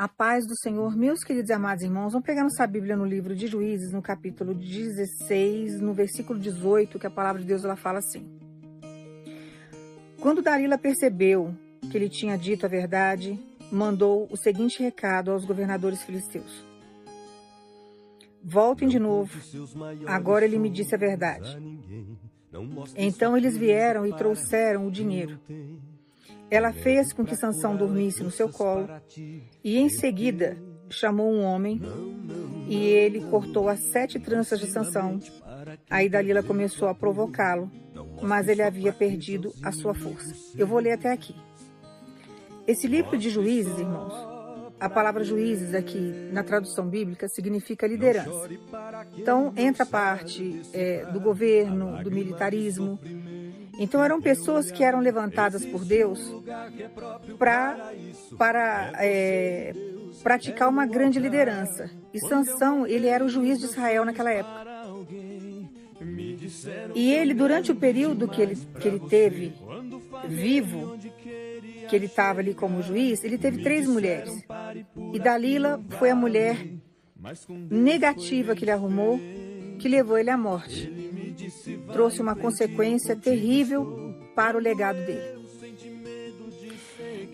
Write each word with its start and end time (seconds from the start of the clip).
A 0.00 0.08
paz 0.08 0.46
do 0.46 0.56
Senhor, 0.56 0.96
meus 0.96 1.22
queridos 1.22 1.50
e 1.50 1.52
amados 1.52 1.84
irmãos, 1.84 2.14
vamos 2.14 2.24
pegar 2.24 2.42
nossa 2.42 2.66
Bíblia 2.66 2.96
no 2.96 3.04
livro 3.04 3.36
de 3.36 3.46
Juízes, 3.46 3.92
no 3.92 4.00
capítulo 4.00 4.54
16, 4.54 5.78
no 5.78 5.92
versículo 5.92 6.38
18, 6.38 6.98
que 6.98 7.06
a 7.06 7.10
palavra 7.10 7.42
de 7.42 7.46
Deus 7.46 7.66
ela 7.66 7.76
fala 7.76 7.98
assim: 7.98 8.26
Quando 10.18 10.40
Dalila 10.40 10.78
percebeu 10.78 11.54
que 11.90 11.98
ele 11.98 12.08
tinha 12.08 12.38
dito 12.38 12.64
a 12.64 12.68
verdade, 12.70 13.38
mandou 13.70 14.26
o 14.30 14.38
seguinte 14.38 14.82
recado 14.82 15.32
aos 15.32 15.44
governadores 15.44 16.02
filisteus: 16.02 16.64
Voltem 18.42 18.88
de 18.88 18.98
novo. 18.98 19.38
Agora 20.06 20.46
ele 20.46 20.58
me 20.58 20.70
disse 20.70 20.94
a 20.94 20.98
verdade. 20.98 21.58
Então 22.96 23.36
eles 23.36 23.54
vieram 23.54 24.06
e 24.06 24.16
trouxeram 24.16 24.86
o 24.86 24.90
dinheiro. 24.90 25.38
Ela 26.50 26.72
fez 26.72 27.12
com 27.12 27.24
que 27.24 27.36
Sansão 27.36 27.76
dormisse 27.76 28.22
no 28.22 28.30
seu 28.30 28.48
colo 28.48 28.88
e 29.62 29.78
em 29.78 29.88
seguida 29.88 30.58
chamou 30.88 31.30
um 31.30 31.44
homem 31.44 31.80
e 32.68 32.76
ele 32.76 33.20
cortou 33.30 33.68
as 33.68 33.80
sete 33.80 34.18
tranças 34.18 34.58
de 34.58 34.66
Sansão. 34.66 35.20
Aí 35.88 36.08
Dalila 36.08 36.42
começou 36.42 36.88
a 36.88 36.94
provocá-lo, 36.94 37.70
mas 38.22 38.48
ele 38.48 38.62
havia 38.62 38.92
perdido 38.92 39.52
a 39.62 39.70
sua 39.70 39.94
força. 39.94 40.34
Eu 40.56 40.66
vou 40.66 40.78
ler 40.78 40.92
até 40.92 41.12
aqui. 41.12 41.34
Esse 42.66 42.86
livro 42.86 43.16
de 43.16 43.30
Juízes, 43.30 43.78
irmãos, 43.78 44.12
a 44.80 44.88
palavra 44.88 45.22
juízes 45.22 45.74
aqui 45.74 46.30
na 46.32 46.42
tradução 46.42 46.88
bíblica 46.88 47.28
significa 47.28 47.86
liderança. 47.86 48.48
Então 49.16 49.52
entra 49.54 49.82
a 49.82 49.86
parte 49.86 50.62
é, 50.72 51.04
do 51.04 51.20
governo, 51.20 52.02
do 52.02 52.10
militarismo, 52.10 52.98
então 53.80 54.04
eram 54.04 54.20
pessoas 54.20 54.70
que 54.70 54.84
eram 54.84 55.00
levantadas 55.00 55.64
por 55.64 55.86
Deus 55.86 56.20
para 57.38 58.92
é, 58.98 59.72
praticar 60.22 60.68
uma 60.68 60.84
grande 60.84 61.18
liderança. 61.18 61.90
E 62.12 62.20
Sansão, 62.20 62.86
ele 62.86 63.06
era 63.06 63.24
o 63.24 63.28
juiz 63.28 63.58
de 63.58 63.64
Israel 63.64 64.04
naquela 64.04 64.30
época. 64.30 64.60
E 66.94 67.10
ele, 67.10 67.32
durante 67.32 67.72
o 67.72 67.74
período 67.74 68.28
que 68.28 68.42
ele, 68.42 68.56
que 68.56 68.86
ele 68.86 69.00
teve 69.00 69.54
vivo, 70.28 70.98
que 71.88 71.96
ele 71.96 72.04
estava 72.04 72.40
ali 72.40 72.52
como 72.52 72.82
juiz, 72.82 73.24
ele 73.24 73.38
teve 73.38 73.62
três 73.62 73.86
mulheres. 73.86 74.44
E 75.14 75.18
Dalila 75.18 75.82
foi 75.98 76.10
a 76.10 76.14
mulher 76.14 76.66
negativa 77.70 78.54
que 78.54 78.64
ele 78.64 78.72
arrumou, 78.72 79.18
que 79.78 79.88
levou 79.88 80.18
ele 80.18 80.28
à 80.28 80.36
morte 80.36 81.19
trouxe 81.92 82.20
uma 82.20 82.34
consequência 82.34 83.16
terrível 83.16 84.14
para 84.34 84.56
o 84.56 84.60
legado 84.60 85.04
dele. 85.04 85.40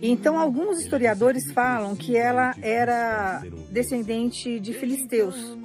Então, 0.03 0.39
alguns 0.39 0.81
historiadores 0.81 1.51
falam 1.53 1.97
que 1.97 2.17
ela 2.17 2.55
era 2.61 3.43
descendente 3.71 4.61
de 4.61 4.75
filisteus, 4.75 5.57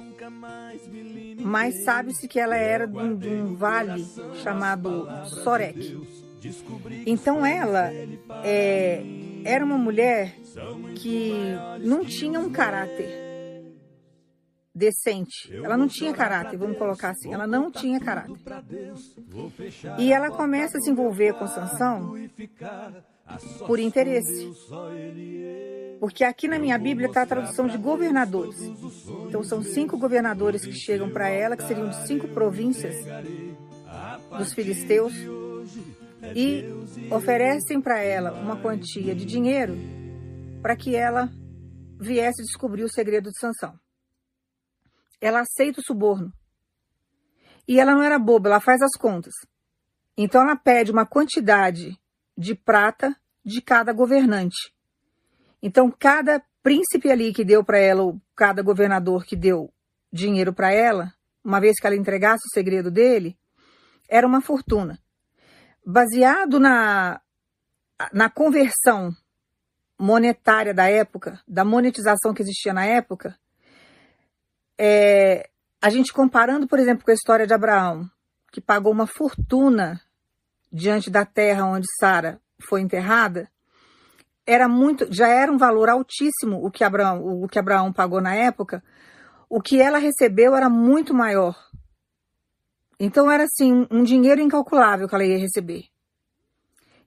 mas 1.38 1.84
sabe-se 1.84 2.26
que 2.26 2.40
ela 2.40 2.56
era 2.56 2.86
de 2.86 2.96
um, 2.96 3.16
de 3.16 3.28
um, 3.28 3.54
vale 3.54 4.06
chamado 4.42 5.06
Sorek. 5.26 6.00
Então, 7.06 7.44
ela 7.44 7.92
é, 8.42 9.02
era 9.44 9.64
uma 9.64 9.78
mulher 9.78 10.34
que 10.94 11.32
não 11.80 12.04
tinha 12.04 12.40
um 12.40 12.50
caráter 12.50 13.21
decente. 14.74 15.52
Ela 15.54 15.76
não 15.76 15.86
tinha 15.86 16.12
caráter, 16.12 16.56
vamos 16.56 16.78
colocar 16.78 17.10
assim. 17.10 17.32
Ela 17.32 17.46
não 17.46 17.70
tinha 17.70 18.00
caráter. 18.00 18.34
E 19.98 20.12
ela 20.12 20.30
começa 20.30 20.78
a 20.78 20.80
se 20.80 20.90
envolver 20.90 21.34
com 21.34 21.46
Sansão 21.46 22.14
por 23.66 23.78
interesse. 23.78 24.50
Porque 26.00 26.24
aqui 26.24 26.48
na 26.48 26.58
minha 26.58 26.78
Bíblia 26.78 27.06
está 27.06 27.22
a 27.22 27.26
tradução 27.26 27.66
de 27.66 27.76
governadores. 27.76 28.58
Então 29.28 29.42
são 29.44 29.62
cinco 29.62 29.98
governadores 29.98 30.64
que 30.64 30.72
chegam 30.72 31.10
para 31.10 31.28
ela, 31.28 31.56
que 31.56 31.64
seriam 31.64 31.88
de 31.88 32.06
cinco 32.06 32.28
províncias 32.28 32.96
dos 34.36 34.52
filisteus, 34.52 35.12
e 36.34 36.64
oferecem 37.12 37.80
para 37.80 38.00
ela 38.02 38.32
uma 38.32 38.56
quantia 38.56 39.14
de 39.14 39.24
dinheiro 39.24 39.76
para 40.62 40.76
que 40.76 40.94
ela 40.94 41.28
viesse 42.00 42.42
descobrir 42.42 42.84
o 42.84 42.88
segredo 42.88 43.30
de 43.30 43.38
Sansão 43.38 43.81
ela 45.22 45.40
aceita 45.40 45.80
o 45.80 45.84
suborno. 45.84 46.32
E 47.66 47.78
ela 47.78 47.92
não 47.92 48.02
era 48.02 48.18
boba, 48.18 48.48
ela 48.48 48.60
faz 48.60 48.82
as 48.82 48.98
contas. 48.98 49.32
Então 50.16 50.42
ela 50.42 50.56
pede 50.56 50.90
uma 50.90 51.06
quantidade 51.06 51.96
de 52.36 52.54
prata 52.54 53.16
de 53.44 53.62
cada 53.62 53.92
governante. 53.92 54.74
Então 55.62 55.90
cada 55.96 56.42
príncipe 56.62 57.08
ali 57.10 57.32
que 57.32 57.44
deu 57.44 57.64
para 57.64 57.78
ela, 57.78 58.02
ou 58.02 58.20
cada 58.34 58.62
governador 58.62 59.24
que 59.24 59.36
deu 59.36 59.72
dinheiro 60.12 60.52
para 60.52 60.72
ela, 60.72 61.14
uma 61.44 61.60
vez 61.60 61.76
que 61.78 61.86
ela 61.86 61.96
entregasse 61.96 62.42
o 62.46 62.52
segredo 62.52 62.90
dele, 62.90 63.38
era 64.08 64.26
uma 64.26 64.40
fortuna. 64.40 64.98
Baseado 65.86 66.58
na, 66.58 67.20
na 68.12 68.28
conversão 68.28 69.10
monetária 69.98 70.74
da 70.74 70.88
época, 70.88 71.40
da 71.46 71.64
monetização 71.64 72.34
que 72.34 72.42
existia 72.42 72.72
na 72.72 72.84
época, 72.84 73.38
é, 74.78 75.48
a 75.80 75.90
gente 75.90 76.12
comparando, 76.12 76.66
por 76.66 76.78
exemplo, 76.78 77.04
com 77.04 77.10
a 77.10 77.14
história 77.14 77.46
de 77.46 77.54
Abraão, 77.54 78.08
que 78.50 78.60
pagou 78.60 78.92
uma 78.92 79.06
fortuna 79.06 80.00
diante 80.72 81.10
da 81.10 81.24
terra 81.24 81.66
onde 81.66 81.86
Sara 81.98 82.40
foi 82.60 82.80
enterrada, 82.80 83.50
era 84.46 84.68
muito, 84.68 85.12
já 85.12 85.28
era 85.28 85.52
um 85.52 85.56
valor 85.56 85.88
altíssimo 85.88 86.64
o 86.64 86.70
que 86.70 86.82
Abraão, 86.82 87.42
o 87.42 87.48
que 87.48 87.58
Abraão 87.58 87.92
pagou 87.92 88.20
na 88.20 88.34
época. 88.34 88.82
O 89.48 89.60
que 89.60 89.80
ela 89.80 89.98
recebeu 89.98 90.56
era 90.56 90.68
muito 90.68 91.14
maior. 91.14 91.56
Então 92.98 93.30
era 93.30 93.44
assim 93.44 93.86
um 93.90 94.02
dinheiro 94.02 94.40
incalculável 94.40 95.08
que 95.08 95.14
ela 95.14 95.24
ia 95.24 95.38
receber. 95.38 95.84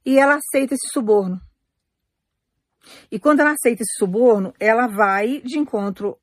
E 0.05 0.19
ela 0.19 0.35
aceita 0.35 0.75
esse 0.75 0.87
suborno. 0.91 1.41
E 3.11 3.19
quando 3.19 3.39
ela 3.39 3.51
aceita 3.51 3.81
esse 3.81 3.97
suborno, 3.97 4.53
ela 4.59 4.87
vai 4.87 5.41
de 5.41 5.57
encontro 5.57 6.17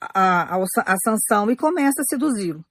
a, 0.00 0.56
a, 0.56 0.58
a 0.58 1.50
e 1.52 1.56
começa 1.56 2.02
a 2.02 2.04
seduzi-lo. 2.04 2.64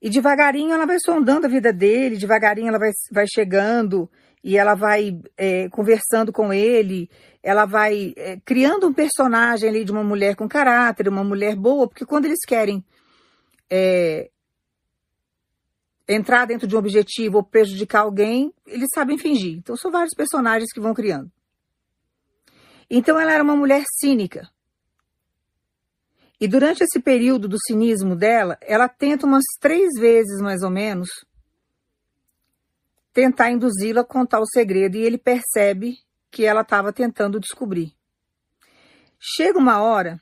E 0.00 0.10
devagarinho 0.10 0.72
ela 0.74 0.84
vai 0.84 0.98
sondando 1.00 1.46
a 1.46 1.48
vida 1.48 1.72
dele, 1.72 2.16
devagarinho 2.16 2.68
ela 2.68 2.78
vai, 2.78 2.90
vai 3.10 3.26
chegando 3.26 4.10
e 4.42 4.58
ela 4.58 4.74
vai 4.74 5.18
é, 5.36 5.68
conversando 5.70 6.30
com 6.30 6.52
ele, 6.52 7.08
ela 7.42 7.64
vai 7.64 8.12
é, 8.16 8.38
criando 8.44 8.86
um 8.86 8.92
personagem 8.92 9.68
ali 9.68 9.82
de 9.82 9.90
uma 9.90 10.04
mulher 10.04 10.36
com 10.36 10.46
caráter, 10.46 11.08
uma 11.08 11.24
mulher 11.24 11.56
boa, 11.56 11.88
porque 11.88 12.04
quando 12.04 12.26
eles 12.26 12.40
querem 12.46 12.84
é, 13.70 14.30
entrar 16.06 16.44
dentro 16.44 16.66
de 16.66 16.76
um 16.76 16.78
objetivo 16.78 17.38
ou 17.38 17.42
prejudicar 17.42 18.02
alguém, 18.02 18.52
eles 18.66 18.88
sabem 18.94 19.16
fingir. 19.16 19.56
Então 19.56 19.74
são 19.74 19.90
vários 19.90 20.14
personagens 20.14 20.70
que 20.72 20.80
vão 20.80 20.92
criando. 20.92 21.32
Então 22.90 23.18
ela 23.18 23.32
era 23.32 23.42
uma 23.42 23.56
mulher 23.56 23.84
cínica. 23.98 24.48
E 26.40 26.48
durante 26.48 26.82
esse 26.82 27.00
período 27.00 27.48
do 27.48 27.56
cinismo 27.58 28.16
dela, 28.16 28.58
ela 28.60 28.88
tenta 28.88 29.26
umas 29.26 29.44
três 29.60 29.90
vezes, 29.98 30.40
mais 30.40 30.62
ou 30.62 30.70
menos, 30.70 31.08
tentar 33.12 33.50
induzi-lo 33.50 34.00
a 34.00 34.04
contar 34.04 34.40
o 34.40 34.46
segredo 34.46 34.96
e 34.96 35.02
ele 35.02 35.16
percebe 35.16 35.98
que 36.30 36.44
ela 36.44 36.62
estava 36.62 36.92
tentando 36.92 37.38
descobrir. 37.38 37.94
Chega 39.18 39.58
uma 39.58 39.80
hora 39.80 40.20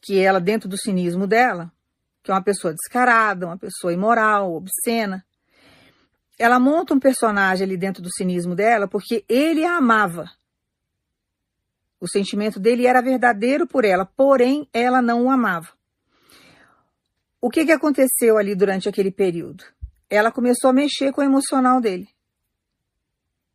que 0.00 0.18
ela, 0.18 0.40
dentro 0.40 0.68
do 0.68 0.78
cinismo 0.78 1.26
dela, 1.26 1.70
que 2.22 2.30
é 2.30 2.34
uma 2.34 2.42
pessoa 2.42 2.72
descarada, 2.72 3.46
uma 3.46 3.58
pessoa 3.58 3.92
imoral, 3.92 4.54
obscena, 4.54 5.24
ela 6.38 6.58
monta 6.58 6.94
um 6.94 7.00
personagem 7.00 7.66
ali 7.66 7.76
dentro 7.76 8.02
do 8.02 8.10
cinismo 8.10 8.54
dela 8.54 8.88
porque 8.88 9.24
ele 9.28 9.64
a 9.64 9.76
amava. 9.76 10.30
O 12.00 12.08
sentimento 12.08 12.60
dele 12.60 12.86
era 12.86 13.02
verdadeiro 13.02 13.66
por 13.66 13.84
ela, 13.84 14.04
porém 14.04 14.68
ela 14.72 15.02
não 15.02 15.24
o 15.24 15.30
amava. 15.30 15.68
O 17.40 17.50
que, 17.50 17.64
que 17.64 17.72
aconteceu 17.72 18.36
ali 18.36 18.54
durante 18.54 18.88
aquele 18.88 19.10
período? 19.10 19.64
Ela 20.10 20.32
começou 20.32 20.70
a 20.70 20.72
mexer 20.72 21.12
com 21.12 21.20
o 21.20 21.24
emocional 21.24 21.80
dele. 21.80 22.08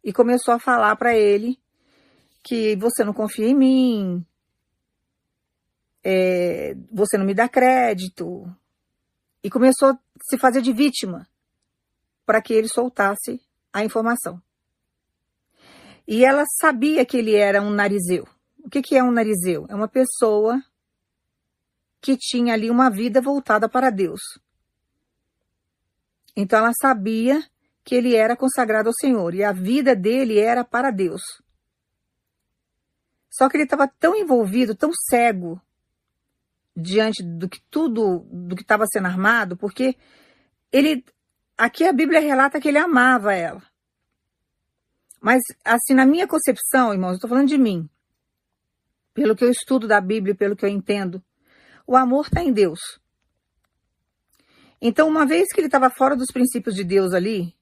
E 0.04 0.12
começou 0.12 0.54
a 0.54 0.60
falar 0.60 0.96
para 0.96 1.16
ele 1.16 1.58
que 2.42 2.76
você 2.76 3.04
não 3.04 3.14
confia 3.14 3.48
em 3.48 3.56
mim, 3.56 4.26
é, 6.04 6.76
você 6.92 7.18
não 7.18 7.26
me 7.26 7.34
dá 7.34 7.48
crédito. 7.48 8.46
E 9.42 9.50
começou 9.50 9.90
a 9.90 10.00
se 10.30 10.38
fazer 10.38 10.62
de 10.62 10.74
vítima 10.74 11.28
para 12.26 12.42
que 12.42 12.54
ele 12.54 12.68
soltasse 12.68 13.42
a 13.72 13.84
informação. 13.84 14.42
E 16.08 16.26
ela 16.26 16.44
sabia 16.60 17.06
que 17.06 17.18
ele 17.18 17.36
era 17.36 17.62
um 17.62 17.70
narizeu. 17.70 18.28
Que, 18.74 18.82
que 18.82 18.98
é 18.98 19.04
um 19.04 19.12
narizeu? 19.12 19.68
É 19.70 19.76
uma 19.76 19.88
pessoa 19.88 20.60
que 22.02 22.18
tinha 22.18 22.56
ali 22.56 22.72
uma 22.72 22.90
vida 22.90 23.22
voltada 23.22 23.70
para 23.70 23.92
Deus. 23.92 24.20
Então 26.36 26.58
ela 26.58 26.72
sabia 26.82 27.48
que 27.84 27.94
ele 27.94 28.16
era 28.16 28.36
consagrado 28.36 28.90
ao 28.90 28.96
Senhor 28.96 29.36
e 29.36 29.44
a 29.44 29.52
vida 29.52 29.96
dele 29.96 30.40
era 30.40 30.66
para 30.66 30.90
Deus. 30.90 31.22
Só 33.30 33.48
que 33.48 33.58
ele 33.58 33.66
estava 33.66 33.88
tão 33.88 34.16
envolvido, 34.16 34.74
tão 34.74 34.90
cego 35.08 35.62
diante 36.76 37.22
do 37.22 37.48
que 37.48 37.62
tudo, 37.70 38.26
do 38.32 38.56
que 38.56 38.64
estava 38.64 38.88
sendo 38.88 39.06
armado, 39.06 39.56
porque 39.56 39.96
ele, 40.72 41.06
aqui 41.56 41.86
a 41.86 41.94
Bíblia 41.94 42.20
relata 42.20 42.60
que 42.60 42.70
ele 42.70 42.80
amava 42.80 43.36
ela. 43.36 43.62
Mas, 45.22 45.44
assim, 45.64 45.94
na 45.94 46.08
minha 46.08 46.28
concepção, 46.28 46.92
irmãos, 46.92 47.12
eu 47.12 47.16
estou 47.18 47.30
falando 47.30 47.48
de 47.48 47.58
mim, 47.60 47.88
pelo 49.14 49.36
que 49.36 49.44
eu 49.44 49.50
estudo 49.50 49.88
da 49.88 50.02
Bíblia, 50.02 50.36
pelo 50.36 50.56
que 50.56 50.66
eu 50.66 50.70
entendo, 50.70 51.24
o 51.86 51.96
amor 51.96 52.26
está 52.26 52.42
em 52.42 52.52
Deus. 52.52 52.80
Então, 54.82 55.08
uma 55.08 55.26
vez 55.26 55.48
que 55.54 55.60
ele 55.60 55.68
estava 55.68 55.90
fora 55.90 56.16
dos 56.16 56.28
princípios 56.34 56.76
de 56.76 56.84
Deus 56.84 57.14
ali, 57.14 57.56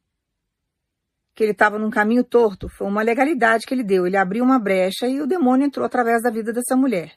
que 1.36 1.44
ele 1.44 1.52
estava 1.52 1.78
num 1.78 1.90
caminho 1.90 2.24
torto, 2.24 2.68
foi 2.70 2.88
uma 2.88 3.02
legalidade 3.02 3.66
que 3.66 3.74
ele 3.74 3.84
deu. 3.84 4.08
Ele 4.08 4.18
abriu 4.18 4.44
uma 4.44 4.60
brecha 4.60 5.08
e 5.08 5.22
o 5.22 5.28
demônio 5.28 5.66
entrou 5.66 5.86
através 5.86 6.22
da 6.24 6.30
vida 6.30 6.52
dessa 6.52 6.76
mulher. 6.76 7.14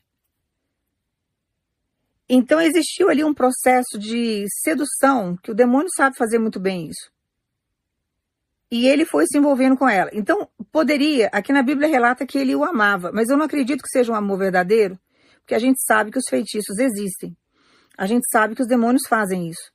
Então 2.29 2.61
existiu 2.61 3.11
ali 3.11 3.23
um 3.23 3.35
processo 3.35 3.99
de 3.99 4.45
sedução, 4.63 5.37
que 5.37 5.51
o 5.51 5.55
demônio 5.55 5.89
sabe 5.95 6.17
fazer 6.17 6.39
muito 6.39 6.59
bem 6.59 6.89
isso. 6.89 7.14
E 8.75 8.89
ele 8.89 9.05
foi 9.05 9.25
se 9.27 9.39
envolvendo 9.39 9.77
com 9.77 9.89
ela. 9.89 10.11
Então, 10.13 10.49
poderia, 10.73 11.29
aqui 11.33 11.53
na 11.53 11.63
Bíblia 11.63 11.89
relata 11.89 12.27
que 12.27 12.39
ele 12.39 12.57
o 12.57 12.65
amava, 12.65 13.13
mas 13.13 13.29
eu 13.29 13.37
não 13.37 13.45
acredito 13.45 13.83
que 13.83 13.89
seja 13.89 14.11
um 14.11 14.17
amor 14.17 14.39
verdadeiro, 14.39 14.99
porque 15.41 15.55
a 15.55 15.59
gente 15.59 15.81
sabe 15.87 16.11
que 16.11 16.19
os 16.19 16.29
feitiços 16.29 16.79
existem. 16.79 17.37
A 17.97 18.07
gente 18.07 18.25
sabe 18.33 18.57
que 18.57 18.63
os 18.63 18.69
demônios 18.69 19.07
fazem 19.09 19.49
isso 19.49 19.75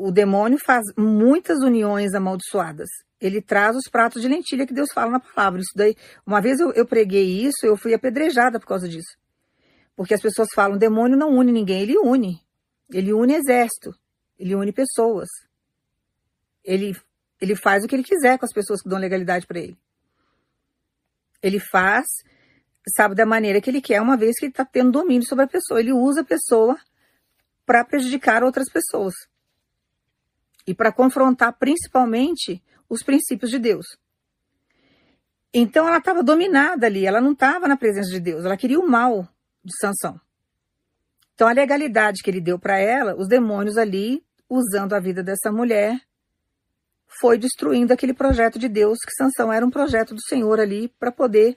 o 0.00 0.10
demônio 0.10 0.58
faz 0.58 0.86
muitas 0.96 1.58
uniões 1.58 2.14
amaldiçoadas. 2.14 2.88
Ele 3.20 3.42
traz 3.42 3.76
os 3.76 3.86
pratos 3.90 4.22
de 4.22 4.28
lentilha 4.28 4.66
que 4.66 4.72
Deus 4.72 4.88
fala 4.94 5.10
na 5.10 5.20
palavra. 5.20 5.60
Isso 5.60 5.72
daí, 5.76 5.94
uma 6.26 6.40
vez 6.40 6.58
eu, 6.58 6.72
eu 6.72 6.86
preguei 6.86 7.44
isso, 7.44 7.66
eu 7.66 7.76
fui 7.76 7.92
apedrejada 7.92 8.58
por 8.58 8.66
causa 8.66 8.88
disso. 8.88 9.18
Porque 9.94 10.14
as 10.14 10.22
pessoas 10.22 10.48
falam, 10.54 10.78
demônio 10.78 11.18
não 11.18 11.28
une 11.36 11.52
ninguém, 11.52 11.82
ele 11.82 11.98
une. 11.98 12.40
Ele 12.90 13.12
une 13.12 13.34
exército, 13.34 13.92
ele 14.38 14.54
une 14.54 14.72
pessoas. 14.72 15.28
Ele, 16.64 16.96
ele 17.40 17.56
faz 17.56 17.84
o 17.84 17.88
que 17.88 17.94
ele 17.94 18.04
quiser 18.04 18.38
com 18.38 18.44
as 18.44 18.52
pessoas 18.52 18.82
que 18.82 18.88
dão 18.88 18.98
legalidade 18.98 19.46
para 19.46 19.58
ele. 19.58 19.78
Ele 21.42 21.58
faz, 21.58 22.06
sabe, 22.94 23.14
da 23.14 23.24
maneira 23.24 23.60
que 23.60 23.70
ele 23.70 23.80
quer, 23.80 24.00
uma 24.00 24.16
vez 24.16 24.38
que 24.38 24.44
ele 24.44 24.52
está 24.52 24.64
tendo 24.64 24.92
domínio 24.92 25.26
sobre 25.26 25.44
a 25.44 25.48
pessoa. 25.48 25.80
Ele 25.80 25.92
usa 25.92 26.20
a 26.20 26.24
pessoa 26.24 26.78
para 27.64 27.84
prejudicar 27.84 28.42
outras 28.42 28.68
pessoas 28.70 29.14
e 30.66 30.74
para 30.74 30.92
confrontar 30.92 31.56
principalmente 31.58 32.62
os 32.88 33.02
princípios 33.02 33.50
de 33.50 33.58
Deus. 33.58 33.86
Então 35.52 35.88
ela 35.88 35.98
estava 35.98 36.22
dominada 36.22 36.86
ali, 36.86 37.06
ela 37.06 37.20
não 37.20 37.32
estava 37.32 37.66
na 37.66 37.76
presença 37.76 38.10
de 38.10 38.20
Deus, 38.20 38.44
ela 38.44 38.56
queria 38.56 38.78
o 38.78 38.86
mal 38.86 39.26
de 39.64 39.72
Sansão. 39.80 40.20
Então 41.34 41.48
a 41.48 41.52
legalidade 41.52 42.22
que 42.22 42.30
ele 42.30 42.40
deu 42.40 42.58
para 42.58 42.78
ela, 42.78 43.16
os 43.16 43.26
demônios 43.26 43.76
ali, 43.76 44.22
usando 44.48 44.92
a 44.92 45.00
vida 45.00 45.22
dessa 45.22 45.50
mulher, 45.50 46.00
foi 47.20 47.38
destruindo 47.38 47.92
aquele 47.92 48.14
projeto 48.14 48.58
de 48.58 48.68
Deus, 48.68 48.98
que 48.98 49.12
Sansão 49.12 49.52
era 49.52 49.64
um 49.64 49.70
projeto 49.70 50.14
do 50.14 50.22
Senhor 50.22 50.58
ali 50.58 50.88
para 50.98 51.12
poder, 51.12 51.56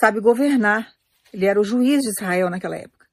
sabe, 0.00 0.20
governar. 0.20 0.92
Ele 1.32 1.46
era 1.46 1.60
o 1.60 1.64
juiz 1.64 2.02
de 2.02 2.08
Israel 2.08 2.50
naquela 2.50 2.76
época. 2.76 3.06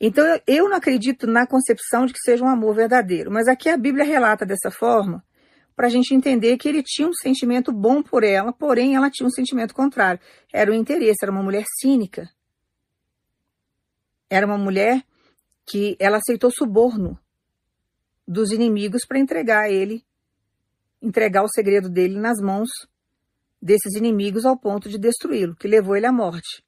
Então 0.00 0.24
eu 0.46 0.68
não 0.68 0.76
acredito 0.76 1.26
na 1.26 1.46
concepção 1.46 2.04
de 2.04 2.12
que 2.12 2.20
seja 2.20 2.44
um 2.44 2.48
amor 2.48 2.74
verdadeiro, 2.74 3.30
mas 3.30 3.48
aqui 3.48 3.68
a 3.68 3.76
Bíblia 3.76 4.04
relata 4.04 4.44
dessa 4.44 4.70
forma 4.70 5.24
para 5.74 5.88
a 5.88 5.90
gente 5.90 6.14
entender 6.14 6.56
que 6.56 6.68
ele 6.68 6.82
tinha 6.82 7.06
um 7.06 7.12
sentimento 7.12 7.70
bom 7.70 8.02
por 8.02 8.24
ela, 8.24 8.50
porém 8.50 8.96
ela 8.96 9.10
tinha 9.10 9.26
um 9.26 9.30
sentimento 9.30 9.74
contrário. 9.74 10.18
Era 10.50 10.70
o 10.70 10.74
interesse, 10.74 11.18
era 11.22 11.30
uma 11.30 11.42
mulher 11.42 11.64
cínica. 11.78 12.30
Era 14.28 14.46
uma 14.46 14.56
mulher 14.56 15.04
que 15.66 15.94
ela 16.00 16.16
aceitou 16.16 16.50
suborno 16.50 17.18
dos 18.26 18.50
inimigos 18.50 19.02
para 19.06 19.18
entregar 19.18 19.70
ele, 19.70 20.02
entregar 21.06 21.42
o 21.42 21.48
segredo 21.48 21.88
dele 21.88 22.18
nas 22.18 22.40
mãos 22.40 22.68
desses 23.60 23.94
inimigos 23.94 24.44
ao 24.44 24.58
ponto 24.58 24.88
de 24.88 24.98
destruí-lo, 24.98 25.56
que 25.56 25.68
levou 25.68 25.96
ele 25.96 26.06
à 26.06 26.12
morte. 26.12 26.64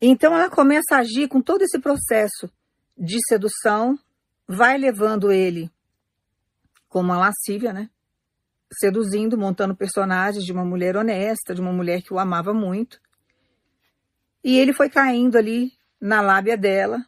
Então 0.00 0.34
ela 0.34 0.50
começa 0.50 0.96
a 0.96 0.98
agir 0.98 1.28
com 1.28 1.40
todo 1.40 1.62
esse 1.62 1.78
processo 1.78 2.50
de 2.96 3.18
sedução, 3.26 3.98
vai 4.46 4.78
levando 4.78 5.32
ele 5.32 5.70
como 6.88 7.10
uma 7.10 7.18
lascívia, 7.18 7.72
né? 7.72 7.90
Seduzindo, 8.72 9.36
montando 9.36 9.76
personagens 9.76 10.44
de 10.44 10.52
uma 10.52 10.64
mulher 10.64 10.96
honesta, 10.96 11.54
de 11.54 11.60
uma 11.60 11.72
mulher 11.72 12.02
que 12.02 12.12
o 12.12 12.18
amava 12.18 12.52
muito. 12.52 13.00
E 14.42 14.58
ele 14.58 14.72
foi 14.72 14.88
caindo 14.88 15.36
ali 15.36 15.72
na 16.00 16.20
lábia 16.20 16.56
dela, 16.56 17.04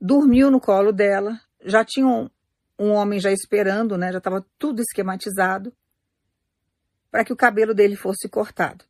dormiu 0.00 0.50
no 0.50 0.60
colo 0.60 0.92
dela, 0.92 1.38
já 1.64 1.84
tinha 1.84 2.30
um, 2.78 2.92
homem 2.92 3.20
já 3.20 3.32
esperando, 3.32 3.96
né? 3.96 4.12
Já 4.12 4.18
estava 4.18 4.44
tudo 4.58 4.80
esquematizado 4.80 5.72
para 7.10 7.24
que 7.24 7.32
o 7.32 7.36
cabelo 7.36 7.74
dele 7.74 7.96
fosse 7.96 8.28
cortado 8.28 8.84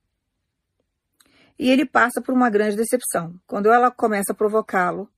e 1.58 1.70
ele 1.70 1.84
passa 1.84 2.22
por 2.22 2.32
uma 2.32 2.48
grande 2.48 2.76
decepção. 2.76 3.34
Quando 3.46 3.70
ela 3.70 3.90
começa 3.90 4.32
a 4.32 4.34
provocá-lo, 4.34 5.10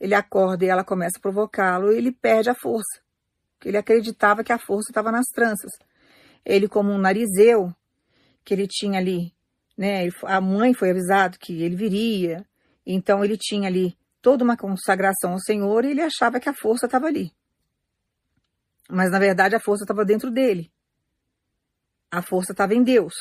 ele 0.00 0.14
acorda 0.14 0.64
e 0.64 0.68
ela 0.68 0.82
começa 0.82 1.18
a 1.18 1.20
provocá-lo, 1.20 1.92
ele 1.92 2.10
perde 2.10 2.48
a 2.48 2.54
força. 2.54 3.00
Ele 3.64 3.76
acreditava 3.76 4.42
que 4.42 4.52
a 4.52 4.58
força 4.58 4.90
estava 4.90 5.12
nas 5.12 5.26
tranças. 5.26 5.70
Ele, 6.44 6.68
como 6.68 6.90
um 6.90 6.98
narizeu, 6.98 7.74
que 8.44 8.54
ele 8.54 8.66
tinha 8.66 8.98
ali, 8.98 9.32
né? 9.76 10.08
A 10.24 10.40
mãe 10.40 10.74
foi 10.74 10.90
avisado 10.90 11.38
que 11.38 11.62
ele 11.62 11.76
viria, 11.76 12.44
então 12.86 13.24
ele 13.24 13.36
tinha 13.38 13.68
ali 13.68 13.96
toda 14.20 14.44
uma 14.44 14.56
consagração 14.56 15.32
ao 15.32 15.40
Senhor 15.40 15.84
e 15.84 15.90
ele 15.90 16.02
achava 16.02 16.40
que 16.40 16.48
a 16.48 16.54
força 16.54 16.86
estava 16.86 17.06
ali. 17.06 17.32
Mas 18.88 19.10
na 19.10 19.18
verdade 19.18 19.54
a 19.54 19.60
força 19.60 19.84
estava 19.84 20.04
dentro 20.04 20.30
dele. 20.30 20.72
A 22.10 22.22
força 22.22 22.52
estava 22.52 22.74
em 22.74 22.82
Deus. 22.82 23.14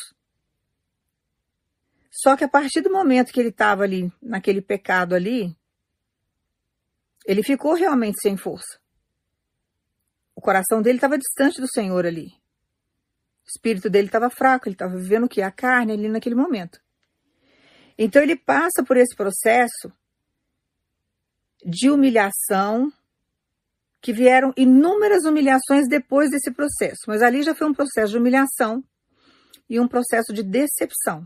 Só 2.11 2.37
que 2.37 2.43
a 2.43 2.49
partir 2.49 2.81
do 2.81 2.91
momento 2.91 3.33
que 3.33 3.39
ele 3.39 3.49
estava 3.49 3.83
ali, 3.83 4.11
naquele 4.21 4.61
pecado 4.61 5.15
ali, 5.15 5.55
ele 7.25 7.41
ficou 7.41 7.73
realmente 7.73 8.21
sem 8.21 8.37
força. 8.37 8.79
O 10.35 10.41
coração 10.41 10.81
dele 10.81 10.97
estava 10.97 11.17
distante 11.17 11.59
do 11.59 11.67
Senhor 11.67 12.05
ali. 12.05 12.27
O 12.27 13.47
espírito 13.47 13.89
dele 13.89 14.07
estava 14.07 14.29
fraco, 14.29 14.67
ele 14.67 14.75
estava 14.75 14.95
vivendo 14.95 15.25
o 15.25 15.29
que? 15.29 15.41
A 15.41 15.51
carne 15.51 15.93
ali 15.93 16.07
naquele 16.07 16.35
momento. 16.35 16.79
Então 17.97 18.21
ele 18.21 18.35
passa 18.35 18.83
por 18.85 18.97
esse 18.97 19.15
processo 19.15 19.91
de 21.65 21.89
humilhação, 21.89 22.91
que 24.03 24.11
vieram 24.11 24.53
inúmeras 24.57 25.23
humilhações 25.23 25.87
depois 25.87 26.29
desse 26.29 26.51
processo, 26.51 27.03
mas 27.07 27.21
ali 27.21 27.41
já 27.41 27.55
foi 27.55 27.67
um 27.67 27.73
processo 27.73 28.11
de 28.11 28.17
humilhação 28.17 28.83
e 29.69 29.79
um 29.79 29.87
processo 29.87 30.33
de 30.33 30.43
decepção. 30.43 31.25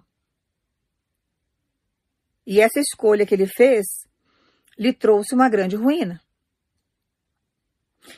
E 2.46 2.62
essa 2.62 2.80
escolha 2.80 3.26
que 3.26 3.34
ele 3.34 3.48
fez 3.48 3.88
lhe 4.78 4.94
trouxe 4.94 5.34
uma 5.34 5.50
grande 5.50 5.76
ruína. 5.76 6.22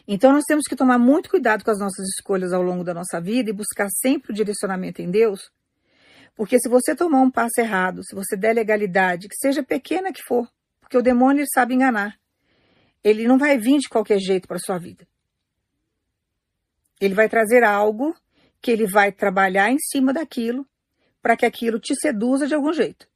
Então 0.05 0.33
nós 0.33 0.43
temos 0.43 0.65
que 0.65 0.75
tomar 0.75 0.99
muito 0.99 1.29
cuidado 1.29 1.63
com 1.63 1.71
as 1.71 1.79
nossas 1.79 2.05
escolhas 2.09 2.51
ao 2.51 2.61
longo 2.61 2.83
da 2.83 2.93
nossa 2.93 3.21
vida 3.21 3.49
e 3.49 3.53
buscar 3.53 3.87
sempre 3.89 4.33
o 4.33 4.35
direcionamento 4.35 5.01
em 5.01 5.09
Deus, 5.09 5.49
porque 6.35 6.59
se 6.59 6.67
você 6.67 6.93
tomar 6.93 7.21
um 7.21 7.31
passo 7.31 7.61
errado, 7.61 8.03
se 8.03 8.13
você 8.13 8.35
der 8.35 8.53
legalidade, 8.53 9.29
que 9.29 9.37
seja 9.37 9.63
pequena 9.63 10.11
que 10.11 10.21
for, 10.21 10.45
porque 10.81 10.97
o 10.97 11.01
demônio 11.01 11.45
sabe 11.47 11.75
enganar, 11.75 12.19
ele 13.03 13.27
não 13.27 13.37
vai 13.37 13.57
vir 13.57 13.79
de 13.79 13.89
qualquer 13.89 14.19
jeito 14.19 14.47
para 14.47 14.59
sua 14.59 14.77
vida. 14.77 15.07
Ele 16.99 17.13
vai 17.13 17.29
trazer 17.29 17.63
algo 17.63 18.15
que 18.61 18.71
ele 18.71 18.85
vai 18.85 19.11
trabalhar 19.11 19.71
em 19.71 19.79
cima 19.79 20.13
daquilo 20.13 20.67
para 21.21 21.37
que 21.37 21.45
aquilo 21.45 21.79
te 21.79 21.95
seduza 21.95 22.47
de 22.47 22.55
algum 22.55 22.73
jeito. 22.73 23.07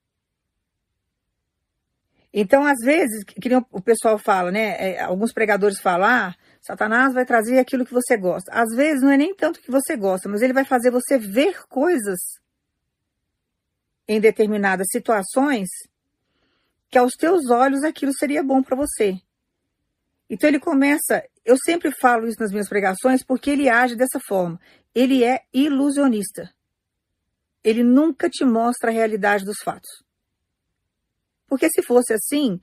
Então, 2.34 2.66
às 2.66 2.80
vezes, 2.84 3.24
que 3.24 3.38
o 3.72 3.82
pessoal 3.82 4.18
fala, 4.18 4.52
né? 4.52 4.94
É, 4.94 5.02
alguns 5.02 5.32
pregadores 5.32 5.80
falam, 5.80 6.08
ah, 6.08 6.36
Satanás 6.62 7.14
vai 7.14 7.26
trazer 7.26 7.60
aquilo 7.60 7.86
que 7.86 7.94
você 7.94 8.18
gosta. 8.18 8.52
Às 8.52 8.76
vezes 8.76 9.02
não 9.04 9.12
é 9.12 9.18
nem 9.18 9.36
tanto 9.36 9.62
que 9.62 9.70
você 9.70 9.96
gosta, 9.96 10.28
mas 10.28 10.42
ele 10.42 10.54
vai 10.54 10.66
fazer 10.66 10.90
você 10.90 11.20
ver 11.20 11.68
coisas 11.68 12.20
em 14.08 14.20
determinadas 14.20 14.88
situações 14.92 15.70
que 16.90 16.98
aos 16.98 17.14
teus 17.14 17.50
olhos 17.50 17.84
aquilo 17.84 18.14
seria 18.14 18.44
bom 18.44 18.64
para 18.64 18.78
você. 18.78 19.20
Então 20.30 20.50
ele 20.50 20.60
começa, 20.60 21.24
eu 21.46 21.56
sempre 21.64 21.92
falo 21.92 22.28
isso 22.28 22.40
nas 22.40 22.52
minhas 22.52 22.70
pregações 22.70 23.24
porque 23.24 23.52
ele 23.52 23.70
age 23.70 23.96
dessa 23.96 24.20
forma. 24.20 24.60
Ele 24.96 25.24
é 25.24 25.42
ilusionista. 25.54 26.54
Ele 27.64 27.84
nunca 27.84 28.30
te 28.30 28.44
mostra 28.44 28.90
a 28.90 28.94
realidade 28.94 29.46
dos 29.46 29.58
fatos. 29.64 29.90
Porque 31.48 31.70
se 31.70 31.82
fosse 31.82 32.14
assim, 32.14 32.60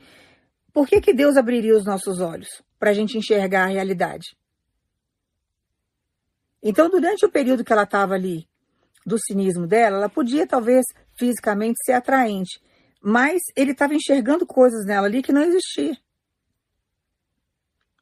por 0.73 0.87
que, 0.87 1.01
que 1.01 1.13
Deus 1.13 1.37
abriria 1.37 1.77
os 1.77 1.85
nossos 1.85 2.21
olhos 2.21 2.49
para 2.79 2.91
a 2.91 2.93
gente 2.93 3.17
enxergar 3.17 3.65
a 3.65 3.73
realidade? 3.73 4.37
Então, 6.63 6.91
durante 6.91 7.25
o 7.25 7.31
período 7.31 7.65
que 7.65 7.73
ela 7.73 7.85
estava 7.85 8.15
ali 8.15 8.47
do 9.07 9.19
cinismo 9.19 9.67
dela, 9.67 9.97
ela 9.97 10.09
podia 10.09 10.47
talvez 10.47 10.85
fisicamente 11.19 11.79
ser 11.85 11.93
atraente, 11.93 12.61
mas 13.03 13.41
ele 13.57 13.73
estava 13.73 13.95
enxergando 13.95 14.47
coisas 14.47 14.85
nela 14.85 15.07
ali 15.07 15.23
que 15.23 15.33
não 15.33 15.43
existiam. 15.43 15.97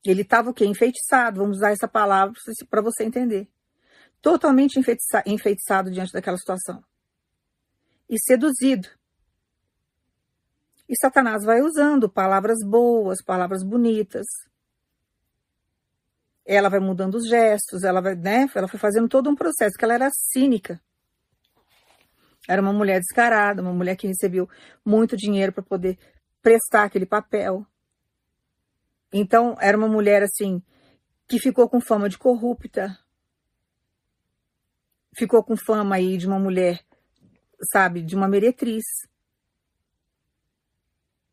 Ele 0.04 0.22
estava 0.22 0.50
o 0.50 0.54
quê? 0.54 0.64
Enfeitiçado, 0.64 1.40
vamos 1.40 1.58
usar 1.58 1.70
essa 1.72 1.88
palavra 1.88 2.34
para 2.70 2.82
você 2.82 3.04
entender. 3.04 3.48
Totalmente 4.20 4.78
enfeitiça, 4.78 5.22
enfeitiçado 5.26 5.90
diante 5.90 6.12
daquela 6.12 6.36
situação. 6.36 6.82
E 8.08 8.18
seduzido. 8.20 8.88
E 10.88 10.94
Satanás 10.98 11.44
vai 11.44 11.60
usando 11.60 12.08
palavras 12.08 12.58
boas, 12.64 13.22
palavras 13.22 13.62
bonitas. 13.62 14.26
Ela 16.46 16.70
vai 16.70 16.80
mudando 16.80 17.16
os 17.16 17.28
gestos, 17.28 17.84
ela 17.84 18.00
vai, 18.00 18.14
né? 18.14 18.46
Ela 18.54 18.66
foi 18.66 18.80
fazendo 18.80 19.06
todo 19.06 19.28
um 19.28 19.34
processo, 19.34 19.76
que 19.76 19.84
ela 19.84 19.94
era 19.94 20.08
cínica. 20.10 20.80
Era 22.48 22.62
uma 22.62 22.72
mulher 22.72 23.00
descarada, 23.00 23.60
uma 23.60 23.74
mulher 23.74 23.96
que 23.96 24.06
recebeu 24.06 24.48
muito 24.82 25.14
dinheiro 25.14 25.52
para 25.52 25.62
poder 25.62 25.98
prestar 26.40 26.84
aquele 26.84 27.04
papel. 27.04 27.66
Então, 29.12 29.56
era 29.60 29.76
uma 29.76 29.88
mulher 29.88 30.22
assim 30.22 30.62
que 31.26 31.38
ficou 31.38 31.68
com 31.68 31.80
fama 31.80 32.08
de 32.08 32.18
corrupta. 32.18 32.98
Ficou 35.14 35.42
com 35.42 35.56
fama 35.56 35.96
aí 35.96 36.16
de 36.16 36.26
uma 36.26 36.38
mulher, 36.38 36.84
sabe, 37.72 38.02
de 38.02 38.14
uma 38.14 38.28
meretriz. 38.28 38.84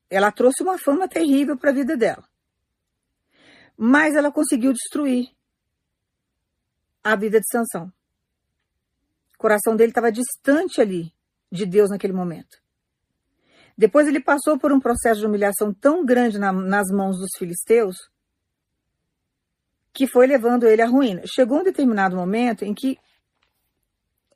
Ela 0.10 0.32
trouxe 0.32 0.64
uma 0.64 0.78
fama 0.78 1.08
terrível 1.08 1.58
para 1.58 1.72
a 1.72 1.74
vida 1.74 1.96
dela. 1.96 2.28
Mas 3.78 4.16
ela 4.16 4.32
conseguiu 4.32 4.72
destruir 4.72 5.30
a 7.04 7.16
vida 7.16 7.40
de 7.40 7.48
Sansão. 7.48 7.92
O 9.36 9.38
coração 9.38 9.76
dele 9.76 9.92
estava 9.92 10.12
distante 10.12 10.82
ali 10.82 11.14
de 11.52 11.66
Deus 11.66 11.90
naquele 11.90 12.14
momento. 12.14 12.65
Depois 13.78 14.08
ele 14.08 14.22
passou 14.22 14.58
por 14.58 14.72
um 14.72 14.80
processo 14.80 15.20
de 15.20 15.26
humilhação 15.26 15.74
tão 15.74 16.06
grande 16.06 16.40
na, 16.40 16.52
nas 16.52 16.90
mãos 16.90 17.18
dos 17.18 17.30
filisteus 17.38 17.98
que 19.94 20.08
foi 20.08 20.28
levando 20.28 20.66
ele 20.66 20.82
à 20.82 20.86
ruína. 20.86 21.22
Chegou 21.26 21.60
um 21.60 21.64
determinado 21.64 22.16
momento 22.16 22.64
em 22.64 22.74
que, 22.74 22.98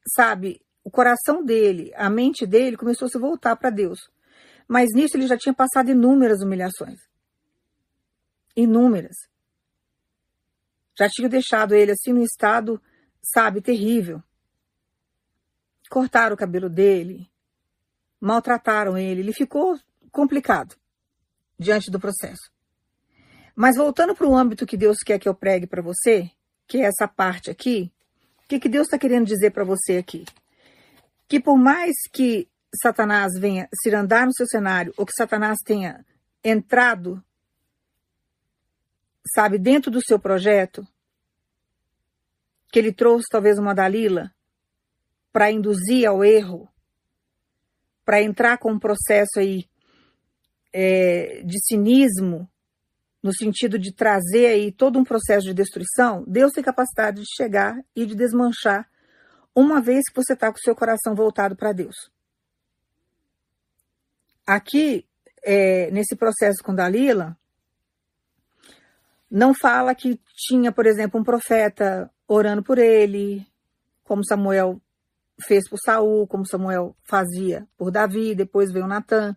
sabe, 0.08 0.62
o 0.84 0.90
coração 0.90 1.44
dele, 1.44 1.92
a 1.96 2.10
mente 2.10 2.46
dele 2.48 2.78
começou 2.78 3.08
a 3.08 3.10
se 3.10 3.20
voltar 3.20 3.56
para 3.58 3.70
Deus. 3.70 4.00
Mas 4.68 4.90
nisso 4.94 5.18
ele 5.18 5.28
já 5.28 5.38
tinha 5.38 5.54
passado 5.54 5.92
inúmeras 5.92 6.42
humilhações. 6.42 7.00
Inúmeras. 8.56 9.16
Já 10.98 11.10
tinha 11.10 11.30
deixado 11.30 11.76
ele 11.76 11.92
assim 11.92 12.14
num 12.14 12.24
estado, 12.24 12.82
sabe, 13.22 13.62
terrível. 13.62 14.24
Cortaram 15.90 16.36
o 16.36 16.38
cabelo 16.38 16.70
dele, 16.70 17.29
maltrataram 18.20 18.98
ele, 18.98 19.22
ele 19.22 19.34
ficou 19.34 19.80
complicado 20.12 20.76
diante 21.58 21.92
do 21.92 22.00
processo. 22.00 22.52
Mas 23.56 23.76
voltando 23.76 24.16
para 24.16 24.28
o 24.28 24.36
âmbito 24.36 24.66
que 24.66 24.78
Deus 24.78 25.00
quer 25.00 25.20
que 25.20 25.28
eu 25.28 25.36
pregue 25.36 25.68
para 25.68 25.82
você, 25.82 26.30
que 26.68 26.78
é 26.78 26.86
essa 26.86 27.08
parte 27.08 27.50
aqui, 27.50 27.92
o 28.44 28.48
que, 28.48 28.60
que 28.60 28.70
Deus 28.70 28.88
está 28.88 28.98
querendo 28.98 29.26
dizer 29.26 29.52
para 29.52 29.64
você 29.64 29.98
aqui? 29.98 30.26
Que 31.28 31.40
por 31.40 31.58
mais 31.58 31.96
que 32.12 32.48
Satanás 32.82 33.34
venha 33.38 33.68
se 33.74 33.94
andar 33.94 34.26
no 34.26 34.34
seu 34.34 34.48
cenário, 34.48 34.94
ou 34.98 35.06
que 35.06 35.14
Satanás 35.16 35.58
tenha 35.66 36.06
entrado, 36.44 37.24
sabe, 39.36 39.58
dentro 39.58 39.92
do 39.92 40.02
seu 40.02 40.20
projeto, 40.20 40.88
que 42.72 42.80
ele 42.80 42.94
trouxe 42.94 43.26
talvez 43.30 43.58
uma 43.58 43.74
Dalila 43.74 44.32
para 45.32 45.52
induzir 45.52 46.08
ao 46.08 46.24
erro, 46.24 46.70
para 48.10 48.24
entrar 48.24 48.58
com 48.58 48.72
um 48.72 48.80
processo 48.80 49.38
aí 49.38 49.70
é, 50.74 51.44
de 51.46 51.64
cinismo, 51.64 52.50
no 53.22 53.32
sentido 53.32 53.78
de 53.78 53.94
trazer 53.94 54.48
aí 54.48 54.72
todo 54.72 54.98
um 54.98 55.04
processo 55.04 55.46
de 55.46 55.54
destruição, 55.54 56.24
Deus 56.26 56.52
tem 56.52 56.64
capacidade 56.64 57.22
de 57.22 57.28
chegar 57.38 57.80
e 57.96 58.08
de 58.08 58.16
desmanchar 58.16 58.90
uma 59.54 59.80
vez 59.80 60.06
que 60.10 60.16
você 60.16 60.34
está 60.34 60.52
com 60.52 60.58
o 60.58 60.62
seu 60.64 60.76
coração 60.76 61.14
voltado 61.14 61.56
para 61.56 61.72
Deus. 61.72 61.96
Aqui, 64.44 65.06
é, 65.44 65.92
nesse 65.92 66.16
processo 66.16 66.64
com 66.64 66.74
Dalila, 66.74 67.38
não 69.30 69.54
fala 69.54 69.94
que 69.94 70.20
tinha, 70.34 70.72
por 70.72 70.88
exemplo, 70.88 71.22
um 71.22 71.24
profeta 71.24 72.10
orando 72.28 72.64
por 72.64 72.80
ele, 72.80 73.46
como 74.04 74.26
Samuel 74.26 74.82
fez 75.42 75.68
por 75.70 75.78
Saul, 75.78 76.28
como 76.28 76.46
Samuel 76.46 76.96
fazia 77.04 77.68
por 77.78 77.92
Davi, 77.92 78.36
depois 78.36 78.72
veio 78.72 78.88
Natan, 78.88 79.36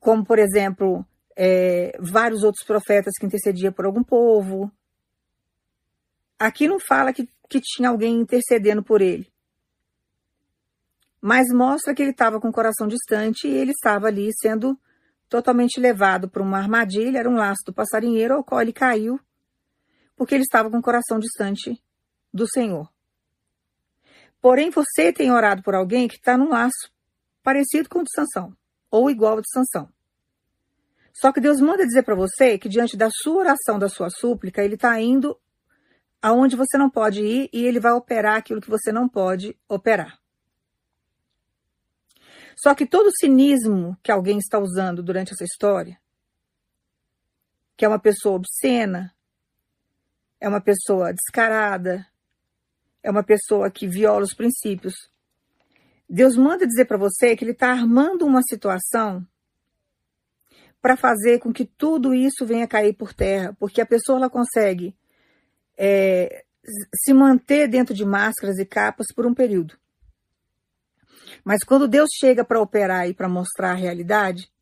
como 0.00 0.24
por 0.24 0.38
exemplo 0.38 1.04
é, 1.36 1.96
vários 2.00 2.42
outros 2.42 2.64
profetas 2.66 3.14
que 3.18 3.26
intercediam 3.26 3.72
por 3.72 3.84
algum 3.84 4.02
povo. 4.02 4.70
Aqui 6.38 6.68
não 6.68 6.78
fala 6.78 7.12
que, 7.12 7.28
que 7.48 7.60
tinha 7.60 7.88
alguém 7.88 8.20
intercedendo 8.20 8.82
por 8.82 9.00
ele, 9.00 9.30
mas 11.20 11.48
mostra 11.52 11.94
que 11.94 12.02
ele 12.02 12.12
estava 12.12 12.40
com 12.40 12.48
o 12.48 12.52
coração 12.52 12.86
distante 12.86 13.48
e 13.48 13.54
ele 13.54 13.72
estava 13.72 14.06
ali 14.06 14.30
sendo 14.40 14.78
totalmente 15.28 15.78
levado 15.78 16.28
para 16.28 16.42
uma 16.42 16.58
armadilha, 16.58 17.18
era 17.18 17.28
um 17.28 17.36
laço 17.36 17.62
do 17.66 17.72
passarinheiro 17.72 18.34
ao 18.34 18.44
qual 18.44 18.62
ele 18.62 18.72
caiu, 18.72 19.20
porque 20.16 20.34
ele 20.34 20.44
estava 20.44 20.70
com 20.70 20.78
o 20.78 20.82
coração 20.82 21.18
distante 21.18 21.80
do 22.32 22.46
Senhor. 22.48 22.88
Porém, 24.40 24.70
você 24.70 25.12
tem 25.12 25.32
orado 25.32 25.62
por 25.62 25.74
alguém 25.74 26.06
que 26.06 26.16
está 26.16 26.36
num 26.36 26.50
laço 26.50 26.92
parecido 27.42 27.88
com 27.88 28.00
o 28.00 28.04
de 28.04 28.10
Sansão, 28.14 28.56
ou 28.90 29.10
igual 29.10 29.34
ao 29.34 29.40
de 29.40 29.50
Sansão. 29.50 29.92
Só 31.12 31.32
que 31.32 31.40
Deus 31.40 31.60
manda 31.60 31.84
dizer 31.84 32.04
para 32.04 32.14
você 32.14 32.56
que 32.58 32.68
diante 32.68 32.96
da 32.96 33.08
sua 33.10 33.40
oração, 33.40 33.78
da 33.78 33.88
sua 33.88 34.08
súplica, 34.08 34.62
Ele 34.62 34.74
está 34.74 35.00
indo 35.00 35.38
aonde 36.22 36.56
você 36.56 36.78
não 36.78 36.88
pode 36.88 37.22
ir 37.22 37.50
e 37.52 37.64
Ele 37.64 37.80
vai 37.80 37.92
operar 37.92 38.36
aquilo 38.36 38.60
que 38.60 38.70
você 38.70 38.92
não 38.92 39.08
pode 39.08 39.58
operar. 39.68 40.20
Só 42.56 42.74
que 42.74 42.86
todo 42.86 43.06
o 43.06 43.16
cinismo 43.16 43.96
que 44.02 44.12
alguém 44.12 44.38
está 44.38 44.58
usando 44.58 45.02
durante 45.02 45.32
essa 45.32 45.44
história, 45.44 46.00
que 47.76 47.84
é 47.84 47.88
uma 47.88 48.00
pessoa 48.00 48.36
obscena, 48.36 49.14
é 50.40 50.48
uma 50.48 50.60
pessoa 50.60 51.12
descarada, 51.12 52.06
é 53.08 53.10
uma 53.10 53.22
pessoa 53.22 53.70
que 53.70 53.88
viola 53.88 54.22
os 54.22 54.34
princípios. 54.34 54.92
Deus 56.06 56.36
manda 56.36 56.66
dizer 56.66 56.84
para 56.84 56.98
você 56.98 57.34
que 57.34 57.42
Ele 57.42 57.52
está 57.52 57.70
armando 57.70 58.26
uma 58.26 58.42
situação 58.42 59.26
para 60.80 60.94
fazer 60.94 61.38
com 61.38 61.50
que 61.50 61.64
tudo 61.64 62.14
isso 62.14 62.44
venha 62.44 62.68
cair 62.68 62.92
por 62.92 63.14
terra, 63.14 63.56
porque 63.58 63.80
a 63.80 63.86
pessoa 63.86 64.18
ela 64.18 64.28
consegue 64.28 64.94
é, 65.76 66.44
se 66.94 67.14
manter 67.14 67.66
dentro 67.66 67.94
de 67.94 68.04
máscaras 68.04 68.58
e 68.58 68.66
capas 68.66 69.06
por 69.14 69.26
um 69.26 69.32
período. 69.32 69.74
Mas 71.42 71.64
quando 71.64 71.88
Deus 71.88 72.10
chega 72.20 72.44
para 72.44 72.60
operar 72.60 73.08
e 73.08 73.14
para 73.14 73.28
mostrar 73.28 73.70
a 73.70 73.74
realidade, 73.74 74.52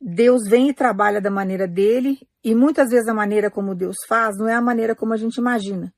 Deus 0.00 0.42
vem 0.48 0.70
e 0.70 0.74
trabalha 0.74 1.20
da 1.20 1.30
maneira 1.30 1.68
dele, 1.68 2.18
e 2.42 2.52
muitas 2.52 2.90
vezes 2.90 3.06
a 3.06 3.14
maneira 3.14 3.48
como 3.48 3.76
Deus 3.76 3.96
faz 4.08 4.36
não 4.36 4.48
é 4.48 4.54
a 4.54 4.60
maneira 4.60 4.94
como 4.96 5.12
a 5.12 5.16
gente 5.16 5.36
imagina. 5.36 5.94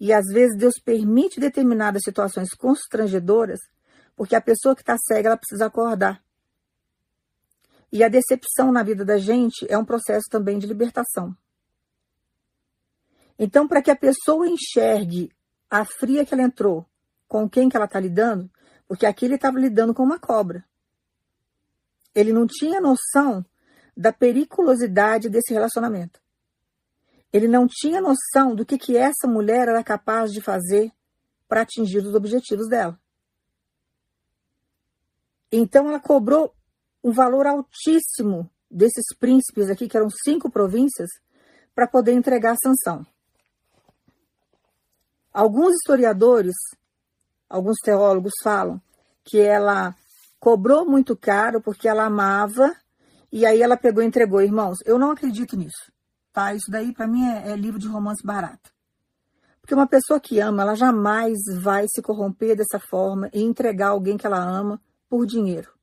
E 0.00 0.12
às 0.12 0.26
vezes 0.26 0.56
Deus 0.56 0.74
permite 0.84 1.40
determinadas 1.40 2.02
situações 2.04 2.50
constrangedoras, 2.50 3.58
porque 4.14 4.36
a 4.36 4.40
pessoa 4.40 4.74
que 4.74 4.82
está 4.82 4.96
cega 4.96 5.28
ela 5.28 5.36
precisa 5.36 5.66
acordar. 5.66 6.22
E 7.90 8.04
a 8.04 8.08
decepção 8.08 8.70
na 8.70 8.82
vida 8.82 9.04
da 9.04 9.18
gente 9.18 9.66
é 9.68 9.76
um 9.76 9.84
processo 9.84 10.26
também 10.30 10.58
de 10.58 10.66
libertação. 10.66 11.34
Então, 13.38 13.66
para 13.66 13.80
que 13.80 13.90
a 13.90 13.96
pessoa 13.96 14.48
enxergue 14.48 15.32
a 15.70 15.84
fria 15.84 16.24
que 16.24 16.34
ela 16.34 16.42
entrou, 16.42 16.86
com 17.26 17.48
quem 17.48 17.68
que 17.68 17.76
ela 17.76 17.86
está 17.86 18.00
lidando, 18.00 18.50
porque 18.86 19.06
aqui 19.06 19.26
ele 19.26 19.34
estava 19.34 19.58
lidando 19.58 19.94
com 19.94 20.02
uma 20.02 20.18
cobra. 20.18 20.64
Ele 22.14 22.32
não 22.32 22.46
tinha 22.46 22.80
noção 22.80 23.44
da 23.96 24.12
periculosidade 24.12 25.28
desse 25.28 25.52
relacionamento. 25.52 26.20
Ele 27.32 27.46
não 27.46 27.66
tinha 27.68 28.00
noção 28.00 28.54
do 28.54 28.64
que, 28.64 28.78
que 28.78 28.96
essa 28.96 29.26
mulher 29.26 29.68
era 29.68 29.84
capaz 29.84 30.32
de 30.32 30.40
fazer 30.40 30.90
para 31.46 31.62
atingir 31.62 31.98
os 31.98 32.14
objetivos 32.14 32.68
dela. 32.68 32.98
Então 35.52 35.88
ela 35.88 36.00
cobrou 36.00 36.54
um 37.02 37.12
valor 37.12 37.46
altíssimo 37.46 38.50
desses 38.70 39.04
príncipes 39.18 39.70
aqui, 39.70 39.88
que 39.88 39.96
eram 39.96 40.08
cinco 40.10 40.50
províncias, 40.50 41.08
para 41.74 41.86
poder 41.86 42.12
entregar 42.12 42.52
a 42.52 42.56
sanção. 42.56 43.06
Alguns 45.32 45.74
historiadores, 45.76 46.54
alguns 47.48 47.76
teólogos 47.82 48.32
falam 48.42 48.82
que 49.24 49.38
ela 49.38 49.94
cobrou 50.40 50.84
muito 50.84 51.16
caro 51.16 51.62
porque 51.62 51.88
ela 51.88 52.06
amava 52.06 52.74
e 53.30 53.46
aí 53.46 53.62
ela 53.62 53.76
pegou 53.76 54.02
e 54.02 54.06
entregou. 54.06 54.40
Irmãos, 54.40 54.78
eu 54.84 54.98
não 54.98 55.10
acredito 55.10 55.56
nisso 55.56 55.92
tá? 56.38 56.54
Isso 56.54 56.70
daí 56.70 56.92
para 56.92 57.08
mim 57.08 57.24
é, 57.24 57.50
é 57.50 57.56
livro 57.56 57.80
de 57.80 57.88
romance 57.88 58.24
barato. 58.24 58.72
Porque 59.60 59.74
uma 59.74 59.88
pessoa 59.88 60.20
que 60.20 60.38
ama, 60.38 60.62
ela 60.62 60.76
jamais 60.76 61.36
vai 61.60 61.84
se 61.88 62.00
corromper 62.00 62.56
dessa 62.56 62.78
forma 62.78 63.28
e 63.32 63.42
entregar 63.42 63.88
alguém 63.88 64.16
que 64.16 64.24
ela 64.24 64.38
ama 64.38 64.80
por 65.08 65.26
dinheiro. 65.26 65.76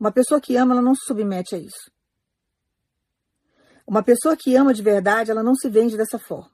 Uma 0.00 0.10
pessoa 0.10 0.40
que 0.40 0.56
ama, 0.56 0.72
ela 0.72 0.82
não 0.82 0.94
se 0.94 1.04
submete 1.06 1.54
a 1.54 1.58
isso. 1.58 1.90
Uma 3.86 4.02
pessoa 4.02 4.34
que 4.34 4.56
ama 4.56 4.72
de 4.72 4.82
verdade, 4.82 5.30
ela 5.30 5.42
não 5.42 5.54
se 5.54 5.68
vende 5.68 5.96
dessa 5.96 6.18
forma. 6.18 6.50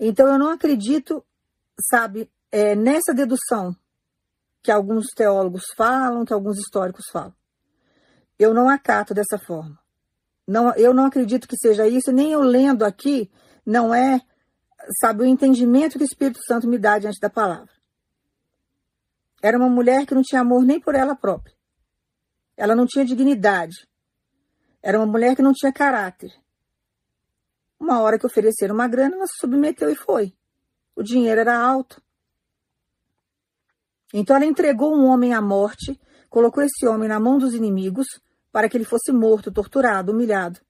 Então 0.00 0.26
eu 0.28 0.38
não 0.38 0.48
acredito, 0.48 1.24
sabe, 1.90 2.28
é, 2.50 2.74
nessa 2.74 3.12
dedução 3.12 3.76
que 4.62 4.72
alguns 4.72 5.08
teólogos 5.14 5.64
falam, 5.76 6.24
que 6.24 6.32
alguns 6.32 6.58
históricos 6.58 7.04
falam. 7.12 7.41
Eu 8.42 8.52
não 8.52 8.68
acato 8.68 9.14
dessa 9.14 9.38
forma. 9.38 9.78
Não, 10.44 10.74
eu 10.74 10.92
não 10.92 11.06
acredito 11.06 11.46
que 11.46 11.56
seja 11.56 11.86
isso, 11.86 12.10
nem 12.10 12.32
eu 12.32 12.40
lendo 12.40 12.84
aqui, 12.84 13.30
não 13.64 13.94
é, 13.94 14.20
sabe, 15.00 15.22
o 15.22 15.26
entendimento 15.26 15.96
que 15.96 16.02
o 16.02 16.04
Espírito 16.04 16.40
Santo 16.44 16.66
me 16.66 16.76
dá 16.76 16.98
diante 16.98 17.20
da 17.20 17.30
palavra. 17.30 17.72
Era 19.40 19.56
uma 19.56 19.68
mulher 19.68 20.04
que 20.04 20.14
não 20.16 20.22
tinha 20.22 20.40
amor 20.40 20.64
nem 20.64 20.80
por 20.80 20.96
ela 20.96 21.14
própria. 21.14 21.54
Ela 22.56 22.74
não 22.74 22.84
tinha 22.84 23.04
dignidade. 23.04 23.86
Era 24.82 24.98
uma 24.98 25.06
mulher 25.06 25.36
que 25.36 25.42
não 25.42 25.52
tinha 25.52 25.72
caráter. 25.72 26.32
Uma 27.78 28.00
hora 28.00 28.18
que 28.18 28.26
ofereceram 28.26 28.74
uma 28.74 28.88
grana, 28.88 29.14
ela 29.14 29.26
se 29.28 29.38
submeteu 29.38 29.88
e 29.88 29.94
foi. 29.94 30.36
O 30.96 31.02
dinheiro 31.04 31.40
era 31.40 31.56
alto. 31.56 32.02
Então 34.12 34.34
ela 34.34 34.44
entregou 34.44 34.92
um 34.96 35.06
homem 35.06 35.32
à 35.32 35.40
morte, 35.40 35.96
colocou 36.28 36.64
esse 36.64 36.88
homem 36.88 37.08
na 37.08 37.20
mão 37.20 37.38
dos 37.38 37.54
inimigos 37.54 38.08
para 38.52 38.68
que 38.68 38.76
ele 38.76 38.84
fosse 38.84 39.10
morto, 39.10 39.50
torturado, 39.50 40.12
humilhado. 40.12 40.60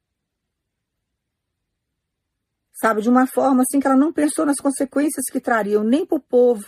Sabe, 2.72 3.02
de 3.02 3.10
uma 3.10 3.26
forma 3.26 3.62
assim 3.62 3.80
que 3.80 3.86
ela 3.86 3.96
não 3.96 4.12
pensou 4.12 4.46
nas 4.46 4.56
consequências 4.56 5.26
que 5.30 5.40
trariam 5.40 5.84
nem 5.84 6.06
para 6.06 6.16
o 6.16 6.20
povo 6.20 6.64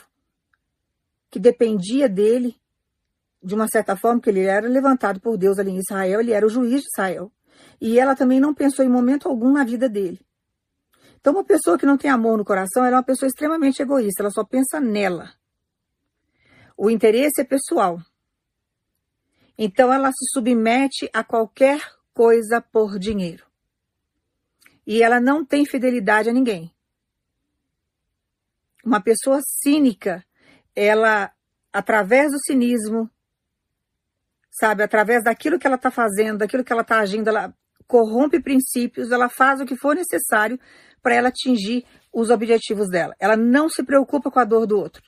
que 1.31 1.41
dependia 1.41 2.09
dele, 2.09 2.55
de 3.43 3.55
uma 3.55 3.67
certa 3.67 3.97
forma, 3.97 4.21
que 4.21 4.31
ele 4.31 4.45
era 4.45 4.69
levantado 4.69 5.21
por 5.21 5.37
Deus 5.37 5.59
ali 5.59 5.73
em 5.73 5.79
Israel, 5.79 6.21
ele 6.21 6.31
era 6.31 6.47
o 6.47 6.49
juiz 6.49 6.83
de 6.83 6.87
Israel. 6.87 7.33
E 7.81 7.99
ela 7.99 8.15
também 8.15 8.39
não 8.39 8.55
pensou 8.55 8.85
em 8.85 8.89
momento 8.89 9.29
algum 9.29 9.53
na 9.53 9.65
vida 9.65 9.89
dele. 9.89 10.25
Então, 11.21 11.33
uma 11.33 11.45
pessoa 11.45 11.77
que 11.77 11.87
não 11.87 11.99
tem 11.99 12.11
amor 12.11 12.39
no 12.39 12.45
coração, 12.45 12.85
ela 12.85 12.97
é 12.97 12.99
uma 12.99 13.03
pessoa 13.03 13.27
extremamente 13.27 13.83
egoísta, 13.83 14.23
ela 14.23 14.31
só 14.31 14.45
pensa 14.45 14.81
nela. 14.81 15.33
O 16.77 16.89
interesse 16.89 17.41
é 17.41 17.45
pessoal. 17.45 17.99
Então, 19.57 19.93
ela 19.93 20.11
se 20.11 20.27
submete 20.33 21.09
a 21.13 21.23
qualquer 21.23 21.81
coisa 22.13 22.61
por 22.61 22.99
dinheiro. 22.99 23.45
E 24.87 25.03
ela 25.03 25.21
não 25.21 25.45
tem 25.45 25.65
fidelidade 25.65 26.29
a 26.29 26.33
ninguém. 26.33 26.75
Uma 28.85 29.03
pessoa 29.03 29.41
cínica, 29.43 30.25
ela, 30.75 31.33
através 31.73 32.33
do 32.33 32.39
cinismo, 32.39 33.11
sabe, 34.51 34.83
através 34.83 35.25
daquilo 35.25 35.59
que 35.59 35.67
ela 35.67 35.77
está 35.77 35.91
fazendo, 35.91 36.39
daquilo 36.39 36.65
que 36.65 36.73
ela 36.73 36.83
está 36.83 36.99
agindo, 36.99 37.29
ela 37.29 37.55
corrompe 37.87 38.41
princípios, 38.41 39.11
ela 39.11 39.29
faz 39.29 39.61
o 39.61 39.65
que 39.65 39.77
for 39.77 39.95
necessário 39.95 40.59
para 41.03 41.15
ela 41.15 41.29
atingir 41.29 41.85
os 42.13 42.31
objetivos 42.31 42.89
dela. 42.89 43.15
Ela 43.19 43.37
não 43.37 43.69
se 43.69 43.83
preocupa 43.83 44.31
com 44.31 44.39
a 44.39 44.45
dor 44.45 44.67
do 44.67 44.79
outro. 44.79 45.03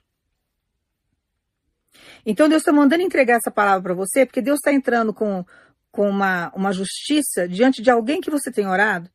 Então 2.24 2.48
Deus 2.48 2.62
está 2.62 2.72
mandando 2.72 3.02
entregar 3.02 3.36
essa 3.36 3.50
palavra 3.50 3.82
para 3.82 3.94
você, 3.94 4.26
porque 4.26 4.42
Deus 4.42 4.58
está 4.58 4.72
entrando 4.72 5.12
com, 5.12 5.44
com 5.90 6.08
uma, 6.08 6.52
uma 6.54 6.72
justiça 6.72 7.48
diante 7.48 7.82
de 7.82 7.90
alguém 7.90 8.20
que 8.20 8.30
você 8.30 8.50
tem 8.50 8.66
orado 8.66 9.10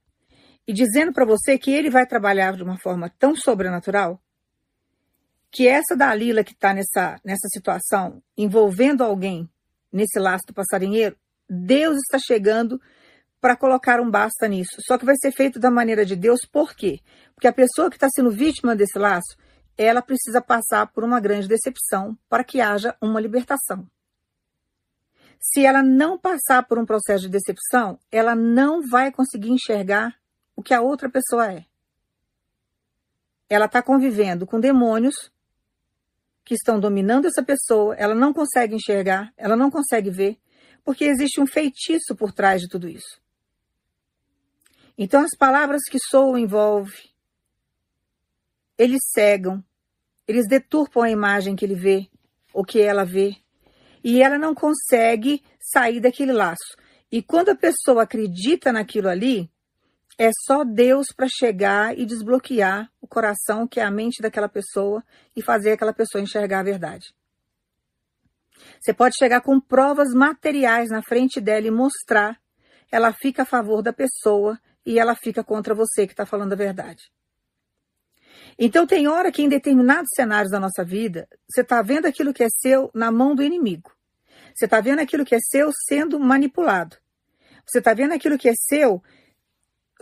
e 0.67 0.73
dizendo 0.73 1.11
para 1.11 1.25
você 1.25 1.57
que 1.57 1.71
ele 1.71 1.89
vai 1.89 2.05
trabalhar 2.05 2.55
de 2.55 2.63
uma 2.63 2.77
forma 2.77 3.09
tão 3.17 3.35
sobrenatural 3.35 4.21
que 5.51 5.67
essa 5.67 5.95
Dalila 5.97 6.43
que 6.43 6.53
está 6.53 6.73
nessa, 6.73 7.19
nessa 7.25 7.47
situação, 7.51 8.23
envolvendo 8.37 9.03
alguém 9.03 9.49
nesse 9.91 10.17
laço 10.17 10.45
do 10.47 10.53
passarinheiro, 10.53 11.17
Deus 11.49 11.97
está 11.97 12.17
chegando 12.17 12.79
para 13.41 13.57
colocar 13.57 13.99
um 13.99 14.09
basta 14.09 14.47
nisso. 14.47 14.77
Só 14.87 14.97
que 14.97 15.05
vai 15.05 15.15
ser 15.17 15.31
feito 15.31 15.59
da 15.59 15.69
maneira 15.69 16.05
de 16.05 16.15
Deus, 16.15 16.39
por 16.49 16.73
quê? 16.73 16.99
Porque 17.35 17.47
a 17.47 17.53
pessoa 17.53 17.89
que 17.89 17.97
está 17.97 18.07
sendo 18.09 18.31
vítima 18.31 18.75
desse 18.75 18.97
laço, 18.97 19.35
ela 19.83 20.01
precisa 20.01 20.41
passar 20.41 20.87
por 20.87 21.03
uma 21.03 21.19
grande 21.19 21.47
decepção 21.47 22.17
para 22.29 22.43
que 22.43 22.61
haja 22.61 22.95
uma 23.01 23.19
libertação. 23.19 23.87
Se 25.39 25.65
ela 25.65 25.81
não 25.81 26.19
passar 26.19 26.67
por 26.67 26.77
um 26.77 26.85
processo 26.85 27.23
de 27.23 27.29
decepção, 27.29 27.99
ela 28.11 28.35
não 28.35 28.87
vai 28.87 29.11
conseguir 29.11 29.49
enxergar 29.49 30.15
o 30.55 30.61
que 30.61 30.73
a 30.73 30.81
outra 30.81 31.09
pessoa 31.09 31.51
é. 31.51 31.65
Ela 33.49 33.65
está 33.65 33.81
convivendo 33.81 34.45
com 34.45 34.59
demônios 34.59 35.31
que 36.45 36.53
estão 36.53 36.79
dominando 36.79 37.25
essa 37.25 37.43
pessoa, 37.43 37.95
ela 37.95 38.13
não 38.13 38.33
consegue 38.33 38.75
enxergar, 38.75 39.33
ela 39.35 39.55
não 39.55 39.71
consegue 39.71 40.09
ver, 40.09 40.37
porque 40.83 41.05
existe 41.05 41.41
um 41.41 41.47
feitiço 41.47 42.15
por 42.15 42.31
trás 42.31 42.61
de 42.61 42.67
tudo 42.67 42.87
isso. 42.87 43.19
Então, 44.97 45.21
as 45.21 45.35
palavras 45.37 45.81
que 45.89 45.97
soam 45.99 46.37
envolve, 46.37 47.09
eles 48.77 48.99
cegam, 49.13 49.63
eles 50.27 50.47
deturpam 50.47 51.03
a 51.03 51.09
imagem 51.09 51.55
que 51.55 51.65
ele 51.65 51.75
vê, 51.75 52.07
ou 52.53 52.63
que 52.63 52.79
ela 52.79 53.05
vê, 53.05 53.35
e 54.03 54.21
ela 54.21 54.37
não 54.37 54.53
consegue 54.53 55.43
sair 55.59 55.99
daquele 55.99 56.31
laço. 56.31 56.75
E 57.11 57.21
quando 57.21 57.49
a 57.49 57.55
pessoa 57.55 58.03
acredita 58.03 58.71
naquilo 58.71 59.09
ali, 59.09 59.49
é 60.17 60.29
só 60.45 60.63
Deus 60.63 61.07
para 61.15 61.27
chegar 61.27 61.97
e 61.97 62.05
desbloquear 62.05 62.89
o 63.01 63.07
coração, 63.07 63.67
que 63.67 63.79
é 63.79 63.83
a 63.83 63.91
mente 63.91 64.21
daquela 64.21 64.47
pessoa, 64.47 65.03
e 65.35 65.41
fazer 65.41 65.73
aquela 65.73 65.93
pessoa 65.93 66.21
enxergar 66.21 66.59
a 66.59 66.63
verdade. 66.63 67.13
Você 68.79 68.93
pode 68.93 69.15
chegar 69.17 69.41
com 69.41 69.59
provas 69.59 70.13
materiais 70.13 70.89
na 70.89 71.01
frente 71.01 71.41
dela 71.41 71.67
e 71.67 71.71
mostrar, 71.71 72.39
ela 72.91 73.11
fica 73.13 73.43
a 73.43 73.45
favor 73.45 73.81
da 73.81 73.93
pessoa 73.93 74.59
e 74.85 74.99
ela 74.99 75.15
fica 75.15 75.43
contra 75.43 75.73
você 75.73 76.05
que 76.05 76.13
está 76.13 76.25
falando 76.25 76.53
a 76.53 76.57
verdade. 76.57 77.11
Então 78.63 78.85
tem 78.85 79.07
hora 79.07 79.31
que 79.31 79.41
em 79.41 79.49
determinados 79.49 80.11
cenários 80.15 80.51
da 80.51 80.59
nossa 80.59 80.85
vida, 80.85 81.27
você 81.49 81.61
está 81.61 81.81
vendo 81.81 82.05
aquilo 82.05 82.31
que 82.31 82.43
é 82.43 82.47
seu 82.47 82.91
na 82.93 83.11
mão 83.11 83.33
do 83.33 83.41
inimigo. 83.41 83.91
Você 84.53 84.65
está 84.65 84.79
vendo 84.79 84.99
aquilo 84.99 85.25
que 85.25 85.33
é 85.33 85.39
seu 85.41 85.71
sendo 85.87 86.19
manipulado. 86.19 86.95
Você 87.65 87.79
está 87.79 87.91
vendo 87.95 88.13
aquilo 88.13 88.37
que 88.37 88.47
é 88.47 88.53
seu 88.55 89.01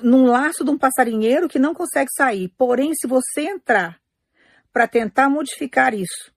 num 0.01 0.25
laço 0.25 0.65
de 0.65 0.71
um 0.71 0.77
passarinheiro 0.77 1.47
que 1.47 1.57
não 1.57 1.73
consegue 1.73 2.09
sair. 2.11 2.49
Porém, 2.57 2.91
se 2.93 3.07
você 3.07 3.43
entrar 3.43 3.97
para 4.73 4.89
tentar 4.89 5.29
modificar 5.29 5.93
isso 5.93 6.29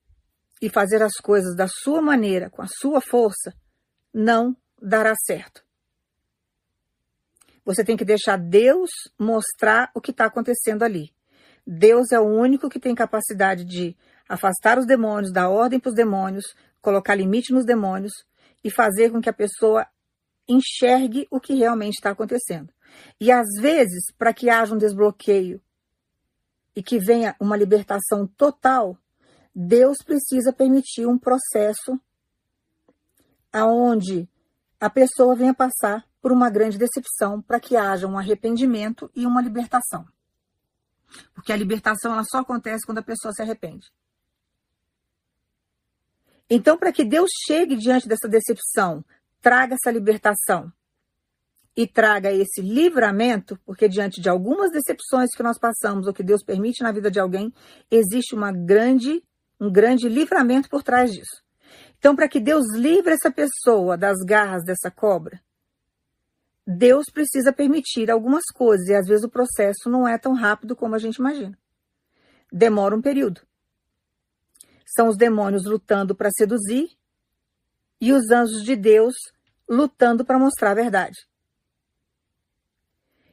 e 0.61 0.69
fazer 0.69 1.03
as 1.03 1.15
coisas 1.15 1.57
da 1.57 1.67
sua 1.67 2.01
maneira, 2.01 2.49
com 2.49 2.63
a 2.63 2.69
sua 2.69 3.01
força, 3.01 3.53
não 4.15 4.57
dará 4.81 5.13
certo. 5.27 5.65
Você 7.65 7.85
tem 7.85 7.97
que 7.97 8.05
deixar 8.05 8.37
Deus 8.37 8.91
mostrar 9.19 9.91
o 9.93 10.01
que 10.01 10.13
está 10.13 10.27
acontecendo 10.27 10.85
ali. 10.85 11.13
Deus 11.67 12.11
é 12.13 12.19
o 12.19 12.27
único 12.27 12.69
que 12.69 12.81
tem 12.81 12.95
capacidade 12.95 13.65
de 13.65 13.97
afastar 14.29 14.79
os 14.79 14.87
demônios, 14.87 15.33
dar 15.33 15.49
ordem 15.49 15.79
para 15.79 15.91
os 15.91 15.95
demônios, 15.95 16.45
colocar 16.81 17.15
limite 17.15 17.53
nos 17.53 17.65
demônios 17.65 18.13
e 18.65 18.71
fazer 18.71 19.11
com 19.11 19.21
que 19.21 19.29
a 19.29 19.33
pessoa 19.33 19.87
enxergue 20.49 21.27
o 21.31 21.41
que 21.41 21.55
realmente 21.55 21.95
está 21.95 22.11
acontecendo. 22.11 22.73
E 23.21 23.31
às 23.31 23.49
vezes, 23.61 24.13
para 24.19 24.35
que 24.35 24.51
haja 24.51 24.75
um 24.75 24.79
desbloqueio 24.79 25.61
e 26.75 26.83
que 26.83 26.99
venha 26.99 27.37
uma 27.41 27.57
libertação 27.57 28.27
total, 28.27 28.99
Deus 29.55 29.99
precisa 30.05 30.53
permitir 30.53 31.07
um 31.07 31.19
processo 31.19 32.01
aonde 33.53 34.29
a 34.81 34.91
pessoa 34.91 35.37
venha 35.37 35.55
passar 35.55 36.05
por 36.21 36.33
uma 36.33 36.51
grande 36.51 36.79
decepção 36.79 37.41
para 37.43 37.61
que 37.61 37.77
haja 37.77 38.07
um 38.07 38.19
arrependimento 38.19 39.11
e 39.15 39.27
uma 39.27 39.43
libertação. 39.43 40.07
Porque 41.35 41.53
a 41.53 41.57
libertação 41.57 42.13
ela 42.13 42.25
só 42.25 42.39
acontece 42.39 42.85
quando 42.87 42.99
a 42.99 43.03
pessoa 43.03 43.33
se 43.33 43.43
arrepende. 43.43 43.87
Então, 46.49 46.77
para 46.77 46.93
que 46.93 47.05
Deus 47.05 47.31
chegue 47.47 47.77
diante 47.77 48.07
dessa 48.07 48.29
decepção, 48.29 49.05
traga 49.41 49.75
essa 49.75 49.91
libertação 49.91 50.73
e 51.75 51.87
traga 51.87 52.31
esse 52.31 52.61
livramento, 52.61 53.59
porque 53.65 53.89
diante 53.89 54.21
de 54.21 54.29
algumas 54.29 54.71
decepções 54.71 55.31
que 55.35 55.43
nós 55.43 55.59
passamos 55.59 56.07
ou 56.07 56.13
que 56.13 56.23
Deus 56.23 56.45
permite 56.45 56.83
na 56.83 56.93
vida 56.93 57.11
de 57.11 57.19
alguém, 57.19 57.53
existe 57.91 58.35
uma 58.35 58.53
grande, 58.53 59.23
um 59.59 59.73
grande 59.73 60.09
livramento 60.09 60.69
por 60.69 60.83
trás 60.83 61.11
disso. 61.11 61.43
Então, 61.99 62.15
para 62.15 62.29
que 62.29 62.41
Deus 62.41 62.65
livre 62.75 63.15
essa 63.15 63.31
pessoa 63.31 63.97
das 63.97 64.19
garras 64.19 64.65
dessa 64.65 64.91
cobra, 64.91 65.41
Deus 66.77 67.07
precisa 67.13 67.53
permitir 67.53 68.11
algumas 68.11 68.45
coisas 68.55 68.89
e 68.89 68.95
às 68.95 69.07
vezes 69.07 69.25
o 69.25 69.31
processo 69.31 69.89
não 69.89 70.07
é 70.07 70.19
tão 70.19 70.35
rápido 70.35 70.75
como 70.75 70.95
a 70.95 70.99
gente 70.99 71.17
imagina. 71.17 71.57
Demora 72.51 72.97
um 72.97 73.03
período. 73.03 73.41
São 74.87 75.09
os 75.09 75.17
demônios 75.17 75.65
lutando 75.65 76.15
para 76.15 76.31
seduzir 76.31 76.91
e 78.01 78.13
os 78.13 78.31
anjos 78.31 78.63
de 78.63 78.77
Deus 78.77 79.15
lutando 79.69 80.25
para 80.25 80.39
mostrar 80.39 80.73
a 80.73 80.75
verdade. 80.75 81.19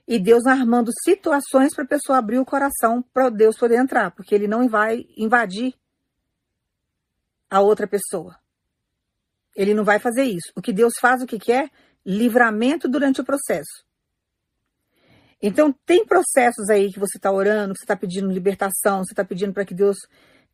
e 0.09 0.17
Deus 0.17 0.47
armando 0.47 0.89
situações 1.03 1.71
para 1.75 1.83
a 1.83 1.87
pessoa 1.87 2.17
abrir 2.17 2.39
o 2.39 2.45
coração 2.45 2.99
para 3.13 3.29
Deus 3.29 3.55
poder 3.55 3.75
entrar, 3.75 4.09
porque 4.09 4.33
ele 4.33 4.47
não 4.47 4.67
vai 4.67 5.05
invadir 5.15 5.75
a 7.47 7.61
outra 7.61 7.85
pessoa. 7.85 8.35
Ele 9.55 9.71
não 9.71 9.83
vai 9.83 9.99
fazer 9.99 10.23
isso. 10.23 10.51
O 10.55 10.63
que 10.63 10.73
Deus 10.73 10.93
faz, 10.99 11.21
o 11.21 11.27
que 11.27 11.37
quer? 11.37 11.69
Livramento 12.09 12.89
durante 12.89 13.21
o 13.21 13.23
processo. 13.23 13.85
Então, 15.41 15.71
tem 15.85 16.05
processos 16.05 16.69
aí 16.69 16.91
que 16.91 16.99
você 16.99 17.17
está 17.17 17.31
orando, 17.31 17.73
que 17.73 17.79
você 17.79 17.85
está 17.85 17.95
pedindo 17.95 18.31
libertação, 18.31 19.03
você 19.03 19.13
está 19.13 19.23
pedindo 19.23 19.53
para 19.53 19.63
que 19.63 19.75
Deus 19.75 19.97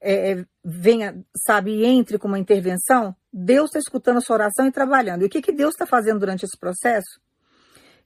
é, 0.02 0.32
é, 0.32 0.46
venha, 0.64 1.26
sabe, 1.48 1.84
entre 1.86 2.20
com 2.20 2.28
uma 2.28 2.38
intervenção. 2.38 3.16
Deus 3.32 3.70
está 3.70 3.80
escutando 3.80 4.18
a 4.18 4.22
sua 4.22 4.36
oração 4.36 4.68
e 4.68 4.72
trabalhando. 4.72 5.24
E 5.24 5.26
o 5.26 5.30
que, 5.30 5.42
que 5.42 5.52
Deus 5.52 5.74
está 5.74 5.88
fazendo 5.88 6.20
durante 6.20 6.44
esse 6.44 6.58
processo? 6.60 7.20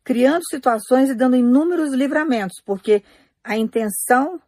Criando 0.03 0.43
situações 0.47 1.09
e 1.09 1.15
dando 1.15 1.35
inúmeros 1.35 1.91
livramentos, 1.91 2.61
porque 2.63 3.03
a 3.43 3.57
intenção 3.57 4.41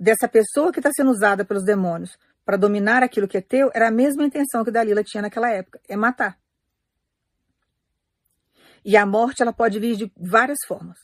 dessa 0.00 0.26
pessoa 0.26 0.72
que 0.72 0.80
está 0.80 0.90
sendo 0.90 1.10
usada 1.10 1.44
pelos 1.44 1.64
demônios 1.64 2.18
para 2.44 2.56
dominar 2.56 3.02
aquilo 3.04 3.28
que 3.28 3.38
é 3.38 3.40
teu 3.40 3.70
era 3.72 3.88
a 3.88 3.92
mesma 3.92 4.24
intenção 4.24 4.64
que 4.64 4.70
Dalila 4.70 5.04
tinha 5.04 5.22
naquela 5.22 5.48
época, 5.48 5.80
é 5.88 5.96
matar. 5.96 6.41
E 8.84 8.96
a 8.96 9.06
morte 9.06 9.42
ela 9.42 9.52
pode 9.52 9.78
vir 9.78 9.96
de 9.96 10.12
várias 10.16 10.58
formas. 10.66 10.98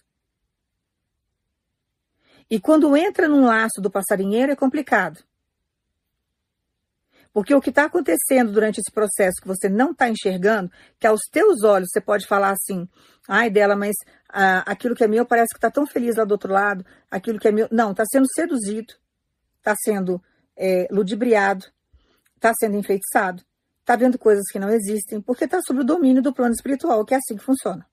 E 2.50 2.58
quando 2.58 2.96
entra 2.96 3.28
num 3.28 3.44
laço 3.44 3.80
do 3.80 3.90
passarinheiro 3.90 4.52
é 4.52 4.56
complicado. 4.56 5.22
Porque 7.32 7.54
o 7.54 7.60
que 7.60 7.70
está 7.70 7.84
acontecendo 7.84 8.50
durante 8.50 8.80
esse 8.80 8.90
processo 8.90 9.40
que 9.40 9.46
você 9.46 9.68
não 9.68 9.92
está 9.92 10.08
enxergando, 10.08 10.72
que 10.98 11.06
aos 11.06 11.20
teus 11.30 11.62
olhos 11.62 11.88
você 11.92 12.00
pode 12.00 12.26
falar 12.26 12.50
assim, 12.50 12.88
ai 13.28 13.50
dela, 13.50 13.76
mas 13.76 13.94
ah, 14.30 14.64
aquilo 14.66 14.94
que 14.94 15.04
é 15.04 15.08
meu 15.08 15.26
parece 15.26 15.50
que 15.50 15.58
está 15.58 15.70
tão 15.70 15.86
feliz 15.86 16.16
lá 16.16 16.24
do 16.24 16.32
outro 16.32 16.52
lado, 16.52 16.84
aquilo 17.10 17.38
que 17.38 17.46
é 17.46 17.52
meu. 17.52 17.68
Não, 17.70 17.92
está 17.92 18.04
sendo 18.10 18.26
seduzido, 18.34 18.94
está 19.58 19.74
sendo 19.76 20.22
é, 20.56 20.88
ludibriado, 20.90 21.66
está 22.34 22.52
sendo 22.58 22.76
enfeitiçado 22.76 23.44
está 23.88 23.96
vendo 23.96 24.18
coisas 24.18 24.44
que 24.52 24.58
não 24.58 24.68
existem, 24.68 25.18
porque 25.18 25.44
está 25.46 25.62
sob 25.62 25.80
o 25.80 25.84
domínio 25.84 26.22
do 26.22 26.34
plano 26.34 26.52
espiritual, 26.52 27.06
que 27.06 27.14
é 27.14 27.16
assim 27.16 27.36
que 27.36 27.42
funciona. 27.42 27.86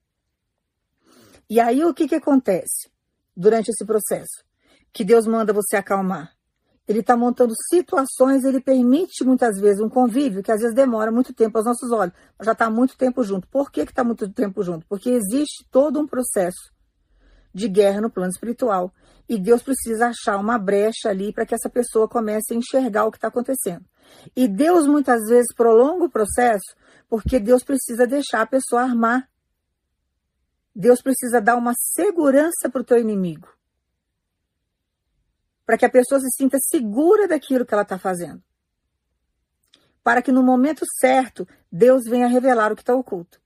E 1.48 1.58
aí 1.58 1.82
o 1.82 1.94
que, 1.94 2.06
que 2.06 2.14
acontece 2.14 2.90
durante 3.34 3.70
esse 3.70 3.82
processo? 3.86 4.44
Que 4.92 5.02
Deus 5.02 5.26
manda 5.26 5.54
você 5.54 5.74
acalmar. 5.74 6.36
Ele 6.86 7.00
está 7.00 7.16
montando 7.16 7.54
situações, 7.70 8.44
ele 8.44 8.60
permite 8.60 9.24
muitas 9.24 9.58
vezes 9.58 9.80
um 9.80 9.88
convívio 9.88 10.42
que 10.42 10.52
às 10.52 10.60
vezes 10.60 10.74
demora 10.74 11.10
muito 11.10 11.32
tempo 11.32 11.56
aos 11.56 11.66
nossos 11.66 11.90
olhos, 11.90 12.14
mas 12.38 12.44
já 12.44 12.52
está 12.52 12.68
muito 12.68 12.96
tempo 12.96 13.24
junto. 13.24 13.48
Por 13.48 13.70
que 13.70 13.80
está 13.80 14.04
muito 14.04 14.30
tempo 14.30 14.62
junto? 14.62 14.86
Porque 14.86 15.08
existe 15.08 15.66
todo 15.70 15.98
um 15.98 16.06
processo 16.06 16.72
de 17.54 17.68
guerra 17.68 18.02
no 18.02 18.10
plano 18.10 18.30
espiritual. 18.30 18.92
E 19.26 19.38
Deus 19.38 19.62
precisa 19.62 20.08
achar 20.08 20.36
uma 20.36 20.58
brecha 20.58 21.08
ali 21.08 21.32
para 21.32 21.46
que 21.46 21.54
essa 21.54 21.70
pessoa 21.70 22.06
comece 22.06 22.52
a 22.52 22.56
enxergar 22.56 23.06
o 23.06 23.10
que 23.10 23.16
está 23.16 23.28
acontecendo. 23.28 23.84
E 24.34 24.48
Deus 24.48 24.86
muitas 24.86 25.28
vezes 25.28 25.54
prolonga 25.54 26.04
o 26.04 26.10
processo 26.10 26.74
porque 27.08 27.38
Deus 27.38 27.62
precisa 27.62 28.06
deixar 28.06 28.42
a 28.42 28.46
pessoa 28.46 28.82
armar. 28.82 29.30
Deus 30.74 31.00
precisa 31.00 31.40
dar 31.40 31.56
uma 31.56 31.72
segurança 31.74 32.68
para 32.70 32.80
o 32.80 32.84
teu 32.84 32.98
inimigo. 32.98 33.48
Para 35.64 35.78
que 35.78 35.86
a 35.86 35.90
pessoa 35.90 36.20
se 36.20 36.28
sinta 36.36 36.58
segura 36.60 37.26
daquilo 37.26 37.64
que 37.64 37.72
ela 37.72 37.82
está 37.82 37.98
fazendo. 37.98 38.42
Para 40.02 40.22
que 40.22 40.30
no 40.30 40.42
momento 40.42 40.84
certo 41.00 41.46
Deus 41.70 42.04
venha 42.04 42.28
revelar 42.28 42.72
o 42.72 42.76
que 42.76 42.82
está 42.82 42.94
oculto. 42.94 43.40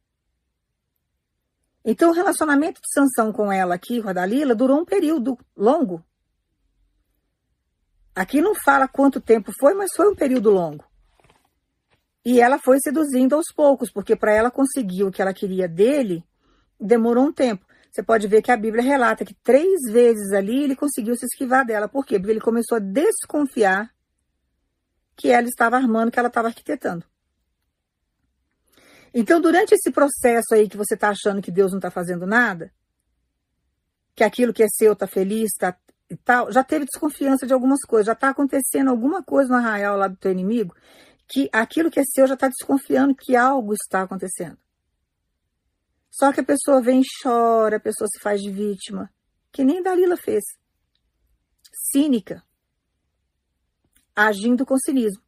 Então, 1.85 2.11
o 2.11 2.15
relacionamento 2.15 2.81
de 2.81 2.93
Sansão 2.93 3.33
com 3.33 3.51
ela 3.51 3.75
aqui, 3.75 4.03
com 4.03 4.09
a 4.11 4.13
Dalila, 4.13 4.55
durou 4.55 4.79
um 4.79 4.85
período 4.85 5.39
longo. 5.57 6.05
Aqui 8.15 8.41
não 8.41 8.55
fala 8.55 8.89
quanto 8.89 9.21
tempo 9.21 9.53
foi, 9.59 9.75
mas 9.75 9.93
foi 9.95 10.11
um 10.11 10.15
período 10.15 10.51
longo. 10.51 10.85
E 12.25 12.41
ela 12.41 12.59
foi 12.59 12.79
seduzindo 12.81 13.35
aos 13.35 13.47
poucos, 13.55 13.91
porque 13.91 14.15
para 14.15 14.33
ela 14.33 14.51
conseguir 14.51 15.05
o 15.05 15.11
que 15.11 15.23
ela 15.23 15.33
queria 15.33 15.67
dele, 15.67 16.25
demorou 16.79 17.25
um 17.25 17.33
tempo. 17.33 17.65
Você 17.91 18.03
pode 18.03 18.29
ver 18.29 18.43
que 18.43 18.53
a 18.53 18.57
Bíblia 18.57 18.83
relata 18.83 19.25
que 19.25 19.35
três 19.35 19.81
vezes 19.91 20.33
ali 20.33 20.65
ele 20.65 20.77
conseguiu 20.77 21.17
se 21.17 21.25
esquivar 21.25 21.65
dela. 21.67 21.89
Por 21.89 22.05
quê? 22.05 22.19
Porque 22.19 22.31
ele 22.31 22.41
começou 22.41 22.77
a 22.77 22.81
desconfiar 22.81 23.93
que 25.17 25.29
ela 25.29 25.49
estava 25.49 25.77
armando, 25.77 26.11
que 26.11 26.19
ela 26.19 26.29
estava 26.29 26.49
arquitetando. 26.49 27.05
Então, 29.13 29.41
durante 29.41 29.75
esse 29.75 29.91
processo 29.91 30.55
aí 30.55 30.69
que 30.69 30.77
você 30.77 30.95
está 30.95 31.09
achando 31.09 31.43
que 31.43 31.51
Deus 31.51 31.73
não 31.73 31.79
está 31.79 31.91
fazendo 31.91 32.27
nada, 32.27 32.73
que 34.15 34.23
aquilo 34.23 34.53
que 34.53 34.63
é 34.63 34.69
seu 34.69 34.93
está 34.93 35.07
feliz, 35.07 35.51
está 35.53 35.77
tal, 36.17 36.51
já 36.53 36.65
teve 36.65 36.85
desconfiança 36.85 37.47
de 37.47 37.53
algumas 37.53 37.81
coisas, 37.83 38.07
já 38.07 38.13
está 38.13 38.31
acontecendo 38.31 38.91
alguma 38.91 39.23
coisa 39.23 39.49
no 39.49 39.57
arraial 39.57 39.97
lá 39.97 40.09
do 40.09 40.17
teu 40.17 40.33
inimigo, 40.33 40.75
que 41.29 41.49
aquilo 41.53 41.91
que 41.91 42.01
é 42.01 42.05
seu 42.05 42.27
já 42.27 42.35
está 42.35 42.49
desconfiando 42.49 43.15
que 43.15 43.37
algo 43.37 43.73
está 43.75 44.03
acontecendo. 44.03 44.59
Só 46.11 46.33
que 46.33 46.41
a 46.41 46.45
pessoa 46.45 46.83
vem 46.83 47.01
e 47.01 47.05
chora, 47.23 47.77
a 47.77 47.81
pessoa 47.81 48.09
se 48.09 48.21
faz 48.21 48.41
de 48.41 48.51
vítima, 48.51 49.11
que 49.53 49.65
nem 49.65 49.83
Dalila 49.83 50.17
fez. 50.17 50.43
Cínica, 51.73 52.43
agindo 54.15 54.67
com 54.67 54.77
cinismo. 54.77 55.23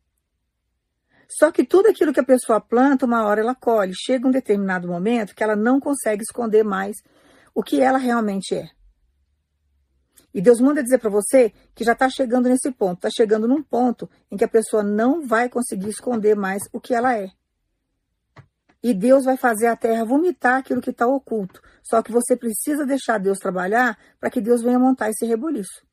Só 1.38 1.50
que 1.50 1.64
tudo 1.64 1.88
aquilo 1.88 2.12
que 2.12 2.20
a 2.20 2.24
pessoa 2.24 2.60
planta, 2.60 3.06
uma 3.06 3.24
hora 3.24 3.40
ela 3.40 3.54
colhe. 3.54 3.94
Chega 3.94 4.28
um 4.28 4.30
determinado 4.30 4.86
momento 4.86 5.34
que 5.34 5.42
ela 5.42 5.56
não 5.56 5.80
consegue 5.80 6.22
esconder 6.22 6.62
mais 6.62 6.96
o 7.54 7.62
que 7.62 7.80
ela 7.80 7.96
realmente 7.96 8.54
é. 8.54 8.68
E 10.34 10.40
Deus 10.40 10.60
manda 10.60 10.82
dizer 10.82 10.98
para 10.98 11.10
você 11.10 11.52
que 11.74 11.84
já 11.84 11.92
está 11.92 12.08
chegando 12.08 12.48
nesse 12.48 12.70
ponto, 12.72 12.98
está 12.98 13.10
chegando 13.10 13.46
num 13.46 13.62
ponto 13.62 14.08
em 14.30 14.36
que 14.36 14.44
a 14.44 14.48
pessoa 14.48 14.82
não 14.82 15.26
vai 15.26 15.48
conseguir 15.48 15.88
esconder 15.88 16.34
mais 16.34 16.62
o 16.72 16.80
que 16.80 16.94
ela 16.94 17.16
é. 17.16 17.30
E 18.82 18.92
Deus 18.92 19.24
vai 19.24 19.36
fazer 19.36 19.68
a 19.68 19.76
terra 19.76 20.04
vomitar 20.04 20.58
aquilo 20.58 20.80
que 20.80 20.90
está 20.90 21.06
oculto. 21.06 21.62
Só 21.82 22.02
que 22.02 22.10
você 22.10 22.36
precisa 22.36 22.84
deixar 22.84 23.18
Deus 23.18 23.38
trabalhar 23.38 23.96
para 24.18 24.30
que 24.30 24.40
Deus 24.40 24.62
venha 24.62 24.78
montar 24.78 25.10
esse 25.10 25.24
reboliço. 25.24 25.86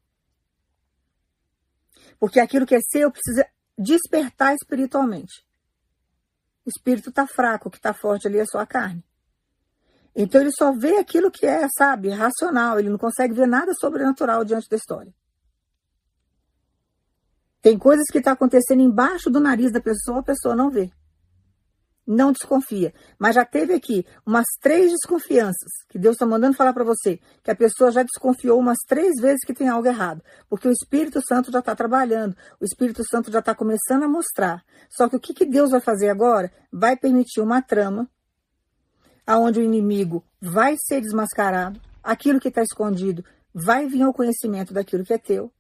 Porque 2.20 2.40
aquilo 2.40 2.66
que 2.66 2.76
é 2.76 2.80
seu 2.82 3.12
precisa 3.12 3.46
despertar 3.78 4.56
espiritualmente. 4.56 5.46
O 6.66 6.70
espírito 6.70 7.10
está 7.10 7.28
fraco, 7.28 7.68
o 7.68 7.72
que 7.72 7.78
está 7.78 7.94
forte 7.94 8.28
ali 8.28 8.40
é 8.40 8.44
a 8.56 8.66
carne. 8.66 9.04
Então 10.16 10.42
ele 10.42 10.52
só 10.52 10.72
vê 10.72 10.98
aquilo 10.98 11.32
que 11.32 11.46
é, 11.46 11.68
sabe, 11.78 12.10
racional, 12.10 12.80
ele 12.80 12.90
não 12.90 12.98
consegue 12.98 13.34
ver 13.34 13.48
nada 13.48 13.74
sobrenatural 13.74 14.44
diante 14.44 14.70
da 14.70 14.76
história. 14.76 15.14
Tem 17.62 17.78
coisas 17.78 18.06
que 18.12 18.18
estão 18.18 18.32
tá 18.32 18.36
acontecendo 18.36 18.82
embaixo 18.82 19.30
do 19.30 19.40
nariz 19.40 19.72
da 19.72 19.82
pessoa, 19.82 20.20
a 20.20 20.24
pessoa 20.24 20.56
não 20.56 20.70
vê 20.70 20.92
não 22.10 22.32
desconfia. 22.32 22.92
Mas 23.20 23.36
já 23.36 23.46
teve 23.46 23.72
aqui 23.74 24.04
umas 24.26 24.48
três 24.60 24.92
desconfianças 24.92 25.70
que 25.88 26.00
Deus 26.00 26.16
está 26.16 26.26
mandando 26.26 26.58
falar 26.58 26.74
para 26.74 26.84
você, 26.84 27.20
que 27.44 27.52
a 27.52 27.56
pessoa 27.56 27.92
já 27.92 28.02
desconfiou 28.02 28.60
umas 28.60 28.80
três 28.88 29.22
vezes 29.22 29.46
que 29.46 29.54
tem 29.54 29.70
algo 29.70 29.88
errado, 29.88 30.24
porque 30.50 30.68
o 30.68 30.72
Espírito 30.72 31.22
Santo 31.22 31.52
já 31.52 31.60
está 31.60 31.76
trabalhando, 31.76 32.36
o 32.60 32.66
Espírito 32.66 33.04
Santo 33.08 33.32
já 33.32 33.40
está 33.40 33.54
começando 33.54 34.04
a 34.04 34.08
mostrar. 34.08 34.66
Só 34.90 35.08
que 35.08 35.16
o 35.16 35.20
que, 35.20 35.36
que 35.36 35.46
Deus 35.46 35.70
vai 35.70 35.80
fazer 35.80 36.10
agora? 36.10 36.52
Vai 36.74 36.98
permitir 36.98 37.42
uma 37.42 37.62
trama 37.62 38.10
aonde 39.30 39.60
o 39.60 39.64
inimigo 39.64 40.24
vai 40.42 40.76
ser 40.88 41.02
desmascarado, 41.02 41.80
aquilo 42.02 42.40
que 42.40 42.48
está 42.48 42.64
escondido 42.64 43.24
vai 43.54 43.86
vir 43.86 44.02
ao 44.02 44.12
conhecimento 44.12 44.74
daquilo 44.74 45.04
que 45.04 45.14
é 45.14 45.20
teu, 45.20 45.54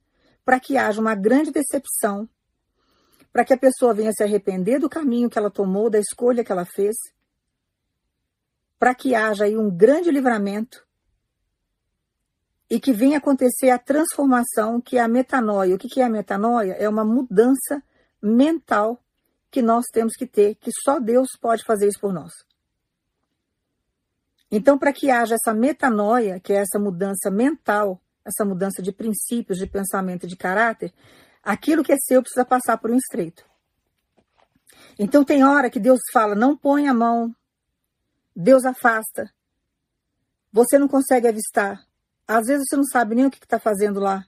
para 0.44 0.60
que 0.60 0.76
haja 0.76 1.00
uma 1.00 1.14
grande 1.14 1.52
decepção 1.52 2.28
para 3.32 3.46
que 3.46 3.54
a 3.54 3.58
pessoa 3.58 3.94
venha 3.94 4.12
se 4.12 4.24
arrepender 4.24 4.80
do 4.80 4.90
caminho 4.90 5.30
que 5.30 5.38
ela 5.38 5.52
tomou, 5.52 5.88
da 5.88 6.00
escolha 6.00 6.44
que 6.44 6.52
ela 6.52 6.66
fez, 6.66 6.96
para 8.80 8.96
que 8.96 9.14
haja 9.14 9.46
aí 9.46 9.56
um 9.56 9.70
grande 9.70 10.10
livramento 10.10 10.84
e 12.68 12.80
que 12.80 12.92
venha 12.92 13.20
acontecer 13.20 13.70
a 13.70 13.78
transformação 13.78 14.82
que 14.82 14.98
é 14.98 15.02
a 15.02 15.08
metanoia. 15.08 15.76
O 15.76 15.78
que 15.78 16.02
é 16.02 16.06
a 16.06 16.10
metanoia? 16.10 16.74
É 16.74 16.90
uma 16.90 17.06
mudança 17.06 17.84
mental 18.20 19.00
que 19.52 19.62
nós 19.62 19.86
temos 19.94 20.16
que 20.16 20.26
ter, 20.26 20.56
que 20.56 20.72
só 20.84 21.00
Deus 21.00 21.28
pode 21.40 21.64
fazer 21.64 21.88
isso 21.88 22.00
por 22.00 22.12
nós. 22.12 22.49
Então, 24.52 24.78
para 24.78 24.92
que 24.92 25.12
haja 25.12 25.36
essa 25.36 25.54
metanoia, 25.54 26.40
que 26.40 26.54
é 26.54 26.58
essa 26.58 26.80
mudança 26.80 27.30
mental, 27.30 28.02
essa 28.26 28.44
mudança 28.44 28.82
de 28.82 28.92
princípios, 28.92 29.60
de 29.60 29.68
pensamento, 29.68 30.28
de 30.28 30.36
caráter, 30.36 30.94
Aquilo 31.44 31.84
que 31.84 31.94
é 31.94 31.98
seu 31.98 32.22
precisa 32.22 32.46
passar 32.46 32.78
por 32.78 32.92
um 32.92 32.98
estreito. 32.98 33.44
Então 34.98 35.24
tem 35.24 35.44
hora 35.44 35.70
que 35.70 35.80
Deus 35.80 36.00
fala, 36.12 36.36
não 36.36 36.56
põe 36.56 36.88
a 36.88 36.94
mão. 36.94 37.34
Deus 38.36 38.66
afasta. 38.66 39.32
Você 40.52 40.78
não 40.78 40.88
consegue 40.88 41.28
avistar. 41.28 41.80
Às 42.28 42.48
vezes 42.48 42.66
você 42.68 42.76
não 42.76 42.84
sabe 42.84 43.16
nem 43.16 43.26
o 43.26 43.32
que 43.32 43.38
está 43.38 43.60
fazendo 43.60 44.00
lá. 44.00 44.26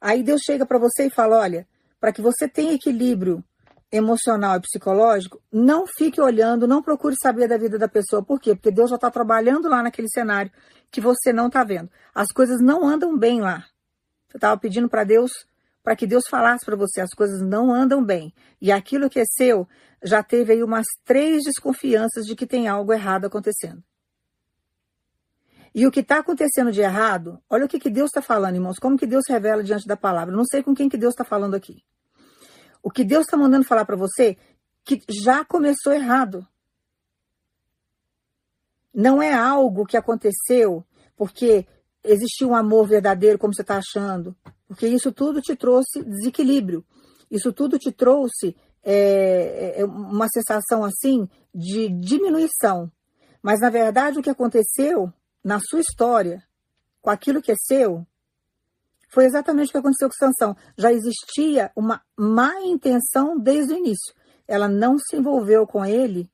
Aí 0.00 0.22
Deus 0.22 0.42
chega 0.42 0.64
para 0.64 0.78
você 0.78 1.06
e 1.06 1.10
fala, 1.10 1.38
olha, 1.38 1.68
para 2.00 2.12
que 2.12 2.22
você 2.22 2.48
tenha 2.48 2.72
equilíbrio 2.72 3.44
emocional 3.90 4.56
e 4.56 4.60
psicológico, 4.60 5.40
não 5.50 5.86
fique 5.86 6.20
olhando, 6.20 6.68
não 6.68 6.82
procure 6.82 7.14
saber 7.20 7.48
da 7.48 7.56
vida 7.56 7.78
da 7.78 7.88
pessoa. 7.88 8.22
Por 8.22 8.40
quê? 8.40 8.54
Porque 8.54 8.70
Deus 8.70 8.90
já 8.90 8.96
está 8.96 9.10
trabalhando 9.10 9.68
lá 9.68 9.82
naquele 9.82 10.08
cenário 10.08 10.52
que 10.90 11.00
você 11.00 11.32
não 11.32 11.46
está 11.46 11.64
vendo. 11.64 11.90
As 12.14 12.28
coisas 12.28 12.60
não 12.60 12.86
andam 12.86 13.16
bem 13.16 13.40
lá. 13.40 13.64
Você 14.28 14.36
estava 14.36 14.60
pedindo 14.60 14.88
para 14.88 15.04
Deus, 15.04 15.32
para 15.82 15.96
que 15.96 16.06
Deus 16.06 16.24
falasse 16.28 16.64
para 16.64 16.76
você, 16.76 17.00
as 17.00 17.14
coisas 17.14 17.40
não 17.40 17.72
andam 17.72 18.04
bem. 18.04 18.32
E 18.60 18.70
aquilo 18.70 19.08
que 19.08 19.20
é 19.20 19.24
seu 19.24 19.66
já 20.02 20.22
teve 20.22 20.52
aí 20.52 20.62
umas 20.62 20.86
três 21.04 21.44
desconfianças 21.44 22.26
de 22.26 22.36
que 22.36 22.46
tem 22.46 22.68
algo 22.68 22.92
errado 22.92 23.24
acontecendo. 23.24 23.82
E 25.74 25.86
o 25.86 25.90
que 25.90 26.00
está 26.00 26.18
acontecendo 26.18 26.72
de 26.72 26.80
errado, 26.80 27.40
olha 27.48 27.64
o 27.64 27.68
que, 27.68 27.78
que 27.78 27.90
Deus 27.90 28.08
está 28.08 28.22
falando, 28.22 28.56
irmãos, 28.56 28.78
como 28.78 28.98
que 28.98 29.06
Deus 29.06 29.24
revela 29.28 29.62
diante 29.62 29.86
da 29.86 29.96
palavra. 29.96 30.34
não 30.34 30.44
sei 30.44 30.62
com 30.62 30.74
quem 30.74 30.88
que 30.88 30.96
Deus 30.96 31.12
está 31.12 31.24
falando 31.24 31.54
aqui. 31.54 31.82
O 32.82 32.90
que 32.90 33.04
Deus 33.04 33.26
está 33.26 33.36
mandando 33.36 33.64
falar 33.64 33.84
para 33.84 33.96
você, 33.96 34.36
que 34.84 35.00
já 35.22 35.44
começou 35.44 35.92
errado. 35.92 36.46
Não 38.94 39.22
é 39.22 39.32
algo 39.32 39.86
que 39.86 39.96
aconteceu 39.96 40.84
porque 41.16 41.66
existiu 42.02 42.50
um 42.50 42.54
amor 42.54 42.86
verdadeiro, 42.86 43.38
como 43.38 43.54
você 43.54 43.62
está 43.62 43.78
achando. 43.78 44.34
Porque 44.66 44.86
isso 44.86 45.12
tudo 45.12 45.40
te 45.40 45.54
trouxe 45.56 46.02
desequilíbrio. 46.02 46.84
Isso 47.30 47.52
tudo 47.52 47.78
te 47.78 47.92
trouxe 47.92 48.56
é, 48.82 49.80
é, 49.80 49.84
uma 49.84 50.28
sensação 50.28 50.84
assim 50.84 51.28
de 51.54 51.88
diminuição. 51.88 52.90
Mas, 53.42 53.60
na 53.60 53.70
verdade, 53.70 54.18
o 54.18 54.22
que 54.22 54.30
aconteceu 54.30 55.12
na 55.44 55.60
sua 55.60 55.80
história, 55.80 56.42
com 57.00 57.10
aquilo 57.10 57.42
que 57.42 57.52
é 57.52 57.56
seu, 57.56 58.06
foi 59.08 59.24
exatamente 59.24 59.68
o 59.68 59.72
que 59.72 59.78
aconteceu 59.78 60.08
com 60.08 60.14
Sansão. 60.14 60.56
Já 60.76 60.92
existia 60.92 61.72
uma 61.74 62.00
má 62.16 62.54
intenção 62.62 63.38
desde 63.38 63.72
o 63.72 63.76
início. 63.76 64.14
Ela 64.46 64.68
não 64.68 64.98
se 64.98 65.16
envolveu 65.16 65.66
com 65.66 65.84
ele 65.84 66.30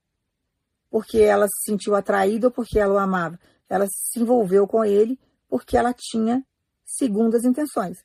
porque 0.90 1.18
ela 1.18 1.46
se 1.48 1.70
sentiu 1.70 1.94
atraída 1.96 2.48
ou 2.48 2.52
porque 2.52 2.78
ela 2.78 2.94
o 2.94 2.98
amava. 2.98 3.38
Ela 3.68 3.86
se 3.88 4.20
envolveu 4.20 4.66
com 4.66 4.84
ele 4.84 5.18
porque 5.48 5.76
ela 5.76 5.92
tinha 5.92 6.44
segundas 6.84 7.44
intenções. 7.44 7.98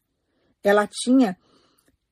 Ela 0.63 0.87
tinha 0.87 1.37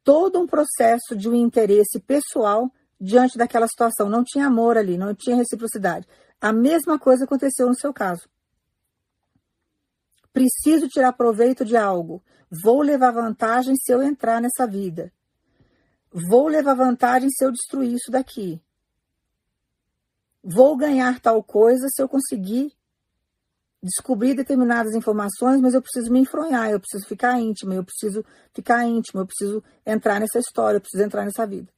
todo 0.04 0.40
um 0.40 0.48
processo 0.48 1.16
de 1.16 1.28
um 1.30 1.36
interesse 1.36 2.00
pessoal 2.00 2.72
diante 3.00 3.38
daquela 3.38 3.68
situação. 3.68 4.10
Não 4.10 4.24
tinha 4.24 4.48
amor 4.48 4.78
ali, 4.78 4.98
não 4.98 5.14
tinha 5.14 5.36
reciprocidade. 5.36 6.08
A 6.40 6.54
mesma 6.54 7.00
coisa 7.00 7.26
aconteceu 7.26 7.68
no 7.68 7.76
seu 7.76 7.94
caso. 7.94 8.28
Preciso 10.38 10.88
tirar 10.88 11.14
proveito 11.14 11.66
de 11.66 11.76
algo. 11.76 12.24
Vou 12.64 12.84
levar 12.84 13.10
vantagem 13.10 13.76
se 13.76 13.92
eu 13.92 14.04
entrar 14.04 14.40
nessa 14.40 14.68
vida. 14.68 15.12
Vou 16.12 16.48
levar 16.48 16.76
vantagem 16.76 17.28
se 17.32 17.44
eu 17.44 17.52
destruir 17.52 17.94
isso 17.94 18.12
daqui. 18.12 18.62
Vou 20.44 20.78
ganhar 20.78 21.20
tal 21.20 21.44
coisa 21.44 21.88
se 21.90 22.00
eu 22.00 22.08
conseguir 22.08 22.72
descobrir 23.82 24.36
determinadas 24.36 24.94
informações, 24.94 25.60
mas 25.60 25.74
eu 25.74 25.82
preciso 25.82 26.12
me 26.12 26.20
enfronhar, 26.20 26.70
eu 26.70 26.80
preciso 26.80 27.08
ficar 27.08 27.40
íntima, 27.40 27.74
eu 27.74 27.84
preciso 27.84 28.24
ficar 28.54 28.86
íntimo, 28.86 29.22
eu 29.22 29.26
preciso 29.26 29.64
entrar 29.84 30.20
nessa 30.20 30.38
história, 30.38 30.78
eu 30.78 30.82
preciso 30.82 31.04
entrar 31.04 31.26
nessa 31.26 31.48
vida. 31.48 31.72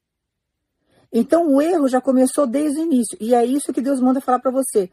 Então 1.13 1.47
o 1.47 1.61
erro 1.61 1.87
já 1.87 2.01
começou 2.01 2.45
desde 2.45 2.79
o 2.79 2.83
início, 2.83 3.17
e 3.21 3.33
é 3.33 3.45
isso 3.45 3.71
que 3.71 3.81
Deus 3.81 4.01
manda 4.01 4.19
falar 4.19 4.39
para 4.39 4.51
você. 4.51 4.91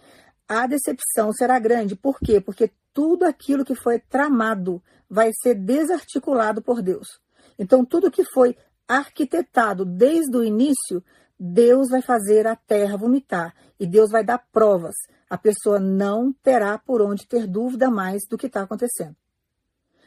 A 0.48 0.68
decepção 0.68 1.32
será 1.32 1.58
grande, 1.58 1.96
por 1.96 2.20
quê? 2.20 2.40
Porque 2.40 2.70
tudo 2.96 3.26
aquilo 3.26 3.62
que 3.62 3.74
foi 3.74 3.98
tramado 3.98 4.82
vai 5.06 5.30
ser 5.42 5.54
desarticulado 5.54 6.62
por 6.62 6.80
Deus. 6.80 7.20
Então, 7.58 7.84
tudo 7.84 8.10
que 8.10 8.24
foi 8.24 8.56
arquitetado 8.88 9.84
desde 9.84 10.34
o 10.34 10.42
início, 10.42 11.04
Deus 11.38 11.90
vai 11.90 12.00
fazer 12.00 12.46
a 12.46 12.56
terra 12.56 12.96
vomitar 12.96 13.54
e 13.78 13.86
Deus 13.86 14.10
vai 14.10 14.24
dar 14.24 14.38
provas. 14.50 14.94
A 15.28 15.36
pessoa 15.36 15.78
não 15.78 16.32
terá 16.42 16.78
por 16.78 17.02
onde 17.02 17.28
ter 17.28 17.46
dúvida 17.46 17.90
mais 17.90 18.22
do 18.30 18.38
que 18.38 18.46
está 18.46 18.62
acontecendo. 18.62 19.14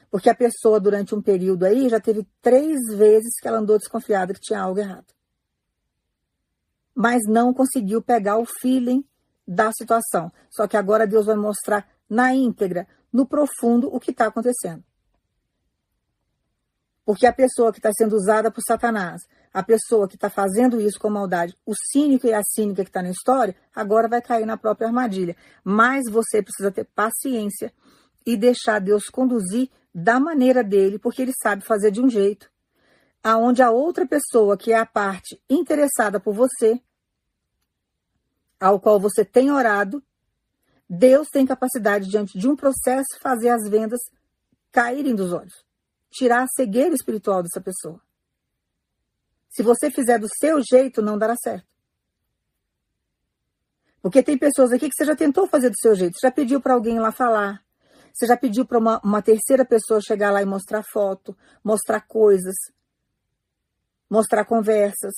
Porque 0.10 0.28
a 0.28 0.34
pessoa, 0.34 0.80
durante 0.80 1.14
um 1.14 1.22
período 1.22 1.66
aí, 1.66 1.90
já 1.90 2.00
teve 2.00 2.26
três 2.42 2.80
vezes 2.98 3.40
que 3.40 3.48
ela 3.48 3.60
andou 3.60 3.78
desconfiada 3.78 4.34
que 4.34 4.40
tinha 4.40 4.62
algo 4.62 4.80
errado. 4.80 5.14
Mas 6.96 7.22
não 7.28 7.54
conseguiu 7.54 8.02
pegar 8.02 8.40
o 8.40 8.48
feeling 8.60 9.06
da 9.48 9.72
situação. 9.72 10.32
Só 10.50 10.68
que 10.68 10.76
agora 10.76 11.06
Deus 11.06 11.28
vai 11.28 11.36
mostrar 11.36 11.88
na 12.10 12.34
íntegra, 12.34 12.88
no 13.12 13.26
profundo, 13.26 13.94
o 13.94 14.00
que 14.00 14.12
está 14.12 14.28
acontecendo. 14.28 14.84
Porque 17.06 17.26
a 17.26 17.34
pessoa 17.34 17.72
que 17.72 17.80
está 17.80 17.92
sendo 17.92 18.16
usada 18.16 18.52
por 18.52 18.62
Satanás, 18.62 19.22
a 19.54 19.64
pessoa 19.64 20.08
que 20.08 20.16
está 20.16 20.30
fazendo 20.30 20.80
isso 20.80 21.00
com 21.00 21.10
maldade, 21.10 21.58
o 21.66 21.74
cínico 21.92 22.28
e 22.28 22.34
a 22.34 22.44
cínica 22.44 22.84
que 22.84 22.90
está 22.90 23.02
na 23.02 23.10
história, 23.10 23.56
agora 23.76 24.08
vai 24.08 24.22
cair 24.22 24.46
na 24.46 24.58
própria 24.58 24.88
armadilha. 24.88 25.36
Mas 25.64 26.10
você 26.10 26.42
precisa 26.42 26.72
ter 26.72 26.86
paciência 26.86 27.74
e 28.26 28.38
deixar 28.38 28.80
Deus 28.80 29.06
conduzir 29.06 29.70
da 29.94 30.20
maneira 30.20 30.64
dele, 30.64 31.00
porque 31.00 31.22
ele 31.22 31.34
sabe 31.42 31.64
fazer 31.64 31.90
de 31.90 32.00
um 32.00 32.10
jeito 32.10 32.50
aonde 33.24 33.62
a 33.62 33.70
outra 33.70 34.08
pessoa, 34.08 34.58
que 34.58 34.72
é 34.72 34.78
a 34.78 34.86
parte 34.86 35.42
interessada 35.50 36.20
por 36.20 36.34
você, 36.34 36.82
ao 38.60 38.80
qual 38.80 39.00
você 39.00 39.24
tem 39.24 39.52
orado, 39.52 40.04
Deus 40.90 41.28
tem 41.30 41.46
capacidade, 41.46 42.10
diante 42.10 42.38
de 42.38 42.48
um 42.48 42.56
processo, 42.56 43.20
fazer 43.22 43.50
as 43.50 43.70
vendas 43.70 44.00
caírem 44.72 45.14
dos 45.14 45.32
olhos, 45.32 45.54
tirar 46.10 46.44
a 46.44 46.48
cegueira 46.48 46.96
espiritual 46.96 47.44
dessa 47.44 47.62
pessoa. 47.62 48.02
Se 49.50 49.62
você 49.62 49.92
fizer 49.92 50.18
do 50.18 50.28
seu 50.40 50.62
jeito, 50.62 51.02
não 51.02 51.18
dará 51.18 51.36
certo. 51.36 51.68
Porque 54.02 54.24
tem 54.24 54.38
pessoas 54.38 54.72
aqui 54.72 54.88
que 54.88 54.96
você 54.96 55.06
já 55.06 55.16
tentou 55.16 55.46
fazer 55.48 55.70
do 55.70 55.78
seu 55.80 55.94
jeito, 55.94 56.18
você 56.18 56.28
já 56.28 56.32
pediu 56.32 56.62
para 56.62 56.74
alguém 56.74 57.00
lá 57.00 57.12
falar, 57.12 57.64
você 58.14 58.26
já 58.26 58.38
pediu 58.38 58.66
para 58.66 58.80
uma, 58.80 59.00
uma 59.04 59.22
terceira 59.22 59.66
pessoa 59.66 60.02
chegar 60.02 60.32
lá 60.32 60.42
e 60.42 60.46
mostrar 60.46 60.84
foto, 60.84 61.38
mostrar 61.64 62.02
coisas, 62.02 62.56
mostrar 64.10 64.46
conversas. 64.46 65.14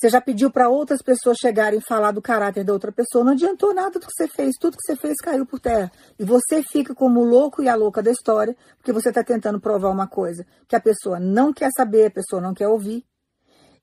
Você 0.00 0.08
já 0.08 0.18
pediu 0.18 0.50
para 0.50 0.70
outras 0.70 1.02
pessoas 1.02 1.36
chegarem 1.38 1.78
e 1.78 1.82
falar 1.82 2.12
do 2.12 2.22
caráter 2.22 2.64
da 2.64 2.72
outra 2.72 2.90
pessoa. 2.90 3.22
Não 3.22 3.32
adiantou 3.32 3.74
nada 3.74 3.90
do 3.90 4.00
que 4.00 4.10
você 4.10 4.26
fez. 4.26 4.56
Tudo 4.58 4.78
que 4.78 4.82
você 4.82 4.96
fez 4.96 5.18
caiu 5.18 5.44
por 5.44 5.60
terra. 5.60 5.92
E 6.18 6.24
você 6.24 6.62
fica 6.62 6.94
como 6.94 7.20
o 7.20 7.24
louco 7.24 7.62
e 7.62 7.68
a 7.68 7.74
louca 7.74 8.02
da 8.02 8.10
história, 8.10 8.56
porque 8.78 8.94
você 8.94 9.10
está 9.10 9.22
tentando 9.22 9.60
provar 9.60 9.90
uma 9.90 10.08
coisa 10.08 10.46
que 10.66 10.74
a 10.74 10.80
pessoa 10.80 11.20
não 11.20 11.52
quer 11.52 11.70
saber, 11.76 12.06
a 12.06 12.10
pessoa 12.10 12.40
não 12.40 12.54
quer 12.54 12.66
ouvir. 12.66 13.04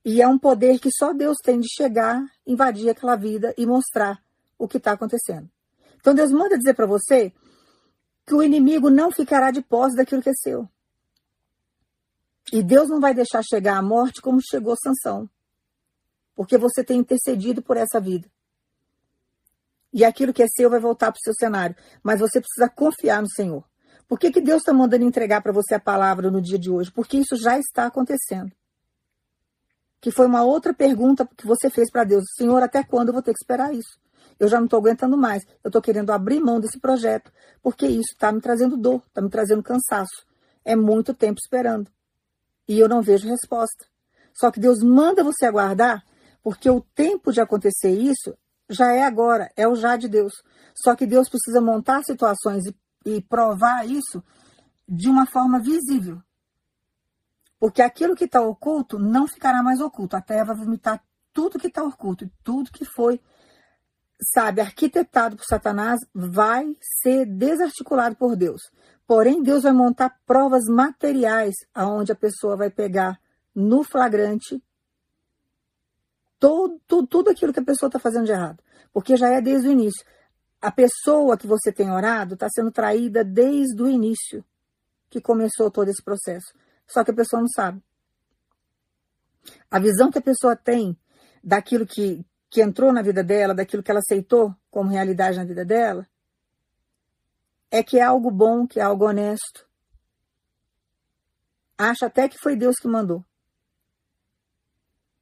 E 0.03 0.19
é 0.19 0.27
um 0.27 0.39
poder 0.39 0.80
que 0.80 0.89
só 0.91 1.13
Deus 1.13 1.38
tem 1.43 1.60
de 1.60 1.67
chegar, 1.71 2.19
invadir 2.47 2.89
aquela 2.89 3.15
vida 3.15 3.53
e 3.56 3.67
mostrar 3.67 4.19
o 4.58 4.67
que 4.67 4.77
está 4.77 4.93
acontecendo. 4.93 5.47
Então 5.97 6.15
Deus 6.15 6.32
manda 6.32 6.58
dizer 6.58 6.73
para 6.73 6.88
você 6.88 7.32
que 8.25 8.34
o 8.34 8.41
inimigo 8.41 8.89
não 8.89 9.12
ficará 9.12 9.51
de 9.51 9.62
posse 9.62 9.95
daquilo 9.95 10.23
que 10.23 10.32
é 10.32 10.34
seu. 10.34 10.67
E 12.51 12.63
Deus 12.63 12.89
não 12.89 12.99
vai 12.99 13.13
deixar 13.13 13.43
chegar 13.43 13.77
a 13.77 13.84
morte 13.84 14.19
como 14.19 14.41
chegou 14.41 14.75
Sansão 14.75 15.30
porque 16.38 16.56
você 16.56 16.84
tem 16.84 17.00
intercedido 17.00 17.63
por 17.63 17.78
essa 17.78 18.00
vida. 18.00 18.30
E 19.91 20.06
aquilo 20.06 20.32
que 20.32 20.43
é 20.43 20.47
seu 20.47 20.69
vai 20.69 20.80
voltar 20.80 21.12
para 21.12 21.17
o 21.17 21.23
seu 21.23 21.34
cenário. 21.34 21.76
Mas 22.04 22.19
você 22.19 22.39
precisa 22.39 22.69
confiar 22.69 23.23
no 23.23 23.30
Senhor. 23.30 23.65
Por 24.08 24.19
que, 24.19 24.32
que 24.32 24.39
Deus 24.39 24.60
está 24.60 24.71
mandando 24.71 25.04
entregar 25.04 25.41
para 25.41 25.52
você 25.52 25.73
a 25.73 25.80
palavra 25.80 26.30
no 26.30 26.39
dia 26.39 26.60
de 26.60 26.69
hoje? 26.69 26.91
Porque 26.91 27.17
isso 27.17 27.36
já 27.36 27.58
está 27.58 27.88
acontecendo. 27.88 28.52
Que 30.00 30.12
foi 30.12 30.28
uma 30.28 30.43
outra 30.43 30.76
pergunta 30.76 31.28
que 31.36 31.47
você 31.47 31.71
fez 31.71 31.89
para 31.89 32.04
Deus. 32.04 32.23
Senhor, 32.38 32.62
até 32.62 32.84
quando 32.84 33.08
eu 33.08 33.13
vou 33.13 33.23
ter 33.23 33.34
que 33.34 33.41
esperar 33.41 33.73
isso? 33.73 34.00
Eu 34.39 34.47
já 34.47 34.58
não 34.58 34.65
estou 34.65 34.78
aguentando 34.78 35.17
mais. 35.17 35.43
Eu 35.63 35.69
estou 35.69 35.82
querendo 35.82 36.12
abrir 36.12 36.39
mão 36.39 36.60
desse 36.60 36.80
projeto, 36.80 37.34
porque 37.63 37.88
isso 37.88 38.13
está 38.13 38.32
me 38.32 38.39
trazendo 38.39 38.78
dor, 38.78 39.02
está 39.08 39.21
me 39.21 39.30
trazendo 39.30 39.63
cansaço. 39.63 40.23
É 40.63 40.76
muito 40.76 41.15
tempo 41.15 41.39
esperando. 41.43 41.89
E 42.67 42.78
eu 42.78 42.88
não 42.88 43.02
vejo 43.02 43.28
resposta. 43.28 43.88
Só 44.36 44.52
que 44.52 44.60
Deus 44.60 44.84
manda 44.84 45.23
você 45.23 45.47
aguardar 45.47 46.06
porque 46.47 46.69
o 46.69 46.79
tempo 46.79 47.33
de 47.33 47.41
acontecer 47.41 47.91
isso 47.91 48.33
já 48.69 48.93
é 48.93 49.03
agora, 49.03 49.51
é 49.57 49.67
o 49.67 49.75
já 49.75 49.97
de 49.97 50.07
Deus. 50.07 50.31
Só 50.73 50.95
que 50.95 51.05
Deus 51.05 51.27
precisa 51.27 51.60
montar 51.60 52.01
situações 52.05 52.63
e, 52.65 52.75
e 53.05 53.21
provar 53.21 53.86
isso 53.86 54.23
de 54.88 55.10
uma 55.10 55.25
forma 55.25 55.60
visível. 55.60 56.21
Porque 57.60 57.81
aquilo 57.81 58.15
que 58.15 58.23
está 58.23 58.39
oculto 58.39 58.97
não 58.97 59.27
ficará 59.27 59.62
mais 59.62 59.81
oculto. 59.81 60.15
A 60.15 60.21
terra 60.21 60.45
vai 60.45 60.55
vomitar 60.55 61.03
tudo 61.33 61.60
que 61.60 61.67
está 61.67 61.83
oculto 61.83 62.31
tudo 62.45 62.71
que 62.71 62.86
foi, 62.86 63.19
sabe, 64.33 64.62
arquitetado 64.62 65.36
por 65.36 65.43
Satanás 65.43 65.99
vai 66.15 66.65
ser 67.03 67.25
desarticulado 67.25 68.15
por 68.15 68.38
Deus. 68.38 68.62
Porém, 69.05 69.43
Deus 69.43 69.63
vai 69.63 69.73
montar 69.73 70.17
provas 70.25 70.63
materiais 70.69 71.55
aonde 71.75 72.13
a 72.13 72.15
pessoa 72.15 72.55
vai 72.55 72.69
pegar 72.69 73.19
no 73.53 73.83
flagrante 73.83 74.63
todo, 76.39 76.80
tudo, 76.88 77.08
tudo 77.08 77.30
aquilo 77.30 77.54
que 77.54 77.60
a 77.60 77.65
pessoa 77.65 77.88
está 77.88 78.00
fazendo 78.00 78.26
de 78.26 78.32
errado. 78.32 78.63
Porque 78.93 79.15
já 79.15 79.30
é 79.30 79.41
desde 79.41 79.67
o 79.67 79.71
início. 79.71 80.06
A 80.62 80.71
pessoa 80.71 81.38
que 81.38 81.47
você 81.47 81.71
tem 81.71 81.91
orado 81.91 82.34
está 82.34 82.47
sendo 82.50 82.71
traída 82.71 83.23
desde 83.23 83.82
o 83.82 83.88
início 83.88 84.43
que 85.10 85.21
começou 85.21 85.69
todo 85.71 85.89
esse 85.89 86.04
processo. 86.04 86.54
Só 86.88 87.04
que 87.04 87.12
a 87.12 87.15
pessoa 87.15 87.41
não 87.41 87.50
sabe. 87.50 87.82
A 89.69 89.80
visão 89.80 90.12
que 90.12 90.17
a 90.17 90.21
pessoa 90.21 90.56
tem 90.56 90.97
daquilo 91.43 91.86
que, 91.86 92.26
que 92.50 92.62
entrou 92.62 92.91
na 92.91 93.02
vida 93.02 93.23
dela, 93.23 93.54
daquilo 93.54 93.84
que 93.84 93.91
ela 93.91 94.00
aceitou 94.00 94.56
como 94.69 94.89
realidade 94.89 95.38
na 95.38 95.45
vida 95.45 95.63
dela, 95.63 96.08
é 97.69 97.84
que 97.84 98.00
é 98.00 98.04
algo 98.04 98.32
bom, 98.32 98.65
que 98.65 98.80
é 98.80 98.84
algo 98.84 99.06
honesto. 99.06 99.67
Acha 101.78 102.08
até 102.08 102.28
que 102.28 102.38
foi 102.41 102.56
Deus 102.56 102.76
que 102.78 102.88
mandou. 102.88 103.23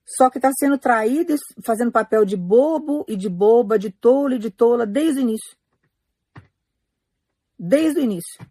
Só 0.05 0.29
que 0.29 0.37
está 0.37 0.51
sendo 0.57 0.77
traído 0.77 1.35
fazendo 1.63 1.91
papel 1.91 2.23
de 2.25 2.37
bobo 2.37 3.03
e 3.07 3.15
de 3.15 3.27
boba, 3.27 3.79
de 3.79 3.89
tolo 3.89 4.35
e 4.35 4.39
de 4.39 4.51
tola 4.51 4.85
desde 4.85 5.19
o 5.19 5.23
início. 5.23 5.57
Desde 7.57 7.99
o 7.99 8.03
início. 8.03 8.45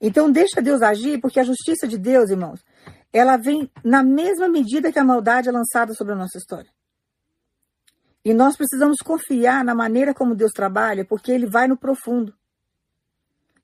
Então 0.00 0.30
deixa 0.30 0.60
Deus 0.60 0.82
agir, 0.82 1.20
porque 1.20 1.38
a 1.38 1.44
justiça 1.44 1.86
de 1.86 1.98
Deus, 1.98 2.30
irmãos, 2.30 2.64
ela 3.12 3.36
vem 3.36 3.70
na 3.84 4.02
mesma 4.02 4.48
medida 4.48 4.92
que 4.92 4.98
a 4.98 5.04
maldade 5.04 5.48
é 5.48 5.52
lançada 5.52 5.94
sobre 5.94 6.12
a 6.12 6.16
nossa 6.16 6.38
história. 6.38 6.70
E 8.24 8.34
nós 8.34 8.56
precisamos 8.56 8.98
confiar 8.98 9.64
na 9.64 9.74
maneira 9.74 10.12
como 10.12 10.34
Deus 10.34 10.52
trabalha, 10.52 11.04
porque 11.04 11.32
Ele 11.32 11.46
vai 11.46 11.66
no 11.66 11.76
profundo. 11.76 12.34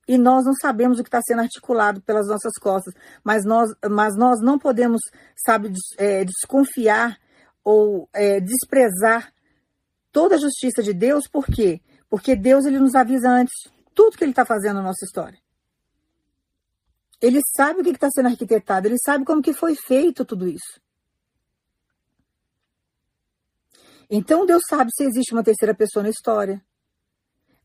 E 0.06 0.18
nós 0.18 0.44
não 0.44 0.54
sabemos 0.54 0.98
o 0.98 1.02
que 1.02 1.08
está 1.08 1.20
sendo 1.22 1.40
articulado 1.40 2.00
pelas 2.02 2.26
nossas 2.26 2.52
costas, 2.60 2.92
mas 3.22 3.44
nós, 3.44 3.70
mas 3.90 4.16
nós 4.16 4.40
não 4.40 4.58
podemos, 4.58 5.00
sabe, 5.34 5.72
é, 5.96 6.24
desconfiar 6.24 7.18
ou 7.62 8.08
é, 8.12 8.40
desprezar 8.40 9.32
toda 10.12 10.34
a 10.34 10.38
justiça 10.38 10.82
de 10.82 10.92
Deus, 10.92 11.26
por 11.26 11.46
quê? 11.46 11.80
Porque 12.08 12.36
Deus 12.36 12.66
ele 12.66 12.78
nos 12.78 12.94
avisa 12.94 13.28
antes 13.28 13.54
tudo 13.94 14.16
que 14.16 14.24
Ele 14.24 14.32
está 14.32 14.44
fazendo 14.44 14.76
na 14.76 14.82
nossa 14.82 15.04
história. 15.04 15.38
Ele 17.20 17.40
sabe 17.56 17.80
o 17.80 17.84
que 17.84 17.90
está 17.90 18.10
sendo 18.10 18.28
arquitetado, 18.28 18.86
ele 18.86 18.98
sabe 19.02 19.24
como 19.24 19.40
que 19.40 19.54
foi 19.54 19.74
feito 19.74 20.24
tudo 20.26 20.46
isso. 20.46 20.80
Então 24.10 24.44
Deus 24.44 24.62
sabe 24.68 24.90
se 24.94 25.04
existe 25.04 25.32
uma 25.32 25.42
terceira 25.42 25.74
pessoa 25.74 26.02
na 26.02 26.10
história. 26.10 26.62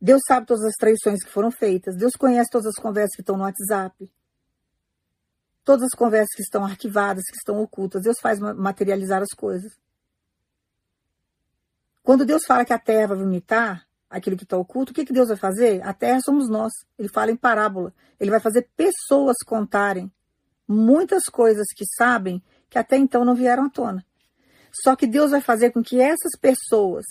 Deus 0.02 0.22
sabe 0.28 0.46
todas 0.46 0.64
as 0.64 0.76
traições 0.76 1.24
que 1.24 1.32
foram 1.32 1.52
feitas. 1.52 1.96
Deus 1.96 2.14
conhece 2.16 2.50
todas 2.50 2.68
as 2.68 2.82
conversas 2.82 3.16
que 3.16 3.22
estão 3.22 3.38
no 3.38 3.44
WhatsApp. 3.44 4.10
Todas 5.64 5.84
as 5.84 5.98
conversas 5.98 6.34
que 6.36 6.42
estão 6.42 6.64
arquivadas, 6.64 7.26
que 7.26 7.36
estão 7.36 7.62
ocultas. 7.62 8.04
Deus 8.04 8.18
faz 8.20 8.40
materializar 8.40 9.22
as 9.22 9.34
coisas. 9.36 9.72
Quando 12.02 12.26
Deus 12.26 12.46
fala 12.46 12.66
que 12.66 12.74
a 12.74 12.80
terra 12.80 13.08
vai 13.08 13.18
vomitar 13.18 13.86
aquilo 14.10 14.38
que 14.38 14.44
está 14.44 14.58
oculto, 14.58 14.92
o 14.92 14.96
que, 14.96 15.06
que 15.06 15.14
Deus 15.14 15.28
vai 15.28 15.38
fazer? 15.38 15.86
A 15.86 15.94
terra 15.94 16.22
somos 16.22 16.50
nós. 16.50 16.72
Ele 16.98 17.10
fala 17.10 17.32
em 17.32 17.36
parábola. 17.36 17.94
Ele 18.20 18.32
vai 18.32 18.40
fazer 18.40 18.70
pessoas 18.76 19.36
contarem 19.46 20.12
muitas 20.68 21.26
coisas 21.26 21.68
que 21.76 21.86
sabem 21.98 22.42
que 22.70 22.78
até 22.78 22.96
então 22.96 23.26
não 23.26 23.36
vieram 23.36 23.66
à 23.66 23.70
tona. 23.70 24.06
Só 24.84 24.96
que 24.96 25.08
Deus 25.08 25.32
vai 25.32 25.42
fazer 25.42 25.72
com 25.72 25.84
que 25.84 26.00
essas 26.00 26.32
pessoas, 26.40 27.06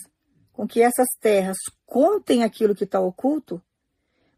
com 0.59 0.67
que 0.67 0.81
essas 0.81 1.07
terras 1.21 1.55
contem 1.85 2.43
aquilo 2.43 2.75
que 2.75 2.83
está 2.83 2.99
oculto, 2.99 3.63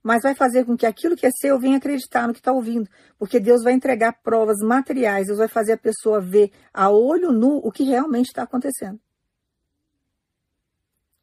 mas 0.03 0.21
vai 0.21 0.35
fazer 0.35 0.63
com 0.65 0.77
que 0.77 0.85
aquilo 0.85 1.15
que 1.15 1.25
é 1.25 1.31
seu 1.31 1.59
venha 1.59 1.77
acreditar 1.77 2.27
no 2.27 2.33
que 2.33 2.39
está 2.39 2.51
ouvindo, 2.51 2.87
porque 3.17 3.39
Deus 3.39 3.63
vai 3.63 3.73
entregar 3.73 4.21
provas 4.21 4.59
materiais, 4.59 5.25
Deus 5.25 5.39
vai 5.39 5.47
fazer 5.47 5.71
a 5.71 5.77
pessoa 5.79 6.21
ver 6.21 6.51
a 6.71 6.91
olho 6.91 7.31
nu 7.31 7.57
o 7.63 7.71
que 7.71 7.83
realmente 7.83 8.27
está 8.27 8.43
acontecendo. 8.43 9.01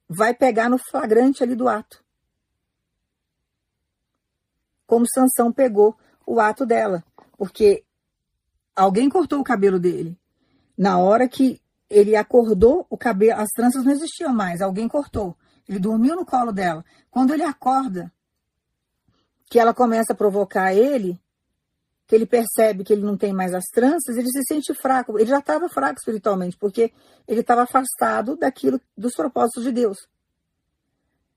Vai 0.08 0.34
pegar 0.34 0.68
no 0.68 0.78
flagrante 0.78 1.44
ali 1.44 1.54
do 1.54 1.68
ato. 1.68 2.04
Como 4.84 5.06
Sansão 5.08 5.52
pegou 5.52 5.96
o 6.26 6.40
ato 6.40 6.66
dela, 6.66 7.04
porque 7.36 7.84
alguém 8.74 9.08
cortou 9.08 9.38
o 9.38 9.44
cabelo 9.44 9.78
dele. 9.78 10.18
Na 10.76 10.98
hora 10.98 11.28
que 11.28 11.62
ele 11.90 12.16
acordou, 12.16 12.86
o 12.90 12.96
cabelo, 12.96 13.40
as 13.40 13.48
tranças 13.50 13.84
não 13.84 13.92
existiam 13.92 14.34
mais, 14.34 14.60
alguém 14.60 14.88
cortou. 14.88 15.36
Ele 15.68 15.78
dormiu 15.78 16.16
no 16.16 16.24
colo 16.24 16.52
dela. 16.52 16.84
Quando 17.10 17.32
ele 17.32 17.42
acorda, 17.42 18.12
que 19.50 19.58
ela 19.58 19.72
começa 19.72 20.12
a 20.12 20.16
provocar 20.16 20.74
ele, 20.74 21.18
que 22.06 22.14
ele 22.14 22.26
percebe 22.26 22.84
que 22.84 22.92
ele 22.92 23.02
não 23.02 23.16
tem 23.16 23.32
mais 23.32 23.54
as 23.54 23.64
tranças, 23.66 24.16
ele 24.16 24.28
se 24.30 24.42
sente 24.46 24.74
fraco. 24.74 25.18
Ele 25.18 25.28
já 25.28 25.38
estava 25.38 25.68
fraco 25.68 25.98
espiritualmente, 25.98 26.56
porque 26.58 26.92
ele 27.26 27.40
estava 27.40 27.62
afastado 27.62 28.36
daquilo, 28.36 28.80
dos 28.96 29.14
propósitos 29.14 29.64
de 29.64 29.72
Deus. 29.72 29.98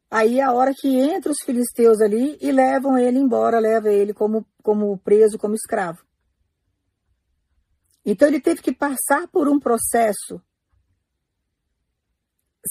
Aí 0.10 0.40
é 0.40 0.44
a 0.44 0.52
hora 0.52 0.74
que 0.74 0.98
entra 0.98 1.32
os 1.32 1.38
filisteus 1.46 2.02
ali 2.02 2.38
e 2.42 2.52
levam 2.52 2.98
ele 2.98 3.18
embora, 3.18 3.60
leva 3.60 3.90
ele 3.90 4.14
como, 4.14 4.46
como 4.62 4.98
preso, 4.98 5.38
como 5.38 5.56
escravo. 5.56 6.00
Então 8.06 8.28
ele 8.28 8.42
teve 8.42 8.62
que 8.62 8.74
passar 8.74 9.28
por 9.28 9.48
um 9.48 9.60
processo, 9.60 10.42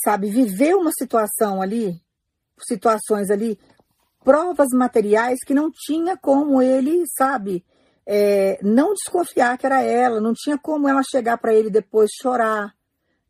sabe, 0.05 0.31
viver 0.31 0.75
uma 0.75 0.90
situação 0.93 1.62
ali, 1.62 2.01
situações 2.59 3.31
ali, 3.31 3.59
provas 4.25 4.69
materiais 4.73 5.38
que 5.47 5.55
não 5.55 5.71
tinha 5.71 6.16
como 6.16 6.61
ele, 6.61 7.05
sabe, 7.16 7.64
é, 8.05 8.59
não 8.62 8.93
desconfiar 8.93 9.57
que 9.57 9.66
era 9.66 9.83
ela, 9.83 10.21
não 10.21 10.35
tinha 10.35 10.59
como 10.59 10.88
ela 10.88 11.03
chegar 11.09 11.38
para 11.38 11.55
ele 11.55 11.71
depois 11.71 12.11
chorar 12.21 12.75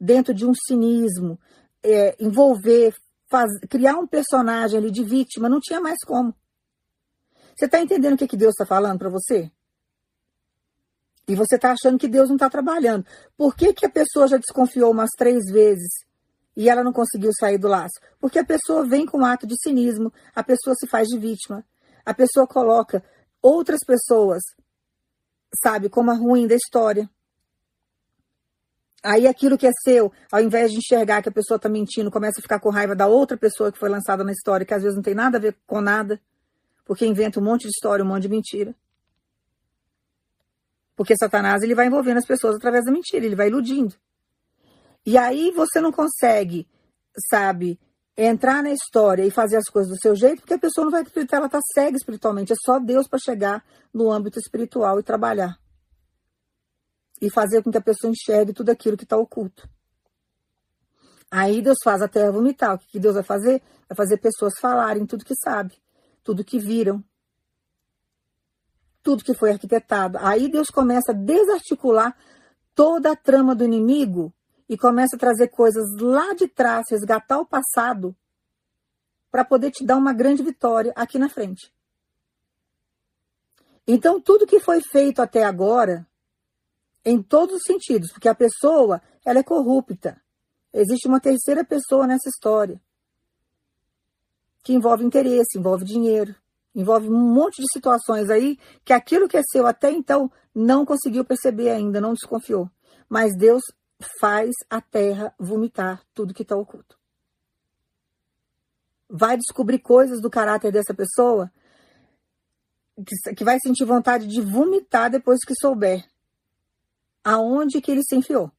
dentro 0.01 0.33
de 0.33 0.47
um 0.47 0.55
cinismo, 0.55 1.39
é, 1.83 2.17
envolver, 2.19 2.95
faz, 3.31 3.51
criar 3.69 3.97
um 3.97 4.07
personagem 4.07 4.79
ali 4.79 4.91
de 4.91 5.05
vítima, 5.05 5.49
não 5.49 5.61
tinha 5.61 5.81
mais 5.81 5.99
como. 6.07 6.35
Você 7.55 7.67
está 7.67 7.79
entendendo 7.79 8.15
o 8.15 8.17
que, 8.17 8.27
que 8.27 8.39
Deus 8.39 8.53
está 8.53 8.65
falando 8.65 8.99
para 8.99 9.11
você? 9.11 9.53
E 11.31 11.37
você 11.37 11.55
está 11.55 11.71
achando 11.71 11.97
que 11.97 12.09
Deus 12.09 12.29
não 12.29 12.35
está 12.35 12.51
trabalhando. 12.51 13.07
Por 13.37 13.55
que, 13.55 13.73
que 13.73 13.87
a 13.87 13.89
pessoa 13.89 14.27
já 14.27 14.37
desconfiou 14.37 14.91
umas 14.91 15.11
três 15.17 15.45
vezes 15.53 15.89
e 16.57 16.69
ela 16.69 16.83
não 16.83 16.93
conseguiu 16.93 17.31
sair 17.39 17.57
do 17.57 17.69
laço? 17.69 18.01
Porque 18.19 18.41
a 18.41 18.45
pessoa 18.45 18.85
vem 18.85 19.07
com 19.07 19.19
um 19.19 19.25
ato 19.25 19.47
de 19.47 19.55
cinismo, 19.63 20.13
a 20.35 20.43
pessoa 20.43 20.75
se 20.75 20.89
faz 20.89 21.07
de 21.07 21.17
vítima, 21.21 21.65
a 22.05 22.13
pessoa 22.13 22.49
coloca 22.49 23.01
outras 23.41 23.79
pessoas, 23.87 24.43
sabe, 25.63 25.89
como 25.89 26.11
a 26.11 26.15
ruim 26.15 26.49
da 26.49 26.57
história. 26.57 27.09
Aí 29.01 29.29
aquilo 29.29 29.57
que 29.57 29.69
é 29.69 29.73
seu, 29.85 30.13
ao 30.33 30.41
invés 30.41 30.73
de 30.73 30.79
enxergar 30.79 31.23
que 31.23 31.29
a 31.29 31.33
pessoa 31.33 31.59
está 31.59 31.69
mentindo, 31.69 32.11
começa 32.11 32.41
a 32.41 32.43
ficar 32.43 32.59
com 32.59 32.71
raiva 32.71 32.97
da 32.97 33.07
outra 33.07 33.37
pessoa 33.37 33.71
que 33.71 33.79
foi 33.79 33.89
lançada 33.89 34.25
na 34.25 34.33
história, 34.33 34.67
que 34.67 34.75
às 34.75 34.83
vezes 34.83 34.97
não 34.97 35.03
tem 35.05 35.15
nada 35.15 35.39
a 35.39 35.41
ver 35.41 35.57
com 35.65 35.81
nada, 35.81 36.21
porque 36.85 37.07
inventa 37.07 37.39
um 37.39 37.45
monte 37.45 37.63
de 37.63 37.69
história, 37.69 38.05
um 38.05 38.09
monte 38.09 38.23
de 38.23 38.31
mentira. 38.31 38.75
Porque 41.01 41.17
Satanás 41.17 41.63
ele 41.63 41.75
vai 41.75 41.87
envolvendo 41.87 42.19
as 42.19 42.27
pessoas 42.27 42.57
através 42.57 42.85
da 42.85 42.93
mentira, 42.93 43.25
ele 43.25 43.35
vai 43.35 43.49
iludindo. 43.49 43.95
E 45.07 45.17
aí 45.17 45.51
você 45.51 45.81
não 45.81 45.91
consegue, 45.91 46.69
sabe, 47.31 47.81
entrar 48.15 48.63
na 48.63 48.71
história 48.71 49.25
e 49.25 49.31
fazer 49.31 49.57
as 49.57 49.65
coisas 49.65 49.91
do 49.91 49.99
seu 49.99 50.15
jeito, 50.15 50.43
porque 50.43 50.53
a 50.53 50.59
pessoa 50.59 50.85
não 50.85 50.93
vai 50.93 51.01
acreditar, 51.01 51.39
ela 51.39 51.47
está 51.47 51.59
cega 51.73 51.97
espiritualmente. 51.97 52.53
É 52.53 52.57
só 52.67 52.79
Deus 52.79 53.09
para 53.09 53.19
chegar 53.19 53.65
no 53.95 54.13
âmbito 54.13 54.39
espiritual 54.39 55.01
e 55.01 55.03
trabalhar. 55.03 55.59
E 57.19 57.31
fazer 57.31 57.63
com 57.63 57.71
que 57.71 57.79
a 57.79 57.81
pessoa 57.81 58.11
enxergue 58.11 58.53
tudo 58.53 58.69
aquilo 58.69 58.99
que 58.99 59.05
está 59.05 59.17
oculto. 59.17 59.67
Aí 61.31 61.63
Deus 61.63 61.79
faz 61.83 62.03
a 62.03 62.09
terra 62.09 62.31
vomitar. 62.31 62.75
O 62.75 62.79
que 62.79 63.01
Deus 63.01 63.15
vai 63.15 63.25
fazer? 63.25 63.63
Vai 63.89 63.97
fazer 63.97 64.19
pessoas 64.19 64.53
falarem 64.61 65.07
tudo 65.07 65.25
que 65.25 65.35
sabe, 65.43 65.81
tudo 66.23 66.45
que 66.45 66.59
viram, 66.59 67.03
tudo 69.03 69.25
que 69.25 69.35
foi 69.35 69.51
arquitetado. 69.51 70.19
Aí 70.21 70.51
Deus 70.51 70.69
começa 70.69 71.13
a 71.13 71.15
desarticular 71.15 72.17
toda 72.75 73.13
a 73.13 73.17
trama 73.17 73.55
do 73.55 73.65
inimigo 73.65 74.33
e 74.69 74.77
começa 74.77 75.17
a 75.17 75.19
trazer 75.19 75.49
coisas 75.49 75.85
lá 76.01 76.33
de 76.35 76.47
trás, 76.47 76.87
resgatar 76.91 77.39
o 77.39 77.47
passado, 77.47 78.15
para 79.31 79.45
poder 79.45 79.71
te 79.71 79.85
dar 79.85 79.97
uma 79.97 80.13
grande 80.13 80.43
vitória 80.43 80.93
aqui 80.97 81.19
na 81.19 81.29
frente. 81.29 81.73
Então, 83.87 84.21
tudo 84.21 84.47
que 84.47 84.61
foi 84.61 84.81
feito 84.81 85.21
até 85.21 85.45
agora, 85.45 86.07
em 87.05 87.23
todos 87.23 87.57
os 87.57 87.63
sentidos, 87.65 88.13
porque 88.13 88.29
a 88.29 88.35
pessoa, 88.35 89.03
ela 89.25 89.41
é 89.41 89.43
corrupta. 89.43 90.21
Existe 90.73 91.09
uma 91.09 91.21
terceira 91.21 91.65
pessoa 91.65 92.07
nessa 92.07 92.29
história, 92.29 92.81
que 94.63 94.73
envolve 94.73 95.05
interesse, 95.05 95.59
envolve 95.59 95.85
dinheiro. 95.85 96.35
Envolve 96.75 97.09
um 97.09 97.35
monte 97.35 97.61
de 97.61 97.67
situações 97.73 98.31
aí 98.31 98.59
que 98.85 98.93
aquilo 98.93 99.29
que 99.29 99.37
é 99.37 99.43
seu 99.43 99.67
até 99.67 99.91
então 99.91 100.31
não 100.55 100.85
conseguiu 100.85 101.25
perceber 101.25 101.71
ainda, 101.71 102.01
não 102.01 102.15
desconfiou. 102.15 102.71
Mas 103.09 103.37
Deus 103.37 103.63
faz 104.21 104.51
a 104.69 104.81
terra 104.81 105.35
vomitar 105.39 106.03
tudo 106.15 106.35
que 106.35 106.43
está 106.43 106.57
oculto. 106.57 106.99
Vai 109.09 109.37
descobrir 109.37 109.81
coisas 109.81 110.21
do 110.21 110.31
caráter 110.31 110.71
dessa 110.71 110.95
pessoa 110.95 111.51
que, 113.05 113.35
que 113.35 113.45
vai 113.45 113.59
sentir 113.61 113.85
vontade 113.85 114.27
de 114.27 114.41
vomitar 114.41 115.11
depois 115.11 115.41
que 115.45 115.55
souber 115.55 116.09
aonde 117.25 117.81
que 117.81 117.91
ele 117.91 118.03
se 118.03 118.17
enfiou. 118.17 118.51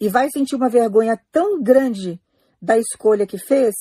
E 0.00 0.08
vai 0.08 0.28
sentir 0.30 0.54
uma 0.54 0.68
vergonha 0.68 1.20
tão 1.32 1.60
grande 1.60 2.20
da 2.60 2.78
escolha 2.78 3.26
que 3.26 3.38
fez 3.38 3.74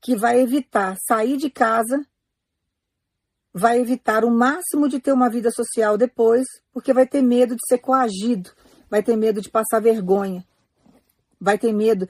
que 0.00 0.16
vai 0.16 0.40
evitar 0.40 0.96
sair 1.06 1.36
de 1.36 1.50
casa, 1.50 2.04
vai 3.52 3.80
evitar 3.80 4.24
o 4.24 4.30
máximo 4.30 4.88
de 4.88 5.00
ter 5.00 5.12
uma 5.12 5.28
vida 5.28 5.50
social 5.50 5.96
depois, 5.96 6.46
porque 6.72 6.92
vai 6.92 7.06
ter 7.06 7.22
medo 7.22 7.54
de 7.56 7.66
ser 7.66 7.78
coagido, 7.78 8.50
vai 8.88 9.02
ter 9.02 9.16
medo 9.16 9.40
de 9.40 9.50
passar 9.50 9.80
vergonha, 9.80 10.46
vai 11.40 11.58
ter 11.58 11.72
medo, 11.72 12.08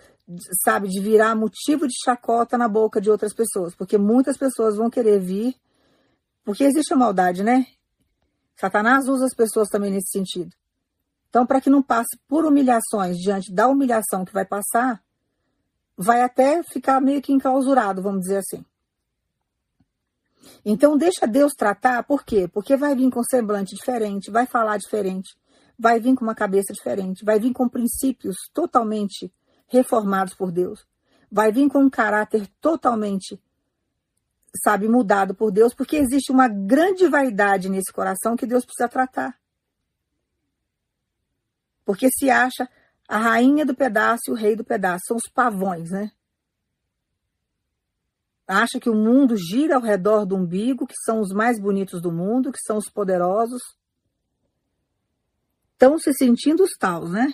sabe, 0.64 0.88
de 0.88 1.00
virar 1.00 1.34
motivo 1.34 1.86
de 1.86 1.94
chacota 2.04 2.58
na 2.58 2.68
boca 2.68 3.00
de 3.00 3.10
outras 3.10 3.32
pessoas, 3.32 3.74
porque 3.74 3.96
muitas 3.96 4.36
pessoas 4.36 4.76
vão 4.76 4.90
querer 4.90 5.18
vir, 5.20 5.54
porque 6.44 6.64
existe 6.64 6.92
a 6.92 6.96
maldade, 6.96 7.42
né? 7.42 7.66
Satanás 8.56 9.08
usa 9.08 9.24
as 9.24 9.34
pessoas 9.34 9.68
também 9.68 9.90
nesse 9.90 10.10
sentido. 10.10 10.50
Então, 11.28 11.46
para 11.46 11.60
que 11.60 11.70
não 11.70 11.82
passe 11.82 12.18
por 12.26 12.44
humilhações 12.44 13.16
diante 13.18 13.52
da 13.52 13.68
humilhação 13.68 14.24
que 14.24 14.32
vai 14.32 14.44
passar, 14.44 15.02
vai 15.98 16.22
até 16.22 16.62
ficar 16.62 17.00
meio 17.00 17.20
que 17.20 17.32
enclausurado, 17.32 18.00
vamos 18.00 18.20
dizer 18.20 18.36
assim. 18.38 18.64
Então, 20.64 20.96
deixa 20.96 21.26
Deus 21.26 21.52
tratar, 21.54 22.04
por 22.04 22.24
quê? 22.24 22.46
Porque 22.46 22.76
vai 22.76 22.94
vir 22.94 23.10
com 23.10 23.22
semblante 23.24 23.74
diferente, 23.74 24.30
vai 24.30 24.46
falar 24.46 24.78
diferente, 24.78 25.36
vai 25.76 25.98
vir 25.98 26.14
com 26.14 26.24
uma 26.24 26.36
cabeça 26.36 26.72
diferente, 26.72 27.24
vai 27.24 27.40
vir 27.40 27.52
com 27.52 27.68
princípios 27.68 28.36
totalmente 28.54 29.32
reformados 29.66 30.34
por 30.34 30.52
Deus, 30.52 30.86
vai 31.30 31.50
vir 31.50 31.68
com 31.68 31.80
um 31.80 31.90
caráter 31.90 32.46
totalmente, 32.60 33.40
sabe, 34.62 34.88
mudado 34.88 35.34
por 35.34 35.50
Deus, 35.50 35.74
porque 35.74 35.96
existe 35.96 36.30
uma 36.30 36.46
grande 36.46 37.08
vaidade 37.08 37.68
nesse 37.68 37.92
coração 37.92 38.36
que 38.36 38.46
Deus 38.46 38.64
precisa 38.64 38.88
tratar. 38.88 39.36
Porque 41.84 42.08
se 42.10 42.30
acha 42.30 42.68
a 43.08 43.16
rainha 43.16 43.64
do 43.64 43.74
pedaço 43.74 44.24
e 44.28 44.30
o 44.30 44.36
rei 44.36 44.54
do 44.54 44.62
pedaço, 44.62 45.06
são 45.06 45.16
os 45.16 45.28
pavões, 45.32 45.90
né? 45.90 46.10
Acha 48.46 48.78
que 48.78 48.90
o 48.90 48.94
mundo 48.94 49.34
gira 49.36 49.76
ao 49.76 49.82
redor 49.82 50.26
do 50.26 50.36
umbigo, 50.36 50.86
que 50.86 50.94
são 51.04 51.20
os 51.20 51.32
mais 51.32 51.60
bonitos 51.60 52.00
do 52.02 52.12
mundo, 52.12 52.52
que 52.52 52.60
são 52.60 52.76
os 52.76 52.90
poderosos. 52.90 53.62
Estão 55.72 55.98
se 55.98 56.12
sentindo 56.12 56.62
os 56.62 56.72
taus, 56.78 57.10
né? 57.10 57.32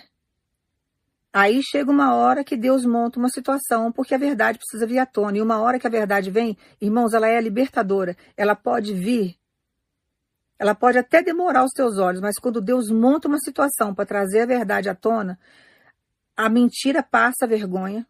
Aí 1.33 1.61
chega 1.61 1.91
uma 1.91 2.15
hora 2.15 2.45
que 2.45 2.55
Deus 2.55 2.85
monta 2.85 3.19
uma 3.19 3.29
situação, 3.29 3.91
porque 3.91 4.15
a 4.15 4.17
verdade 4.17 4.57
precisa 4.57 4.87
vir 4.87 4.99
à 4.99 5.05
tona. 5.05 5.37
E 5.37 5.41
uma 5.41 5.59
hora 5.59 5.77
que 5.77 5.87
a 5.87 5.89
verdade 5.89 6.31
vem, 6.31 6.57
irmãos, 6.79 7.13
ela 7.13 7.27
é 7.27 7.41
libertadora. 7.41 8.15
Ela 8.37 8.55
pode 8.55 8.93
vir 8.93 9.37
ela 10.57 10.73
pode 10.73 10.97
até 10.97 11.21
demorar 11.21 11.63
os 11.63 11.71
teus 11.71 11.97
olhos, 11.97 12.21
mas 12.21 12.35
quando 12.39 12.61
Deus 12.61 12.89
monta 12.89 13.27
uma 13.27 13.39
situação 13.39 13.93
para 13.93 14.05
trazer 14.05 14.41
a 14.41 14.45
verdade 14.45 14.89
à 14.89 14.95
tona, 14.95 15.37
a 16.35 16.49
mentira 16.49 17.03
passa 17.03 17.45
a 17.45 17.47
vergonha. 17.47 18.07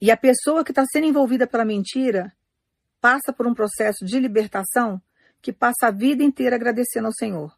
E 0.00 0.10
a 0.10 0.16
pessoa 0.16 0.64
que 0.64 0.72
está 0.72 0.84
sendo 0.90 1.06
envolvida 1.06 1.46
pela 1.46 1.64
mentira 1.64 2.32
passa 3.00 3.32
por 3.32 3.46
um 3.46 3.54
processo 3.54 4.04
de 4.04 4.18
libertação 4.18 5.00
que 5.40 5.52
passa 5.52 5.88
a 5.88 5.90
vida 5.90 6.22
inteira 6.22 6.56
agradecendo 6.56 7.06
ao 7.06 7.14
Senhor. 7.14 7.56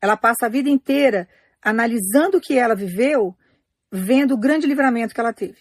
Ela 0.00 0.16
passa 0.16 0.46
a 0.46 0.48
vida 0.48 0.68
inteira 0.68 1.28
analisando 1.60 2.38
o 2.38 2.40
que 2.40 2.58
ela 2.58 2.74
viveu, 2.74 3.36
vendo 3.90 4.34
o 4.34 4.38
grande 4.38 4.66
livramento 4.66 5.14
que 5.14 5.20
ela 5.20 5.32
teve. 5.32 5.58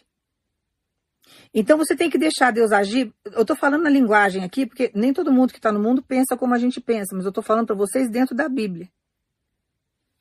Então 1.54 1.78
você 1.78 1.96
tem 1.96 2.10
que 2.10 2.18
deixar 2.18 2.52
Deus 2.52 2.72
agir. 2.72 3.14
Eu 3.26 3.42
estou 3.42 3.56
falando 3.56 3.84
na 3.84 3.90
linguagem 3.90 4.44
aqui, 4.44 4.66
porque 4.66 4.92
nem 4.94 5.14
todo 5.14 5.32
mundo 5.32 5.52
que 5.52 5.60
está 5.60 5.72
no 5.72 5.80
mundo 5.80 6.02
pensa 6.02 6.38
como 6.38 6.54
a 6.54 6.58
gente 6.58 6.80
pensa, 6.80 7.16
mas 7.16 7.26
eu 7.26 7.30
estou 7.30 7.44
falando 7.44 7.68
para 7.68 7.76
vocês 7.76 8.10
dentro 8.10 8.36
da 8.36 8.48
Bíblia. 8.48 8.90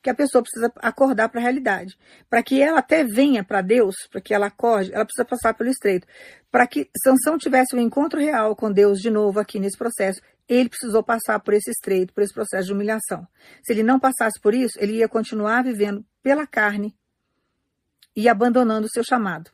Que 0.03 0.11
a 0.11 0.15
pessoa 0.15 0.43
precisa 0.43 0.73
acordar 0.77 1.29
para 1.29 1.41
a 1.41 1.43
realidade. 1.43 1.97
Para 2.29 2.43
que 2.43 2.61
ela 2.61 2.79
até 2.79 3.05
venha 3.05 3.45
para 3.45 3.61
Deus, 3.61 3.95
para 4.11 4.21
que 4.21 4.33
ela 4.33 4.47
acorde, 4.47 4.93
ela 4.93 5.05
precisa 5.05 5.25
passar 5.25 5.53
pelo 5.55 5.69
estreito. 5.71 6.07
Para 6.51 6.67
que 6.67 6.89
Sansão 7.05 7.37
tivesse 7.37 7.77
um 7.77 7.81
encontro 7.81 8.19
real 8.19 8.57
com 8.57 8.73
Deus 8.73 8.99
de 8.99 9.11
novo 9.11 9.39
aqui 9.39 9.61
nesse 9.61 9.77
processo, 9.77 10.21
ele 10.49 10.69
precisou 10.69 11.03
passar 11.03 11.39
por 11.39 11.55
esse 11.55 11.71
estreito, 11.71 12.13
por 12.13 12.23
esse 12.23 12.35
processo 12.35 12.67
de 12.67 12.73
humilhação. 12.73 13.27
Se 13.63 13.73
ele 13.73 13.83
não 13.83 14.01
passasse 14.01 14.41
por 14.41 14.53
isso, 14.53 14.79
ele 14.81 14.95
ia 14.95 15.09
continuar 15.09 15.63
vivendo 15.63 16.05
pela 16.23 16.47
carne 16.47 16.97
e 18.17 18.29
abandonando 18.29 18.87
o 18.87 18.91
seu 18.91 19.05
chamado. 19.05 19.51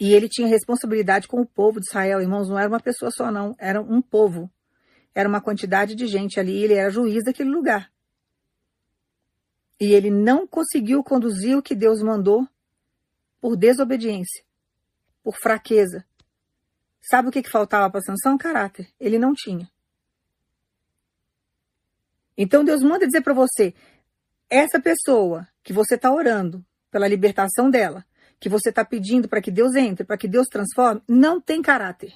E 0.00 0.14
ele 0.14 0.30
tinha 0.30 0.48
responsabilidade 0.48 1.28
com 1.28 1.42
o 1.42 1.46
povo 1.46 1.78
de 1.78 1.86
Israel, 1.86 2.22
irmãos, 2.22 2.48
não 2.48 2.58
era 2.58 2.70
uma 2.70 2.80
pessoa 2.80 3.10
só, 3.10 3.30
não, 3.30 3.54
era 3.58 3.82
um 3.82 4.00
povo. 4.00 4.50
Era 5.14 5.28
uma 5.28 5.42
quantidade 5.42 5.94
de 5.94 6.06
gente 6.06 6.40
ali, 6.40 6.56
ele 6.64 6.72
era 6.72 6.88
juiz 6.88 7.22
daquele 7.22 7.50
lugar. 7.50 7.92
E 9.78 9.92
ele 9.92 10.10
não 10.10 10.46
conseguiu 10.46 11.04
conduzir 11.04 11.56
o 11.56 11.62
que 11.62 11.74
Deus 11.74 12.02
mandou 12.02 12.48
por 13.42 13.56
desobediência, 13.56 14.42
por 15.22 15.36
fraqueza. 15.36 16.02
Sabe 17.02 17.28
o 17.28 17.32
que, 17.32 17.42
que 17.42 17.50
faltava 17.50 17.90
para 17.90 18.00
Sansão? 18.00 18.38
Caráter. 18.38 18.88
Ele 18.98 19.18
não 19.18 19.34
tinha. 19.34 19.70
Então 22.36 22.64
Deus 22.64 22.82
manda 22.82 23.06
dizer 23.06 23.20
para 23.20 23.34
você: 23.34 23.74
essa 24.48 24.80
pessoa 24.80 25.46
que 25.62 25.72
você 25.74 25.96
está 25.96 26.10
orando 26.10 26.64
pela 26.90 27.08
libertação 27.08 27.70
dela, 27.70 28.04
que 28.40 28.48
você 28.48 28.70
está 28.70 28.84
pedindo 28.84 29.28
para 29.28 29.42
que 29.42 29.50
Deus 29.50 29.74
entre, 29.76 30.04
para 30.04 30.16
que 30.16 30.26
Deus 30.26 30.46
transforme, 30.48 31.02
não 31.06 31.40
tem 31.40 31.60
caráter. 31.60 32.14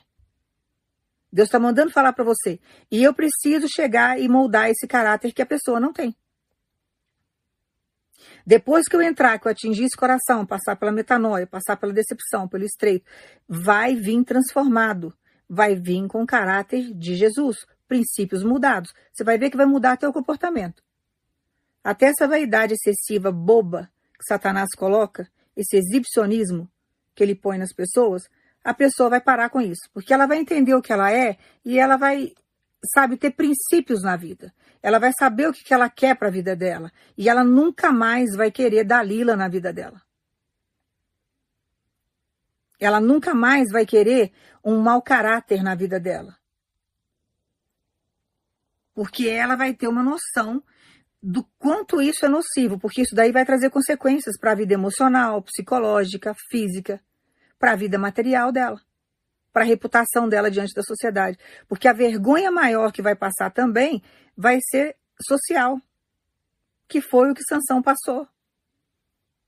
Deus 1.30 1.48
está 1.48 1.58
mandando 1.58 1.92
falar 1.92 2.12
para 2.14 2.24
você. 2.24 2.58
E 2.90 3.02
eu 3.02 3.12
preciso 3.12 3.68
chegar 3.68 4.18
e 4.18 4.28
moldar 4.28 4.70
esse 4.70 4.86
caráter 4.86 5.32
que 5.32 5.42
a 5.42 5.46
pessoa 5.46 5.78
não 5.78 5.92
tem. 5.92 6.16
Depois 8.46 8.86
que 8.86 8.94
eu 8.96 9.02
entrar, 9.02 9.38
que 9.38 9.46
eu 9.46 9.52
atingir 9.52 9.84
esse 9.84 9.96
coração, 9.96 10.46
passar 10.46 10.76
pela 10.76 10.92
metanoia, 10.92 11.46
passar 11.46 11.76
pela 11.76 11.92
decepção, 11.92 12.48
pelo 12.48 12.64
estreito, 12.64 13.04
vai 13.48 13.94
vir 13.94 14.22
transformado. 14.24 15.12
Vai 15.48 15.74
vir 15.74 16.06
com 16.08 16.22
o 16.22 16.26
caráter 16.26 16.94
de 16.94 17.14
Jesus, 17.16 17.66
princípios 17.86 18.42
mudados. 18.42 18.94
Você 19.12 19.24
vai 19.24 19.36
ver 19.36 19.50
que 19.50 19.56
vai 19.56 19.66
mudar 19.66 19.96
teu 19.96 20.12
comportamento. 20.12 20.82
Até 21.82 22.06
essa 22.06 22.26
vaidade 22.26 22.74
excessiva, 22.74 23.30
boba, 23.30 23.90
que 24.16 24.24
Satanás 24.26 24.68
coloca, 24.76 25.28
esse 25.56 25.76
exibicionismo 25.76 26.70
que 27.14 27.22
ele 27.22 27.34
põe 27.34 27.58
nas 27.58 27.72
pessoas, 27.72 28.28
a 28.62 28.72
pessoa 28.72 29.10
vai 29.10 29.20
parar 29.20 29.50
com 29.50 29.60
isso, 29.60 29.88
porque 29.92 30.12
ela 30.12 30.26
vai 30.26 30.38
entender 30.38 30.74
o 30.74 30.82
que 30.82 30.92
ela 30.92 31.12
é 31.12 31.36
e 31.64 31.78
ela 31.78 31.96
vai, 31.96 32.32
sabe, 32.92 33.16
ter 33.16 33.32
princípios 33.32 34.02
na 34.02 34.16
vida. 34.16 34.52
Ela 34.82 34.98
vai 34.98 35.12
saber 35.12 35.48
o 35.48 35.52
que 35.52 35.72
ela 35.72 35.88
quer 35.88 36.16
para 36.16 36.28
a 36.28 36.30
vida 36.30 36.56
dela 36.56 36.90
e 37.16 37.28
ela 37.28 37.44
nunca 37.44 37.92
mais 37.92 38.34
vai 38.34 38.50
querer 38.50 38.84
Dalila 38.84 39.36
na 39.36 39.48
vida 39.48 39.72
dela. 39.72 40.02
Ela 42.80 43.00
nunca 43.00 43.34
mais 43.34 43.70
vai 43.70 43.86
querer 43.86 44.32
um 44.64 44.80
mau 44.80 45.00
caráter 45.00 45.62
na 45.62 45.74
vida 45.74 46.00
dela. 46.00 46.36
Porque 48.94 49.28
ela 49.28 49.56
vai 49.56 49.74
ter 49.74 49.88
uma 49.88 50.02
noção 50.02 50.62
do 51.26 51.42
quanto 51.58 52.02
isso 52.02 52.26
é 52.26 52.28
nocivo, 52.28 52.78
porque 52.78 53.00
isso 53.00 53.14
daí 53.14 53.32
vai 53.32 53.46
trazer 53.46 53.70
consequências 53.70 54.38
para 54.38 54.52
a 54.52 54.54
vida 54.54 54.74
emocional, 54.74 55.40
psicológica, 55.40 56.34
física, 56.50 57.00
para 57.58 57.72
a 57.72 57.76
vida 57.76 57.98
material 57.98 58.52
dela, 58.52 58.78
para 59.50 59.64
a 59.64 59.66
reputação 59.66 60.28
dela 60.28 60.50
diante 60.50 60.74
da 60.74 60.82
sociedade. 60.82 61.38
Porque 61.66 61.88
a 61.88 61.94
vergonha 61.94 62.50
maior 62.50 62.92
que 62.92 63.00
vai 63.00 63.16
passar 63.16 63.50
também 63.50 64.02
vai 64.36 64.58
ser 64.70 64.96
social, 65.26 65.80
que 66.86 67.00
foi 67.00 67.30
o 67.30 67.34
que 67.34 67.42
Sansão 67.42 67.80
passou. 67.80 68.28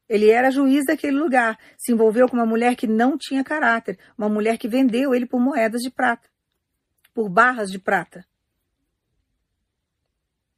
Ele 0.09 0.31
era 0.31 0.51
juiz 0.51 0.87
daquele 0.87 1.19
lugar, 1.19 1.59
se 1.77 1.93
envolveu 1.93 2.27
com 2.27 2.37
uma 2.37 2.47
mulher 2.47 2.75
que 2.75 2.87
não 2.87 3.19
tinha 3.19 3.45
caráter, 3.45 3.99
uma 4.17 4.31
mulher 4.31 4.57
que 4.57 4.67
vendeu 4.67 5.15
ele 5.15 5.27
por 5.27 5.41
moedas 5.41 5.83
de 5.83 5.91
prata, 5.91 6.27
por 7.13 7.29
barras 7.29 7.71
de 7.71 7.79
prata 7.79 8.25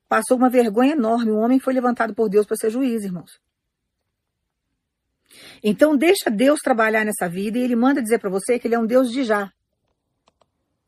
passou 0.09 0.37
uma 0.37 0.49
vergonha 0.49 0.93
enorme. 0.93 1.31
Um 1.31 1.39
homem 1.39 1.59
foi 1.59 1.75
levantado 1.75 2.15
por 2.15 2.29
Deus 2.29 2.47
para 2.47 2.57
ser 2.57 2.71
juiz, 2.71 3.05
irmãos. 3.05 3.41
Então 5.63 5.97
deixa 5.97 6.31
Deus 6.31 6.59
trabalhar 6.61 7.05
nessa 7.05 7.29
vida 7.29 7.59
e 7.59 7.63
ele 7.63 7.77
manda 7.77 8.03
dizer 8.03 8.19
para 8.19 8.31
você 8.31 8.59
que 8.59 8.67
ele 8.67 8.75
é 8.75 8.79
um 8.79 8.87
Deus 8.87 9.11
de 9.11 9.25
já. 9.25 9.53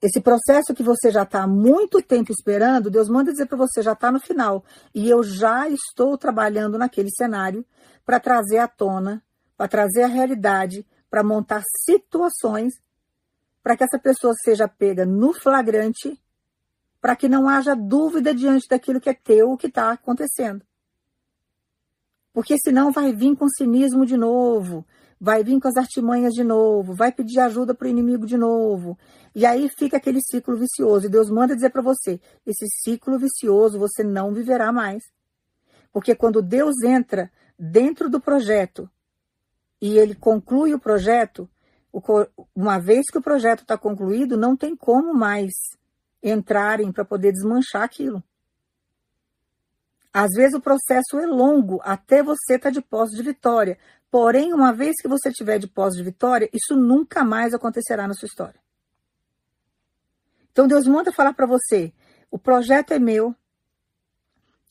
Esse 0.00 0.20
processo 0.20 0.74
que 0.74 0.82
você 0.82 1.10
já 1.10 1.24
está 1.24 1.42
há 1.42 1.46
muito 1.46 2.00
tempo 2.00 2.32
esperando, 2.32 2.90
Deus 2.90 3.08
manda 3.08 3.30
dizer 3.30 3.46
para 3.46 3.58
você 3.58 3.82
já 3.82 3.92
está 3.92 4.10
no 4.10 4.18
final. 4.18 4.64
E 4.94 5.10
eu 5.10 5.22
já 5.22 5.68
estou 5.68 6.16
trabalhando 6.16 6.78
naquele 6.78 7.10
cenário 7.10 7.66
para 8.06 8.18
trazer 8.18 8.58
à 8.58 8.66
tona, 8.66 9.22
para 9.58 9.68
trazer 9.68 10.04
a 10.04 10.06
realidade, 10.06 10.86
para 11.10 11.22
montar 11.22 11.62
situações 11.84 12.72
para 13.62 13.76
que 13.76 13.84
essa 13.84 13.98
pessoa 13.98 14.32
seja 14.42 14.66
pega 14.66 15.04
no 15.04 15.34
flagrante 15.34 16.18
para 17.00 17.16
que 17.16 17.28
não 17.28 17.48
haja 17.48 17.74
dúvida 17.74 18.34
diante 18.34 18.68
daquilo 18.68 19.00
que 19.00 19.08
é 19.08 19.14
teu, 19.14 19.52
o 19.52 19.56
que 19.56 19.68
está 19.68 19.90
acontecendo. 19.92 20.62
Porque 22.32 22.56
senão 22.58 22.92
vai 22.92 23.12
vir 23.12 23.36
com 23.36 23.48
cinismo 23.48 24.04
de 24.04 24.16
novo, 24.16 24.86
vai 25.20 25.42
vir 25.42 25.60
com 25.60 25.68
as 25.68 25.76
artimanhas 25.76 26.32
de 26.32 26.44
novo, 26.44 26.94
vai 26.94 27.10
pedir 27.10 27.40
ajuda 27.40 27.74
para 27.74 27.86
o 27.86 27.90
inimigo 27.90 28.26
de 28.26 28.36
novo. 28.36 28.98
E 29.34 29.44
aí 29.44 29.68
fica 29.68 29.96
aquele 29.96 30.20
ciclo 30.22 30.56
vicioso. 30.56 31.06
E 31.06 31.10
Deus 31.10 31.30
manda 31.30 31.54
dizer 31.54 31.70
para 31.70 31.82
você: 31.82 32.20
esse 32.46 32.66
ciclo 32.82 33.18
vicioso 33.18 33.78
você 33.78 34.04
não 34.04 34.32
viverá 34.32 34.70
mais. 34.70 35.02
Porque 35.92 36.14
quando 36.14 36.40
Deus 36.40 36.82
entra 36.84 37.30
dentro 37.58 38.08
do 38.08 38.20
projeto 38.20 38.88
e 39.80 39.98
ele 39.98 40.14
conclui 40.14 40.72
o 40.72 40.78
projeto, 40.78 41.48
uma 42.54 42.78
vez 42.78 43.06
que 43.10 43.18
o 43.18 43.22
projeto 43.22 43.62
está 43.62 43.76
concluído, 43.76 44.36
não 44.36 44.56
tem 44.56 44.76
como 44.76 45.12
mais 45.12 45.50
entrarem 46.22 46.92
para 46.92 47.04
poder 47.04 47.32
desmanchar 47.32 47.82
aquilo. 47.82 48.22
Às 50.12 50.30
vezes 50.34 50.54
o 50.54 50.60
processo 50.60 51.18
é 51.18 51.26
longo 51.26 51.80
até 51.84 52.22
você 52.22 52.54
estar 52.54 52.68
tá 52.68 52.70
de 52.70 52.82
posse 52.82 53.16
de 53.16 53.22
vitória. 53.22 53.78
Porém, 54.10 54.52
uma 54.52 54.72
vez 54.72 54.96
que 55.00 55.06
você 55.06 55.32
tiver 55.32 55.58
de 55.58 55.68
posse 55.68 55.96
de 55.96 56.02
vitória, 56.02 56.50
isso 56.52 56.74
nunca 56.74 57.22
mais 57.22 57.54
acontecerá 57.54 58.08
na 58.08 58.14
sua 58.14 58.26
história. 58.26 58.60
Então 60.50 60.66
Deus 60.66 60.86
manda 60.86 61.12
falar 61.12 61.32
para 61.32 61.46
você: 61.46 61.92
o 62.30 62.38
projeto 62.38 62.92
é 62.92 62.98
meu, 62.98 63.34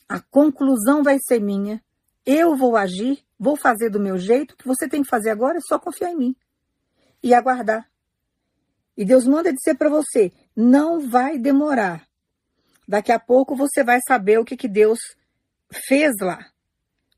a 0.09 0.19
conclusão 0.19 1.03
vai 1.03 1.17
ser 1.25 1.39
minha, 1.39 1.81
eu 2.25 2.55
vou 2.55 2.75
agir, 2.75 3.23
vou 3.39 3.55
fazer 3.55 3.89
do 3.89 3.99
meu 3.99 4.17
jeito, 4.17 4.53
o 4.53 4.57
que 4.57 4.67
você 4.67 4.89
tem 4.89 5.03
que 5.03 5.09
fazer 5.09 5.29
agora 5.29 5.57
é 5.57 5.61
só 5.61 5.79
confiar 5.79 6.11
em 6.11 6.17
mim 6.17 6.35
e 7.23 7.33
aguardar. 7.33 7.89
E 8.97 9.05
Deus 9.05 9.25
manda 9.25 9.53
dizer 9.53 9.75
para 9.75 9.89
você: 9.89 10.33
não 10.59 11.09
vai 11.09 11.37
demorar. 11.37 12.05
Daqui 12.85 13.13
a 13.13 13.19
pouco 13.19 13.55
você 13.55 13.81
vai 13.81 14.01
saber 14.05 14.39
o 14.39 14.43
que, 14.43 14.57
que 14.57 14.67
Deus 14.67 14.99
fez 15.87 16.13
lá. 16.19 16.51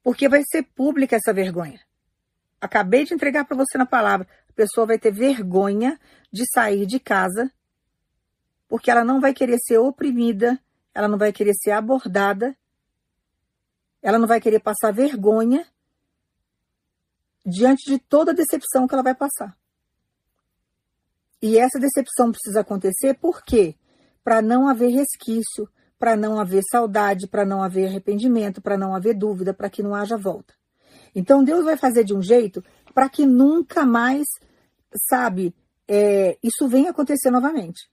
Porque 0.04 0.30
vai 0.30 0.44
ser 0.44 0.62
pública 0.62 1.16
essa 1.16 1.34
vergonha. 1.34 1.80
Acabei 2.60 3.04
de 3.04 3.16
entregar 3.16 3.46
para 3.46 3.58
você 3.58 3.80
na 3.80 3.86
palavra. 3.86 4.28
A 4.48 4.54
pessoa 4.54 4.86
vai 4.86 5.00
ter 5.00 5.12
vergonha 5.12 6.00
de 6.32 6.46
sair 6.54 6.86
de 6.86 7.00
casa, 7.00 7.52
porque 8.68 8.92
ela 8.92 9.04
não 9.04 9.20
vai 9.20 9.34
querer 9.34 9.58
ser 9.58 9.80
oprimida, 9.80 10.60
ela 10.94 11.08
não 11.08 11.18
vai 11.18 11.34
querer 11.34 11.56
ser 11.56 11.72
abordada, 11.72 12.56
ela 14.04 14.20
não 14.20 14.28
vai 14.28 14.40
querer 14.40 14.60
passar 14.60 14.94
vergonha 14.94 15.66
diante 17.44 17.90
de 17.92 17.98
toda 17.98 18.32
a 18.32 18.36
decepção 18.36 18.88
que 18.88 18.94
ela 18.94 19.04
vai 19.04 19.16
passar. 19.16 19.58
E 21.42 21.58
essa 21.58 21.80
decepção 21.80 22.32
precisa 22.32 22.62
acontecer 22.62 23.16
por 23.16 23.44
quê? 23.44 23.76
Para 24.24 24.42
não 24.42 24.68
haver 24.68 24.90
resquício, 24.90 25.68
para 25.98 26.16
não 26.16 26.40
haver 26.40 26.62
saudade, 26.72 27.28
para 27.28 27.46
não 27.46 27.64
haver 27.64 27.88
arrependimento, 27.88 28.62
para 28.62 28.78
não 28.78 28.96
haver 28.96 29.16
dúvida, 29.16 29.54
para 29.54 29.70
que 29.70 29.82
não 29.82 29.96
haja 29.96 30.18
volta. 30.18 30.54
Então 31.16 31.44
Deus 31.44 31.66
vai 31.66 31.78
fazer 31.78 32.04
de 32.04 32.14
um 32.14 32.22
jeito 32.22 32.64
para 32.94 33.10
que 33.10 33.26
nunca 33.26 33.86
mais, 33.86 34.26
sabe, 35.10 35.56
é, 35.88 36.38
isso 36.44 36.68
venha 36.68 36.92
acontecer 36.92 37.32
novamente. 37.32 37.90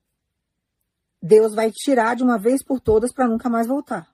Deus 1.21 1.55
vai 1.55 1.71
tirar 1.71 2.15
de 2.15 2.23
uma 2.23 2.39
vez 2.39 2.63
por 2.63 2.81
todas 2.81 3.13
para 3.13 3.27
nunca 3.27 3.49
mais 3.49 3.67
voltar. 3.67 4.09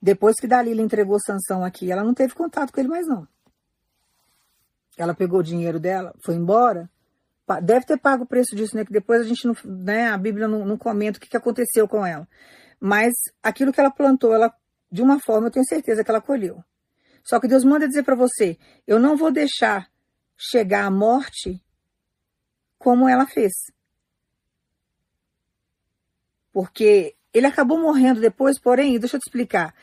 Depois 0.00 0.34
que 0.40 0.48
Dalila 0.48 0.82
entregou 0.82 1.18
Sansão 1.20 1.64
aqui, 1.64 1.92
ela 1.92 2.02
não 2.02 2.12
teve 2.12 2.34
contato 2.34 2.72
com 2.72 2.80
ele 2.80 2.88
mais 2.88 3.06
não. 3.06 3.26
Ela 5.02 5.14
pegou 5.14 5.40
o 5.40 5.42
dinheiro 5.42 5.80
dela, 5.80 6.14
foi 6.24 6.36
embora. 6.36 6.88
Deve 7.62 7.84
ter 7.84 7.98
pago 7.98 8.22
o 8.24 8.26
preço 8.26 8.54
disso, 8.54 8.76
né? 8.76 8.84
Que 8.84 8.92
depois 8.92 9.20
a 9.20 9.24
gente 9.24 9.46
não, 9.46 9.54
né? 9.64 10.08
A 10.08 10.16
Bíblia 10.16 10.46
não, 10.46 10.64
não 10.64 10.78
comenta 10.78 11.18
o 11.18 11.20
que, 11.20 11.36
aconteceu 11.36 11.88
com 11.88 12.06
ela. 12.06 12.26
Mas 12.80 13.12
aquilo 13.42 13.72
que 13.72 13.80
ela 13.80 13.90
plantou, 13.90 14.32
ela, 14.32 14.54
de 14.90 15.02
uma 15.02 15.18
forma, 15.20 15.48
eu 15.48 15.50
tenho 15.50 15.66
certeza 15.66 16.04
que 16.04 16.10
ela 16.10 16.20
colheu. 16.20 16.62
Só 17.24 17.40
que 17.40 17.48
Deus 17.48 17.64
manda 17.64 17.88
dizer 17.88 18.04
para 18.04 18.14
você: 18.14 18.56
eu 18.86 18.98
não 18.98 19.16
vou 19.16 19.32
deixar 19.32 19.90
chegar 20.36 20.84
a 20.84 20.90
morte 20.90 21.60
como 22.78 23.08
ela 23.08 23.26
fez. 23.26 23.52
Porque 26.52 27.16
ele 27.34 27.46
acabou 27.46 27.78
morrendo 27.78 28.20
depois, 28.20 28.58
porém, 28.58 28.98
deixa 28.98 29.16
eu 29.16 29.20
te 29.20 29.26
explicar. 29.26 29.74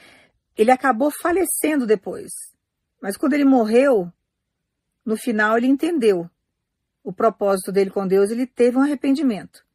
Ele 0.55 0.71
acabou 0.71 1.11
falecendo 1.11 1.85
depois. 1.85 2.31
Mas 3.01 3.17
quando 3.17 3.33
ele 3.33 3.45
morreu, 3.45 4.11
no 5.09 5.17
final 5.17 5.57
ele 5.57 5.65
entendeu 5.65 6.29
o 7.03 7.11
propósito 7.11 7.71
dele 7.71 7.89
com 7.89 8.07
Deus, 8.07 8.29
ele 8.29 8.45
teve 8.45 8.77
um 8.77 8.81
arrependimento. 8.81 9.65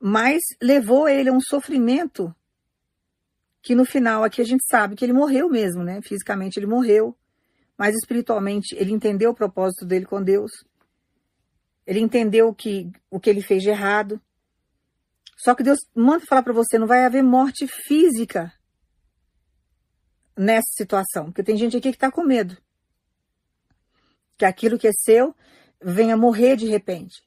Mas 0.00 0.42
levou 0.60 1.08
ele 1.08 1.28
a 1.28 1.32
um 1.32 1.40
sofrimento 1.40 2.34
que 3.62 3.76
no 3.76 3.84
final 3.84 4.24
aqui 4.24 4.42
a 4.42 4.44
gente 4.44 4.64
sabe 4.68 4.96
que 4.96 5.04
ele 5.04 5.12
morreu 5.12 5.48
mesmo, 5.48 5.84
né? 5.84 6.02
Fisicamente 6.02 6.58
ele 6.58 6.66
morreu, 6.66 7.16
mas 7.78 7.94
espiritualmente 7.94 8.74
ele 8.74 8.92
entendeu 8.92 9.30
o 9.30 9.34
propósito 9.34 9.86
dele 9.86 10.04
com 10.04 10.20
Deus. 10.20 10.50
Ele 11.86 12.00
entendeu 12.00 12.52
que 12.52 12.90
o 13.08 13.20
que 13.20 13.30
ele 13.30 13.40
fez 13.40 13.62
de 13.62 13.70
errado. 13.70 14.20
Só 15.36 15.54
que 15.54 15.62
Deus 15.62 15.78
manda 15.94 16.26
falar 16.26 16.42
para 16.42 16.52
você, 16.52 16.76
não 16.76 16.88
vai 16.88 17.04
haver 17.04 17.22
morte 17.22 17.68
física 17.68 18.52
nessa 20.36 20.70
situação, 20.76 21.26
porque 21.26 21.44
tem 21.44 21.56
gente 21.56 21.76
aqui 21.76 21.90
que 21.90 21.96
está 21.96 22.10
com 22.10 22.24
medo 22.24 22.56
que 24.36 24.44
aquilo 24.44 24.78
que 24.78 24.88
é 24.88 24.92
seu 24.92 25.34
venha 25.80 26.16
morrer 26.16 26.56
de 26.56 26.66
repente. 26.66 27.26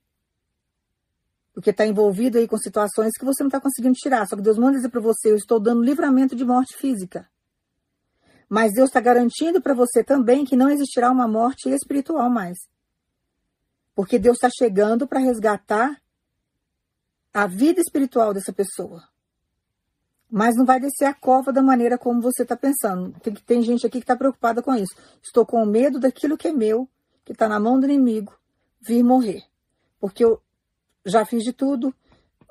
Porque 1.54 1.72
está 1.72 1.86
envolvido 1.86 2.38
aí 2.38 2.48
com 2.48 2.58
situações 2.58 3.18
que 3.18 3.26
você 3.26 3.44
não 3.44 3.50
está 3.50 3.60
conseguindo 3.60 3.96
tirar. 3.96 4.26
Só 4.28 4.36
que 4.36 4.42
Deus 4.42 4.58
manda 4.58 4.78
dizer 4.78 4.90
para 4.90 5.02
você: 5.02 5.32
eu 5.32 5.36
estou 5.36 5.60
dando 5.60 5.84
livramento 5.84 6.36
de 6.36 6.46
morte 6.46 6.78
física. 6.78 7.30
Mas 8.48 8.74
Deus 8.74 8.90
está 8.90 9.00
garantindo 9.00 9.62
para 9.62 9.74
você 9.74 10.04
também 10.04 10.46
que 10.46 10.56
não 10.56 10.70
existirá 10.70 11.12
uma 11.12 11.28
morte 11.28 11.70
espiritual 11.70 12.30
mais. 12.30 12.58
Porque 13.94 14.18
Deus 14.18 14.38
está 14.38 14.50
chegando 14.50 15.08
para 15.08 15.20
resgatar 15.20 16.02
a 17.34 17.46
vida 17.46 17.80
espiritual 17.80 18.34
dessa 18.34 18.54
pessoa. 18.54 19.04
Mas 20.32 20.56
não 20.56 20.66
vai 20.66 20.80
descer 20.80 21.06
a 21.06 21.14
cova 21.14 21.52
da 21.52 21.62
maneira 21.62 21.98
como 21.98 22.22
você 22.22 22.44
está 22.44 22.56
pensando. 22.56 23.20
Tem, 23.20 23.34
tem 23.34 23.62
gente 23.62 23.86
aqui 23.86 24.00
que 24.00 24.04
está 24.04 24.16
preocupada 24.16 24.62
com 24.64 24.74
isso. 24.74 24.96
Estou 25.22 25.46
com 25.46 25.64
medo 25.66 26.00
daquilo 26.00 26.38
que 26.38 26.48
é 26.48 26.54
meu 26.54 26.88
que 27.30 27.34
está 27.34 27.48
na 27.48 27.60
mão 27.60 27.80
do 27.80 27.86
inimigo 27.86 28.36
vir 28.82 29.04
morrer. 29.04 29.44
Porque 30.00 30.26
eu 30.26 30.42
já 31.06 31.24
fiz 31.24 31.44
de 31.44 31.54
tudo, 31.54 31.94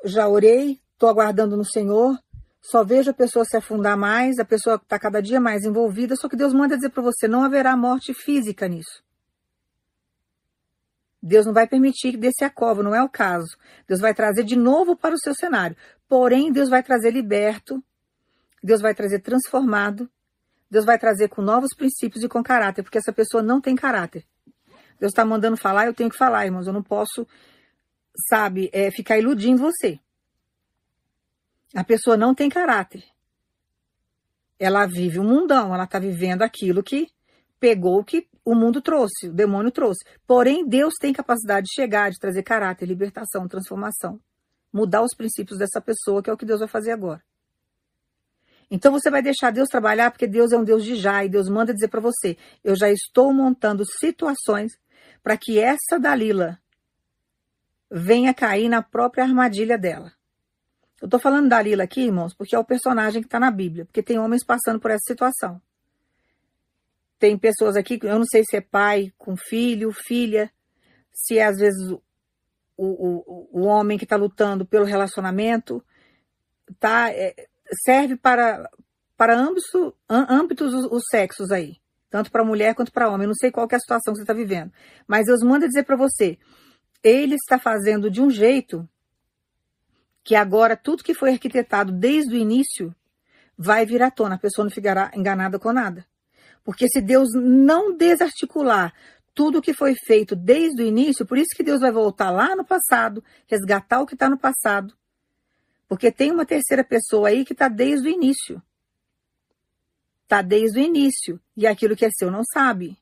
já 0.05 0.29
orei, 0.29 0.81
estou 0.93 1.09
aguardando 1.09 1.57
no 1.57 1.65
Senhor, 1.65 2.17
só 2.61 2.85
vejo 2.85 3.11
a 3.11 3.15
pessoa 3.15 3.45
se 3.45 3.57
afundar 3.57 3.99
mais, 3.99 4.39
a 4.39 4.45
pessoa 4.45 4.77
está 4.77 4.97
cada 4.97 5.21
dia 5.21 5.41
mais 5.41 5.65
envolvida, 5.65 6.15
só 6.15 6.29
que 6.29 6.37
Deus 6.37 6.53
manda 6.53 6.77
dizer 6.77 6.91
para 6.91 7.03
você, 7.03 7.27
não 7.27 7.43
haverá 7.43 7.77
morte 7.77 8.15
física 8.15 8.69
nisso. 8.69 9.03
Deus 11.21 11.45
não 11.45 11.53
vai 11.53 11.67
permitir 11.67 12.13
que 12.13 12.17
desse 12.17 12.45
a 12.45 12.51
cova, 12.51 12.81
não 12.81 12.95
é 12.95 13.03
o 13.03 13.09
caso. 13.09 13.59
Deus 13.89 13.99
vai 13.99 14.15
trazer 14.15 14.45
de 14.45 14.55
novo 14.55 14.97
para 14.97 15.17
o 15.17 15.19
seu 15.19 15.35
cenário. 15.35 15.77
Porém, 16.09 16.53
Deus 16.53 16.69
vai 16.69 16.85
trazer 16.85 17.11
liberto, 17.11 17.83
Deus 18.63 18.81
vai 18.81 18.95
trazer 18.95 19.19
transformado, 19.23 20.09
Deus 20.71 20.85
vai 20.85 21.01
trazer 21.01 21.29
com 21.31 21.43
novos 21.43 21.75
princípios 21.75 22.23
e 22.23 22.29
com 22.29 22.45
caráter, 22.45 22.85
porque 22.85 22.99
essa 22.99 23.13
pessoa 23.13 23.43
não 23.43 23.61
tem 23.61 23.75
caráter. 23.75 24.25
Deus 24.99 25.13
está 25.13 25.25
mandando 25.25 25.57
falar, 25.57 25.87
eu 25.87 25.95
tenho 25.95 26.11
que 26.11 26.17
falar, 26.17 26.47
irmãos. 26.47 26.67
Eu 26.67 26.73
não 26.73 26.83
posso, 26.83 27.27
sabe, 28.29 28.69
é, 28.73 28.91
ficar 28.91 29.19
iludindo 29.19 29.61
você. 29.61 29.99
A 31.75 31.85
pessoa 31.85 32.17
não 32.17 32.35
tem 32.35 32.49
caráter. 32.49 33.05
Ela 34.59 34.87
vive 34.87 35.21
um 35.21 35.25
mundão, 35.25 35.73
ela 35.73 35.85
está 35.85 35.99
vivendo 35.99 36.43
aquilo 36.43 36.83
que 36.83 37.09
pegou 37.61 38.03
que 38.05 38.29
o 38.45 38.55
mundo 38.55 38.81
trouxe, 38.81 39.29
o 39.29 39.33
demônio 39.33 39.71
trouxe. 39.71 40.05
Porém, 40.27 40.67
Deus 40.67 40.95
tem 40.99 41.13
capacidade 41.13 41.67
de 41.67 41.75
chegar, 41.75 42.11
de 42.11 42.19
trazer 42.19 42.43
caráter, 42.43 42.87
libertação, 42.87 43.47
transformação. 43.47 44.19
Mudar 44.73 45.03
os 45.03 45.15
princípios 45.15 45.59
dessa 45.59 45.81
pessoa, 45.81 46.23
que 46.23 46.31
é 46.31 46.33
o 46.33 46.37
que 46.37 46.47
Deus 46.47 46.61
vai 46.61 46.69
fazer 46.69 46.93
agora. 46.93 47.23
Então 48.71 48.93
você 48.93 49.11
vai 49.11 49.23
deixar 49.23 49.51
Deus 49.51 49.69
trabalhar, 49.69 50.11
porque 50.11 50.27
Deus 50.27 50.53
é 50.53 50.59
um 50.59 50.65
Deus 50.65 50.85
de 50.85 50.95
já, 50.95 51.25
e 51.25 51.29
Deus 51.29 51.49
manda 51.49 51.73
dizer 51.73 51.89
para 51.89 52.01
você: 52.01 52.37
eu 52.63 52.77
já 52.77 52.91
estou 52.91 53.33
montando 53.33 53.85
situações 53.99 54.73
para 55.29 55.37
que 55.37 55.59
essa 55.61 56.01
Dalila 56.01 56.59
venha 57.91 58.33
cair 58.33 58.67
na 58.67 58.81
própria 58.81 59.25
armadilha 59.25 59.77
dela. 59.77 60.11
Eu 61.03 61.05
estou 61.05 61.21
falando 61.21 61.51
Dalila 61.51 61.85
aqui, 61.85 62.01
irmãos, 62.01 62.33
porque 62.33 62.57
é 62.57 62.59
o 62.59 62.65
personagem 62.65 63.21
que 63.21 63.27
está 63.27 63.39
na 63.39 63.51
Bíblia, 63.51 63.85
porque 63.85 64.03
tem 64.03 64.19
homens 64.19 64.43
passando 64.43 64.81
por 64.81 64.91
essa 64.91 65.05
situação. 65.07 65.61
Tem 67.19 67.37
pessoas 67.37 67.77
aqui, 67.77 67.99
eu 68.03 68.19
não 68.19 68.25
sei 68.25 68.43
se 68.43 68.57
é 68.57 68.63
pai 68.63 69.13
com 69.19 69.37
filho, 69.37 69.93
filha, 69.93 70.51
se 71.13 71.37
é 71.37 71.45
às 71.45 71.59
vezes 71.59 71.91
o, 71.91 72.01
o, 72.79 73.61
o 73.61 73.67
homem 73.67 73.99
que 73.99 74.05
está 74.05 74.17
lutando 74.17 74.65
pelo 74.65 74.87
relacionamento, 74.87 75.85
tá, 76.81 77.13
é, 77.13 77.35
serve 77.85 78.17
para, 78.17 78.67
para 79.15 79.39
ambos, 79.39 79.65
âmbitos 80.09 80.73
os, 80.73 80.87
os 80.91 81.03
sexos 81.11 81.51
aí 81.51 81.77
tanto 82.11 82.31
para 82.31 82.45
mulher 82.45 82.75
quanto 82.75 82.93
para 82.93 83.09
homem. 83.09 83.25
Eu 83.25 83.29
não 83.29 83.35
sei 83.35 83.51
qual 83.51 83.69
é 83.71 83.75
a 83.75 83.81
situação 83.81 84.13
que 84.13 84.19
você 84.19 84.23
está 84.23 84.35
vivendo, 84.35 84.73
mas 85.07 85.27
Deus 85.27 85.43
manda 85.43 85.67
dizer 85.67 85.85
para 85.85 85.97
você: 85.97 86.39
Ele 87.03 87.35
está 87.35 87.59
fazendo 87.59 88.11
de 88.11 88.21
um 88.21 88.31
jeito 88.31 88.89
que 90.23 90.35
agora 90.35 90.77
tudo 90.77 91.03
que 91.03 91.15
foi 91.15 91.31
arquitetado 91.31 91.93
desde 91.93 92.35
o 92.35 92.39
início 92.39 92.95
vai 93.57 93.87
vir 93.87 94.03
à 94.03 94.11
tona. 94.11 94.35
A 94.35 94.39
pessoa 94.39 94.65
não 94.65 94.71
ficará 94.71 95.11
enganada 95.15 95.59
com 95.59 95.73
nada. 95.73 96.07
Porque 96.63 96.87
se 96.87 97.01
Deus 97.01 97.31
não 97.35 97.97
desarticular 97.97 98.93
tudo 99.35 99.63
que 99.63 99.73
foi 99.73 99.95
feito 99.95 100.37
desde 100.37 100.83
o 100.83 100.85
início, 100.85 101.25
por 101.25 101.39
isso 101.39 101.57
que 101.57 101.63
Deus 101.63 101.81
vai 101.81 101.91
voltar 101.91 102.31
lá 102.31 102.55
no 102.55 102.65
passado, 102.65 103.25
resgatar 103.47 104.01
o 104.01 104.07
que 104.07 104.15
está 104.15 104.29
no 104.29 104.37
passado. 104.37 104.95
Porque 105.89 106.13
tem 106.13 106.31
uma 106.31 106.45
terceira 106.45 106.85
pessoa 106.85 107.29
aí 107.29 107.45
que 107.45 107.55
está 107.55 107.69
desde 107.69 108.09
o 108.09 108.11
início. 108.11 108.63
Está 110.29 110.43
desde 110.43 110.79
o 110.79 110.83
início. 110.83 111.41
E 111.57 111.67
aquilo 111.67 111.97
que 111.97 112.05
é 112.05 112.11
seu 112.11 112.31
não 112.31 112.43
sabe. 112.53 112.99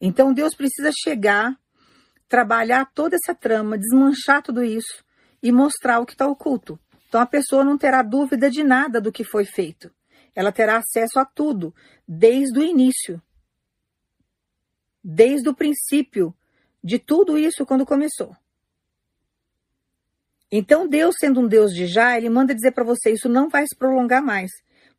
Então 0.00 0.32
Deus 0.32 0.54
precisa 0.54 0.90
chegar, 0.90 1.54
trabalhar 2.26 2.90
toda 2.94 3.14
essa 3.14 3.34
trama, 3.34 3.76
desmanchar 3.76 4.42
tudo 4.42 4.64
isso 4.64 5.04
e 5.42 5.52
mostrar 5.52 6.00
o 6.00 6.06
que 6.06 6.12
está 6.12 6.26
oculto. 6.26 6.80
Então 7.06 7.20
a 7.20 7.26
pessoa 7.26 7.62
não 7.62 7.76
terá 7.76 8.02
dúvida 8.02 8.50
de 8.50 8.64
nada 8.64 9.02
do 9.02 9.12
que 9.12 9.22
foi 9.22 9.44
feito. 9.44 9.92
Ela 10.34 10.50
terá 10.50 10.78
acesso 10.78 11.18
a 11.18 11.26
tudo, 11.26 11.74
desde 12.08 12.58
o 12.58 12.62
início, 12.62 13.20
desde 15.04 15.46
o 15.46 15.54
princípio 15.54 16.34
de 16.82 16.98
tudo 16.98 17.36
isso 17.36 17.66
quando 17.66 17.84
começou. 17.84 18.34
Então 20.50 20.88
Deus, 20.88 21.16
sendo 21.20 21.40
um 21.40 21.46
Deus 21.46 21.74
de 21.74 21.86
já, 21.86 22.16
ele 22.16 22.30
manda 22.30 22.54
dizer 22.54 22.70
para 22.70 22.82
você, 22.82 23.12
isso 23.12 23.28
não 23.28 23.50
vai 23.50 23.66
se 23.66 23.76
prolongar 23.76 24.22
mais. 24.22 24.50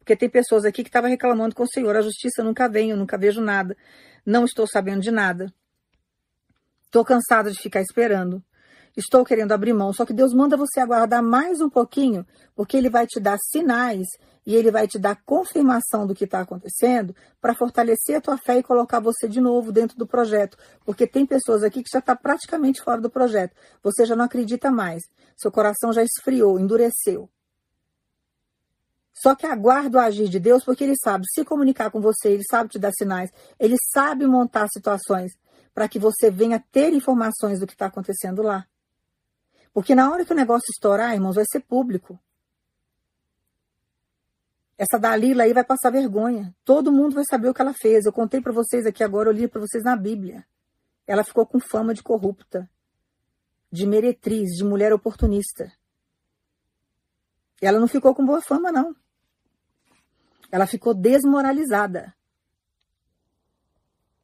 Porque 0.01 0.15
tem 0.15 0.27
pessoas 0.27 0.65
aqui 0.65 0.81
que 0.81 0.89
estavam 0.89 1.09
reclamando 1.09 1.53
com 1.53 1.61
o 1.61 1.71
Senhor, 1.71 1.95
a 1.95 2.01
justiça 2.01 2.43
nunca 2.43 2.67
vem, 2.67 2.89
eu 2.89 2.97
nunca 2.97 3.19
vejo 3.19 3.39
nada, 3.39 3.77
não 4.25 4.45
estou 4.45 4.65
sabendo 4.65 5.01
de 5.01 5.11
nada. 5.11 5.53
Estou 6.85 7.05
cansada 7.05 7.51
de 7.51 7.59
ficar 7.59 7.81
esperando. 7.81 8.43
Estou 8.97 9.23
querendo 9.23 9.51
abrir 9.51 9.73
mão, 9.73 9.93
só 9.93 10.03
que 10.03 10.11
Deus 10.11 10.33
manda 10.33 10.57
você 10.57 10.79
aguardar 10.79 11.23
mais 11.23 11.61
um 11.61 11.69
pouquinho, 11.69 12.25
porque 12.55 12.75
Ele 12.75 12.89
vai 12.89 13.05
te 13.05 13.19
dar 13.19 13.37
sinais 13.39 14.07
e 14.45 14.55
Ele 14.55 14.71
vai 14.71 14.87
te 14.87 14.97
dar 14.97 15.21
confirmação 15.23 16.05
do 16.05 16.15
que 16.15 16.25
está 16.25 16.41
acontecendo 16.41 17.15
para 17.39 17.53
fortalecer 17.53 18.17
a 18.17 18.21
tua 18.21 18.37
fé 18.37 18.57
e 18.57 18.63
colocar 18.63 18.99
você 18.99 19.29
de 19.29 19.39
novo 19.39 19.71
dentro 19.71 19.95
do 19.97 20.07
projeto. 20.07 20.57
Porque 20.83 21.05
tem 21.05 21.27
pessoas 21.27 21.63
aqui 21.63 21.83
que 21.83 21.89
já 21.93 21.99
está 21.99 22.15
praticamente 22.15 22.81
fora 22.81 22.99
do 22.99 23.09
projeto. 23.09 23.55
Você 23.83 24.03
já 24.03 24.15
não 24.15 24.25
acredita 24.25 24.71
mais. 24.71 25.03
Seu 25.37 25.51
coração 25.51 25.93
já 25.93 26.03
esfriou, 26.03 26.59
endureceu. 26.59 27.29
Só 29.22 29.36
que 29.36 29.45
aguarda 29.45 29.99
o 29.99 30.01
agir 30.01 30.28
de 30.28 30.39
Deus 30.39 30.63
porque 30.63 30.84
Ele 30.84 30.95
sabe 30.95 31.26
se 31.32 31.45
comunicar 31.45 31.91
com 31.91 32.01
você, 32.01 32.30
Ele 32.30 32.43
sabe 32.49 32.69
te 32.69 32.80
dar 32.80 32.91
sinais, 32.91 33.30
Ele 33.59 33.76
sabe 33.93 34.26
montar 34.26 34.67
situações 34.67 35.32
para 35.74 35.88
que 35.88 35.99
você 35.99 36.32
venha 36.32 36.63
ter 36.72 36.91
informações 36.91 37.59
do 37.59 37.67
que 37.67 37.74
está 37.74 37.86
acontecendo 37.86 38.41
lá. 38.41 38.65
Porque 39.72 39.93
na 39.93 40.11
hora 40.11 40.26
que 40.26 40.34
o 40.34 40.36
negócio 40.36 40.65
estourar, 40.72 41.13
irmãos, 41.13 41.36
vai 41.36 41.45
ser 41.49 41.59
público. 41.61 42.19
Essa 44.76 44.97
Dalila 44.97 45.43
aí 45.43 45.53
vai 45.53 45.63
passar 45.63 45.91
vergonha. 45.91 46.55
Todo 46.65 46.91
mundo 46.91 47.13
vai 47.13 47.24
saber 47.24 47.49
o 47.49 47.53
que 47.53 47.61
ela 47.61 47.74
fez. 47.74 48.05
Eu 48.05 48.11
contei 48.11 48.41
para 48.41 48.51
vocês 48.51 48.88
aqui 48.88 49.03
agora, 49.03 49.30
eu 49.30 49.34
li 49.34 49.47
para 49.47 49.61
vocês 49.61 49.84
na 49.84 49.95
Bíblia. 49.95 50.43
Ela 51.05 51.24
ficou 51.24 51.45
com 51.45 51.59
fama 51.59 51.93
de 51.93 52.01
corrupta, 52.01 52.67
de 53.72 53.86
meretriz, 53.86 54.49
de 54.57 54.63
mulher 54.63 54.91
oportunista. 54.91 55.72
Ela 57.61 57.80
não 57.80 57.88
ficou 57.88 58.15
com 58.15 58.26
boa 58.26 58.41
fama, 58.41 58.72
não. 58.72 58.95
Ela 60.51 60.67
ficou 60.67 60.93
desmoralizada. 60.93 62.13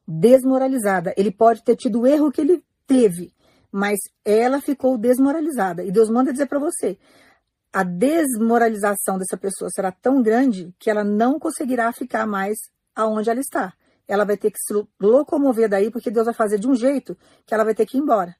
Desmoralizada. 0.05 1.13
Ele 1.17 1.31
pode 1.31 1.63
ter 1.63 1.75
tido 1.75 2.01
o 2.01 2.07
erro 2.07 2.31
que 2.31 2.41
ele 2.41 2.63
teve, 2.85 3.33
mas 3.71 3.99
ela 4.25 4.61
ficou 4.61 4.97
desmoralizada. 4.97 5.83
E 5.83 5.91
Deus 5.91 6.09
manda 6.09 6.31
dizer 6.31 6.47
para 6.47 6.59
você: 6.59 6.97
a 7.71 7.83
desmoralização 7.83 9.17
dessa 9.17 9.37
pessoa 9.37 9.69
será 9.69 9.91
tão 9.91 10.21
grande 10.21 10.73
que 10.79 10.89
ela 10.89 11.03
não 11.03 11.39
conseguirá 11.39 11.91
ficar 11.91 12.25
mais 12.25 12.57
aonde 12.95 13.29
ela 13.29 13.39
está. 13.39 13.73
Ela 14.07 14.25
vai 14.25 14.37
ter 14.37 14.51
que 14.51 14.59
se 14.59 14.73
locomover 14.99 15.69
daí, 15.69 15.91
porque 15.91 16.09
Deus 16.09 16.25
vai 16.25 16.33
fazer 16.33 16.57
de 16.57 16.67
um 16.67 16.75
jeito 16.75 17.17
que 17.45 17.53
ela 17.53 17.63
vai 17.63 17.75
ter 17.75 17.85
que 17.85 17.97
ir 17.97 18.01
embora. 18.01 18.35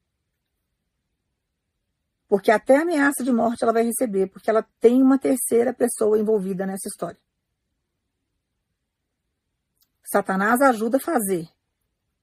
Porque 2.27 2.51
até 2.51 2.77
ameaça 2.77 3.23
de 3.23 3.31
morte 3.31 3.63
ela 3.63 3.73
vai 3.73 3.83
receber, 3.83 4.27
porque 4.27 4.49
ela 4.49 4.65
tem 4.79 5.01
uma 5.01 5.17
terceira 5.17 5.73
pessoa 5.73 6.17
envolvida 6.17 6.65
nessa 6.65 6.88
história. 6.88 7.19
Satanás 10.10 10.62
ajuda 10.62 10.97
a 10.97 11.01
fazer, 11.01 11.49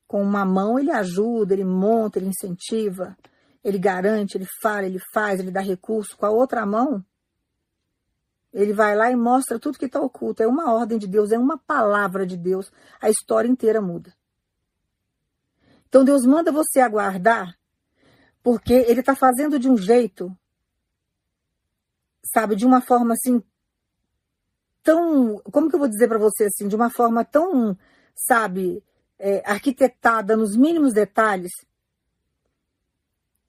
com 0.07 0.23
uma 0.23 0.45
mão 0.45 0.79
ele 0.79 0.91
ajuda, 0.91 1.53
ele 1.53 1.65
monta, 1.65 2.19
ele 2.19 2.29
incentiva, 2.29 3.17
ele 3.63 3.79
garante, 3.79 4.39
ele 4.39 4.47
fala, 4.63 4.87
ele 4.87 4.99
faz, 5.13 5.39
ele 5.39 5.51
dá 5.51 5.61
recurso. 5.61 6.17
Com 6.17 6.25
a 6.25 6.31
outra 6.31 6.65
mão, 6.65 7.05
ele 8.53 8.73
vai 8.73 8.97
lá 8.97 9.11
e 9.11 9.17
mostra 9.17 9.59
tudo 9.59 9.79
que 9.79 9.85
está 9.85 10.01
oculto. 10.01 10.43
É 10.43 10.47
uma 10.47 10.73
ordem 10.73 10.99
de 10.99 11.07
Deus, 11.07 11.31
é 11.31 11.39
uma 11.39 11.59
palavra 11.59 12.27
de 12.27 12.37
Deus. 12.37 12.73
A 13.01 13.11
história 13.11 13.49
inteira 13.49 13.83
muda. 13.83 14.15
Então 15.87 16.05
Deus 16.05 16.25
manda 16.25 16.51
você 16.51 16.81
aguardar, 16.81 17.55
porque 18.43 18.73
Ele 18.73 19.01
está 19.01 19.15
fazendo 19.15 19.59
de 19.59 19.69
um 19.69 19.77
jeito, 19.77 20.37
sabe, 22.33 22.57
de 22.57 22.65
uma 22.65 22.81
forma 22.81 23.15
assim, 23.15 23.43
tão. 24.85 25.39
Como 25.51 25.69
que 25.69 25.75
eu 25.75 25.81
vou 25.81 25.89
dizer 25.89 26.07
para 26.07 26.19
você 26.19 26.45
assim? 26.45 26.69
De 26.69 26.77
uma 26.77 26.91
forma 26.91 27.25
tão, 27.25 27.77
sabe, 28.15 28.85
é, 29.19 29.43
arquitetada 29.45 30.37
nos 30.37 30.57
mínimos 30.57 30.93
detalhes, 30.93 31.51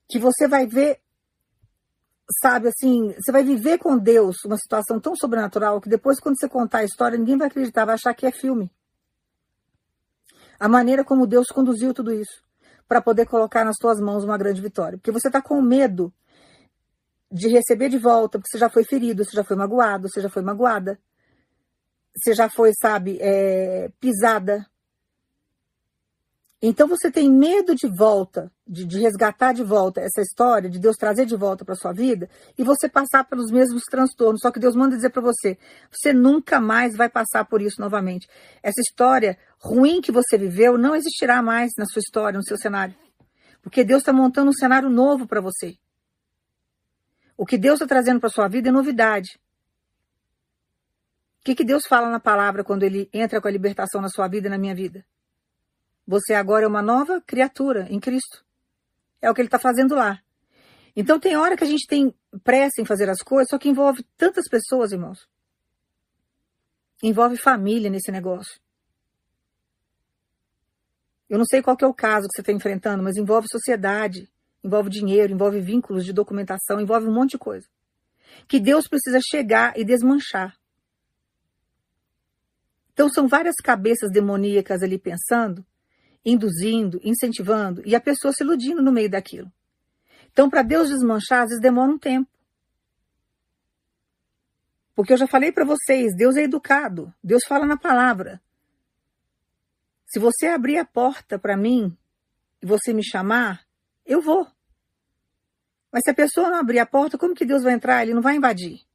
que 0.08 0.18
você 0.18 0.48
vai 0.48 0.66
ver, 0.66 1.00
sabe, 2.40 2.68
assim, 2.68 3.12
você 3.12 3.30
vai 3.30 3.44
viver 3.44 3.78
com 3.78 3.98
Deus 3.98 4.36
uma 4.44 4.56
situação 4.56 4.98
tão 4.98 5.14
sobrenatural 5.14 5.80
que 5.80 5.88
depois, 5.88 6.18
quando 6.18 6.38
você 6.38 6.48
contar 6.48 6.78
a 6.78 6.84
história, 6.84 7.18
ninguém 7.18 7.36
vai 7.36 7.48
acreditar, 7.48 7.84
vai 7.84 7.94
achar 7.94 8.14
que 8.14 8.26
é 8.26 8.32
filme. 8.32 8.72
A 10.58 10.68
maneira 10.68 11.04
como 11.04 11.26
Deus 11.26 11.48
conduziu 11.48 11.92
tudo 11.92 12.12
isso 12.12 12.42
para 12.88 13.02
poder 13.02 13.26
colocar 13.26 13.64
nas 13.64 13.76
suas 13.78 14.00
mãos 14.00 14.24
uma 14.24 14.38
grande 14.38 14.62
vitória. 14.62 14.96
Porque 14.96 15.12
você 15.12 15.28
está 15.28 15.42
com 15.42 15.60
medo 15.60 16.12
de 17.30 17.48
receber 17.48 17.88
de 17.88 17.98
volta, 17.98 18.38
porque 18.38 18.50
você 18.50 18.58
já 18.58 18.70
foi 18.70 18.84
ferido, 18.84 19.24
você 19.24 19.36
já 19.36 19.44
foi 19.44 19.56
magoado, 19.56 20.08
você 20.08 20.20
já 20.20 20.30
foi 20.30 20.42
magoada, 20.42 20.98
você 22.16 22.34
já 22.34 22.48
foi, 22.48 22.72
sabe, 22.80 23.18
é, 23.20 23.90
pisada, 24.00 24.66
então 26.60 26.88
você 26.88 27.10
tem 27.10 27.30
medo 27.30 27.74
de 27.74 27.86
volta, 27.86 28.50
de, 28.66 28.86
de, 28.86 28.98
resgatar 28.98 29.52
de 29.52 29.62
volta 29.62 30.00
essa 30.00 30.22
história, 30.22 30.70
de 30.70 30.78
Deus 30.78 30.96
trazer 30.96 31.26
de 31.26 31.36
volta 31.36 31.64
para 31.66 31.74
sua 31.74 31.92
vida 31.92 32.30
e 32.56 32.64
você 32.64 32.88
passar 32.88 33.24
pelos 33.24 33.50
mesmos 33.50 33.82
transtornos. 33.82 34.40
Só 34.40 34.50
que 34.50 34.58
Deus 34.58 34.74
manda 34.74 34.96
dizer 34.96 35.10
para 35.10 35.20
você: 35.20 35.58
você 35.90 36.14
nunca 36.14 36.58
mais 36.58 36.96
vai 36.96 37.10
passar 37.10 37.44
por 37.44 37.60
isso 37.60 37.80
novamente. 37.80 38.26
Essa 38.62 38.80
história 38.80 39.38
ruim 39.58 40.00
que 40.00 40.10
você 40.10 40.38
viveu 40.38 40.78
não 40.78 40.96
existirá 40.96 41.42
mais 41.42 41.72
na 41.76 41.84
sua 41.84 42.00
história, 42.00 42.38
no 42.38 42.44
seu 42.44 42.56
cenário, 42.56 42.96
porque 43.62 43.84
Deus 43.84 44.00
está 44.00 44.12
montando 44.12 44.50
um 44.50 44.54
cenário 44.54 44.88
novo 44.88 45.26
para 45.26 45.42
você. 45.42 45.76
O 47.36 47.44
que 47.44 47.58
Deus 47.58 47.74
está 47.74 47.86
trazendo 47.86 48.18
para 48.18 48.30
sua 48.30 48.48
vida 48.48 48.70
é 48.70 48.72
novidade. 48.72 49.38
Que, 51.46 51.54
que 51.54 51.64
Deus 51.64 51.84
fala 51.88 52.10
na 52.10 52.18
palavra 52.18 52.64
quando 52.64 52.82
Ele 52.82 53.08
entra 53.12 53.40
com 53.40 53.46
a 53.46 53.50
libertação 53.52 54.00
na 54.00 54.08
sua 54.08 54.26
vida 54.26 54.48
e 54.48 54.50
na 54.50 54.58
minha 54.58 54.74
vida? 54.74 55.06
Você 56.04 56.34
agora 56.34 56.64
é 56.64 56.66
uma 56.66 56.82
nova 56.82 57.20
criatura 57.20 57.86
em 57.88 58.00
Cristo. 58.00 58.44
É 59.22 59.30
o 59.30 59.34
que 59.34 59.42
ele 59.42 59.46
está 59.46 59.56
fazendo 59.56 59.94
lá. 59.94 60.20
Então 60.96 61.20
tem 61.20 61.36
hora 61.36 61.56
que 61.56 61.62
a 61.62 61.66
gente 61.66 61.86
tem 61.86 62.12
pressa 62.42 62.80
em 62.80 62.84
fazer 62.84 63.08
as 63.08 63.22
coisas, 63.22 63.46
só 63.48 63.58
que 63.58 63.68
envolve 63.68 64.04
tantas 64.16 64.48
pessoas, 64.48 64.90
irmãos. 64.90 65.28
Envolve 67.00 67.36
família 67.36 67.90
nesse 67.90 68.10
negócio. 68.10 68.58
Eu 71.30 71.38
não 71.38 71.44
sei 71.44 71.62
qual 71.62 71.76
é 71.80 71.86
o 71.86 71.94
caso 71.94 72.26
que 72.26 72.34
você 72.34 72.40
está 72.40 72.52
enfrentando, 72.52 73.04
mas 73.04 73.16
envolve 73.16 73.46
sociedade, 73.48 74.28
envolve 74.64 74.90
dinheiro, 74.90 75.32
envolve 75.32 75.60
vínculos 75.60 76.04
de 76.04 76.12
documentação, 76.12 76.80
envolve 76.80 77.06
um 77.06 77.14
monte 77.14 77.32
de 77.32 77.38
coisa. 77.38 77.68
Que 78.48 78.58
Deus 78.58 78.88
precisa 78.88 79.20
chegar 79.30 79.78
e 79.78 79.84
desmanchar. 79.84 80.56
Então 82.96 83.10
são 83.10 83.28
várias 83.28 83.56
cabeças 83.56 84.10
demoníacas 84.10 84.82
ali 84.82 84.98
pensando 84.98 85.62
induzindo, 86.26 87.00
incentivando 87.04 87.80
e 87.86 87.94
a 87.94 88.00
pessoa 88.00 88.32
se 88.32 88.42
iludindo 88.42 88.82
no 88.82 88.90
meio 88.90 89.08
daquilo. 89.08 89.50
Então, 90.32 90.50
para 90.50 90.62
Deus 90.62 90.88
desmanchar, 90.88 91.44
às 91.44 91.50
vezes 91.50 91.62
demora 91.62 91.92
um 91.92 91.98
tempo. 91.98 92.28
Porque 94.92 95.12
eu 95.12 95.16
já 95.16 95.26
falei 95.26 95.52
para 95.52 95.64
vocês, 95.64 96.14
Deus 96.16 96.36
é 96.36 96.42
educado, 96.42 97.14
Deus 97.22 97.44
fala 97.46 97.64
na 97.64 97.76
palavra. 97.76 98.42
Se 100.06 100.18
você 100.18 100.48
abrir 100.48 100.78
a 100.78 100.84
porta 100.84 101.38
para 101.38 101.56
mim 101.56 101.96
e 102.60 102.66
você 102.66 102.92
me 102.92 103.04
chamar, 103.04 103.64
eu 104.04 104.20
vou. 104.20 104.46
Mas 105.92 106.02
se 106.04 106.10
a 106.10 106.14
pessoa 106.14 106.50
não 106.50 106.58
abrir 106.58 106.80
a 106.80 106.86
porta, 106.86 107.16
como 107.16 107.34
que 107.34 107.46
Deus 107.46 107.62
vai 107.62 107.74
entrar? 107.74 108.02
Ele 108.02 108.14
não 108.14 108.22
vai 108.22 108.36
invadir. 108.36 108.85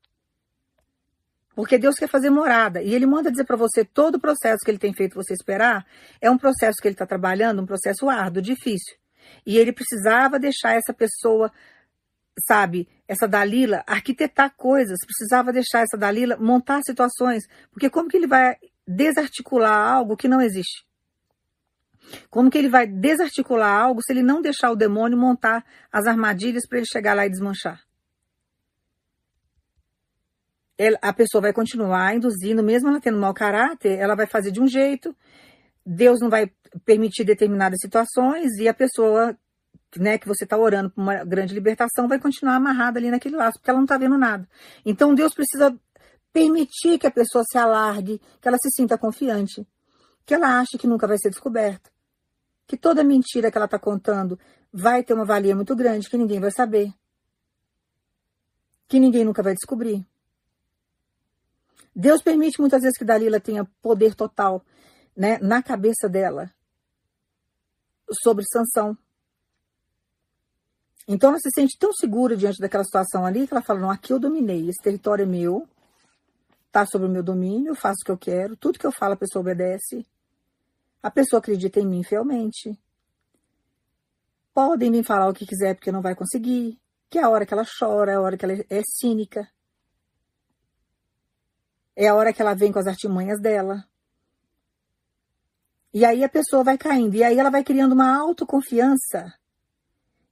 Porque 1.62 1.78
Deus 1.78 1.94
quer 1.94 2.10
fazer 2.10 2.32
morada. 2.32 2.82
E 2.82 2.92
Ele 2.92 3.06
manda 3.06 3.30
dizer 3.30 3.44
para 3.44 3.56
você 3.56 3.86
todo 3.86 4.16
o 4.16 4.20
processo 4.20 4.66
que 4.66 4.72
Ele 4.72 4.80
tem 4.80 4.92
feito 4.96 5.14
você 5.14 5.32
esperar 5.32 5.86
é 6.20 6.28
um 6.28 6.36
processo 6.36 6.82
que 6.82 6.88
Ele 6.88 6.96
está 6.96 7.06
trabalhando, 7.06 7.62
um 7.62 7.68
processo 7.68 8.10
árduo, 8.10 8.42
difícil. 8.42 8.98
E 9.46 9.60
Ele 9.60 9.72
precisava 9.72 10.40
deixar 10.40 10.74
essa 10.74 10.92
pessoa, 10.92 11.52
sabe, 12.48 12.90
essa 13.08 13.28
Dalila, 13.28 13.84
arquitetar 13.86 14.56
coisas, 14.58 14.98
precisava 15.06 15.54
deixar 15.54 15.82
essa 15.82 15.96
Dalila 15.96 16.36
montar 16.36 16.82
situações. 16.84 17.44
Porque 17.70 17.92
como 17.92 18.10
que 18.10 18.18
Ele 18.18 18.26
vai 18.26 18.56
desarticular 18.88 19.88
algo 19.88 20.18
que 20.18 20.28
não 20.28 20.42
existe? 20.42 20.84
Como 22.28 22.50
que 22.50 22.58
ele 22.58 22.70
vai 22.70 22.88
desarticular 22.88 23.72
algo 23.72 24.02
se 24.02 24.12
ele 24.12 24.24
não 24.24 24.42
deixar 24.42 24.72
o 24.72 24.76
demônio 24.76 25.16
montar 25.16 25.64
as 25.92 26.08
armadilhas 26.08 26.68
para 26.68 26.80
ele 26.80 26.88
chegar 26.88 27.14
lá 27.14 27.28
e 27.28 27.30
desmanchar? 27.30 27.80
A 31.02 31.14
pessoa 31.14 31.42
vai 31.42 31.54
continuar 31.54 32.16
induzindo, 32.16 32.64
mesmo 32.64 32.90
ela 32.90 33.00
tendo 33.00 33.20
mau 33.20 33.34
caráter, 33.34 34.00
ela 34.00 34.16
vai 34.16 34.26
fazer 34.26 34.52
de 34.52 34.62
um 34.62 34.68
jeito, 34.68 35.16
Deus 35.86 36.20
não 36.20 36.30
vai 36.30 36.52
permitir 36.86 37.24
determinadas 37.24 37.80
situações 37.82 38.58
e 38.58 38.68
a 38.68 38.74
pessoa 38.74 39.38
né, 39.98 40.18
que 40.18 40.28
você 40.28 40.44
está 40.44 40.58
orando 40.58 40.90
por 40.90 41.02
uma 41.02 41.24
grande 41.24 41.54
libertação 41.54 42.08
vai 42.08 42.20
continuar 42.20 42.56
amarrada 42.56 43.00
ali 43.00 43.12
naquele 43.12 43.36
laço, 43.36 43.60
porque 43.60 43.70
ela 43.70 43.80
não 43.80 43.86
está 43.86 43.98
vendo 43.98 44.18
nada. 44.18 44.48
Então 44.86 45.14
Deus 45.14 45.34
precisa 45.34 45.78
permitir 46.32 46.98
que 46.98 47.08
a 47.08 47.12
pessoa 47.12 47.44
se 47.50 47.58
alargue, 47.58 48.22
que 48.40 48.48
ela 48.48 48.58
se 48.58 48.70
sinta 48.72 48.98
confiante, 48.98 49.68
que 50.26 50.34
ela 50.34 50.60
ache 50.60 50.78
que 50.78 50.88
nunca 50.88 51.08
vai 51.08 51.18
ser 51.18 51.30
descoberta, 51.30 51.90
que 52.66 52.78
toda 52.78 53.04
mentira 53.04 53.52
que 53.52 53.58
ela 53.58 53.66
está 53.66 53.78
contando 53.78 54.40
vai 54.72 55.04
ter 55.04 55.14
uma 55.14 55.26
valia 55.26 55.56
muito 55.56 55.76
grande, 55.76 56.10
que 56.10 56.18
ninguém 56.18 56.40
vai 56.40 56.52
saber, 56.52 56.94
que 58.88 59.00
ninguém 59.00 59.26
nunca 59.26 59.44
vai 59.44 59.54
descobrir. 59.54 60.06
Deus 61.96 62.22
permite 62.22 62.60
muitas 62.60 62.82
vezes 62.82 62.98
que 62.98 63.06
Dalila 63.06 63.40
tenha 63.40 63.66
poder 63.82 64.16
total 64.16 64.64
né, 65.16 65.38
na 65.40 65.62
cabeça 65.62 66.08
dela 66.08 66.52
sobre 68.24 68.46
Sansão. 68.46 68.98
Então 71.08 71.30
ela 71.30 71.40
se 71.40 71.50
sente 71.54 71.78
tão 71.78 71.92
segura 71.94 72.38
diante 72.38 72.60
daquela 72.60 72.84
situação 72.84 73.26
ali 73.26 73.48
que 73.48 73.54
ela 73.54 73.64
fala: 73.64 73.80
não, 73.80 73.90
aqui 73.90 74.14
eu 74.14 74.20
dominei, 74.20 74.70
esse 74.70 74.82
território 74.82 75.24
é 75.24 75.26
meu, 75.26 75.68
está 76.68 76.86
sob 76.86 77.06
o 77.06 77.10
meu 77.10 77.24
domínio, 77.24 77.72
eu 77.72 77.76
faço 77.76 78.00
o 78.02 78.06
que 78.06 78.12
eu 78.12 78.18
quero, 78.18 78.56
tudo 78.56 78.80
que 78.80 78.88
eu 78.88 78.92
falo 78.92 79.14
a 79.14 79.18
pessoa 79.18 79.42
obedece. 79.42 80.06
A 81.04 81.10
pessoa 81.10 81.40
acredita 81.40 81.80
em 81.80 81.86
mim 81.86 82.04
fielmente. 82.04 82.80
Podem 84.54 84.92
me 84.92 85.04
falar 85.04 85.28
o 85.30 85.34
que 85.34 85.46
quiser 85.46 85.74
porque 85.76 85.92
não 85.92 86.02
vai 86.02 86.14
conseguir, 86.14 86.80
que 87.10 87.18
é 87.18 87.24
a 87.24 87.30
hora 87.30 87.46
que 87.46 87.54
ela 87.54 87.66
chora, 87.66 88.12
é 88.12 88.16
a 88.16 88.22
hora 88.22 88.38
que 88.38 88.46
ela 88.46 88.54
é 88.54 88.82
cínica. 88.84 89.50
É 91.96 92.08
a 92.08 92.16
hora 92.16 92.34
que 92.34 92.42
ela 92.42 92.54
vem 92.54 92.72
com 92.72 92.80
as 92.80 92.88
artimanhas 92.88 93.40
dela. 93.40 93.86
E 95.94 96.06
aí 96.06 96.24
a 96.24 96.30
pessoa 96.30 96.64
vai 96.64 96.78
caindo, 96.78 97.16
e 97.16 97.24
aí 97.24 97.38
ela 97.38 97.50
vai 97.50 97.64
criando 97.64 97.94
uma 97.94 98.18
autoconfiança 98.18 99.34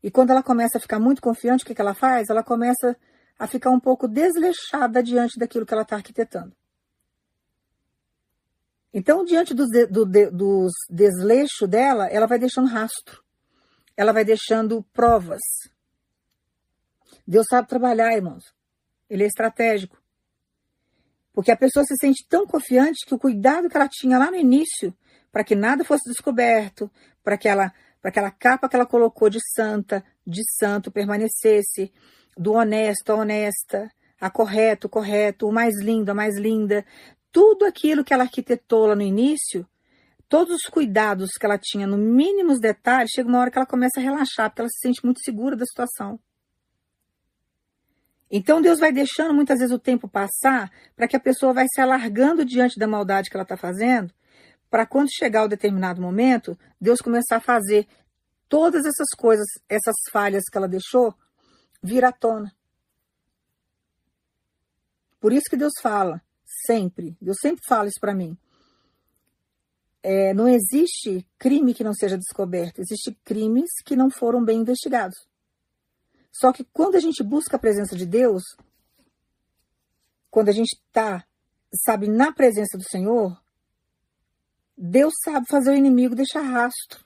e 0.02 0.10
quando 0.10 0.32
ela 0.32 0.42
começa 0.42 0.78
a 0.78 0.82
ficar 0.82 1.00
muito 1.00 1.22
confiante, 1.22 1.64
o 1.64 1.68
que, 1.68 1.76
que 1.76 1.82
ela 1.82 1.94
faz? 1.94 2.30
Ela 2.30 2.44
começa 2.44 2.98
a 3.38 3.48
ficar 3.48 3.70
um 3.70 3.80
pouco 3.80 4.08
desleixada 4.08 5.04
diante 5.04 5.38
daquilo 5.38 5.66
que 5.66 5.74
ela 5.74 5.84
está 5.84 5.96
arquitetando. 5.96 6.56
Então, 8.94 9.24
diante 9.24 9.54
do, 9.54 9.66
de, 9.68 10.32
dos 10.32 10.72
desleixos 10.90 11.70
dela, 11.70 12.08
ela 12.08 12.26
vai 12.26 12.40
deixando 12.40 12.68
rastro. 12.68 13.24
Ela 13.96 14.12
vai 14.12 14.24
deixando 14.24 14.82
provas. 14.94 15.42
Deus 17.28 17.46
sabe 17.48 17.68
trabalhar, 17.68 18.16
irmãos. 18.16 18.44
Ele 19.10 19.24
é 19.24 19.28
estratégico. 19.28 19.99
Porque 21.34 21.52
a 21.52 21.58
pessoa 21.58 21.86
se 21.86 21.96
sente 22.00 22.26
tão 22.28 22.46
confiante 22.46 23.06
que 23.06 23.14
o 23.14 23.20
cuidado 23.20 23.70
que 23.70 23.78
ela 23.78 23.88
tinha 23.90 24.18
lá 24.18 24.30
no 24.32 24.38
início, 24.38 24.94
para 25.32 25.44
que 25.44 25.56
nada 25.56 25.84
fosse 25.84 26.10
descoberto, 26.10 26.90
para 27.24 27.38
que 27.38 27.48
ela 27.48 27.72
para 28.02 28.10
aquela 28.10 28.32
capa 28.32 28.70
que 28.70 28.76
ela 28.76 28.86
colocou 28.86 29.30
de 29.30 29.40
santa, 29.54 30.04
de 30.26 30.42
santo, 30.58 30.92
permanecesse, 30.92 31.92
do 32.38 32.54
honesto, 32.54 33.12
a 33.12 33.16
honesta, 33.16 33.92
a 34.20 34.30
correto, 34.30 34.88
correto, 34.88 35.48
o 35.48 35.52
mais 35.52 35.80
lindo, 35.82 36.12
a 36.12 36.16
mais 36.16 36.38
linda. 36.38 36.86
Tudo 37.32 37.66
aquilo 37.66 38.04
que 38.04 38.14
ela 38.14 38.24
arquitetou 38.24 38.88
lá 38.88 38.96
no 38.96 39.02
início, 39.02 39.68
todos 40.28 40.56
os 40.56 40.70
cuidados 40.70 41.32
que 41.32 41.46
ela 41.46 41.58
tinha 41.58 41.86
no 41.86 41.98
mínimos 41.98 42.60
detalhes, 42.60 43.12
chega 43.14 43.28
uma 43.28 43.40
hora 43.40 43.52
que 43.52 43.58
ela 43.58 43.66
começa 43.66 44.00
a 44.00 44.04
relaxar, 44.04 44.50
porque 44.50 44.62
ela 44.62 44.70
se 44.70 44.80
sente 44.80 45.04
muito 45.04 45.20
segura 45.22 45.56
da 45.56 45.66
situação. 45.66 46.20
Então 48.32 48.62
Deus 48.62 48.80
vai 48.80 48.92
deixando 48.92 49.34
muitas 49.34 49.60
vezes 49.60 49.74
o 49.74 49.80
tempo 49.80 50.08
passar 50.08 50.72
para 50.96 51.08
que 51.08 51.16
a 51.16 51.20
pessoa 51.20 51.54
vai 51.54 51.66
se 51.74 51.82
alargando 51.82 52.46
diante 52.46 52.78
da 52.78 52.88
maldade 52.88 53.30
que 53.30 53.36
ela 53.36 53.44
está 53.44 53.58
fazendo 53.58 54.14
para 54.70 54.86
quando 54.86 55.10
chegar 55.12 55.44
o 55.44 55.48
determinado 55.48 56.02
momento, 56.02 56.58
Deus 56.80 57.02
começar 57.02 57.38
a 57.38 57.42
fazer 57.42 57.88
todas 58.48 58.86
essas 58.86 59.08
coisas, 59.18 59.48
essas 59.68 59.96
falhas 60.12 60.44
que 60.50 60.58
ela 60.58 60.68
deixou, 60.68 61.14
vir 61.82 62.06
à 62.06 62.12
tona. 62.12 62.54
Por 65.20 65.34
isso 65.34 65.50
que 65.50 65.58
Deus 65.58 65.74
fala, 65.82 66.22
sempre, 66.66 67.18
Deus 67.22 67.38
sempre 67.42 67.62
fala 67.68 67.88
isso 67.88 68.00
para 68.00 68.14
mim. 68.14 68.38
É, 70.02 70.34
não 70.34 70.48
existe 70.48 71.28
crime 71.38 71.74
que 71.74 71.84
não 71.84 71.94
seja 71.94 72.18
descoberto, 72.18 72.80
existem 72.80 73.18
crimes 73.26 73.70
que 73.84 73.96
não 73.96 74.10
foram 74.10 74.44
bem 74.44 74.60
investigados. 74.60 75.18
Só 76.40 76.54
que 76.54 76.64
quando 76.64 76.96
a 76.96 77.00
gente 77.02 77.22
busca 77.22 77.58
a 77.58 77.60
presença 77.60 77.98
de 77.98 78.06
Deus, 78.06 78.44
quando 80.32 80.48
a 80.48 80.54
gente 80.54 80.72
está, 80.72 81.26
sabe, 81.84 82.08
na 82.08 82.32
presença 82.32 82.78
do 82.78 82.84
Senhor, 82.90 83.38
Deus 84.78 85.14
sabe 85.22 85.46
fazer 85.50 85.72
o 85.72 85.76
inimigo 85.76 86.16
deixar 86.16 86.42
rastro. 86.42 87.06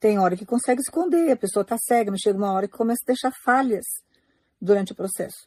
Tem 0.00 0.18
hora 0.18 0.34
que 0.34 0.46
consegue 0.46 0.80
esconder, 0.80 1.30
a 1.30 1.36
pessoa 1.36 1.60
está 1.60 1.76
cega, 1.76 2.10
mas 2.10 2.20
chega 2.20 2.38
uma 2.38 2.52
hora 2.52 2.66
que 2.66 2.76
começa 2.76 3.02
a 3.04 3.12
deixar 3.12 3.32
falhas 3.44 3.84
durante 4.58 4.92
o 4.92 4.96
processo. 4.96 5.46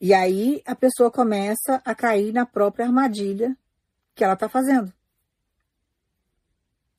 E 0.00 0.12
aí 0.12 0.62
a 0.66 0.74
pessoa 0.74 1.12
começa 1.12 1.80
a 1.84 1.94
cair 1.94 2.32
na 2.32 2.44
própria 2.44 2.86
armadilha 2.86 3.56
que 4.16 4.24
ela 4.24 4.34
está 4.34 4.48
fazendo. 4.48 4.92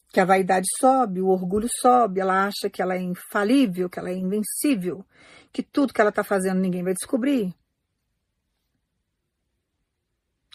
Que 0.10 0.20
a 0.20 0.26
vaidade 0.26 0.66
sobe, 0.80 1.22
o 1.22 1.28
orgulho 1.28 1.68
sobe, 1.82 2.20
ela 2.20 2.46
acha 2.46 2.70
que 2.72 2.82
ela 2.82 2.96
é 2.96 3.02
infalível, 3.02 3.90
que 3.90 4.00
ela 4.00 4.10
é 4.10 4.14
invencível, 4.14 5.06
que 5.52 5.62
tudo 5.62 5.94
que 5.94 6.02
ela 6.02 6.10
está 6.10 6.24
fazendo 6.24 6.60
ninguém 6.60 6.84
vai 6.84 6.94
descobrir 6.94 7.54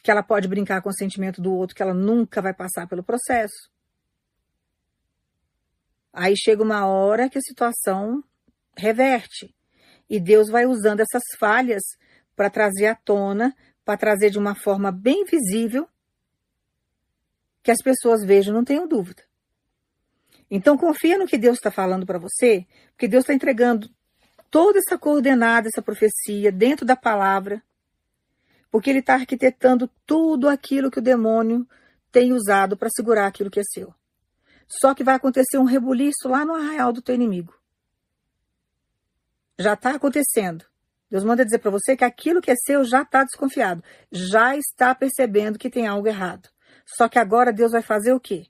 que 0.03 0.11
ela 0.11 0.23
pode 0.23 0.49
brincar 0.49 0.83
com 0.83 0.91
o 0.91 0.95
sentimento 0.95 1.41
do 1.41 1.55
outro, 1.55 1.77
que 1.77 1.83
ela 1.83 1.95
nunca 1.95 2.43
vai 2.43 2.53
passar 2.53 2.89
pelo 2.89 3.05
processo. 3.05 3.71
Aí 6.13 6.35
chega 6.37 6.63
uma 6.63 6.87
hora 6.87 7.31
que 7.31 7.39
a 7.39 7.43
situação 7.43 8.23
reverte. 8.77 9.55
E 10.11 10.19
Deus 10.19 10.49
vai 10.49 10.67
usando 10.67 11.01
essas 11.01 11.23
falhas 11.39 11.83
para 12.35 12.51
trazer 12.51 12.87
à 12.87 12.97
tona, 12.97 13.55
para 13.85 13.97
trazer 13.97 14.31
de 14.31 14.39
uma 14.39 14.55
forma 14.55 14.91
bem 14.91 15.25
visível, 15.25 15.89
que 17.63 17.71
as 17.71 17.81
pessoas 17.81 18.25
vejam, 18.25 18.53
não 18.53 18.65
tenham 18.65 18.89
dúvida. 18.89 19.23
Então 20.55 20.77
confia 20.77 21.19
no 21.19 21.27
que 21.27 21.39
Deus 21.39 21.57
está 21.57 21.71
falando 21.71 22.07
para 22.07 22.19
você, 22.19 22.65
porque 22.91 23.09
Deus 23.09 23.23
está 23.23 23.35
entregando 23.35 23.91
toda 24.51 24.79
essa 24.79 24.97
coordenada, 24.97 25.67
essa 25.67 25.83
profecia 25.83 26.53
dentro 26.53 26.87
da 26.87 26.95
palavra 26.95 27.61
porque 28.73 28.89
ele 28.89 29.01
está 29.01 29.15
arquitetando 29.15 29.87
tudo 30.07 30.49
aquilo 30.49 30.91
que 30.91 30.99
o 30.99 31.03
demônio 31.03 31.69
tem 32.11 32.33
usado 32.33 32.75
para 32.75 32.89
segurar 32.89 33.27
aquilo 33.27 33.51
que 33.51 33.61
é 33.61 33.63
seu. 33.63 33.95
Só 34.67 34.95
que 34.95 35.05
vai 35.05 35.15
acontecer 35.15 35.59
um 35.59 35.65
rebuliço 35.65 36.27
lá 36.27 36.43
no 36.43 36.55
arraial 36.55 36.91
do 36.91 37.03
teu 37.03 37.15
inimigo. 37.15 37.55
Já 39.59 39.75
está 39.75 39.91
acontecendo. 39.91 40.65
Deus 41.11 41.23
manda 41.23 41.45
dizer 41.45 41.59
para 41.59 41.71
você 41.71 41.95
que 41.95 42.05
aquilo 42.05 42.41
que 42.41 42.51
é 42.51 42.57
seu 42.57 42.83
já 42.83 43.03
está 43.03 43.23
desconfiado, 43.23 43.85
já 44.11 44.57
está 44.57 44.95
percebendo 44.95 45.59
que 45.59 45.69
tem 45.69 45.87
algo 45.87 46.09
errado. 46.09 46.49
Só 46.87 47.11
que 47.11 47.19
agora 47.19 47.53
Deus 47.53 47.73
vai 47.73 47.83
fazer 47.83 48.15
o 48.15 48.21
quê? 48.21 48.47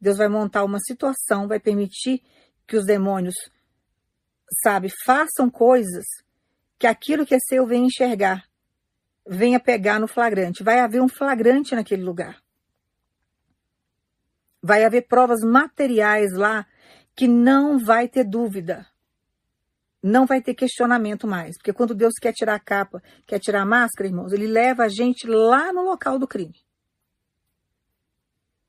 Deus 0.00 0.18
vai 0.18 0.28
montar 0.28 0.64
uma 0.64 0.78
situação, 0.80 1.48
vai 1.48 1.58
permitir 1.58 2.22
que 2.66 2.76
os 2.76 2.84
demônios, 2.84 3.34
sabe, 4.62 4.88
façam 5.04 5.50
coisas 5.50 6.04
que 6.78 6.86
aquilo 6.86 7.24
que 7.24 7.34
é 7.34 7.38
seu 7.38 7.66
venha 7.66 7.86
enxergar 7.86 8.46
venha 9.26 9.58
pegar 9.58 9.98
no 9.98 10.06
flagrante. 10.06 10.62
Vai 10.62 10.78
haver 10.78 11.02
um 11.02 11.08
flagrante 11.08 11.74
naquele 11.74 12.02
lugar. 12.02 12.40
Vai 14.62 14.84
haver 14.84 15.06
provas 15.06 15.40
materiais 15.40 16.32
lá 16.32 16.66
que 17.14 17.26
não 17.26 17.78
vai 17.78 18.08
ter 18.08 18.24
dúvida. 18.24 18.86
Não 20.02 20.26
vai 20.26 20.40
ter 20.40 20.54
questionamento 20.54 21.26
mais. 21.26 21.56
Porque 21.56 21.72
quando 21.72 21.94
Deus 21.94 22.14
quer 22.20 22.32
tirar 22.32 22.54
a 22.54 22.60
capa, 22.60 23.02
quer 23.26 23.40
tirar 23.40 23.62
a 23.62 23.66
máscara, 23.66 24.08
irmãos, 24.08 24.32
ele 24.32 24.46
leva 24.46 24.84
a 24.84 24.88
gente 24.88 25.26
lá 25.26 25.72
no 25.72 25.82
local 25.82 26.18
do 26.18 26.28
crime. 26.28 26.54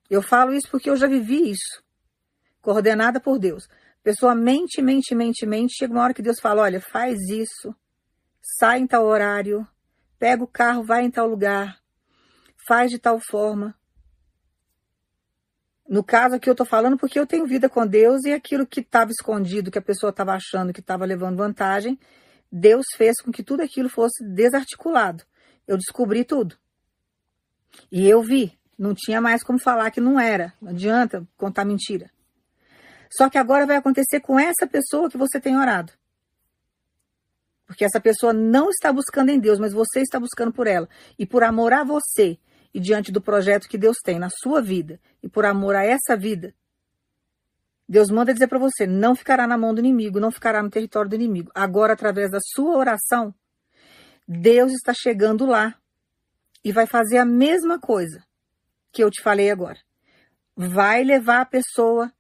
Eu 0.10 0.22
falo 0.22 0.54
isso 0.54 0.70
porque 0.70 0.90
eu 0.90 0.96
já 0.96 1.08
vivi 1.08 1.52
isso. 1.52 1.84
Coordenada 2.62 3.20
por 3.20 3.38
Deus. 3.38 3.68
Pessoa 4.04 4.34
mente, 4.34 4.82
mente, 4.82 5.14
mente, 5.14 5.46
mente. 5.46 5.76
Chega 5.78 5.94
uma 5.94 6.04
hora 6.04 6.14
que 6.14 6.22
Deus 6.22 6.40
fala: 6.40 6.62
olha, 6.62 6.80
faz 6.80 7.18
isso, 7.30 7.76
sai 8.42 8.80
em 8.80 8.88
tal 8.88 9.06
horário, 9.06 9.68
pega 10.18 10.44
o 10.44 10.48
carro, 10.48 10.84
vai 10.84 11.04
em 11.04 11.12
tal 11.12 11.28
lugar, 11.28 11.80
faz 12.68 12.90
de 12.90 13.00
tal 13.00 13.20
forma. 13.20 13.76
No 15.88 16.04
caso 16.04 16.36
aqui 16.36 16.50
eu 16.50 16.54
estou 16.54 16.66
falando 16.66 16.98
porque 16.98 17.18
eu 17.18 17.26
tenho 17.26 17.48
vida 17.48 17.70
com 17.70 17.88
Deus 17.88 18.26
e 18.26 18.34
aquilo 18.34 18.68
que 18.68 18.82
estava 18.82 19.10
escondido, 19.10 19.72
que 19.72 19.80
a 19.80 19.82
pessoa 19.82 20.10
estava 20.10 20.34
achando 20.34 20.74
que 20.74 20.82
estava 20.82 21.06
levando 21.06 21.38
vantagem, 21.38 21.98
Deus 22.52 22.86
fez 22.96 23.22
com 23.22 23.32
que 23.32 23.44
tudo 23.44 23.62
aquilo 23.62 23.90
fosse 23.90 24.24
desarticulado. 24.26 25.24
Eu 25.66 25.78
descobri 25.78 26.26
tudo. 26.26 26.58
E 27.90 28.08
eu 28.08 28.22
vi, 28.22 28.58
não 28.78 28.94
tinha 28.94 29.20
mais 29.20 29.44
como 29.44 29.60
falar 29.60 29.90
que 29.92 30.00
não 30.00 30.20
era. 30.20 30.54
Não 30.62 30.70
adianta 30.70 31.28
contar 31.36 31.66
mentira. 31.66 32.12
Só 33.10 33.30
que 33.30 33.38
agora 33.38 33.66
vai 33.66 33.78
acontecer 33.78 34.20
com 34.20 34.40
essa 34.40 34.68
pessoa 34.68 35.10
que 35.10 35.18
você 35.18 35.40
tem 35.40 35.58
orado. 35.58 35.92
Porque 37.66 37.84
essa 37.84 38.00
pessoa 38.00 38.32
não 38.32 38.70
está 38.70 38.94
buscando 38.94 39.30
em 39.30 39.40
Deus, 39.40 39.60
mas 39.60 39.74
você 39.74 40.02
está 40.02 40.20
buscando 40.20 40.54
por 40.54 40.68
ela. 40.68 40.88
E 41.18 41.26
por 41.26 41.44
amor 41.44 41.74
a 41.74 41.84
você 41.84 42.38
e 42.74 42.80
diante 42.80 43.12
do 43.12 43.22
projeto 43.22 43.68
que 43.68 43.78
Deus 43.78 43.98
tem 44.04 44.20
na 44.20 44.30
sua 44.30 44.62
vida 44.62 45.00
e 45.24 45.28
por 45.28 45.46
amor 45.46 45.76
a 45.76 45.84
essa 45.84 46.16
vida, 46.16 46.54
Deus 47.90 48.10
manda 48.10 48.34
dizer 48.34 48.48
para 48.48 48.60
você: 48.60 48.86
não 48.86 49.16
ficará 49.16 49.48
na 49.48 49.58
mão 49.58 49.74
do 49.74 49.80
inimigo, 49.80 50.20
não 50.20 50.32
ficará 50.32 50.62
no 50.62 50.70
território 50.70 51.10
do 51.10 51.16
inimigo. 51.16 51.52
Agora, 51.56 51.94
através 51.94 52.30
da 52.30 52.40
sua 52.42 52.78
oração, 52.78 53.34
Deus 54.28 54.74
está 54.74 54.94
chegando 54.94 55.46
lá 55.46 55.76
e 56.64 56.72
vai 56.72 56.86
fazer 56.86 57.18
a 57.18 57.26
mesma 57.26 57.80
coisa 57.80 58.27
que 58.98 59.04
eu 59.04 59.12
te 59.12 59.22
falei 59.22 59.52
agora. 59.52 59.78
Vai 60.56 61.04
levar 61.04 61.42
a 61.42 61.46
pessoa 61.46 62.12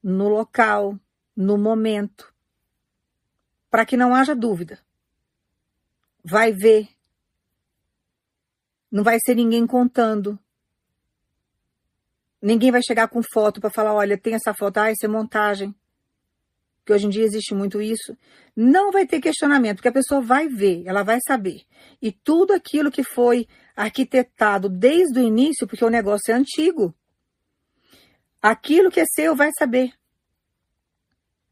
no 0.00 0.28
local, 0.28 0.96
no 1.36 1.58
momento, 1.58 2.32
para 3.68 3.84
que 3.84 3.96
não 3.96 4.14
haja 4.14 4.36
dúvida. 4.36 4.78
Vai 6.22 6.52
ver. 6.52 6.88
Não 8.88 9.02
vai 9.02 9.18
ser 9.18 9.34
ninguém 9.34 9.66
contando. 9.66 10.38
Ninguém 12.40 12.70
vai 12.70 12.82
chegar 12.84 13.08
com 13.08 13.20
foto 13.20 13.60
para 13.60 13.68
falar, 13.68 13.94
olha, 13.94 14.16
tem 14.16 14.34
essa 14.34 14.54
foto, 14.54 14.78
ah, 14.78 14.92
isso 14.92 15.04
é 15.04 15.08
montagem. 15.08 15.74
Que 16.84 16.92
hoje 16.92 17.06
em 17.06 17.10
dia 17.10 17.24
existe 17.24 17.52
muito 17.52 17.82
isso. 17.82 18.16
Não 18.54 18.92
vai 18.92 19.08
ter 19.08 19.20
questionamento, 19.20 19.78
porque 19.78 19.88
a 19.88 19.92
pessoa 19.92 20.20
vai 20.20 20.46
ver, 20.46 20.84
ela 20.86 21.02
vai 21.02 21.18
saber. 21.26 21.62
E 22.00 22.12
tudo 22.12 22.52
aquilo 22.52 22.92
que 22.92 23.02
foi 23.02 23.48
arquitetado 23.76 24.68
desde 24.68 25.20
o 25.20 25.22
início, 25.22 25.66
porque 25.66 25.84
o 25.84 25.90
negócio 25.90 26.32
é 26.32 26.34
antigo, 26.34 26.94
aquilo 28.40 28.90
que 28.90 29.00
é 29.00 29.04
seu 29.04 29.36
vai 29.36 29.50
saber. 29.56 29.92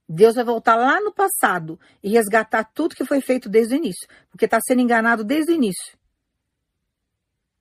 Deus 0.08 0.34
vai 0.34 0.44
voltar 0.44 0.76
lá 0.76 1.00
no 1.00 1.12
passado 1.12 1.78
e 2.02 2.10
resgatar 2.10 2.64
tudo 2.64 2.94
que 2.94 3.04
foi 3.04 3.20
feito 3.20 3.48
desde 3.48 3.74
o 3.74 3.76
início, 3.76 4.06
porque 4.30 4.44
está 4.44 4.58
sendo 4.60 4.80
enganado 4.80 5.24
desde 5.24 5.52
o 5.52 5.54
início. 5.54 5.96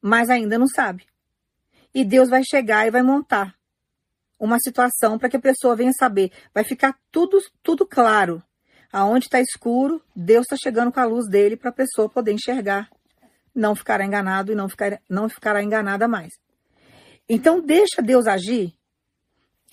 Mas 0.02 0.30
ainda 0.30 0.58
não 0.58 0.68
sabe. 0.68 1.06
E 1.94 2.04
Deus 2.04 2.30
vai 2.30 2.44
chegar 2.44 2.88
e 2.88 2.92
vai 2.92 3.02
montar 3.02 3.56
uma 4.38 4.60
situação 4.60 5.18
para 5.18 5.30
que 5.30 5.38
a 5.38 5.42
pessoa 5.42 5.76
venha 5.76 5.94
saber. 5.94 6.32
Vai 6.54 6.66
ficar 6.66 6.98
tudo, 7.10 7.40
tudo 7.62 7.86
claro. 7.86 8.44
Aonde 8.92 9.26
está 9.26 9.40
escuro, 9.40 10.04
Deus 10.14 10.42
está 10.42 10.58
chegando 10.62 10.92
com 10.92 11.00
a 11.00 11.06
luz 11.06 11.30
dele 11.30 11.56
para 11.56 11.70
a 11.70 11.74
pessoa 11.74 12.10
poder 12.10 12.34
enxergar. 12.34 12.90
Não 13.56 13.76
ficará 13.76 14.06
enganado 14.06 14.52
e 14.52 14.56
não, 14.56 14.68
ficar, 14.68 15.00
não 15.10 15.30
ficará 15.30 15.62
enganada 15.62 16.08
mais. 16.08 16.34
Então, 17.30 17.62
deixa 17.62 18.02
Deus 18.02 18.28
agir 18.28 18.74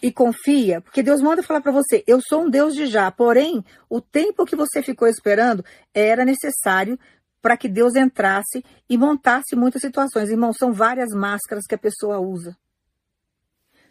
e 0.03 0.11
confia, 0.11 0.81
porque 0.81 1.03
Deus 1.03 1.21
manda 1.21 1.43
falar 1.43 1.61
para 1.61 1.73
você: 1.73 2.03
eu 2.07 2.21
sou 2.21 2.43
um 2.43 2.51
Deus 2.51 2.75
de 2.75 2.87
já, 2.87 3.11
porém, 3.11 3.65
o 3.89 4.01
tempo 4.01 4.47
que 4.47 4.57
você 4.57 4.83
ficou 4.83 5.09
esperando 5.09 5.65
era 5.95 6.25
necessário 6.25 6.99
para 7.43 7.57
que 7.57 7.69
Deus 7.69 7.95
entrasse 7.97 8.65
e 8.89 8.99
montasse 8.99 9.57
muitas 9.57 9.81
situações. 9.81 10.31
Irmão, 10.31 10.53
são 10.53 10.73
várias 10.73 11.11
máscaras 11.15 11.65
que 11.67 11.75
a 11.75 11.79
pessoa 11.79 12.19
usa. 12.19 12.57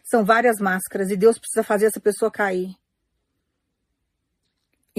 São 0.04 0.24
várias 0.24 0.58
máscaras 0.58 1.10
e 1.10 1.16
Deus 1.16 1.38
precisa 1.38 1.62
fazer 1.62 1.86
essa 1.86 2.00
pessoa 2.00 2.30
cair. 2.30 2.74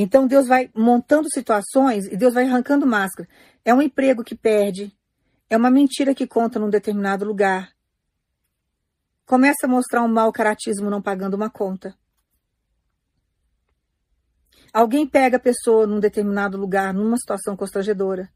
Então 0.03 0.25
Deus 0.25 0.47
vai 0.47 0.67
montando 0.75 1.29
situações 1.31 2.07
e 2.07 2.17
Deus 2.17 2.33
vai 2.33 2.45
arrancando 2.45 2.87
máscara. 2.87 3.29
É 3.63 3.71
um 3.71 3.83
emprego 3.83 4.23
que 4.23 4.33
perde, 4.33 4.91
é 5.47 5.55
uma 5.55 5.69
mentira 5.69 6.15
que 6.15 6.25
conta 6.25 6.57
num 6.57 6.71
determinado 6.71 7.23
lugar. 7.23 7.71
Começa 9.27 9.67
a 9.67 9.69
mostrar 9.69 10.01
um 10.01 10.07
mau 10.07 10.31
caratismo 10.31 10.89
não 10.89 11.03
pagando 11.03 11.35
uma 11.35 11.51
conta. 11.51 11.95
Alguém 14.73 15.05
pega 15.05 15.37
a 15.37 15.39
pessoa 15.39 15.85
num 15.85 15.99
determinado 15.99 16.57
lugar, 16.57 16.95
numa 16.95 17.17
situação 17.17 17.55
constrangedora. 17.55 18.27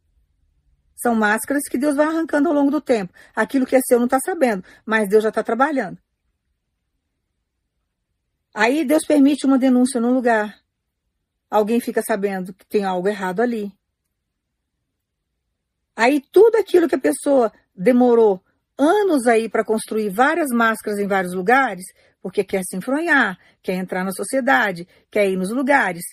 São 0.96 1.16
máscaras 1.16 1.64
que 1.68 1.80
Deus 1.80 1.96
vai 1.96 2.06
arrancando 2.06 2.48
ao 2.48 2.54
longo 2.54 2.70
do 2.70 2.80
tempo. 2.80 3.12
Aquilo 3.36 3.66
que 3.66 3.76
é 3.76 3.80
seu 3.82 3.98
não 3.98 4.06
está 4.06 4.20
sabendo, 4.20 4.64
mas 4.86 5.10
Deus 5.10 5.24
já 5.24 5.30
está 5.30 5.42
trabalhando. 5.42 5.98
Aí 8.54 8.86
Deus 8.86 9.04
permite 9.04 9.48
uma 9.48 9.58
denúncia 9.58 10.00
num 10.00 10.14
lugar. 10.14 10.64
Alguém 11.50 11.80
fica 11.80 12.02
sabendo 12.02 12.54
que 12.54 12.66
tem 12.66 12.84
algo 12.84 13.08
errado 13.08 13.42
ali. 13.42 13.72
Aí 15.96 16.22
tudo 16.32 16.58
aquilo 16.58 16.90
que 16.90 16.96
a 16.96 17.00
pessoa 17.00 17.52
demorou 17.76 18.44
anos 18.78 19.26
aí 19.28 19.48
para 19.48 19.64
construir 19.64 20.10
várias 20.10 20.50
máscaras 20.50 21.00
em 21.00 21.08
vários 21.08 21.34
lugares, 21.34 21.86
porque 22.22 22.44
quer 22.44 22.64
se 22.64 22.76
enfronhar, 22.76 23.38
quer 23.62 23.76
entrar 23.76 24.04
na 24.04 24.12
sociedade, 24.12 24.88
quer 25.10 25.30
ir 25.30 25.38
nos 25.38 25.52
lugares. 25.52 26.04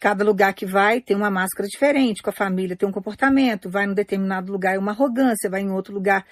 Cada 0.00 0.24
lugar 0.24 0.54
que 0.54 0.64
vai 0.64 1.00
tem 1.00 1.16
uma 1.16 1.28
máscara 1.28 1.68
diferente, 1.68 2.22
com 2.22 2.30
a 2.30 2.32
família 2.32 2.76
tem 2.76 2.88
um 2.88 2.92
comportamento, 2.92 3.68
vai 3.68 3.84
num 3.84 3.94
determinado 3.94 4.52
lugar 4.52 4.76
é 4.76 4.78
uma 4.78 4.92
arrogância, 4.92 5.50
vai 5.50 5.60
em 5.60 5.70
outro 5.70 5.92
lugar 5.92 6.24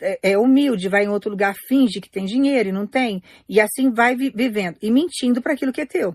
é, 0.00 0.32
é 0.32 0.38
humilde, 0.38 0.88
vai 0.88 1.04
em 1.04 1.08
outro 1.08 1.30
lugar 1.30 1.54
finge 1.66 2.00
que 2.00 2.10
tem 2.10 2.26
dinheiro 2.26 2.68
e 2.68 2.72
não 2.72 2.86
tem, 2.86 3.22
e 3.48 3.58
assim 3.58 3.90
vai 3.90 4.14
vivendo 4.14 4.76
e 4.82 4.90
mentindo 4.90 5.40
para 5.40 5.54
aquilo 5.54 5.72
que 5.72 5.80
é 5.80 5.86
teu. 5.86 6.14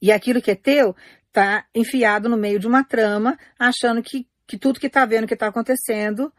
E 0.00 0.10
aquilo 0.10 0.40
que 0.40 0.50
é 0.50 0.54
teu 0.54 0.94
tá 1.32 1.64
enfiado 1.74 2.28
no 2.28 2.36
meio 2.36 2.58
de 2.58 2.66
uma 2.66 2.82
trama, 2.82 3.38
achando 3.58 4.02
que, 4.02 4.26
que 4.46 4.58
tudo 4.58 4.80
que 4.80 4.88
tá 4.88 5.04
vendo 5.04 5.26
que 5.26 5.36
tá 5.36 5.46
acontecendo 5.46 6.32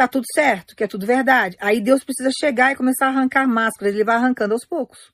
tá 0.00 0.08
tudo 0.08 0.24
certo, 0.34 0.74
que 0.74 0.82
é 0.82 0.86
tudo 0.86 1.04
verdade. 1.04 1.58
Aí 1.60 1.78
Deus 1.78 2.02
precisa 2.02 2.30
chegar 2.40 2.72
e 2.72 2.76
começar 2.76 3.06
a 3.06 3.08
arrancar 3.10 3.46
máscaras, 3.46 3.94
ele 3.94 4.02
vai 4.02 4.16
arrancando 4.16 4.54
aos 4.54 4.64
poucos. 4.64 5.12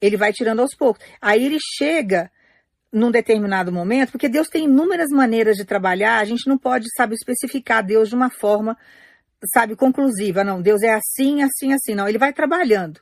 Ele 0.00 0.16
vai 0.16 0.32
tirando 0.32 0.58
aos 0.58 0.74
poucos. 0.74 1.04
Aí 1.20 1.44
ele 1.44 1.58
chega 1.78 2.32
num 2.92 3.12
determinado 3.12 3.70
momento, 3.70 4.10
porque 4.10 4.28
Deus 4.28 4.48
tem 4.48 4.64
inúmeras 4.64 5.10
maneiras 5.10 5.56
de 5.56 5.64
trabalhar, 5.64 6.18
a 6.18 6.24
gente 6.24 6.48
não 6.48 6.58
pode, 6.58 6.86
sabe, 6.96 7.14
especificar 7.14 7.86
Deus 7.86 8.08
de 8.08 8.16
uma 8.16 8.28
forma, 8.28 8.76
sabe, 9.54 9.76
conclusiva. 9.76 10.42
Não, 10.42 10.60
Deus 10.60 10.82
é 10.82 10.92
assim, 10.92 11.42
assim, 11.42 11.72
assim. 11.72 11.94
Não, 11.94 12.08
ele 12.08 12.18
vai 12.18 12.32
trabalhando. 12.32 13.00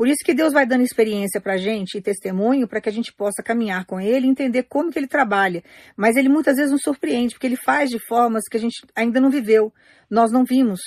Por 0.00 0.08
isso 0.08 0.24
que 0.24 0.32
Deus 0.32 0.54
vai 0.54 0.64
dando 0.64 0.82
experiência 0.82 1.42
para 1.42 1.52
a 1.52 1.58
gente 1.58 1.98
e 1.98 2.00
testemunho 2.00 2.66
para 2.66 2.80
que 2.80 2.88
a 2.88 2.92
gente 2.92 3.12
possa 3.12 3.42
caminhar 3.42 3.84
com 3.84 4.00
Ele 4.00 4.26
e 4.26 4.30
entender 4.30 4.62
como 4.62 4.90
que 4.90 4.98
Ele 4.98 5.06
trabalha. 5.06 5.62
Mas 5.94 6.16
Ele 6.16 6.26
muitas 6.26 6.56
vezes 6.56 6.72
nos 6.72 6.80
surpreende, 6.80 7.34
porque 7.34 7.46
Ele 7.46 7.58
faz 7.62 7.90
de 7.90 7.98
formas 8.08 8.44
que 8.50 8.56
a 8.56 8.60
gente 8.60 8.80
ainda 8.96 9.20
não 9.20 9.28
viveu, 9.28 9.70
nós 10.08 10.32
não 10.32 10.42
vimos 10.42 10.80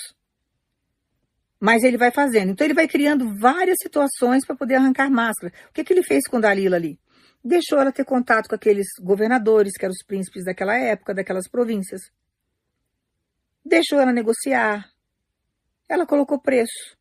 mas 1.60 1.82
ele 1.82 1.96
vai 1.96 2.10
fazendo. 2.10 2.50
Então 2.50 2.66
ele 2.66 2.74
vai 2.74 2.86
criando 2.86 3.38
várias 3.38 3.76
situações 3.80 4.44
para 4.44 4.54
poder 4.54 4.74
arrancar 4.74 5.08
máscara. 5.08 5.50
O 5.70 5.72
que, 5.72 5.82
que 5.82 5.94
ele 5.94 6.02
fez 6.02 6.24
com 6.28 6.38
Dalila 6.38 6.76
ali? 6.76 6.98
Deixou 7.42 7.78
ela 7.78 7.90
ter 7.90 8.04
contato 8.04 8.48
com 8.48 8.54
aqueles 8.54 8.86
governadores, 9.00 9.72
que 9.72 9.84
eram 9.86 9.92
os 9.92 10.04
príncipes 10.04 10.44
daquela 10.44 10.76
época, 10.76 11.14
daquelas 11.14 11.48
províncias. 11.48 12.02
Deixou 13.64 13.98
ela 13.98 14.12
negociar. 14.12 14.84
Ela 15.88 16.04
colocou 16.04 16.38
preço. 16.38 16.98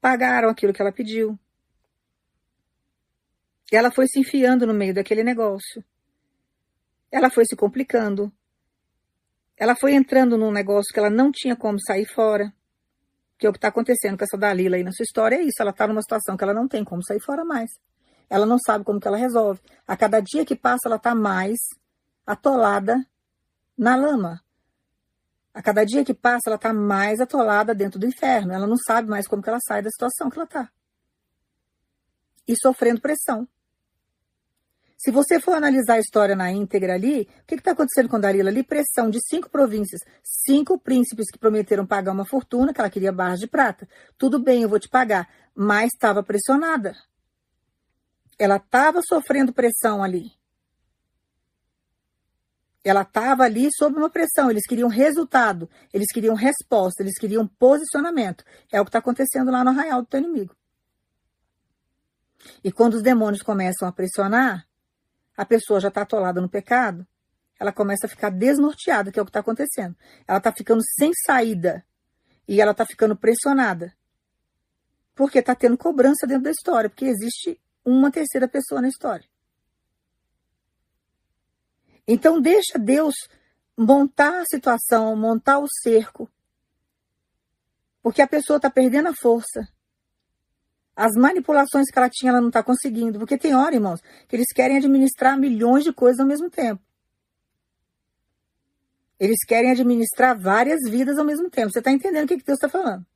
Pagaram 0.00 0.48
aquilo 0.48 0.72
que 0.72 0.80
ela 0.80 0.92
pediu. 0.92 1.38
Ela 3.70 3.90
foi 3.90 4.06
se 4.06 4.18
enfiando 4.18 4.66
no 4.66 4.72
meio 4.72 4.94
daquele 4.94 5.22
negócio. 5.22 5.84
Ela 7.10 7.30
foi 7.30 7.44
se 7.44 7.56
complicando. 7.56 8.32
Ela 9.56 9.74
foi 9.74 9.94
entrando 9.94 10.38
num 10.38 10.50
negócio 10.50 10.92
que 10.92 10.98
ela 10.98 11.10
não 11.10 11.30
tinha 11.32 11.56
como 11.56 11.78
sair 11.80 12.06
fora. 12.06 12.52
Que 13.36 13.46
é 13.46 13.50
o 13.50 13.52
que 13.52 13.58
está 13.58 13.68
acontecendo 13.68 14.16
com 14.16 14.24
essa 14.24 14.38
Dalila 14.38 14.76
aí 14.76 14.82
na 14.82 14.92
sua 14.92 15.04
história 15.04 15.36
é 15.36 15.42
isso. 15.42 15.60
Ela 15.60 15.70
está 15.70 15.86
numa 15.86 16.02
situação 16.02 16.36
que 16.36 16.44
ela 16.44 16.54
não 16.54 16.68
tem 16.68 16.84
como 16.84 17.04
sair 17.04 17.20
fora 17.20 17.44
mais. 17.44 17.70
Ela 18.30 18.46
não 18.46 18.58
sabe 18.58 18.84
como 18.84 19.00
que 19.00 19.08
ela 19.08 19.16
resolve. 19.16 19.60
A 19.86 19.96
cada 19.96 20.20
dia 20.20 20.44
que 20.44 20.56
passa, 20.56 20.86
ela 20.86 20.96
está 20.96 21.14
mais 21.14 21.58
atolada 22.26 22.96
na 23.76 23.96
lama. 23.96 24.42
A 25.58 25.62
cada 25.62 25.84
dia 25.84 26.04
que 26.04 26.14
passa, 26.14 26.42
ela 26.46 26.54
está 26.54 26.72
mais 26.72 27.18
atolada 27.18 27.74
dentro 27.74 27.98
do 27.98 28.06
inferno. 28.06 28.52
Ela 28.52 28.64
não 28.64 28.76
sabe 28.76 29.08
mais 29.08 29.26
como 29.26 29.42
que 29.42 29.48
ela 29.48 29.58
sai 29.58 29.82
da 29.82 29.90
situação 29.90 30.30
que 30.30 30.36
ela 30.36 30.44
está. 30.44 30.70
E 32.46 32.54
sofrendo 32.56 33.00
pressão. 33.00 33.48
Se 34.96 35.10
você 35.10 35.40
for 35.40 35.56
analisar 35.56 35.94
a 35.94 35.98
história 35.98 36.36
na 36.36 36.52
íntegra 36.52 36.94
ali, 36.94 37.22
o 37.42 37.44
que 37.44 37.56
está 37.56 37.72
acontecendo 37.72 38.08
com 38.08 38.20
Dalila 38.20 38.50
ali? 38.50 38.62
Pressão 38.62 39.10
de 39.10 39.18
cinco 39.28 39.50
províncias, 39.50 40.00
cinco 40.22 40.78
príncipes 40.78 41.28
que 41.28 41.40
prometeram 41.40 41.84
pagar 41.84 42.12
uma 42.12 42.24
fortuna, 42.24 42.72
que 42.72 42.80
ela 42.80 42.88
queria 42.88 43.10
barras 43.10 43.40
de 43.40 43.48
prata. 43.48 43.88
Tudo 44.16 44.38
bem, 44.38 44.62
eu 44.62 44.68
vou 44.68 44.78
te 44.78 44.88
pagar, 44.88 45.28
mas 45.56 45.90
estava 45.92 46.22
pressionada. 46.22 46.94
Ela 48.38 48.58
estava 48.58 49.00
sofrendo 49.02 49.52
pressão 49.52 50.04
ali. 50.04 50.37
Ela 52.88 53.02
estava 53.02 53.44
ali 53.44 53.68
sob 53.76 53.96
uma 53.96 54.08
pressão. 54.08 54.50
Eles 54.50 54.66
queriam 54.66 54.88
resultado, 54.88 55.68
eles 55.92 56.10
queriam 56.12 56.34
resposta, 56.34 57.02
eles 57.02 57.18
queriam 57.18 57.46
posicionamento. 57.46 58.44
É 58.72 58.80
o 58.80 58.84
que 58.84 58.88
está 58.88 58.98
acontecendo 58.98 59.50
lá 59.50 59.62
no 59.62 59.70
arraial 59.70 60.02
do 60.02 60.08
teu 60.08 60.20
inimigo. 60.20 60.56
E 62.62 62.72
quando 62.72 62.94
os 62.94 63.02
demônios 63.02 63.42
começam 63.42 63.86
a 63.86 63.92
pressionar, 63.92 64.66
a 65.36 65.44
pessoa 65.44 65.80
já 65.80 65.88
está 65.88 66.02
atolada 66.02 66.40
no 66.40 66.48
pecado, 66.48 67.06
ela 67.60 67.72
começa 67.72 68.06
a 68.06 68.08
ficar 68.08 68.30
desnorteada, 68.30 69.10
que 69.10 69.18
é 69.18 69.22
o 69.22 69.24
que 69.24 69.30
está 69.30 69.40
acontecendo. 69.40 69.96
Ela 70.26 70.38
está 70.38 70.52
ficando 70.52 70.80
sem 70.98 71.10
saída 71.26 71.84
e 72.46 72.60
ela 72.60 72.70
está 72.70 72.86
ficando 72.86 73.16
pressionada. 73.16 73.92
Porque 75.14 75.40
está 75.40 75.54
tendo 75.54 75.76
cobrança 75.76 76.26
dentro 76.26 76.44
da 76.44 76.50
história, 76.50 76.88
porque 76.88 77.04
existe 77.04 77.60
uma 77.84 78.10
terceira 78.10 78.46
pessoa 78.46 78.80
na 78.80 78.88
história. 78.88 79.26
Então 82.08 82.40
deixa 82.40 82.78
Deus 82.78 83.14
montar 83.76 84.40
a 84.40 84.44
situação, 84.46 85.14
montar 85.14 85.58
o 85.58 85.66
cerco, 85.82 86.28
porque 88.02 88.22
a 88.22 88.26
pessoa 88.26 88.56
está 88.56 88.70
perdendo 88.70 89.08
a 89.08 89.14
força. 89.14 89.68
As 90.96 91.12
manipulações 91.14 91.90
que 91.92 91.98
ela 91.98 92.08
tinha, 92.10 92.30
ela 92.30 92.40
não 92.40 92.48
está 92.48 92.62
conseguindo. 92.62 93.18
Porque 93.20 93.38
tem 93.38 93.54
hora, 93.54 93.74
irmãos, 93.74 94.00
que 94.26 94.34
eles 94.34 94.48
querem 94.52 94.78
administrar 94.78 95.38
milhões 95.38 95.84
de 95.84 95.92
coisas 95.92 96.18
ao 96.18 96.26
mesmo 96.26 96.50
tempo. 96.50 96.82
Eles 99.20 99.38
querem 99.46 99.70
administrar 99.70 100.36
várias 100.36 100.80
vidas 100.90 101.18
ao 101.18 101.24
mesmo 101.24 101.50
tempo. 101.50 101.70
Você 101.70 101.78
está 101.78 101.92
entendendo 101.92 102.24
o 102.24 102.28
que, 102.28 102.38
que 102.38 102.44
Deus 102.44 102.56
está 102.56 102.68
falando? 102.68 103.06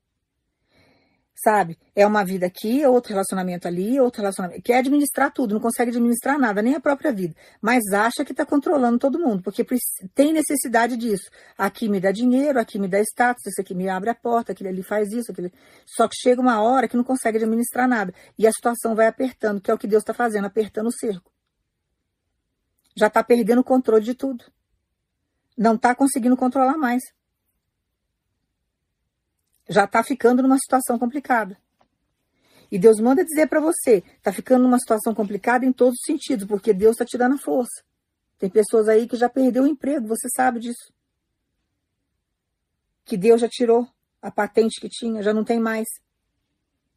Sabe? 1.42 1.76
É 1.94 2.06
uma 2.06 2.24
vida 2.24 2.46
aqui, 2.46 2.86
outro 2.86 3.10
relacionamento 3.10 3.66
ali, 3.66 3.98
outro 3.98 4.20
relacionamento. 4.20 4.62
Quer 4.62 4.78
administrar 4.78 5.32
tudo, 5.32 5.54
não 5.54 5.60
consegue 5.60 5.90
administrar 5.90 6.38
nada, 6.38 6.62
nem 6.62 6.74
a 6.74 6.80
própria 6.80 7.12
vida. 7.12 7.34
Mas 7.60 7.82
acha 7.92 8.24
que 8.24 8.32
está 8.32 8.46
controlando 8.46 8.98
todo 8.98 9.18
mundo, 9.18 9.42
porque 9.42 9.64
tem 10.14 10.32
necessidade 10.32 10.96
disso. 10.96 11.28
Aqui 11.58 11.88
me 11.88 11.98
dá 11.98 12.12
dinheiro, 12.12 12.60
aqui 12.60 12.78
me 12.78 12.86
dá 12.86 13.00
status, 13.00 13.44
esse 13.46 13.60
aqui 13.60 13.74
me 13.74 13.88
abre 13.88 14.10
a 14.10 14.14
porta, 14.14 14.52
aquele 14.52 14.68
ali 14.68 14.82
faz 14.82 15.10
isso, 15.10 15.32
aquele... 15.32 15.52
Só 15.84 16.06
que 16.06 16.14
chega 16.14 16.40
uma 16.40 16.62
hora 16.62 16.86
que 16.86 16.96
não 16.96 17.04
consegue 17.04 17.38
administrar 17.38 17.88
nada. 17.88 18.14
E 18.38 18.46
a 18.46 18.52
situação 18.52 18.94
vai 18.94 19.08
apertando, 19.08 19.60
que 19.60 19.70
é 19.70 19.74
o 19.74 19.78
que 19.78 19.88
Deus 19.88 20.02
está 20.02 20.14
fazendo, 20.14 20.44
apertando 20.44 20.86
o 20.86 20.92
cerco. 20.92 21.32
Já 22.94 23.08
está 23.08 23.24
perdendo 23.24 23.62
o 23.62 23.64
controle 23.64 24.04
de 24.04 24.14
tudo 24.14 24.44
não 25.56 25.74
está 25.74 25.94
conseguindo 25.94 26.36
controlar 26.36 26.76
mais. 26.76 27.02
Já 29.72 29.84
está 29.84 30.04
ficando 30.04 30.42
numa 30.42 30.58
situação 30.58 30.98
complicada. 30.98 31.56
E 32.70 32.78
Deus 32.78 33.00
manda 33.00 33.24
dizer 33.24 33.48
para 33.48 33.60
você, 33.60 34.02
está 34.16 34.32
ficando 34.32 34.62
numa 34.62 34.78
situação 34.78 35.14
complicada 35.14 35.64
em 35.64 35.72
todos 35.72 35.94
os 35.94 36.04
sentidos, 36.04 36.46
porque 36.46 36.72
Deus 36.72 36.92
está 36.92 37.04
te 37.04 37.16
dando 37.18 37.34
a 37.36 37.38
força. 37.38 37.82
Tem 38.38 38.50
pessoas 38.50 38.88
aí 38.88 39.06
que 39.06 39.16
já 39.16 39.28
perdeu 39.28 39.64
o 39.64 39.66
emprego, 39.66 40.06
você 40.06 40.28
sabe 40.34 40.60
disso. 40.60 40.92
Que 43.04 43.16
Deus 43.16 43.40
já 43.40 43.48
tirou 43.48 43.86
a 44.20 44.30
patente 44.30 44.80
que 44.80 44.88
tinha, 44.88 45.22
já 45.22 45.32
não 45.32 45.44
tem 45.44 45.58
mais. 45.58 45.86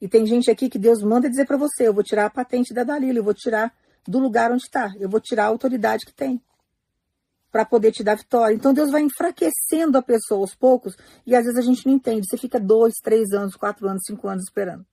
E 0.01 0.07
tem 0.07 0.25
gente 0.25 0.51
aqui 0.51 0.69
que 0.69 0.79
Deus 0.79 1.01
manda 1.01 1.29
dizer 1.29 1.45
para 1.45 1.57
você, 1.57 1.87
eu 1.87 1.93
vou 1.93 2.03
tirar 2.03 2.25
a 2.25 2.29
patente 2.29 2.73
da 2.73 2.83
Dalila, 2.83 3.19
eu 3.19 3.23
vou 3.23 3.33
tirar 3.33 3.73
do 4.07 4.19
lugar 4.19 4.51
onde 4.51 4.63
está, 4.63 4.93
eu 4.99 5.09
vou 5.09 5.19
tirar 5.19 5.45
a 5.45 5.47
autoridade 5.47 6.05
que 6.05 6.13
tem 6.13 6.41
para 7.55 7.63
poder 7.63 7.93
te 7.93 8.03
dar 8.03 8.15
vitória. 8.15 8.53
Então 8.53 8.73
Deus 8.73 8.91
vai 8.91 9.01
enfraquecendo 9.01 9.97
a 9.97 10.01
pessoa 10.01 10.41
aos 10.41 10.53
poucos 10.53 10.93
e 11.25 11.33
às 11.33 11.45
vezes 11.45 11.57
a 11.57 11.61
gente 11.61 11.85
não 11.85 11.93
entende. 11.93 12.27
Você 12.29 12.35
fica 12.35 12.59
dois, 12.59 12.95
três 13.01 13.31
anos, 13.31 13.55
quatro 13.55 13.87
anos, 13.87 14.01
cinco 14.05 14.27
anos 14.27 14.43
esperando. 14.43 14.85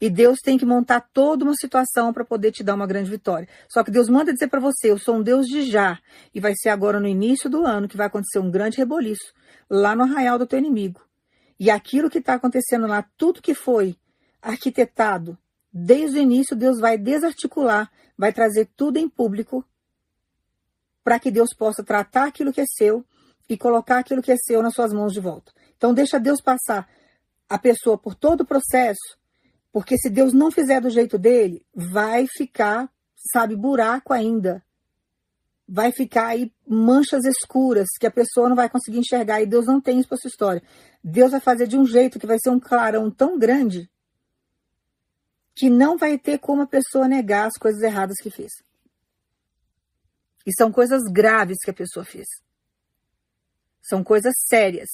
E 0.00 0.08
Deus 0.08 0.38
tem 0.38 0.56
que 0.56 0.64
montar 0.64 1.00
toda 1.12 1.42
uma 1.42 1.56
situação 1.56 2.12
para 2.12 2.24
poder 2.24 2.52
te 2.52 2.62
dar 2.62 2.76
uma 2.76 2.86
grande 2.86 3.10
vitória. 3.10 3.48
Só 3.68 3.82
que 3.82 3.90
Deus 3.90 4.08
manda 4.08 4.32
dizer 4.32 4.46
para 4.46 4.60
você: 4.60 4.92
eu 4.92 4.98
sou 4.98 5.16
um 5.16 5.22
Deus 5.22 5.46
de 5.46 5.62
já. 5.62 5.98
E 6.32 6.38
vai 6.38 6.52
ser 6.54 6.68
agora 6.68 7.00
no 7.00 7.08
início 7.08 7.50
do 7.50 7.66
ano 7.66 7.88
que 7.88 7.96
vai 7.96 8.06
acontecer 8.06 8.38
um 8.38 8.48
grande 8.48 8.76
reboliço 8.76 9.34
lá 9.68 9.96
no 9.96 10.04
arraial 10.04 10.38
do 10.38 10.46
teu 10.46 10.60
inimigo. 10.60 11.00
E 11.58 11.72
aquilo 11.72 12.08
que 12.08 12.18
está 12.18 12.34
acontecendo 12.34 12.86
lá, 12.86 13.04
tudo 13.16 13.42
que 13.42 13.52
foi 13.52 13.96
arquitetado 14.40 15.36
desde 15.72 16.20
o 16.20 16.22
início, 16.22 16.54
Deus 16.54 16.78
vai 16.78 16.96
desarticular, 16.96 17.90
vai 18.16 18.32
trazer 18.32 18.68
tudo 18.76 18.96
em 18.96 19.08
público 19.08 19.64
para 21.06 21.20
que 21.20 21.30
Deus 21.30 21.50
possa 21.56 21.84
tratar 21.84 22.24
aquilo 22.26 22.52
que 22.52 22.60
é 22.60 22.64
seu 22.66 23.06
e 23.48 23.56
colocar 23.56 23.98
aquilo 23.98 24.20
que 24.20 24.32
é 24.32 24.36
seu 24.36 24.60
nas 24.60 24.74
suas 24.74 24.92
mãos 24.92 25.12
de 25.12 25.20
volta. 25.20 25.52
Então 25.76 25.94
deixa 25.94 26.18
Deus 26.18 26.40
passar 26.40 26.88
a 27.48 27.56
pessoa 27.56 27.96
por 27.96 28.16
todo 28.16 28.40
o 28.40 28.44
processo, 28.44 29.16
porque 29.70 29.96
se 29.96 30.10
Deus 30.10 30.32
não 30.32 30.50
fizer 30.50 30.80
do 30.80 30.90
jeito 30.90 31.16
dele, 31.16 31.64
vai 31.72 32.26
ficar, 32.26 32.90
sabe, 33.32 33.54
buraco 33.54 34.12
ainda. 34.12 34.64
Vai 35.68 35.92
ficar 35.92 36.26
aí 36.26 36.52
manchas 36.66 37.24
escuras 37.24 37.86
que 38.00 38.06
a 38.08 38.10
pessoa 38.10 38.48
não 38.48 38.56
vai 38.56 38.68
conseguir 38.68 38.98
enxergar 38.98 39.40
e 39.40 39.46
Deus 39.46 39.64
não 39.64 39.80
tem 39.80 40.00
isso 40.00 40.08
para 40.08 40.18
sua 40.18 40.28
história. 40.28 40.62
Deus 41.04 41.30
vai 41.30 41.40
fazer 41.40 41.68
de 41.68 41.78
um 41.78 41.86
jeito 41.86 42.18
que 42.18 42.26
vai 42.26 42.38
ser 42.40 42.50
um 42.50 42.58
clarão 42.58 43.12
tão 43.12 43.38
grande 43.38 43.88
que 45.54 45.70
não 45.70 45.96
vai 45.96 46.18
ter 46.18 46.38
como 46.38 46.62
a 46.62 46.66
pessoa 46.66 47.06
negar 47.06 47.46
as 47.46 47.56
coisas 47.56 47.80
erradas 47.80 48.16
que 48.20 48.28
fez. 48.28 48.50
E 50.46 50.52
são 50.52 50.70
coisas 50.70 51.02
graves 51.12 51.58
que 51.62 51.70
a 51.70 51.74
pessoa 51.74 52.04
fez. 52.04 52.26
São 53.82 54.04
coisas 54.04 54.34
sérias. 54.46 54.88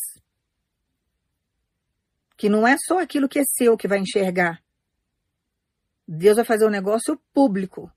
Que 2.36 2.48
não 2.48 2.66
é 2.66 2.76
só 2.78 2.98
aquilo 2.98 3.28
que 3.28 3.38
é 3.38 3.44
seu 3.44 3.76
que 3.76 3.86
vai 3.86 3.98
enxergar. 3.98 4.62
Deus 6.09 6.36
vai 6.36 6.44
fazer 6.44 6.66
um 6.66 6.70
negócio 6.70 7.20
público. 7.32 7.92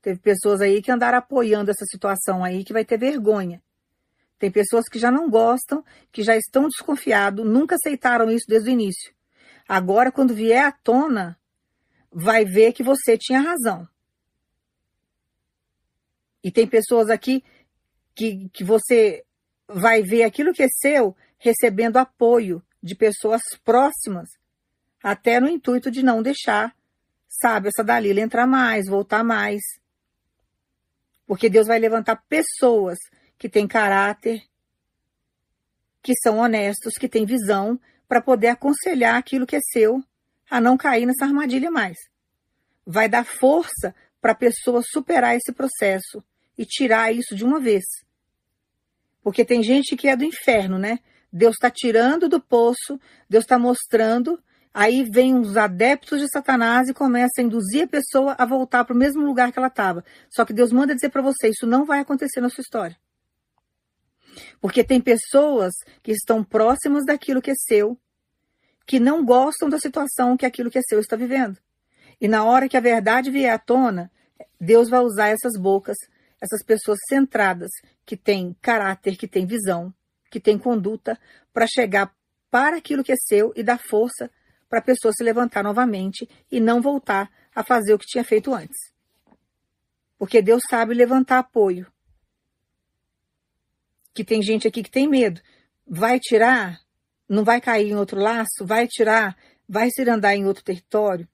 Teve 0.00 0.20
pessoas 0.20 0.60
aí 0.60 0.80
que 0.80 0.90
andaram 0.90 1.18
apoiando 1.18 1.70
essa 1.70 1.84
situação 1.84 2.42
aí 2.42 2.64
que 2.64 2.72
vai 2.72 2.84
ter 2.84 2.98
vergonha. 2.98 3.62
Tem 4.38 4.50
pessoas 4.50 4.88
que 4.88 4.98
já 4.98 5.10
não 5.10 5.28
gostam, 5.30 5.84
que 6.12 6.22
já 6.22 6.36
estão 6.36 6.68
desconfiados, 6.68 7.44
nunca 7.44 7.76
aceitaram 7.76 8.30
isso 8.30 8.46
desde 8.48 8.70
o 8.70 8.72
início. 8.72 9.14
Agora, 9.68 10.12
quando 10.12 10.34
vier 10.34 10.64
à 10.64 10.72
tona, 10.72 11.38
vai 12.10 12.44
ver 12.44 12.72
que 12.72 12.82
você 12.82 13.16
tinha 13.18 13.40
razão. 13.40 13.88
E 16.46 16.50
tem 16.52 16.64
pessoas 16.64 17.10
aqui 17.10 17.42
que, 18.14 18.48
que 18.50 18.62
você 18.62 19.24
vai 19.66 20.00
ver 20.00 20.22
aquilo 20.22 20.52
que 20.52 20.62
é 20.62 20.68
seu 20.68 21.12
recebendo 21.38 21.96
apoio 21.96 22.62
de 22.80 22.94
pessoas 22.94 23.40
próximas, 23.64 24.28
até 25.02 25.40
no 25.40 25.48
intuito 25.48 25.90
de 25.90 26.04
não 26.04 26.22
deixar, 26.22 26.72
sabe, 27.28 27.66
essa 27.66 27.82
Dalila 27.82 28.20
entrar 28.20 28.46
mais, 28.46 28.86
voltar 28.86 29.24
mais. 29.24 29.60
Porque 31.26 31.50
Deus 31.50 31.66
vai 31.66 31.80
levantar 31.80 32.22
pessoas 32.28 32.96
que 33.36 33.48
têm 33.48 33.66
caráter, 33.66 34.40
que 36.00 36.14
são 36.22 36.38
honestos, 36.38 36.94
que 36.94 37.08
têm 37.08 37.26
visão, 37.26 37.76
para 38.06 38.22
poder 38.22 38.50
aconselhar 38.50 39.16
aquilo 39.16 39.48
que 39.48 39.56
é 39.56 39.60
seu 39.72 40.00
a 40.48 40.60
não 40.60 40.76
cair 40.76 41.06
nessa 41.06 41.24
armadilha 41.24 41.72
mais. 41.72 41.96
Vai 42.86 43.08
dar 43.08 43.24
força 43.24 43.92
para 44.20 44.30
a 44.30 44.36
pessoa 44.36 44.80
superar 44.84 45.34
esse 45.34 45.52
processo 45.52 46.22
e 46.56 46.64
tirar 46.64 47.12
isso 47.12 47.34
de 47.34 47.44
uma 47.44 47.60
vez. 47.60 47.84
Porque 49.22 49.44
tem 49.44 49.62
gente 49.62 49.96
que 49.96 50.08
é 50.08 50.16
do 50.16 50.24
inferno, 50.24 50.78
né? 50.78 51.00
Deus 51.32 51.54
está 51.54 51.70
tirando 51.70 52.28
do 52.28 52.40
poço, 52.40 53.00
Deus 53.28 53.44
está 53.44 53.58
mostrando, 53.58 54.42
aí 54.72 55.04
vem 55.04 55.34
uns 55.34 55.56
adeptos 55.56 56.20
de 56.20 56.28
Satanás 56.30 56.88
e 56.88 56.94
começa 56.94 57.40
a 57.40 57.42
induzir 57.42 57.84
a 57.84 57.88
pessoa 57.88 58.34
a 58.38 58.46
voltar 58.46 58.84
para 58.84 58.94
o 58.94 58.98
mesmo 58.98 59.24
lugar 59.24 59.52
que 59.52 59.58
ela 59.58 59.68
estava. 59.68 60.04
Só 60.30 60.44
que 60.44 60.52
Deus 60.52 60.72
manda 60.72 60.94
dizer 60.94 61.10
para 61.10 61.22
você, 61.22 61.48
isso 61.48 61.66
não 61.66 61.84
vai 61.84 62.00
acontecer 62.00 62.40
na 62.40 62.48
sua 62.48 62.62
história. 62.62 62.96
Porque 64.60 64.84
tem 64.84 65.00
pessoas 65.00 65.74
que 66.02 66.12
estão 66.12 66.44
próximas 66.44 67.04
daquilo 67.04 67.42
que 67.42 67.50
é 67.50 67.54
seu, 67.56 67.98
que 68.86 69.00
não 69.00 69.24
gostam 69.24 69.68
da 69.68 69.78
situação 69.78 70.36
que 70.36 70.46
aquilo 70.46 70.70
que 70.70 70.78
é 70.78 70.82
seu 70.82 71.00
está 71.00 71.16
vivendo. 71.16 71.58
E 72.20 72.28
na 72.28 72.44
hora 72.44 72.68
que 72.68 72.76
a 72.76 72.80
verdade 72.80 73.30
vier 73.30 73.52
à 73.52 73.58
tona, 73.58 74.10
Deus 74.60 74.88
vai 74.88 75.00
usar 75.00 75.28
essas 75.28 75.58
bocas 75.58 75.96
essas 76.40 76.62
pessoas 76.64 76.98
centradas, 77.08 77.70
que 78.04 78.16
têm 78.16 78.54
caráter, 78.60 79.16
que 79.16 79.26
têm 79.26 79.46
visão, 79.46 79.92
que 80.30 80.40
têm 80.40 80.58
conduta, 80.58 81.18
para 81.52 81.66
chegar 81.66 82.14
para 82.50 82.76
aquilo 82.76 83.02
que 83.02 83.12
é 83.12 83.16
seu 83.16 83.52
e 83.56 83.62
dar 83.62 83.78
força 83.78 84.30
para 84.68 84.78
a 84.80 84.82
pessoa 84.82 85.12
se 85.12 85.22
levantar 85.22 85.62
novamente 85.62 86.28
e 86.50 86.60
não 86.60 86.80
voltar 86.80 87.30
a 87.54 87.62
fazer 87.62 87.94
o 87.94 87.98
que 87.98 88.06
tinha 88.06 88.24
feito 88.24 88.52
antes. 88.52 88.92
Porque 90.18 90.42
Deus 90.42 90.62
sabe 90.68 90.94
levantar 90.94 91.38
apoio. 91.38 91.86
Que 94.14 94.24
tem 94.24 94.42
gente 94.42 94.66
aqui 94.66 94.82
que 94.82 94.90
tem 94.90 95.08
medo. 95.08 95.40
Vai 95.86 96.18
tirar? 96.18 96.80
Não 97.28 97.44
vai 97.44 97.60
cair 97.60 97.90
em 97.90 97.96
outro 97.96 98.20
laço? 98.20 98.64
Vai 98.64 98.86
tirar? 98.86 99.36
Vai 99.68 99.90
se 99.90 100.08
andar 100.08 100.34
em 100.34 100.46
outro 100.46 100.64
território? 100.64 101.28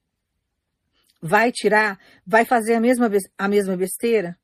Vai 1.21 1.51
tirar? 1.51 1.99
Vai 2.25 2.43
fazer 2.43 2.75
a 2.75 2.79
mesma, 2.81 3.09
a 3.37 3.47
mesma 3.47 3.77
besteira? 3.77 4.37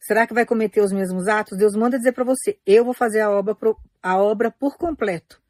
Será 0.00 0.26
que 0.26 0.34
vai 0.34 0.46
cometer 0.46 0.80
os 0.80 0.92
mesmos 0.92 1.26
atos? 1.28 1.58
Deus 1.58 1.74
manda 1.74 1.98
dizer 1.98 2.12
para 2.12 2.24
você: 2.24 2.58
eu 2.64 2.84
vou 2.84 2.94
fazer 2.94 3.20
a 3.20 3.30
obra, 3.30 3.56
a 4.02 4.16
obra 4.16 4.50
por 4.50 4.76
completo. 4.76 5.40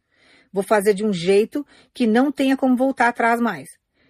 Vou 0.53 0.63
fazer 0.63 0.95
de 0.95 1.05
um 1.05 1.13
jeito 1.13 1.67
que 1.93 2.07
não 2.07 2.33
tenha 2.33 2.57
como 2.57 2.77
voltar 2.77 3.09
atrás 3.09 3.41
mais. 3.41 3.69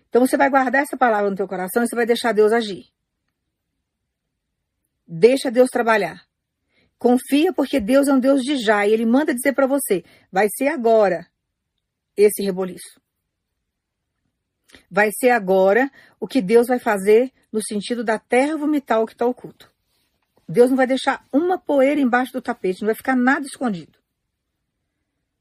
Então 0.09 0.25
você 0.27 0.37
vai 0.37 0.49
guardar 0.49 0.83
essa 0.83 0.97
palavra 0.97 1.29
no 1.29 1.37
teu 1.37 1.49
coração 1.49 1.83
e 1.83 1.89
você 1.89 1.97
vai 1.97 2.07
deixar 2.07 2.33
Deus 2.33 2.53
agir. 2.53 2.87
Deixa 5.07 5.51
Deus 5.51 5.69
trabalhar. 5.69 6.23
Confia 6.99 7.53
porque 7.53 7.81
Deus 7.81 8.09
é 8.09 8.13
um 8.13 8.21
Deus 8.21 8.43
de 8.43 8.57
já 8.57 8.87
e 8.87 8.93
ele 8.93 9.07
manda 9.07 9.35
dizer 9.35 9.53
para 9.53 9.67
você: 9.67 10.05
vai 10.31 10.49
ser 10.57 10.69
agora 10.69 11.27
esse 12.17 12.43
reboliço. 12.43 13.01
Vai 14.91 15.11
ser 15.13 15.31
agora 15.31 15.91
o 16.21 16.27
que 16.27 16.43
Deus 16.43 16.67
vai 16.67 16.79
fazer 16.79 17.33
no 17.51 17.63
sentido 17.63 18.05
da 18.05 18.19
terra 18.19 18.57
vomitar 18.57 19.01
o 19.01 19.07
que 19.07 19.13
está 19.13 19.27
oculto. 19.27 19.73
Deus 20.49 20.71
não 20.71 20.77
vai 20.77 20.87
deixar 20.87 21.27
uma 21.33 21.59
poeira 21.59 22.01
embaixo 22.01 22.33
do 22.33 22.41
tapete, 22.41 22.81
não 22.81 22.87
vai 22.87 22.95
ficar 22.95 23.15
nada 23.15 23.47
escondido. 23.47 23.99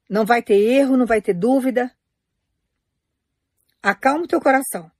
Não 0.09 0.25
vai 0.25 0.41
ter 0.41 0.55
erro, 0.55 0.97
não 0.97 1.05
vai 1.05 1.21
ter 1.21 1.33
dúvida. 1.33 1.95
Acalma 3.81 4.25
o 4.25 4.27
teu 4.27 4.41
coração, 4.41 4.91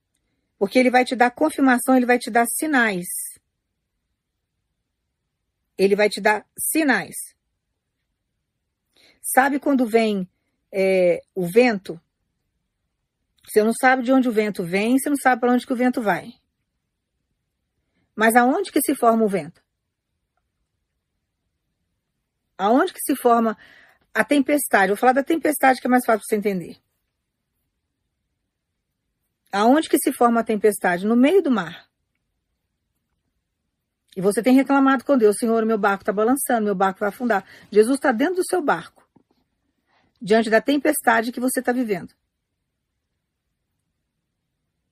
porque 0.57 0.79
ele 0.79 0.89
vai 0.89 1.03
te 1.03 1.15
dar 1.15 1.31
confirmação, 1.31 1.95
ele 1.95 2.05
vai 2.05 2.17
te 2.17 2.29
dar 2.29 2.45
sinais. 2.47 3.07
Ele 5.77 5.95
vai 5.95 6.09
te 6.09 6.21
dar 6.21 6.45
sinais 6.57 7.37
Sabe 9.29 9.59
quando 9.59 9.85
vem 9.85 10.25
é, 10.71 11.21
o 11.35 11.45
vento? 11.45 11.99
Você 13.43 13.61
não 13.61 13.73
sabe 13.73 14.01
de 14.01 14.13
onde 14.13 14.29
o 14.29 14.31
vento 14.31 14.63
vem, 14.63 14.97
você 14.97 15.09
não 15.09 15.17
sabe 15.17 15.41
para 15.41 15.51
onde 15.51 15.67
que 15.67 15.73
o 15.73 15.75
vento 15.75 16.01
vai. 16.01 16.31
Mas 18.15 18.37
aonde 18.37 18.71
que 18.71 18.79
se 18.79 18.95
forma 18.95 19.25
o 19.25 19.27
vento? 19.27 19.61
Aonde 22.57 22.93
que 22.93 22.99
se 23.01 23.15
forma 23.15 23.57
a 24.13 24.23
tempestade? 24.23 24.87
Vou 24.87 24.97
falar 24.97 25.13
da 25.13 25.23
tempestade 25.23 25.79
que 25.79 25.87
é 25.87 25.89
mais 25.89 26.05
fácil 26.05 26.25
você 26.27 26.35
entender. 26.35 26.77
Aonde 29.51 29.87
que 29.89 29.97
se 29.99 30.11
forma 30.11 30.39
a 30.39 30.43
tempestade? 30.43 31.05
No 31.05 31.15
meio 31.15 31.41
do 31.41 31.51
mar. 31.51 31.87
E 34.15 34.21
você 34.21 34.41
tem 34.41 34.55
reclamado 34.55 35.05
com 35.05 35.15
Deus, 35.15 35.37
Senhor, 35.37 35.63
meu 35.63 35.77
barco 35.77 36.01
está 36.01 36.11
balançando, 36.11 36.65
meu 36.65 36.73
barco 36.73 36.99
vai 36.99 37.09
afundar. 37.09 37.45
Jesus 37.71 37.97
está 37.97 38.11
dentro 38.11 38.37
do 38.37 38.47
seu 38.47 38.61
barco, 38.61 39.07
diante 40.19 40.49
da 40.49 40.59
tempestade 40.59 41.31
que 41.31 41.39
você 41.39 41.59
está 41.59 41.71
vivendo. 41.71 42.15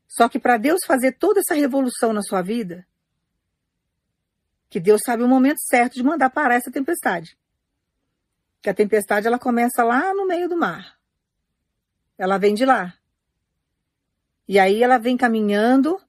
Só 0.07 0.29
que 0.29 0.39
para 0.39 0.57
Deus 0.57 0.81
fazer 0.85 1.13
toda 1.13 1.39
essa 1.39 1.55
revolução 1.55 2.13
na 2.13 2.21
sua 2.21 2.43
vida, 2.43 2.87
que 4.69 4.79
Deus 4.79 5.01
sabe 5.03 5.23
o 5.23 5.27
momento 5.27 5.59
certo 5.59 5.95
de 5.95 6.03
mandar 6.03 6.29
parar 6.29 6.55
essa 6.55 6.71
tempestade. 6.71 7.35
Que 8.65 8.71
a 8.71 8.73
tempestade 8.73 9.27
ela 9.27 9.37
começa 9.37 9.83
lá 9.83 10.11
no 10.11 10.25
meio 10.25 10.49
do 10.49 10.57
mar. 10.57 10.97
Ela 12.17 12.39
vem 12.39 12.55
de 12.55 12.65
lá. 12.65 12.95
E 14.47 14.57
aí 14.57 14.81
ela 14.81 14.97
vem 14.97 15.15
caminhando 15.15 16.01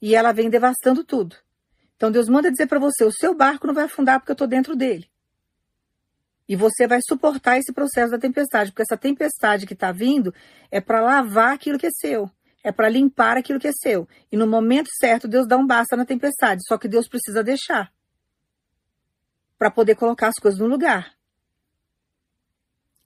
e 0.00 0.14
ela 0.14 0.32
vem 0.32 0.48
devastando 0.48 1.04
tudo. 1.04 1.36
Então 1.96 2.10
Deus 2.10 2.26
manda 2.26 2.50
dizer 2.50 2.66
para 2.66 2.78
você: 2.78 3.04
o 3.04 3.12
seu 3.12 3.34
barco 3.34 3.66
não 3.66 3.74
vai 3.74 3.84
afundar 3.84 4.18
porque 4.20 4.30
eu 4.30 4.32
estou 4.32 4.46
dentro 4.46 4.74
dele. 4.74 5.06
E 6.48 6.56
você 6.56 6.86
vai 6.86 7.00
suportar 7.06 7.58
esse 7.58 7.74
processo 7.74 8.10
da 8.10 8.18
tempestade, 8.18 8.70
porque 8.70 8.84
essa 8.90 8.96
tempestade 8.96 9.66
que 9.66 9.74
está 9.74 9.92
vindo 9.92 10.32
é 10.70 10.80
para 10.80 11.02
lavar 11.02 11.52
aquilo 11.52 11.78
que 11.78 11.88
é 11.88 11.90
seu, 11.92 12.30
é 12.64 12.72
para 12.72 12.88
limpar 12.88 13.36
aquilo 13.36 13.60
que 13.60 13.68
é 13.68 13.72
seu. 13.82 14.08
E 14.32 14.36
no 14.38 14.46
momento 14.46 14.88
certo, 14.98 15.28
Deus 15.28 15.46
dá 15.46 15.58
um 15.58 15.66
basta 15.66 15.94
na 15.94 16.06
tempestade, 16.06 16.62
só 16.66 16.78
que 16.78 16.88
Deus 16.88 17.06
precisa 17.06 17.44
deixar 17.44 17.92
para 19.58 19.70
poder 19.70 19.94
colocar 19.94 20.28
as 20.28 20.36
coisas 20.36 20.58
no 20.58 20.66
lugar. 20.66 21.17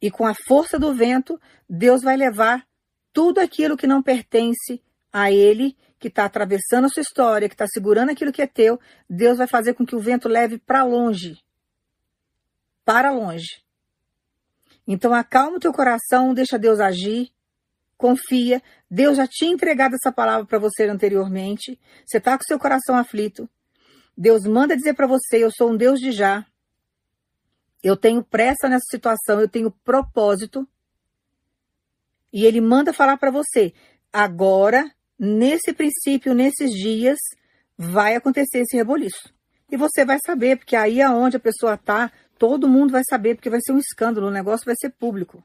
E 0.02 0.10
com 0.10 0.26
a 0.26 0.34
força 0.34 0.80
do 0.80 0.92
vento, 0.92 1.40
Deus 1.70 2.02
vai 2.02 2.16
levar 2.16 2.66
tudo 3.12 3.38
aquilo 3.38 3.76
que 3.76 3.86
não 3.86 4.02
pertence 4.02 4.82
a 5.12 5.30
Ele, 5.30 5.76
que 5.98 6.08
está 6.08 6.24
atravessando 6.24 6.86
a 6.86 6.88
sua 6.88 7.02
história, 7.02 7.48
que 7.48 7.54
está 7.54 7.66
segurando 7.68 8.10
aquilo 8.10 8.32
que 8.32 8.42
é 8.42 8.46
teu, 8.46 8.80
Deus 9.08 9.38
vai 9.38 9.46
fazer 9.46 9.74
com 9.74 9.86
que 9.86 9.94
o 9.94 10.00
vento 10.00 10.28
leve 10.28 10.58
para 10.58 10.82
longe. 10.82 11.38
Para 12.84 13.12
longe. 13.12 13.62
Então 14.86 15.14
acalma 15.14 15.58
o 15.58 15.60
teu 15.60 15.72
coração, 15.72 16.34
deixa 16.34 16.58
Deus 16.58 16.80
agir, 16.80 17.30
confia. 17.96 18.60
Deus 18.90 19.16
já 19.16 19.28
tinha 19.28 19.52
entregado 19.52 19.94
essa 19.94 20.10
palavra 20.10 20.44
para 20.44 20.58
você 20.58 20.88
anteriormente. 20.88 21.78
Você 22.04 22.18
está 22.18 22.36
com 22.36 22.42
seu 22.42 22.58
coração 22.58 22.96
aflito. 22.96 23.48
Deus 24.18 24.42
manda 24.44 24.76
dizer 24.76 24.94
para 24.94 25.06
você: 25.06 25.44
Eu 25.44 25.50
sou 25.52 25.70
um 25.70 25.76
Deus 25.76 26.00
de 26.00 26.10
já. 26.10 26.44
Eu 27.82 27.96
tenho 27.96 28.22
pressa 28.22 28.68
nessa 28.68 28.84
situação, 28.90 29.40
eu 29.40 29.48
tenho 29.48 29.70
propósito. 29.70 30.66
E 32.32 32.46
ele 32.46 32.60
manda 32.60 32.92
falar 32.92 33.16
para 33.16 33.30
você: 33.30 33.72
agora, 34.12 34.90
nesse 35.18 35.72
princípio, 35.72 36.34
nesses 36.34 36.70
dias, 36.72 37.18
vai 37.76 38.14
acontecer 38.14 38.60
esse 38.60 38.76
reboliço. 38.76 39.32
E 39.70 39.76
você 39.76 40.04
vai 40.04 40.18
saber, 40.24 40.58
porque 40.58 40.76
aí 40.76 41.00
aonde 41.00 41.36
a 41.36 41.40
pessoa 41.40 41.74
está, 41.74 42.12
todo 42.38 42.68
mundo 42.68 42.92
vai 42.92 43.02
saber, 43.08 43.34
porque 43.34 43.50
vai 43.50 43.60
ser 43.60 43.72
um 43.72 43.78
escândalo, 43.78 44.28
o 44.28 44.30
negócio 44.30 44.66
vai 44.66 44.74
ser 44.76 44.90
público. 44.90 45.42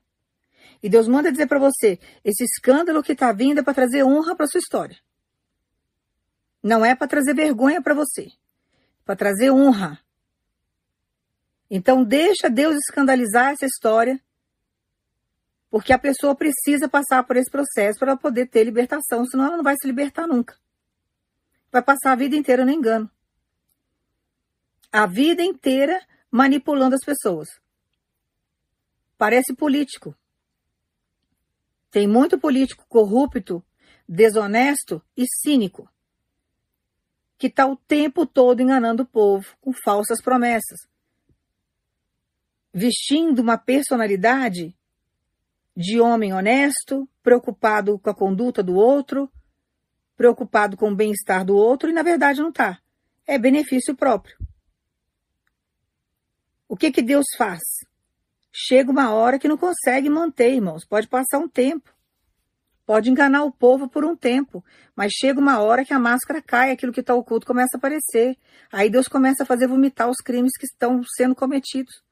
E 0.83 0.89
Deus 0.89 1.07
manda 1.07 1.31
dizer 1.31 1.47
para 1.47 1.59
você: 1.59 1.99
esse 2.23 2.43
escândalo 2.43 3.01
que 3.01 3.13
está 3.13 3.31
vindo 3.31 3.59
é 3.59 3.63
para 3.63 3.73
trazer 3.73 4.03
honra 4.03 4.35
para 4.35 4.47
sua 4.47 4.59
história. 4.59 4.97
Não 6.61 6.85
é 6.85 6.95
para 6.95 7.07
trazer 7.07 7.33
vergonha 7.33 7.81
para 7.81 7.93
você 7.93 8.31
para 9.07 9.15
trazer 9.15 9.49
honra. 9.49 9.97
Então 11.70 12.03
deixa 12.03 12.49
Deus 12.49 12.76
escandalizar 12.78 13.51
essa 13.51 13.65
história, 13.65 14.22
porque 15.70 15.91
a 15.91 15.99
pessoa 15.99 16.36
precisa 16.36 16.88
passar 16.88 17.24
por 17.24 17.36
esse 17.36 17.51
processo 17.51 17.99
para 17.99 18.15
poder 18.15 18.47
ter 18.47 18.63
libertação, 18.63 19.26
senão 19.26 19.45
ela 19.45 19.57
não 19.57 19.63
vai 19.63 19.76
se 19.80 19.86
libertar 19.86 20.28
nunca. 20.28 20.57
Vai 21.72 21.82
passar 21.82 22.13
a 22.13 22.15
vida 22.15 22.36
inteira 22.36 22.63
no 22.63 22.72
engano. 22.72 23.09
A 24.91 25.05
vida 25.05 25.43
inteira 25.43 26.01
manipulando 26.32 26.95
as 26.95 27.03
pessoas. 27.03 27.49
Parece 29.18 29.53
político. 29.53 30.15
Tem 31.91 32.07
muito 32.07 32.39
político 32.39 32.86
corrupto, 32.88 33.63
desonesto 34.07 35.03
e 35.15 35.26
cínico 35.41 35.89
que 37.38 37.47
está 37.47 37.68
o 37.68 37.76
tempo 37.76 38.26
todo 38.26 38.61
enganando 38.61 39.03
o 39.03 39.07
povo 39.07 39.45
com 39.61 39.72
falsas 39.72 40.22
promessas, 40.22 40.88
vestindo 42.78 43.39
uma 43.39 43.57
personalidade 43.57 44.78
de 45.75 45.99
homem 45.99 46.32
honesto, 46.32 47.09
preocupado 47.23 47.97
com 47.97 48.07
a 48.11 48.13
conduta 48.13 48.61
do 48.61 48.75
outro, 48.75 49.32
preocupado 50.15 50.78
com 50.78 50.91
o 50.91 50.95
bem-estar 50.95 51.43
do 51.43 51.55
outro, 51.55 51.89
e 51.89 51.93
na 51.93 52.03
verdade 52.03 52.39
não 52.39 52.49
está. 52.49 52.80
É 53.25 53.39
benefício 53.39 53.95
próprio. 53.95 54.38
O 56.67 56.78
que 56.78 56.91
que 56.91 57.01
Deus 57.01 57.25
faz? 57.36 57.61
Chega 58.51 58.91
uma 58.91 59.11
hora 59.11 59.39
que 59.39 59.47
não 59.47 59.57
consegue 59.57 60.07
manter, 60.07 60.53
irmãos. 60.53 60.86
Pode 60.86 61.07
passar 61.07 61.39
um 61.39 61.49
tempo. 61.49 61.91
Pode 62.86 63.09
enganar 63.09 63.43
o 63.43 63.51
povo 63.51 63.89
por 63.89 64.05
um 64.05 64.15
tempo, 64.15 64.63
mas 64.95 65.13
chega 65.13 65.39
uma 65.39 65.59
hora 65.59 65.84
que 65.84 65.93
a 65.93 65.99
máscara 65.99 66.43
cai, 66.43 66.71
aquilo 66.71 66.93
que 66.93 66.99
está 66.99 67.15
oculto 67.15 67.47
começa 67.47 67.75
a 67.75 67.80
aparecer. 67.80 68.38
Aí 68.71 68.88
Deus 68.88 69.07
começa 69.07 69.41
a 69.41 69.45
fazer 69.47 69.67
vomitar 69.67 70.07
os 70.09 70.17
crimes 70.17 70.55
que 70.57 70.65
estão 70.65 71.01
sendo 71.15 71.36
cometidos, 71.36 72.05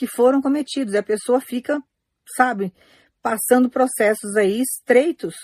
que 0.00 0.06
foram 0.06 0.40
cometidos. 0.40 0.94
E 0.94 0.96
a 0.96 1.02
pessoa 1.02 1.42
fica, 1.42 1.78
sabe, 2.34 2.72
passando 3.20 3.68
processos 3.68 4.34
aí 4.34 4.62
estreitos. 4.62 5.34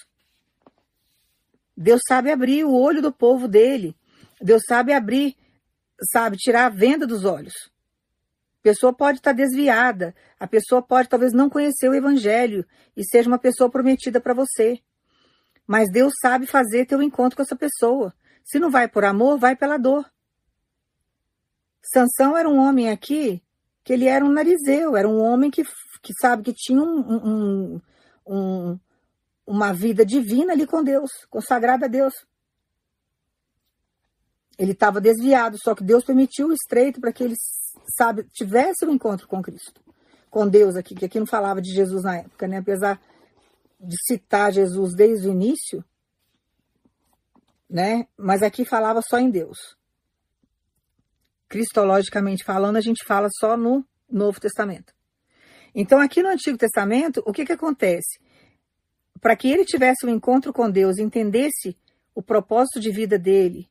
Deus 1.76 2.00
sabe 2.08 2.32
abrir 2.32 2.64
o 2.64 2.72
olho 2.72 3.02
do 3.02 3.12
povo 3.12 3.46
dele. 3.46 3.94
Deus 4.40 4.62
sabe 4.66 4.94
abrir, 4.94 5.36
sabe, 6.10 6.38
tirar 6.38 6.64
a 6.64 6.70
venda 6.70 7.06
dos 7.06 7.26
olhos 7.26 7.52
pessoa 8.66 8.92
pode 8.92 9.18
estar 9.18 9.30
desviada, 9.30 10.12
a 10.40 10.46
pessoa 10.48 10.82
pode 10.82 11.08
talvez 11.08 11.32
não 11.32 11.48
conhecer 11.48 11.88
o 11.88 11.94
evangelho 11.94 12.66
e 12.96 13.04
seja 13.04 13.28
uma 13.28 13.38
pessoa 13.38 13.70
prometida 13.70 14.20
para 14.20 14.34
você. 14.34 14.80
Mas 15.64 15.88
Deus 15.88 16.12
sabe 16.20 16.48
fazer 16.48 16.84
teu 16.84 17.00
encontro 17.00 17.36
com 17.36 17.42
essa 17.42 17.54
pessoa. 17.54 18.12
Se 18.44 18.58
não 18.58 18.68
vai 18.68 18.88
por 18.88 19.04
amor, 19.04 19.38
vai 19.38 19.54
pela 19.54 19.76
dor. 19.76 20.04
Sansão 21.94 22.36
era 22.36 22.48
um 22.48 22.58
homem 22.58 22.90
aqui 22.90 23.40
que 23.86 23.92
ele 23.92 24.06
era 24.06 24.24
um 24.24 24.32
narizeu, 24.32 24.96
era 24.96 25.08
um 25.08 25.20
homem 25.20 25.48
que, 25.48 25.62
que 26.02 26.12
sabe 26.20 26.42
que 26.42 26.52
tinha 26.52 26.82
um, 26.82 27.78
um, 27.78 27.80
um, 28.26 28.80
uma 29.46 29.72
vida 29.72 30.04
divina 30.04 30.52
ali 30.52 30.66
com 30.66 30.82
Deus, 30.82 31.08
consagrada 31.30 31.86
a 31.86 31.88
Deus. 31.88 32.12
Ele 34.58 34.72
estava 34.72 35.00
desviado, 35.00 35.56
só 35.62 35.72
que 35.72 35.84
Deus 35.84 36.02
permitiu 36.02 36.48
o 36.48 36.52
estreito 36.52 37.00
para 37.00 37.12
que 37.12 37.22
ele 37.22 37.36
sabe, 37.96 38.24
tivesse 38.32 38.84
um 38.84 38.90
encontro 38.90 39.28
com 39.28 39.40
Cristo, 39.40 39.80
com 40.28 40.48
Deus 40.48 40.74
aqui, 40.74 40.96
que 40.96 41.04
aqui 41.04 41.20
não 41.20 41.26
falava 41.26 41.62
de 41.62 41.72
Jesus 41.72 42.02
na 42.02 42.16
época, 42.16 42.48
né? 42.48 42.58
Apesar 42.58 43.00
de 43.78 43.96
citar 44.04 44.52
Jesus 44.52 44.96
desde 44.96 45.28
o 45.28 45.30
início, 45.30 45.84
né? 47.70 48.08
Mas 48.16 48.42
aqui 48.42 48.64
falava 48.64 49.00
só 49.00 49.20
em 49.20 49.30
Deus. 49.30 49.76
Cristologicamente 51.48 52.44
falando, 52.44 52.76
a 52.76 52.80
gente 52.80 53.04
fala 53.04 53.28
só 53.38 53.56
no 53.56 53.86
Novo 54.10 54.40
Testamento. 54.40 54.92
Então, 55.74 56.00
aqui 56.00 56.22
no 56.22 56.28
Antigo 56.28 56.56
Testamento, 56.56 57.22
o 57.26 57.32
que 57.32 57.44
que 57.44 57.52
acontece? 57.52 58.18
Para 59.20 59.36
que 59.36 59.48
ele 59.50 59.64
tivesse 59.64 60.06
um 60.06 60.08
encontro 60.08 60.52
com 60.52 60.70
Deus, 60.70 60.98
entendesse 60.98 61.76
o 62.14 62.22
propósito 62.22 62.80
de 62.80 62.90
vida 62.90 63.18
dele, 63.18 63.70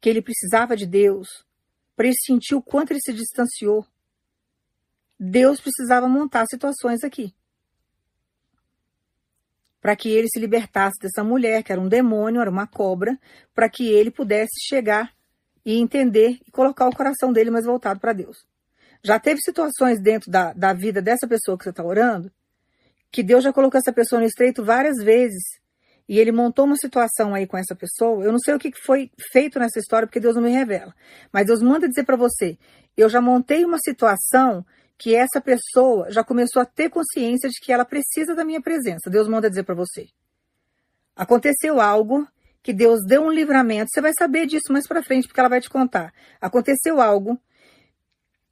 que 0.00 0.10
ele 0.10 0.20
precisava 0.20 0.76
de 0.76 0.86
Deus, 0.86 1.44
para 1.96 2.06
ele 2.06 2.16
sentir 2.24 2.54
o 2.54 2.62
quanto 2.62 2.90
ele 2.90 3.00
se 3.00 3.12
distanciou. 3.12 3.86
Deus 5.18 5.60
precisava 5.60 6.06
montar 6.06 6.44
situações 6.46 7.02
aqui. 7.02 7.34
Para 9.80 9.96
que 9.96 10.10
ele 10.10 10.28
se 10.28 10.38
libertasse 10.38 10.98
dessa 11.00 11.24
mulher, 11.24 11.62
que 11.62 11.72
era 11.72 11.80
um 11.80 11.88
demônio, 11.88 12.40
era 12.40 12.50
uma 12.50 12.66
cobra, 12.66 13.18
para 13.54 13.70
que 13.70 13.88
ele 13.88 14.10
pudesse 14.10 14.60
chegar 14.68 15.16
e 15.66 15.78
entender 15.78 16.38
e 16.46 16.50
colocar 16.52 16.88
o 16.88 16.94
coração 16.94 17.32
dele 17.32 17.50
mais 17.50 17.66
voltado 17.66 17.98
para 17.98 18.12
Deus. 18.12 18.46
Já 19.02 19.18
teve 19.18 19.40
situações 19.40 20.00
dentro 20.00 20.30
da, 20.30 20.52
da 20.52 20.72
vida 20.72 21.02
dessa 21.02 21.26
pessoa 21.26 21.58
que 21.58 21.64
você 21.64 21.70
está 21.70 21.84
orando, 21.84 22.30
que 23.10 23.22
Deus 23.22 23.42
já 23.42 23.52
colocou 23.52 23.78
essa 23.78 23.92
pessoa 23.92 24.20
no 24.20 24.26
estreito 24.26 24.64
várias 24.64 24.96
vezes 25.02 25.42
e 26.08 26.20
ele 26.20 26.30
montou 26.30 26.64
uma 26.64 26.76
situação 26.76 27.34
aí 27.34 27.48
com 27.48 27.56
essa 27.56 27.74
pessoa, 27.74 28.24
eu 28.24 28.30
não 28.30 28.38
sei 28.38 28.54
o 28.54 28.58
que 28.60 28.70
foi 28.84 29.10
feito 29.32 29.58
nessa 29.58 29.80
história, 29.80 30.06
porque 30.06 30.20
Deus 30.20 30.36
não 30.36 30.42
me 30.42 30.50
revela. 30.50 30.94
Mas 31.32 31.46
Deus 31.46 31.60
manda 31.60 31.88
dizer 31.88 32.04
para 32.04 32.16
você: 32.16 32.56
eu 32.96 33.08
já 33.08 33.20
montei 33.20 33.64
uma 33.64 33.78
situação 33.78 34.64
que 34.96 35.16
essa 35.16 35.40
pessoa 35.40 36.10
já 36.10 36.22
começou 36.22 36.62
a 36.62 36.64
ter 36.64 36.88
consciência 36.88 37.50
de 37.50 37.60
que 37.60 37.72
ela 37.72 37.84
precisa 37.84 38.36
da 38.36 38.44
minha 38.44 38.62
presença. 38.62 39.10
Deus 39.10 39.28
manda 39.28 39.50
dizer 39.50 39.64
para 39.64 39.74
você. 39.74 40.06
Aconteceu 41.14 41.80
algo 41.80 42.26
que 42.66 42.72
Deus 42.72 43.04
deu 43.06 43.22
um 43.22 43.30
livramento. 43.30 43.90
Você 43.94 44.00
vai 44.00 44.10
saber 44.18 44.44
disso 44.44 44.72
mais 44.72 44.88
para 44.88 45.00
frente, 45.00 45.28
porque 45.28 45.38
ela 45.38 45.48
vai 45.48 45.60
te 45.60 45.70
contar. 45.70 46.12
Aconteceu 46.40 47.00
algo 47.00 47.40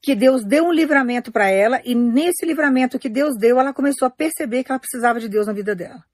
que 0.00 0.14
Deus 0.14 0.44
deu 0.44 0.66
um 0.66 0.72
livramento 0.72 1.32
para 1.32 1.50
ela 1.50 1.82
e 1.84 1.96
nesse 1.96 2.46
livramento 2.46 2.96
que 2.96 3.08
Deus 3.08 3.34
deu, 3.36 3.58
ela 3.58 3.74
começou 3.74 4.06
a 4.06 4.10
perceber 4.10 4.62
que 4.62 4.70
ela 4.70 4.78
precisava 4.78 5.18
de 5.18 5.28
Deus 5.28 5.48
na 5.48 5.52
vida 5.52 5.74
dela. 5.74 6.04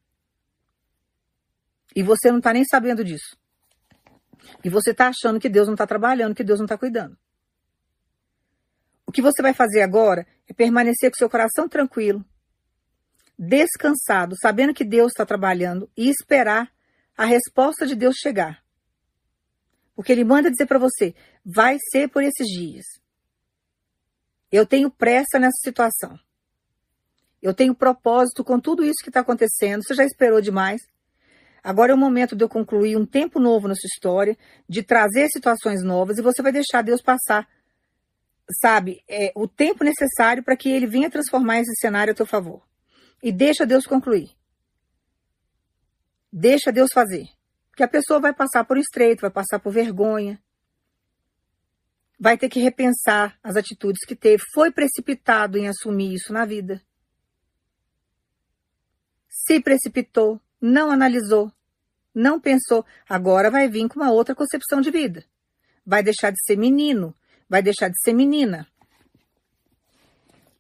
E 1.95 2.03
você 2.03 2.31
não 2.31 2.39
está 2.39 2.55
nem 2.55 2.65
sabendo 2.65 3.05
disso. 3.05 3.37
E 4.65 4.71
você 4.71 4.93
está 4.93 5.09
achando 5.09 5.39
que 5.39 5.51
Deus 5.51 5.67
não 5.67 5.75
está 5.75 5.87
trabalhando, 5.87 6.35
que 6.35 6.43
Deus 6.43 6.59
não 6.59 6.65
está 6.65 6.79
cuidando. 6.79 7.19
O 9.07 9.13
que 9.13 9.21
você 9.21 9.43
vai 9.43 9.53
fazer 9.53 9.83
agora 9.83 10.27
é 10.49 10.55
permanecer 10.55 11.11
com 11.11 11.19
seu 11.19 11.29
coração 11.29 11.69
tranquilo, 11.69 12.25
descansado, 13.39 14.37
sabendo 14.41 14.73
que 14.73 14.87
Deus 14.87 15.09
está 15.09 15.27
trabalhando 15.27 15.91
e 15.95 16.09
esperar 16.09 16.73
a 17.21 17.27
resposta 17.27 17.87
de 17.87 17.95
Deus 17.95 18.17
chegar. 18.17 18.65
Porque 19.95 20.11
Ele 20.11 20.25
manda 20.25 20.51
dizer 20.51 20.65
para 20.65 20.79
você: 20.79 21.15
vai 21.45 21.77
ser 21.93 22.09
por 22.09 22.23
esses 22.23 22.47
dias. 22.47 22.87
Eu 24.51 24.65
tenho 24.65 24.91
pressa 24.91 25.39
nessa 25.39 25.59
situação. 25.63 26.19
Eu 27.43 27.53
tenho 27.53 27.75
propósito 27.75 28.43
com 28.43 28.59
tudo 28.59 28.83
isso 28.83 29.03
que 29.03 29.11
está 29.11 29.21
acontecendo. 29.21 29.83
Você 29.83 29.93
já 29.93 30.03
esperou 30.03 30.41
demais. 30.41 30.81
Agora 31.63 31.93
é 31.93 31.95
o 31.95 31.99
momento 31.99 32.35
de 32.35 32.43
eu 32.43 32.49
concluir 32.49 32.97
um 32.97 33.05
tempo 33.05 33.39
novo 33.39 33.69
na 33.69 33.75
sua 33.75 33.89
história, 33.89 34.35
de 34.67 34.83
trazer 34.83 35.29
situações 35.29 35.83
novas 35.83 36.17
e 36.17 36.23
você 36.23 36.41
vai 36.41 36.53
deixar 36.53 36.81
Deus 36.81 37.03
passar, 37.03 37.47
sabe, 38.63 39.05
é, 39.07 39.31
o 39.37 39.47
tempo 39.47 39.85
necessário 39.85 40.43
para 40.43 40.57
que 40.57 40.71
ele 40.71 40.87
venha 40.87 41.11
transformar 41.11 41.61
esse 41.61 41.75
cenário 41.79 42.13
a 42.13 42.17
teu 42.17 42.25
favor. 42.25 42.63
E 43.23 43.31
deixa 43.31 43.67
Deus 43.67 43.85
concluir. 43.85 44.40
Deixa 46.33 46.73
Deus 46.73 46.91
fazer. 46.93 47.29
Porque 47.71 47.83
a 47.83 47.89
pessoa 47.89 48.21
vai 48.21 48.33
passar 48.33 48.65
por 48.65 48.79
estreito, 48.79 49.23
vai 49.23 49.31
passar 49.31 49.59
por 49.59 49.73
vergonha, 49.73 50.41
vai 52.21 52.37
ter 52.37 52.51
que 52.51 52.61
repensar 52.61 53.39
as 53.43 53.57
atitudes 53.57 54.05
que 54.07 54.15
teve, 54.15 54.43
foi 54.53 54.71
precipitado 54.71 55.57
em 55.57 55.67
assumir 55.67 56.13
isso 56.13 56.33
na 56.35 56.45
vida. 56.45 56.83
Se 59.27 59.59
precipitou, 59.59 60.39
não 60.61 60.91
analisou, 60.91 61.51
não 62.15 62.39
pensou, 62.39 62.85
agora 63.09 63.51
vai 63.51 63.69
vir 63.71 63.89
com 63.89 63.99
uma 63.99 64.13
outra 64.13 64.35
concepção 64.35 64.83
de 64.83 64.91
vida. 64.91 65.25
Vai 65.87 66.03
deixar 66.03 66.31
de 66.31 66.45
ser 66.45 66.57
menino, 66.57 67.17
vai 67.49 67.63
deixar 67.63 67.89
de 67.89 67.99
ser 68.03 68.13
menina. 68.13 68.67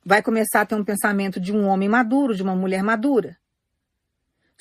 Vai 0.02 0.22
começar 0.22 0.62
a 0.62 0.66
ter 0.66 0.76
um 0.76 0.84
pensamento 0.84 1.38
de 1.38 1.52
um 1.52 1.66
homem 1.66 1.88
maduro, 1.88 2.34
de 2.34 2.42
uma 2.42 2.56
mulher 2.56 2.82
madura. 2.82 3.36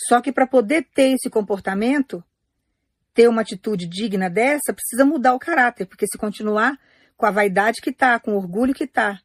Só 0.08 0.22
que 0.22 0.32
para 0.32 0.48
poder 0.48 0.88
ter 0.94 1.14
esse 1.14 1.30
comportamento, 1.30 2.24
ter 3.14 3.28
uma 3.28 3.42
atitude 3.42 3.86
digna 3.86 4.30
dessa, 4.30 4.74
precisa 4.74 5.04
mudar 5.04 5.34
o 5.34 5.40
caráter, 5.40 5.86
porque 5.86 6.06
se 6.08 6.18
continuar 6.18 6.80
com 7.18 7.26
a 7.26 7.32
vaidade 7.32 7.82
que 7.82 7.92
tá, 7.92 8.18
com 8.18 8.32
o 8.32 8.38
orgulho 8.38 8.74
que 8.74 8.88
tá, 8.88 9.20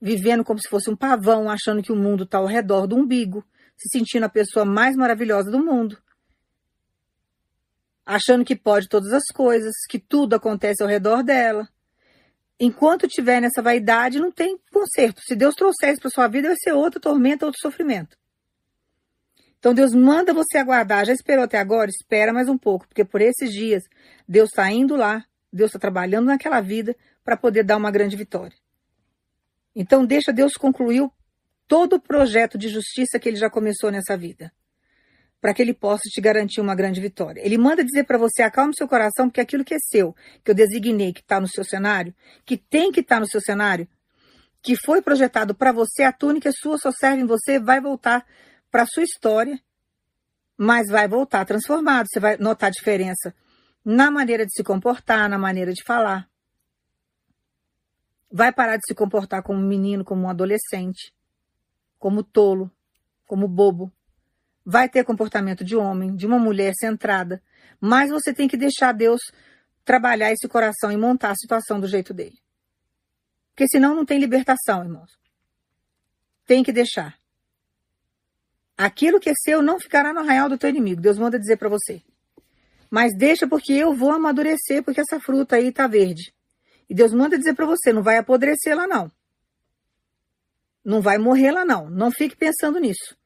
vivendo 0.00 0.42
como 0.42 0.58
se 0.58 0.68
fosse 0.68 0.90
um 0.90 0.96
pavão, 0.96 1.50
achando 1.50 1.82
que 1.82 1.92
o 1.92 1.96
mundo 1.96 2.24
está 2.24 2.38
ao 2.38 2.46
redor 2.46 2.86
do 2.86 2.96
umbigo, 2.96 3.44
se 3.76 3.98
sentindo 3.98 4.24
a 4.24 4.28
pessoa 4.28 4.64
mais 4.64 4.96
maravilhosa 4.96 5.50
do 5.50 5.62
mundo, 5.62 5.98
achando 8.06 8.44
que 8.44 8.56
pode 8.56 8.88
todas 8.88 9.12
as 9.12 9.24
coisas, 9.34 9.74
que 9.88 9.98
tudo 9.98 10.34
acontece 10.34 10.82
ao 10.82 10.88
redor 10.88 11.22
dela. 11.22 11.68
Enquanto 12.58 13.08
tiver 13.08 13.40
nessa 13.40 13.60
vaidade, 13.60 14.20
não 14.20 14.30
tem 14.30 14.58
conserto. 14.72 15.20
Se 15.26 15.34
Deus 15.34 15.54
trouxer 15.54 15.90
isso 15.90 16.00
para 16.00 16.10
sua 16.10 16.28
vida, 16.28 16.48
vai 16.48 16.56
ser 16.56 16.72
outra 16.72 17.00
tormenta, 17.00 17.44
outro 17.44 17.60
sofrimento. 17.60 18.16
Então 19.64 19.72
Deus 19.72 19.94
manda 19.94 20.34
você 20.34 20.58
aguardar. 20.58 21.06
Já 21.06 21.14
esperou 21.14 21.46
até 21.46 21.58
agora? 21.58 21.88
Espera 21.88 22.34
mais 22.34 22.50
um 22.50 22.58
pouco, 22.58 22.86
porque 22.86 23.02
por 23.02 23.22
esses 23.22 23.50
dias 23.50 23.82
Deus 24.28 24.50
está 24.50 24.70
indo 24.70 24.94
lá 24.94 25.24
Deus 25.50 25.70
está 25.70 25.78
trabalhando 25.78 26.26
naquela 26.26 26.60
vida 26.60 26.94
para 27.24 27.34
poder 27.34 27.62
dar 27.62 27.78
uma 27.78 27.90
grande 27.90 28.14
vitória. 28.14 28.54
Então, 29.74 30.04
deixa 30.04 30.34
Deus 30.34 30.52
concluir 30.54 31.08
todo 31.66 31.94
o 31.94 32.00
projeto 32.00 32.58
de 32.58 32.68
justiça 32.68 33.18
que 33.18 33.26
ele 33.26 33.38
já 33.38 33.48
começou 33.48 33.90
nessa 33.90 34.18
vida, 34.18 34.52
para 35.40 35.54
que 35.54 35.62
ele 35.62 35.72
possa 35.72 36.02
te 36.10 36.20
garantir 36.20 36.60
uma 36.60 36.74
grande 36.74 37.00
vitória. 37.00 37.40
Ele 37.40 37.56
manda 37.56 37.82
dizer 37.82 38.04
para 38.04 38.18
você: 38.18 38.42
acalme 38.42 38.74
seu 38.76 38.86
coração, 38.86 39.28
porque 39.28 39.40
aquilo 39.40 39.64
que 39.64 39.74
é 39.74 39.78
seu, 39.78 40.14
que 40.44 40.50
eu 40.50 40.54
designei 40.54 41.12
que 41.12 41.20
está 41.20 41.40
no 41.40 41.48
seu 41.48 41.64
cenário, 41.64 42.14
que 42.44 42.58
tem 42.58 42.92
que 42.92 43.00
estar 43.00 43.16
tá 43.16 43.20
no 43.20 43.26
seu 43.28 43.40
cenário, 43.40 43.88
que 44.60 44.76
foi 44.76 45.00
projetado 45.00 45.54
para 45.54 45.72
você, 45.72 46.02
a 46.02 46.12
túnica 46.12 46.50
é 46.50 46.52
sua, 46.52 46.76
só 46.76 46.90
serve 46.90 47.22
em 47.22 47.26
você, 47.26 47.58
vai 47.58 47.80
voltar 47.80 48.26
para 48.74 48.86
sua 48.86 49.04
história, 49.04 49.56
mas 50.58 50.88
vai 50.88 51.06
voltar 51.06 51.44
transformado. 51.44 52.08
Você 52.08 52.18
vai 52.18 52.36
notar 52.38 52.66
a 52.66 52.72
diferença 52.72 53.32
na 53.84 54.10
maneira 54.10 54.44
de 54.44 54.52
se 54.52 54.64
comportar, 54.64 55.30
na 55.30 55.38
maneira 55.38 55.72
de 55.72 55.84
falar. 55.84 56.28
Vai 58.28 58.52
parar 58.52 58.74
de 58.74 58.82
se 58.84 58.92
comportar 58.92 59.44
como 59.44 59.60
um 59.60 59.68
menino, 59.68 60.04
como 60.04 60.22
um 60.22 60.28
adolescente, 60.28 61.14
como 62.00 62.24
tolo, 62.24 62.68
como 63.28 63.46
bobo. 63.46 63.92
Vai 64.66 64.88
ter 64.88 65.04
comportamento 65.04 65.64
de 65.64 65.76
homem, 65.76 66.16
de 66.16 66.26
uma 66.26 66.40
mulher 66.40 66.72
centrada, 66.76 67.40
mas 67.80 68.10
você 68.10 68.34
tem 68.34 68.48
que 68.48 68.56
deixar 68.56 68.90
Deus 68.90 69.20
trabalhar 69.84 70.32
esse 70.32 70.48
coração 70.48 70.90
e 70.90 70.96
montar 70.96 71.30
a 71.30 71.36
situação 71.36 71.78
do 71.78 71.86
jeito 71.86 72.12
dele. 72.12 72.42
Porque 73.50 73.68
senão 73.68 73.94
não 73.94 74.04
tem 74.04 74.18
libertação, 74.18 74.82
irmãos. 74.82 75.12
Tem 76.44 76.64
que 76.64 76.72
deixar. 76.72 77.16
Aquilo 78.76 79.20
que 79.20 79.30
é 79.30 79.34
seu 79.34 79.62
não 79.62 79.78
ficará 79.78 80.12
no 80.12 80.20
arraial 80.20 80.48
do 80.48 80.58
teu 80.58 80.68
inimigo. 80.68 81.00
Deus 81.00 81.18
manda 81.18 81.38
dizer 81.38 81.56
para 81.56 81.68
você. 81.68 82.02
Mas 82.90 83.16
deixa 83.16 83.46
porque 83.46 83.72
eu 83.72 83.94
vou 83.94 84.10
amadurecer, 84.10 84.82
porque 84.82 85.00
essa 85.00 85.20
fruta 85.20 85.56
aí 85.56 85.72
tá 85.72 85.86
verde. 85.86 86.34
E 86.88 86.94
Deus 86.94 87.12
manda 87.12 87.38
dizer 87.38 87.54
para 87.54 87.66
você, 87.66 87.92
não 87.92 88.02
vai 88.02 88.18
apodrecer 88.18 88.76
lá 88.76 88.86
não. 88.86 89.10
Não 90.84 91.00
vai 91.00 91.18
morrer 91.18 91.50
lá 91.50 91.64
não. 91.64 91.88
Não 91.88 92.10
fique 92.10 92.36
pensando 92.36 92.78
nisso. 92.78 93.16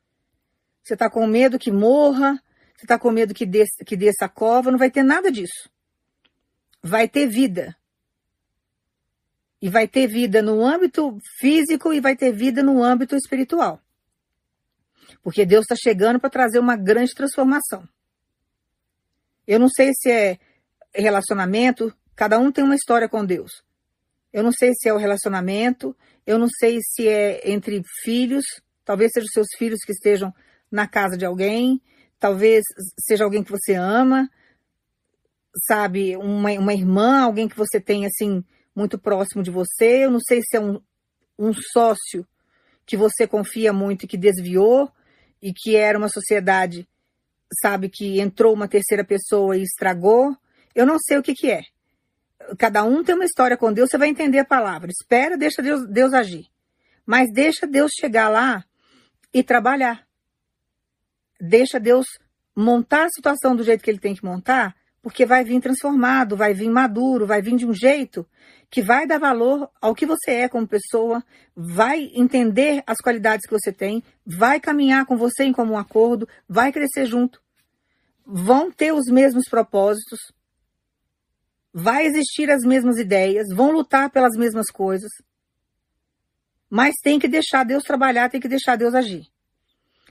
Você 0.83 0.97
tá 0.97 1.11
com 1.11 1.27
medo 1.27 1.59
que 1.59 1.71
morra, 1.71 2.43
você 2.77 2.87
tá 2.87 2.99
com 2.99 3.11
medo 3.11 3.35
que 3.35 3.45
desça, 3.45 3.85
que 3.85 3.97
desça 3.97 4.27
a 4.27 4.29
cova, 4.29 4.71
não 4.71 4.79
vai 4.79 4.91
ter 4.91 5.03
nada 5.03 5.31
disso. 5.31 5.69
Vai 6.83 7.09
ter 7.09 7.27
vida. 7.27 7.77
E 9.61 9.69
vai 9.69 9.89
ter 9.89 10.07
vida 10.07 10.41
no 10.41 10.65
âmbito 10.65 11.19
físico 11.39 11.93
e 11.93 12.01
vai 12.01 12.15
ter 12.15 12.33
vida 12.33 12.63
no 12.63 12.83
âmbito 12.83 13.17
espiritual. 13.17 13.83
Porque 15.23 15.47
Deus 15.47 15.63
está 15.63 15.75
chegando 15.77 16.21
para 16.21 16.31
trazer 16.31 16.59
uma 16.59 16.77
grande 16.77 17.15
transformação. 17.15 17.89
Eu 19.47 19.59
não 19.59 19.69
sei 19.69 19.93
se 19.95 20.11
é 20.11 20.39
relacionamento, 20.95 21.93
cada 22.15 22.39
um 22.39 22.53
tem 22.53 22.65
uma 22.65 22.75
história 22.75 23.09
com 23.09 23.25
Deus. 23.25 23.63
Eu 24.33 24.43
não 24.43 24.53
sei 24.53 24.73
se 24.75 24.89
é 24.89 24.93
o 24.93 24.99
relacionamento, 24.99 25.97
eu 26.27 26.39
não 26.39 26.49
sei 26.49 26.79
se 26.83 27.09
é 27.09 27.51
entre 27.51 27.83
filhos, 28.03 28.45
talvez 28.85 29.11
sejam 29.13 29.29
seus 29.33 29.49
filhos 29.57 29.81
que 29.85 29.93
estejam 29.93 30.35
na 30.71 30.87
casa 30.87 31.17
de 31.17 31.25
alguém, 31.25 31.81
talvez 32.19 32.63
seja 33.01 33.25
alguém 33.25 33.43
que 33.43 33.51
você 33.51 33.75
ama, 33.75 34.29
sabe, 35.67 36.17
uma, 36.17 36.51
uma 36.53 36.75
irmã, 36.75 37.23
alguém 37.23 37.49
que 37.49 37.57
você 37.57 37.81
tem 37.81 38.05
assim 38.05 38.45
muito 38.75 38.99
próximo 38.99 39.43
de 39.43 39.51
você. 39.51 40.05
Eu 40.05 40.11
não 40.11 40.21
sei 40.21 40.43
se 40.43 40.57
é 40.57 40.61
um, 40.61 40.81
um 41.39 41.53
sócio 41.55 42.27
que 42.85 42.97
você 42.97 43.27
confia 43.27 43.73
muito 43.73 44.05
e 44.05 44.09
que 44.09 44.17
desviou 44.17 44.91
e 45.43 45.53
que 45.53 45.77
era 45.77 45.99
uma 45.99 46.09
sociedade 46.09 46.89
sabe 47.63 47.89
que 47.89 48.21
entrou 48.21 48.53
uma 48.53 48.69
terceira 48.69 49.05
pessoa 49.05 49.57
e 49.57 49.63
estragou. 49.63 50.37
Eu 50.75 50.87
não 50.87 50.99
sei 50.99 51.19
o 51.19 51.23
que, 51.23 51.35
que 51.35 51.51
é. 51.51 51.63
Cada 52.59 52.85
um 52.85 53.03
tem 53.03 53.15
uma 53.15 53.25
história 53.25 53.57
com 53.57 53.73
Deus, 53.73 53.91
você 53.91 53.99
vai 53.99 54.09
entender 54.09 54.39
a 54.39 54.45
palavra. 54.45 54.91
Espera, 54.91 55.37
deixa 55.37 55.63
Deus, 55.63 55.87
Deus 55.89 56.13
agir. 56.13 56.47
Mas 57.05 57.33
deixa 57.33 57.67
Deus 57.67 57.91
chegar 57.99 58.29
lá 58.29 58.65
e 59.33 59.43
trabalhar. 59.43 60.07
Deixa 61.41 61.79
Deus 61.79 62.07
montar 62.55 63.05
a 63.05 63.11
situação 63.11 63.55
do 63.55 63.63
jeito 63.63 63.83
que 63.83 63.91
ele 63.91 64.01
tem 64.01 64.15
que 64.15 64.25
montar, 64.25 64.75
porque 65.09 65.25
vai 65.25 65.43
vir 65.43 65.59
transformado, 65.59 66.37
vai 66.37 66.53
vir 66.53 66.69
maduro, 66.69 67.27
vai 67.27 67.41
vir 67.41 67.57
de 67.57 67.65
um 67.65 67.73
jeito 67.73 68.29
que 68.71 68.83
vai 68.83 69.07
dar 69.07 69.19
valor 69.19 69.71
ao 69.81 69.95
que 69.95 70.05
você 70.05 70.33
é 70.33 70.49
como 70.51 70.69
pessoa, 70.69 71.25
vai 71.57 72.11
entender 72.15 72.83
as 72.87 72.99
qualidades 72.99 73.47
que 73.47 73.59
você 73.59 73.73
tem, 73.73 74.05
vai 74.27 74.61
caminhar 74.61 75.07
com 75.07 75.17
você 75.17 75.45
em 75.45 75.53
comum 75.55 75.79
acordo, 75.79 76.29
vai 76.47 76.71
crescer 76.71 77.07
junto. 77.07 77.41
Vão 78.27 78.71
ter 78.71 78.93
os 78.93 79.07
mesmos 79.11 79.49
propósitos, 79.49 80.31
vai 81.73 82.05
existir 82.05 82.51
as 82.51 82.63
mesmas 82.63 82.99
ideias, 82.99 83.47
vão 83.49 83.73
lutar 83.73 84.11
pelas 84.11 84.37
mesmas 84.37 84.67
coisas. 84.67 85.11
Mas 86.69 86.95
tem 87.03 87.19
que 87.19 87.29
deixar 87.29 87.65
Deus 87.65 87.83
trabalhar, 87.83 88.29
tem 88.29 88.43
que 88.43 88.49
deixar 88.49 88.77
Deus 88.77 88.95
agir. 88.95 89.23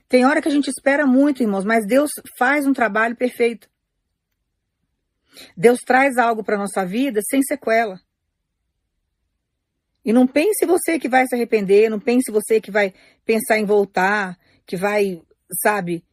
Tem 0.08 0.26
hora 0.26 0.42
que 0.42 0.48
a 0.48 0.52
gente 0.52 0.66
espera 0.66 1.06
muito, 1.06 1.40
irmãos, 1.40 1.64
mas 1.64 1.86
Deus 1.86 2.10
faz 2.36 2.66
um 2.66 2.72
trabalho 2.72 3.14
perfeito. 3.14 3.68
Deus 5.56 5.80
traz 5.80 6.16
algo 6.18 6.42
para 6.42 6.58
nossa 6.58 6.84
vida 6.84 7.20
sem 7.22 7.42
sequela. 7.42 8.00
E 10.04 10.12
não 10.12 10.26
pense 10.26 10.64
você 10.64 10.98
que 10.98 11.08
vai 11.08 11.26
se 11.26 11.34
arrepender, 11.34 11.90
não 11.90 12.00
pense 12.00 12.30
você 12.30 12.60
que 12.60 12.70
vai 12.70 12.94
pensar 13.24 13.58
em 13.58 13.64
voltar, 13.64 14.38
que 14.64 14.76
vai, 14.76 15.20
sabe, 15.62 16.04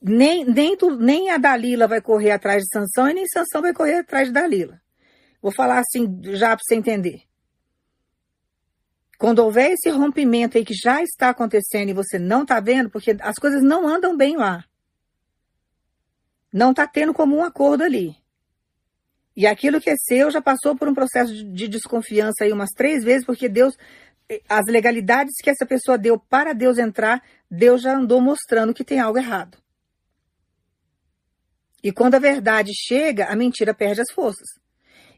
nem, 0.00 0.44
nem, 0.44 0.76
tu, 0.76 0.90
nem 0.96 1.30
a 1.30 1.38
Dalila 1.38 1.86
vai 1.86 2.00
correr 2.00 2.30
atrás 2.30 2.62
de 2.62 2.68
Sansão 2.68 3.08
e 3.08 3.14
nem 3.14 3.26
Sansão 3.26 3.62
vai 3.62 3.72
correr 3.72 4.00
atrás 4.00 4.28
de 4.28 4.34
Dalila. 4.34 4.80
Vou 5.40 5.52
falar 5.52 5.78
assim 5.78 6.20
já 6.34 6.48
para 6.48 6.62
você 6.62 6.74
entender. 6.74 7.22
Quando 9.18 9.40
houver 9.40 9.72
esse 9.72 9.90
rompimento 9.90 10.56
aí 10.56 10.64
que 10.64 10.74
já 10.74 11.02
está 11.02 11.30
acontecendo 11.30 11.90
e 11.90 11.94
você 11.94 12.18
não 12.18 12.42
está 12.42 12.60
vendo, 12.60 12.90
porque 12.90 13.16
as 13.20 13.36
coisas 13.36 13.62
não 13.62 13.86
andam 13.86 14.16
bem 14.16 14.36
lá. 14.36 14.64
Não 16.52 16.70
está 16.70 16.86
tendo 16.86 17.14
como 17.14 17.36
um 17.36 17.44
acordo 17.44 17.84
ali. 17.84 18.16
E 19.40 19.46
aquilo 19.46 19.80
que 19.80 19.88
é 19.88 19.94
seu 19.96 20.30
já 20.30 20.42
passou 20.42 20.76
por 20.76 20.86
um 20.86 20.92
processo 20.92 21.32
de 21.32 21.66
desconfiança 21.66 22.44
aí 22.44 22.52
umas 22.52 22.68
três 22.76 23.02
vezes, 23.02 23.24
porque 23.24 23.48
Deus, 23.48 23.74
eh, 24.28 24.42
as 24.46 24.66
legalidades 24.66 25.32
que 25.42 25.48
essa 25.48 25.64
pessoa 25.64 25.96
deu 25.96 26.18
para 26.18 26.52
Deus 26.52 26.76
entrar, 26.76 27.22
Deus 27.50 27.80
já 27.80 27.96
andou 27.96 28.20
mostrando 28.20 28.74
que 28.74 28.84
tem 28.84 29.00
algo 29.00 29.16
errado. 29.16 29.56
E 31.82 31.90
quando 31.90 32.16
a 32.16 32.18
verdade 32.18 32.70
chega, 32.74 33.28
a 33.28 33.34
mentira 33.34 33.72
perde 33.72 34.02
as 34.02 34.12
forças. 34.12 34.46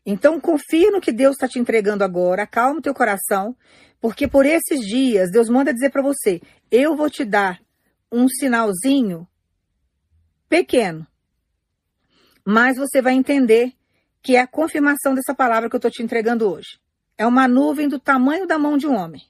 Então 0.06 0.40
confia 0.40 0.92
no 0.92 1.00
que 1.00 1.10
Deus 1.10 1.32
está 1.32 1.48
te 1.48 1.58
entregando 1.58 2.04
agora, 2.04 2.44
acalma 2.44 2.78
o 2.78 2.82
teu 2.82 2.94
coração, 2.94 3.56
porque 4.00 4.28
por 4.28 4.46
esses 4.46 4.86
dias 4.86 5.32
Deus 5.32 5.48
manda 5.48 5.74
dizer 5.74 5.90
para 5.90 6.00
você: 6.00 6.40
eu 6.70 6.94
vou 6.94 7.10
te 7.10 7.24
dar 7.24 7.60
um 8.08 8.28
sinalzinho 8.28 9.26
pequeno, 10.48 11.04
mas 12.46 12.76
você 12.76 13.02
vai 13.02 13.14
entender 13.14 13.74
que 14.22 14.36
é 14.36 14.40
a 14.40 14.46
confirmação 14.46 15.14
dessa 15.14 15.34
palavra 15.34 15.68
que 15.68 15.74
eu 15.74 15.78
estou 15.78 15.90
te 15.90 16.02
entregando 16.02 16.50
hoje. 16.50 16.78
É 17.18 17.26
uma 17.26 17.48
nuvem 17.48 17.88
do 17.88 17.98
tamanho 17.98 18.46
da 18.46 18.58
mão 18.58 18.78
de 18.78 18.86
um 18.86 18.94
homem. 18.94 19.22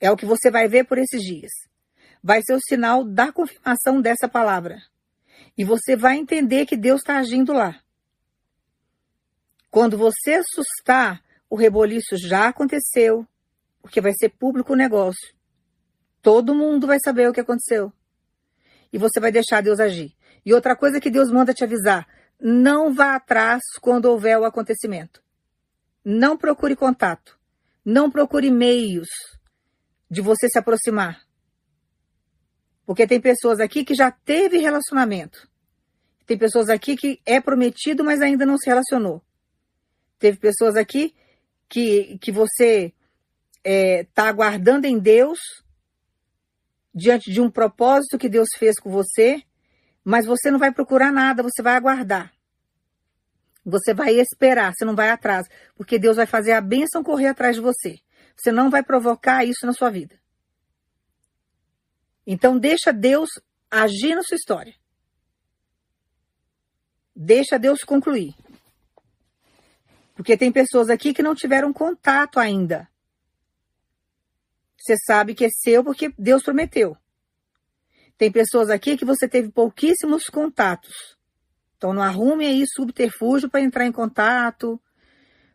É 0.00 0.10
o 0.10 0.16
que 0.16 0.26
você 0.26 0.50
vai 0.50 0.66
ver 0.66 0.84
por 0.84 0.98
esses 0.98 1.20
dias. 1.22 1.52
Vai 2.22 2.40
ser 2.42 2.54
o 2.54 2.60
sinal 2.60 3.04
da 3.04 3.30
confirmação 3.30 4.00
dessa 4.00 4.28
palavra. 4.28 4.82
E 5.56 5.64
você 5.64 5.94
vai 5.94 6.16
entender 6.16 6.66
que 6.66 6.76
Deus 6.76 7.00
está 7.00 7.18
agindo 7.18 7.52
lá. 7.52 7.80
Quando 9.70 9.98
você 9.98 10.34
assustar, 10.34 11.22
o 11.48 11.56
reboliço 11.56 12.16
já 12.16 12.48
aconteceu, 12.48 13.26
porque 13.82 14.00
vai 14.00 14.12
ser 14.12 14.30
público 14.30 14.72
o 14.72 14.76
negócio. 14.76 15.34
Todo 16.22 16.54
mundo 16.54 16.86
vai 16.86 16.98
saber 17.04 17.28
o 17.28 17.32
que 17.32 17.40
aconteceu. 17.40 17.92
E 18.92 18.98
você 18.98 19.20
vai 19.20 19.30
deixar 19.30 19.60
Deus 19.60 19.78
agir. 19.78 20.14
E 20.44 20.52
outra 20.52 20.76
coisa 20.76 21.00
que 21.00 21.10
Deus 21.10 21.30
manda 21.30 21.54
te 21.54 21.64
avisar: 21.64 22.06
não 22.40 22.92
vá 22.92 23.16
atrás 23.16 23.62
quando 23.80 24.06
houver 24.06 24.38
o 24.38 24.44
acontecimento. 24.44 25.22
Não 26.04 26.36
procure 26.36 26.76
contato. 26.76 27.38
Não 27.84 28.10
procure 28.10 28.50
meios 28.50 29.08
de 30.10 30.20
você 30.20 30.48
se 30.48 30.58
aproximar. 30.58 31.22
Porque 32.86 33.06
tem 33.06 33.20
pessoas 33.20 33.60
aqui 33.60 33.84
que 33.84 33.94
já 33.94 34.10
teve 34.10 34.58
relacionamento. 34.58 35.48
Tem 36.26 36.36
pessoas 36.36 36.68
aqui 36.68 36.96
que 36.96 37.20
é 37.24 37.40
prometido, 37.40 38.04
mas 38.04 38.20
ainda 38.20 38.46
não 38.46 38.58
se 38.58 38.66
relacionou. 38.66 39.22
Teve 40.18 40.38
pessoas 40.38 40.76
aqui 40.76 41.14
que, 41.68 42.18
que 42.18 42.30
você 42.30 42.92
está 43.56 43.70
é, 43.70 44.04
tá 44.04 44.28
aguardando 44.28 44.86
em 44.86 44.98
Deus, 44.98 45.38
diante 46.94 47.32
de 47.32 47.40
um 47.40 47.50
propósito 47.50 48.18
que 48.18 48.28
Deus 48.28 48.48
fez 48.58 48.78
com 48.78 48.90
você, 48.90 49.42
mas 50.04 50.26
você 50.26 50.50
não 50.50 50.58
vai 50.58 50.70
procurar 50.70 51.10
nada, 51.10 51.42
você 51.42 51.62
vai 51.62 51.74
aguardar. 51.74 52.32
Você 53.64 53.94
vai 53.94 54.14
esperar, 54.16 54.74
você 54.74 54.84
não 54.84 54.94
vai 54.94 55.08
atrás, 55.08 55.48
porque 55.74 55.98
Deus 55.98 56.16
vai 56.16 56.26
fazer 56.26 56.52
a 56.52 56.60
bênção 56.60 57.02
correr 57.02 57.28
atrás 57.28 57.56
de 57.56 57.62
você. 57.62 57.98
Você 58.36 58.52
não 58.52 58.68
vai 58.68 58.82
provocar 58.82 59.44
isso 59.44 59.64
na 59.64 59.72
sua 59.72 59.90
vida. 59.90 60.20
Então 62.26 62.58
deixa 62.58 62.92
Deus 62.92 63.30
agir 63.70 64.14
na 64.14 64.22
sua 64.22 64.36
história. 64.36 64.74
Deixa 67.16 67.58
Deus 67.58 67.82
concluir. 67.82 68.34
Porque 70.14 70.36
tem 70.36 70.52
pessoas 70.52 70.90
aqui 70.90 71.14
que 71.14 71.22
não 71.22 71.34
tiveram 71.34 71.72
contato 71.72 72.38
ainda. 72.38 72.88
Você 74.76 74.96
sabe 74.98 75.34
que 75.34 75.46
é 75.46 75.48
seu 75.50 75.82
porque 75.82 76.12
Deus 76.18 76.42
prometeu. 76.42 76.96
Tem 78.16 78.30
pessoas 78.30 78.70
aqui 78.70 78.96
que 78.96 79.04
você 79.04 79.28
teve 79.28 79.50
pouquíssimos 79.50 80.24
contatos. 80.24 81.16
Então 81.76 81.92
não 81.92 82.02
arrume 82.02 82.46
aí 82.46 82.64
subterfúgio 82.66 83.50
para 83.50 83.60
entrar 83.60 83.84
em 83.84 83.92
contato, 83.92 84.80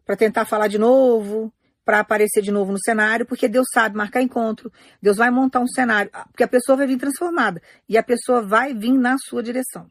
para 0.05 0.15
tentar 0.15 0.45
falar 0.45 0.67
de 0.67 0.77
novo, 0.77 1.53
para 1.85 1.99
aparecer 1.99 2.41
de 2.41 2.51
novo 2.51 2.71
no 2.71 2.79
cenário, 2.79 3.25
porque 3.25 3.47
Deus 3.47 3.67
sabe 3.73 3.95
marcar 3.95 4.21
encontro. 4.21 4.71
Deus 5.01 5.17
vai 5.17 5.31
montar 5.31 5.59
um 5.59 5.67
cenário, 5.67 6.11
porque 6.31 6.43
a 6.43 6.47
pessoa 6.47 6.77
vai 6.77 6.87
vir 6.87 6.97
transformada 6.97 7.61
e 7.87 7.97
a 7.97 8.03
pessoa 8.03 8.41
vai 8.41 8.73
vir 8.73 8.93
na 8.93 9.17
sua 9.17 9.41
direção. 9.41 9.89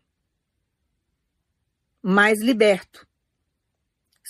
Mais 2.03 2.41
liberto 2.43 3.09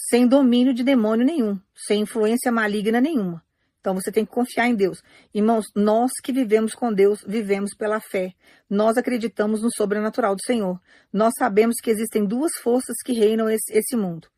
sem 0.09 0.27
domínio 0.27 0.73
de 0.73 0.83
demônio 0.83 1.27
nenhum, 1.27 1.61
sem 1.75 2.03
influência 2.03 2.51
maligna 2.51 3.01
nenhuma. 3.01 3.45
Então 3.81 3.95
você 3.95 4.11
tem 4.11 4.25
que 4.25 4.33
confiar 4.33 4.67
em 4.67 4.75
Deus. 4.75 5.03
Irmãos, 5.33 5.67
nós 5.75 6.11
que 6.23 6.33
vivemos 6.33 6.75
com 6.75 6.93
Deus, 6.93 7.23
vivemos 7.27 7.75
pela 7.75 8.01
fé. 8.01 8.35
Nós 8.69 8.97
acreditamos 8.97 9.63
no 9.63 9.71
sobrenatural 9.75 10.35
do 10.35 10.45
Senhor. 10.45 10.81
Nós 11.13 11.33
sabemos 11.39 11.77
que 11.83 11.91
existem 11.91 12.25
duas 12.25 12.53
forças 12.63 12.97
que 13.05 13.13
reinam 13.13 13.49
esse, 13.49 13.73
esse 13.73 13.97
mundo. 13.97 14.29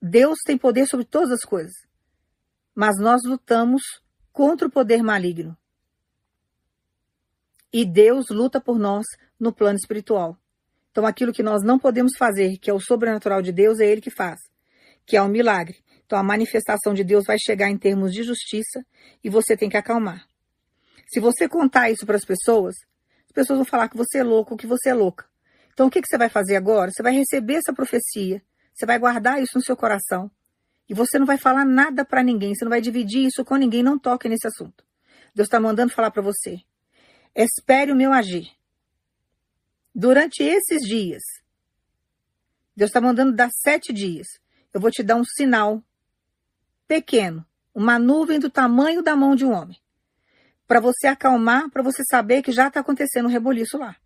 Deus 0.00 0.38
tem 0.44 0.56
poder 0.56 0.86
sobre 0.86 1.04
todas 1.04 1.30
as 1.32 1.42
coisas. 1.42 1.74
Mas 2.74 2.98
nós 2.98 3.20
lutamos 3.24 3.82
contra 4.32 4.68
o 4.68 4.70
poder 4.70 5.02
maligno. 5.02 5.56
E 7.72 7.84
Deus 7.84 8.26
luta 8.30 8.60
por 8.60 8.78
nós 8.78 9.04
no 9.38 9.52
plano 9.52 9.76
espiritual. 9.76 10.36
Então 10.90 11.06
aquilo 11.06 11.32
que 11.32 11.42
nós 11.42 11.62
não 11.62 11.78
podemos 11.78 12.12
fazer, 12.16 12.58
que 12.58 12.70
é 12.70 12.74
o 12.74 12.80
sobrenatural 12.80 13.42
de 13.42 13.50
Deus, 13.50 13.80
é 13.80 13.86
Ele 13.86 14.00
que 14.00 14.10
faz 14.10 14.38
que 15.06 15.16
é 15.16 15.22
um 15.22 15.28
milagre. 15.28 15.76
Então 16.12 16.20
a 16.20 16.22
manifestação 16.22 16.92
de 16.92 17.02
Deus 17.02 17.24
vai 17.24 17.38
chegar 17.38 17.70
em 17.70 17.78
termos 17.78 18.12
de 18.12 18.22
justiça 18.22 18.84
e 19.24 19.30
você 19.30 19.56
tem 19.56 19.70
que 19.70 19.78
acalmar. 19.78 20.28
Se 21.08 21.18
você 21.18 21.48
contar 21.48 21.90
isso 21.90 22.04
para 22.04 22.16
as 22.16 22.24
pessoas, 22.24 22.74
as 23.24 23.32
pessoas 23.32 23.60
vão 23.60 23.64
falar 23.64 23.88
que 23.88 23.96
você 23.96 24.18
é 24.18 24.22
louco, 24.22 24.54
que 24.54 24.66
você 24.66 24.90
é 24.90 24.94
louca. 24.94 25.24
Então 25.72 25.86
o 25.86 25.90
que, 25.90 26.02
que 26.02 26.06
você 26.06 26.18
vai 26.18 26.28
fazer 26.28 26.56
agora? 26.56 26.90
Você 26.90 27.02
vai 27.02 27.14
receber 27.14 27.54
essa 27.54 27.72
profecia, 27.72 28.42
você 28.74 28.84
vai 28.84 28.98
guardar 28.98 29.42
isso 29.42 29.56
no 29.56 29.64
seu 29.64 29.74
coração 29.74 30.30
e 30.86 30.92
você 30.92 31.18
não 31.18 31.24
vai 31.24 31.38
falar 31.38 31.64
nada 31.64 32.04
para 32.04 32.22
ninguém, 32.22 32.54
você 32.54 32.62
não 32.66 32.70
vai 32.70 32.82
dividir 32.82 33.24
isso 33.24 33.42
com 33.42 33.56
ninguém, 33.56 33.82
não 33.82 33.98
toque 33.98 34.28
nesse 34.28 34.46
assunto. 34.46 34.84
Deus 35.34 35.46
está 35.46 35.58
mandando 35.58 35.94
falar 35.94 36.10
para 36.10 36.20
você. 36.20 36.58
Espere 37.34 37.90
o 37.90 37.96
meu 37.96 38.12
agir. 38.12 38.50
Durante 39.94 40.42
esses 40.42 40.82
dias, 40.82 41.22
Deus 42.76 42.90
está 42.90 43.00
mandando 43.00 43.34
dar 43.34 43.48
sete 43.50 43.94
dias 43.94 44.26
eu 44.72 44.80
vou 44.80 44.90
te 44.90 45.02
dar 45.02 45.16
um 45.16 45.24
sinal 45.24 45.82
pequeno, 46.86 47.46
uma 47.74 47.98
nuvem 47.98 48.38
do 48.38 48.50
tamanho 48.50 49.02
da 49.02 49.16
mão 49.16 49.34
de 49.34 49.44
um 49.44 49.52
homem, 49.52 49.80
para 50.66 50.80
você 50.80 51.06
acalmar, 51.06 51.70
para 51.70 51.82
você 51.82 52.02
saber 52.04 52.42
que 52.42 52.52
já 52.52 52.68
está 52.68 52.80
acontecendo 52.80 53.26
um 53.26 53.30
reboliço 53.30 53.78
lá. 53.78 53.96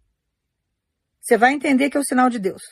Você 1.21 1.37
vai 1.37 1.53
entender 1.53 1.91
que 1.91 1.97
é 1.97 2.01
o 2.01 2.05
sinal 2.05 2.31
de 2.31 2.39
Deus. 2.39 2.63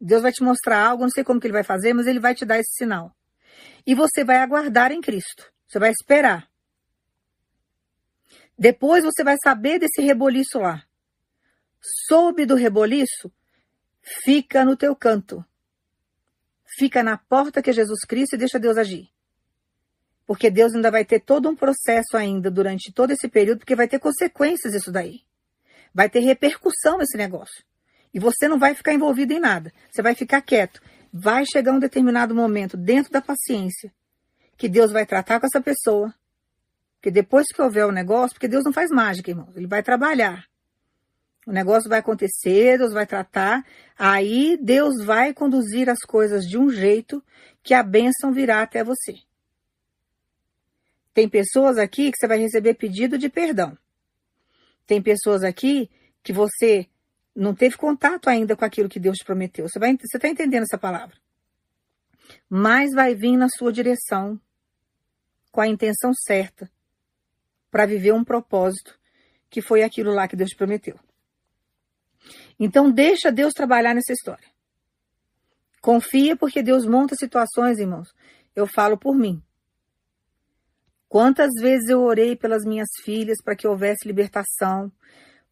Deus 0.00 0.22
vai 0.22 0.32
te 0.32 0.42
mostrar 0.42 0.86
algo, 0.86 1.02
não 1.02 1.10
sei 1.10 1.24
como 1.24 1.40
que 1.40 1.46
ele 1.46 1.52
vai 1.52 1.64
fazer, 1.64 1.92
mas 1.92 2.06
ele 2.06 2.20
vai 2.20 2.34
te 2.34 2.44
dar 2.44 2.58
esse 2.58 2.72
sinal. 2.76 3.14
E 3.86 3.94
você 3.94 4.24
vai 4.24 4.38
aguardar 4.38 4.92
em 4.92 5.00
Cristo. 5.00 5.52
Você 5.66 5.78
vai 5.78 5.90
esperar. 5.90 6.48
Depois 8.58 9.04
você 9.04 9.22
vai 9.22 9.36
saber 9.42 9.78
desse 9.78 10.00
reboliço 10.00 10.58
lá. 10.58 10.82
Soube 12.06 12.46
do 12.46 12.54
reboliço, 12.54 13.30
fica 14.02 14.64
no 14.64 14.76
teu 14.76 14.96
canto 14.96 15.44
fica 16.78 17.02
na 17.02 17.18
porta 17.18 17.60
que 17.60 17.70
é 17.70 17.72
Jesus 17.72 18.00
Cristo 18.06 18.34
e 18.34 18.38
deixa 18.38 18.58
Deus 18.58 18.76
agir. 18.76 19.08
Porque 20.28 20.50
Deus 20.50 20.74
ainda 20.74 20.90
vai 20.90 21.06
ter 21.06 21.20
todo 21.20 21.48
um 21.48 21.56
processo 21.56 22.14
ainda 22.14 22.50
durante 22.50 22.92
todo 22.92 23.12
esse 23.12 23.26
período, 23.30 23.60
porque 23.60 23.74
vai 23.74 23.88
ter 23.88 23.98
consequências 23.98 24.74
isso 24.74 24.92
daí. 24.92 25.22
Vai 25.94 26.10
ter 26.10 26.20
repercussão 26.20 26.98
nesse 26.98 27.16
negócio. 27.16 27.64
E 28.12 28.20
você 28.20 28.46
não 28.46 28.58
vai 28.58 28.74
ficar 28.74 28.92
envolvido 28.92 29.32
em 29.32 29.40
nada. 29.40 29.72
Você 29.90 30.02
vai 30.02 30.14
ficar 30.14 30.42
quieto. 30.42 30.82
Vai 31.10 31.46
chegar 31.46 31.72
um 31.72 31.78
determinado 31.78 32.34
momento, 32.34 32.76
dentro 32.76 33.10
da 33.10 33.22
paciência, 33.22 33.90
que 34.54 34.68
Deus 34.68 34.92
vai 34.92 35.06
tratar 35.06 35.40
com 35.40 35.46
essa 35.46 35.62
pessoa. 35.62 36.14
Porque 36.96 37.10
depois 37.10 37.46
que 37.46 37.62
houver 37.62 37.86
o 37.86 37.92
negócio, 37.92 38.34
porque 38.34 38.48
Deus 38.48 38.64
não 38.64 38.72
faz 38.72 38.90
mágica, 38.90 39.30
irmãos. 39.30 39.56
Ele 39.56 39.66
vai 39.66 39.82
trabalhar. 39.82 40.44
O 41.46 41.52
negócio 41.52 41.88
vai 41.88 42.00
acontecer, 42.00 42.76
Deus 42.76 42.92
vai 42.92 43.06
tratar, 43.06 43.64
aí 43.98 44.58
Deus 44.60 45.02
vai 45.06 45.32
conduzir 45.32 45.88
as 45.88 46.00
coisas 46.00 46.44
de 46.44 46.58
um 46.58 46.68
jeito 46.68 47.24
que 47.62 47.72
a 47.72 47.82
bênção 47.82 48.30
virá 48.30 48.60
até 48.60 48.84
você. 48.84 49.26
Tem 51.14 51.28
pessoas 51.28 51.78
aqui 51.78 52.10
que 52.10 52.18
você 52.18 52.26
vai 52.26 52.38
receber 52.38 52.74
pedido 52.74 53.18
de 53.18 53.28
perdão. 53.28 53.76
Tem 54.86 55.02
pessoas 55.02 55.42
aqui 55.42 55.90
que 56.22 56.32
você 56.32 56.86
não 57.34 57.54
teve 57.54 57.76
contato 57.76 58.28
ainda 58.28 58.56
com 58.56 58.64
aquilo 58.64 58.88
que 58.88 59.00
Deus 59.00 59.18
te 59.18 59.24
prometeu. 59.24 59.68
Você 59.68 59.78
está 60.16 60.28
entendendo 60.28 60.62
essa 60.62 60.78
palavra? 60.78 61.16
mais 62.48 62.92
vai 62.92 63.14
vir 63.14 63.36
na 63.36 63.48
sua 63.48 63.72
direção 63.72 64.40
com 65.50 65.60
a 65.60 65.68
intenção 65.68 66.12
certa 66.14 66.70
para 67.70 67.86
viver 67.86 68.12
um 68.12 68.24
propósito 68.24 68.98
que 69.50 69.62
foi 69.62 69.82
aquilo 69.82 70.12
lá 70.12 70.28
que 70.28 70.36
Deus 70.36 70.50
te 70.50 70.56
prometeu. 70.56 70.98
Então 72.58 72.90
deixa 72.90 73.32
Deus 73.32 73.52
trabalhar 73.52 73.94
nessa 73.94 74.12
história. 74.12 74.46
Confia 75.80 76.36
porque 76.36 76.62
Deus 76.62 76.84
monta 76.84 77.14
situações, 77.14 77.78
irmãos. 77.78 78.08
Eu 78.54 78.66
falo 78.66 78.98
por 78.98 79.14
mim. 79.14 79.42
Quantas 81.08 81.50
vezes 81.60 81.88
eu 81.88 82.02
orei 82.02 82.36
pelas 82.36 82.64
minhas 82.64 82.88
filhas 83.02 83.38
para 83.42 83.56
que 83.56 83.66
houvesse 83.66 84.06
libertação 84.06 84.92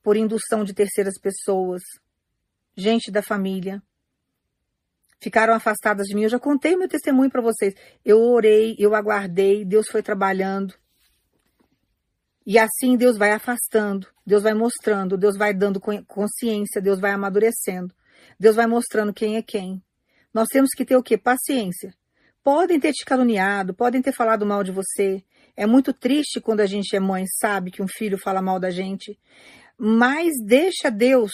por 0.02 0.16
indução 0.16 0.62
de 0.62 0.74
terceiras 0.74 1.18
pessoas, 1.18 1.82
gente 2.76 3.10
da 3.10 3.22
família. 3.22 3.82
Ficaram 5.18 5.54
afastadas 5.54 6.06
de 6.06 6.14
mim. 6.14 6.24
Eu 6.24 6.28
já 6.28 6.38
contei 6.38 6.74
o 6.74 6.78
meu 6.78 6.88
testemunho 6.88 7.30
para 7.30 7.40
vocês. 7.40 7.74
Eu 8.04 8.20
orei, 8.20 8.76
eu 8.78 8.94
aguardei, 8.94 9.64
Deus 9.64 9.88
foi 9.88 10.02
trabalhando. 10.02 10.74
E 12.46 12.58
assim 12.58 12.96
Deus 12.96 13.16
vai 13.16 13.32
afastando, 13.32 14.06
Deus 14.24 14.44
vai 14.44 14.54
mostrando, 14.54 15.18
Deus 15.18 15.36
vai 15.36 15.52
dando 15.52 15.80
consciência, 15.80 16.80
Deus 16.80 17.00
vai 17.00 17.10
amadurecendo, 17.10 17.92
Deus 18.38 18.54
vai 18.54 18.68
mostrando 18.68 19.12
quem 19.12 19.36
é 19.36 19.42
quem. 19.42 19.82
Nós 20.32 20.46
temos 20.48 20.70
que 20.70 20.84
ter 20.84 20.96
o 20.96 21.02
quê? 21.02 21.18
Paciência. 21.18 21.92
Podem 22.44 22.78
ter 22.78 22.92
te 22.92 23.04
caluniado, 23.04 23.74
podem 23.74 24.00
ter 24.00 24.12
falado 24.12 24.46
mal 24.46 24.62
de 24.62 24.70
você. 24.70 25.24
É 25.56 25.66
muito 25.66 25.92
triste 25.92 26.40
quando 26.40 26.60
a 26.60 26.66
gente 26.66 26.94
é 26.94 27.00
mãe, 27.00 27.24
sabe 27.40 27.70
que 27.70 27.82
um 27.82 27.88
filho 27.88 28.18
fala 28.18 28.42
mal 28.42 28.60
da 28.60 28.70
gente. 28.70 29.18
Mas 29.78 30.34
deixa 30.44 30.90
Deus 30.90 31.32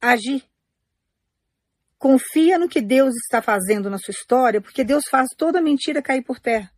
agir. 0.00 0.44
Confia 1.98 2.58
no 2.58 2.68
que 2.68 2.80
Deus 2.80 3.14
está 3.16 3.40
fazendo 3.42 3.88
na 3.90 3.98
sua 3.98 4.12
história, 4.12 4.60
porque 4.60 4.84
Deus 4.84 5.04
faz 5.10 5.28
toda 5.36 5.60
mentira 5.60 6.02
cair 6.02 6.22
por 6.22 6.38
terra. 6.38 6.70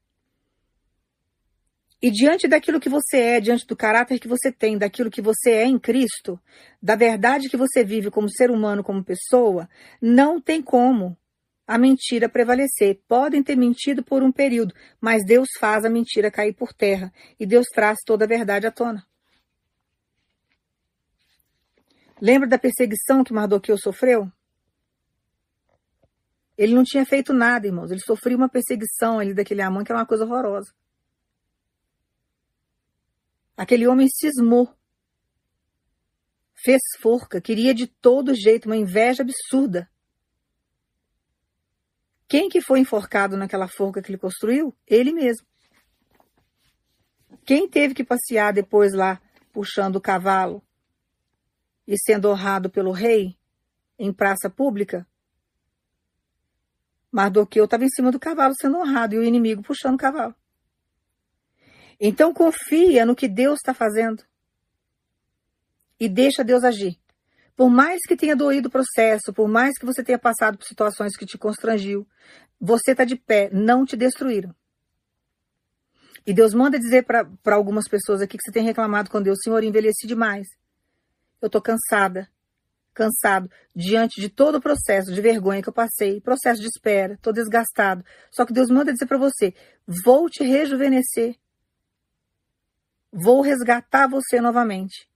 E 2.00 2.10
diante 2.10 2.48
daquilo 2.48 2.80
que 2.80 2.88
você 2.88 3.18
é, 3.18 3.40
diante 3.40 3.64
do 3.64 3.76
caráter 3.76 4.18
que 4.18 4.26
você 4.26 4.50
tem, 4.50 4.76
daquilo 4.76 5.10
que 5.10 5.22
você 5.22 5.50
é 5.52 5.64
em 5.64 5.78
Cristo, 5.78 6.40
da 6.82 6.96
verdade 6.96 7.48
que 7.48 7.56
você 7.56 7.84
vive 7.84 8.10
como 8.10 8.28
ser 8.28 8.50
humano, 8.50 8.82
como 8.82 9.04
pessoa, 9.04 9.68
não 10.00 10.40
tem 10.40 10.60
como 10.60 11.16
a 11.66 11.78
mentira 11.78 12.28
prevalecer. 12.28 13.01
Podem 13.09 13.43
ter 13.43 13.56
mentido 13.56 14.02
por 14.02 14.22
um 14.22 14.32
período, 14.32 14.74
mas 15.01 15.24
Deus 15.24 15.48
faz 15.59 15.84
a 15.84 15.90
mentira 15.90 16.30
cair 16.30 16.52
por 16.52 16.72
terra 16.72 17.12
e 17.39 17.47
Deus 17.47 17.66
traz 17.72 17.98
toda 18.05 18.24
a 18.24 18.28
verdade 18.28 18.66
à 18.66 18.70
tona. 18.70 19.06
Lembra 22.20 22.48
da 22.48 22.59
perseguição 22.59 23.24
que 23.24 23.32
Mardoqueu 23.32 23.76
sofreu? 23.76 24.30
Ele 26.56 26.74
não 26.74 26.84
tinha 26.84 27.05
feito 27.05 27.32
nada, 27.32 27.66
irmãos. 27.66 27.90
Ele 27.90 28.01
sofreu 28.01 28.36
uma 28.36 28.48
perseguição 28.48 29.18
ali 29.18 29.34
daquele 29.34 29.62
Amã, 29.62 29.82
que 29.82 29.90
era 29.90 29.98
uma 29.98 30.06
coisa 30.06 30.24
horrorosa. 30.24 30.72
Aquele 33.56 33.86
homem 33.86 34.09
cismou. 34.09 34.72
Fez 36.55 36.80
forca, 37.01 37.40
queria 37.40 37.74
de 37.74 37.89
todo 37.89 38.34
jeito, 38.34 38.66
uma 38.66 38.76
inveja 38.76 39.22
absurda. 39.22 39.90
Quem 42.32 42.48
que 42.48 42.62
foi 42.62 42.80
enforcado 42.80 43.36
naquela 43.36 43.68
forca 43.68 44.00
que 44.00 44.10
ele 44.10 44.16
construiu? 44.16 44.74
Ele 44.86 45.12
mesmo. 45.12 45.46
Quem 47.44 47.68
teve 47.68 47.92
que 47.92 48.02
passear 48.02 48.54
depois 48.54 48.94
lá, 48.94 49.20
puxando 49.52 49.96
o 49.96 50.00
cavalo 50.00 50.62
e 51.86 51.94
sendo 51.98 52.30
honrado 52.30 52.70
pelo 52.70 52.90
rei 52.90 53.36
em 53.98 54.10
praça 54.10 54.48
pública? 54.48 55.06
Mardoqueu 57.10 57.66
estava 57.66 57.84
em 57.84 57.90
cima 57.90 58.10
do 58.10 58.18
cavalo 58.18 58.54
sendo 58.59 58.78
honrado 58.78 59.14
e 59.14 59.18
o 59.18 59.24
inimigo 59.24 59.62
puxando 59.62 59.96
o 59.96 59.98
cavalo. 59.98 60.34
Então 62.00 62.32
confia 62.32 63.04
no 63.04 63.14
que 63.14 63.28
Deus 63.28 63.59
está 63.59 63.74
fazendo. 63.74 64.24
E 66.00 66.09
deixa 66.09 66.42
Deus 66.42 66.64
agir. 66.64 66.98
Por 67.57 67.69
mais 67.69 68.01
que 68.07 68.16
tenha 68.16 68.35
doído 68.35 68.69
o 68.69 68.70
processo, 68.70 69.33
por 69.33 69.49
mais 69.49 69.79
que 69.79 69.85
você 69.85 70.03
tenha 70.03 70.19
passado 70.19 70.57
por 70.57 70.66
situações 70.66 71.16
que 71.16 71.27
te 71.27 71.37
constrangiu, 71.37 72.07
você 72.61 72.93
está 72.93 73.05
de 73.05 73.16
pé, 73.16 73.51
não 73.53 73.85
te 73.85 73.97
destruíram. 73.97 74.55
E 76.24 76.33
Deus 76.33 76.55
manda 76.55 76.79
dizer 76.79 77.05
para 77.05 77.55
algumas 77.55 77.89
pessoas 77.89 78.23
aqui 78.23 78.39
que 78.39 78.45
você 78.45 78.53
tem 78.53 78.65
reclamado 78.65 79.11
com 79.11 79.20
Deus, 79.20 79.39
Senhor, 79.43 79.62
envelheci 79.65 80.07
demais. 80.07 80.47
Eu 81.41 81.47
estou 81.47 81.61
cansada, 81.61 82.29
cansado, 82.95 83.51
diante 83.74 84.20
de 84.20 84.29
todo 84.29 84.57
o 84.57 84.61
processo 84.61 85.12
de 85.12 85.20
vergonha 85.20 85.61
que 85.61 85.69
eu 85.69 85.73
passei, 85.73 86.20
processo 86.20 86.61
de 86.61 86.69
espera, 86.69 87.15
estou 87.15 87.33
desgastado. 87.33 88.05
Só 88.31 88.47
que 88.47 88.53
Deus 88.53 88.70
manda 88.70 88.93
dizer 88.93 89.07
para 89.07 89.19
você, 89.19 89.53
vou 90.05 90.31
te 90.31 90.45
rejuvenescer. 90.45 91.37
Vou 93.12 93.43
resgatar 93.43 94.09
você 94.09 94.41
novamente. 94.41 95.09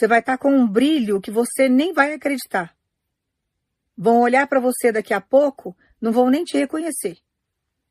Você 0.00 0.08
vai 0.08 0.20
estar 0.20 0.38
com 0.38 0.50
um 0.50 0.66
brilho 0.66 1.20
que 1.20 1.30
você 1.30 1.68
nem 1.68 1.92
vai 1.92 2.14
acreditar. 2.14 2.74
Vão 3.94 4.22
olhar 4.22 4.46
para 4.46 4.58
você 4.58 4.90
daqui 4.90 5.12
a 5.12 5.20
pouco, 5.20 5.76
não 6.00 6.10
vão 6.10 6.30
nem 6.30 6.42
te 6.42 6.56
reconhecer. 6.56 7.18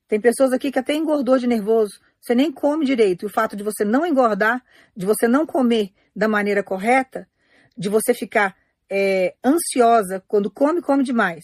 Tem 0.08 0.20
pessoas 0.20 0.52
aqui 0.52 0.72
que 0.72 0.80
até 0.80 0.96
engordou 0.96 1.38
de 1.38 1.46
nervoso, 1.46 2.00
você 2.20 2.34
nem 2.34 2.52
come 2.52 2.84
direito. 2.84 3.22
E 3.22 3.26
o 3.28 3.30
fato 3.30 3.56
de 3.56 3.62
você 3.62 3.86
não 3.86 4.08
engordar, 4.08 4.66
de 4.98 5.06
você 5.06 5.28
não 5.28 5.46
comer 5.46 5.94
da 6.16 6.28
maneira 6.28 6.64
correta, 6.64 7.30
de 7.78 7.90
você 7.90 8.12
ficar 8.12 8.58
é, 8.90 9.36
ansiosa 9.46 10.20
quando 10.28 10.50
come, 10.50 10.82
come 10.82 11.04
demais. 11.04 11.44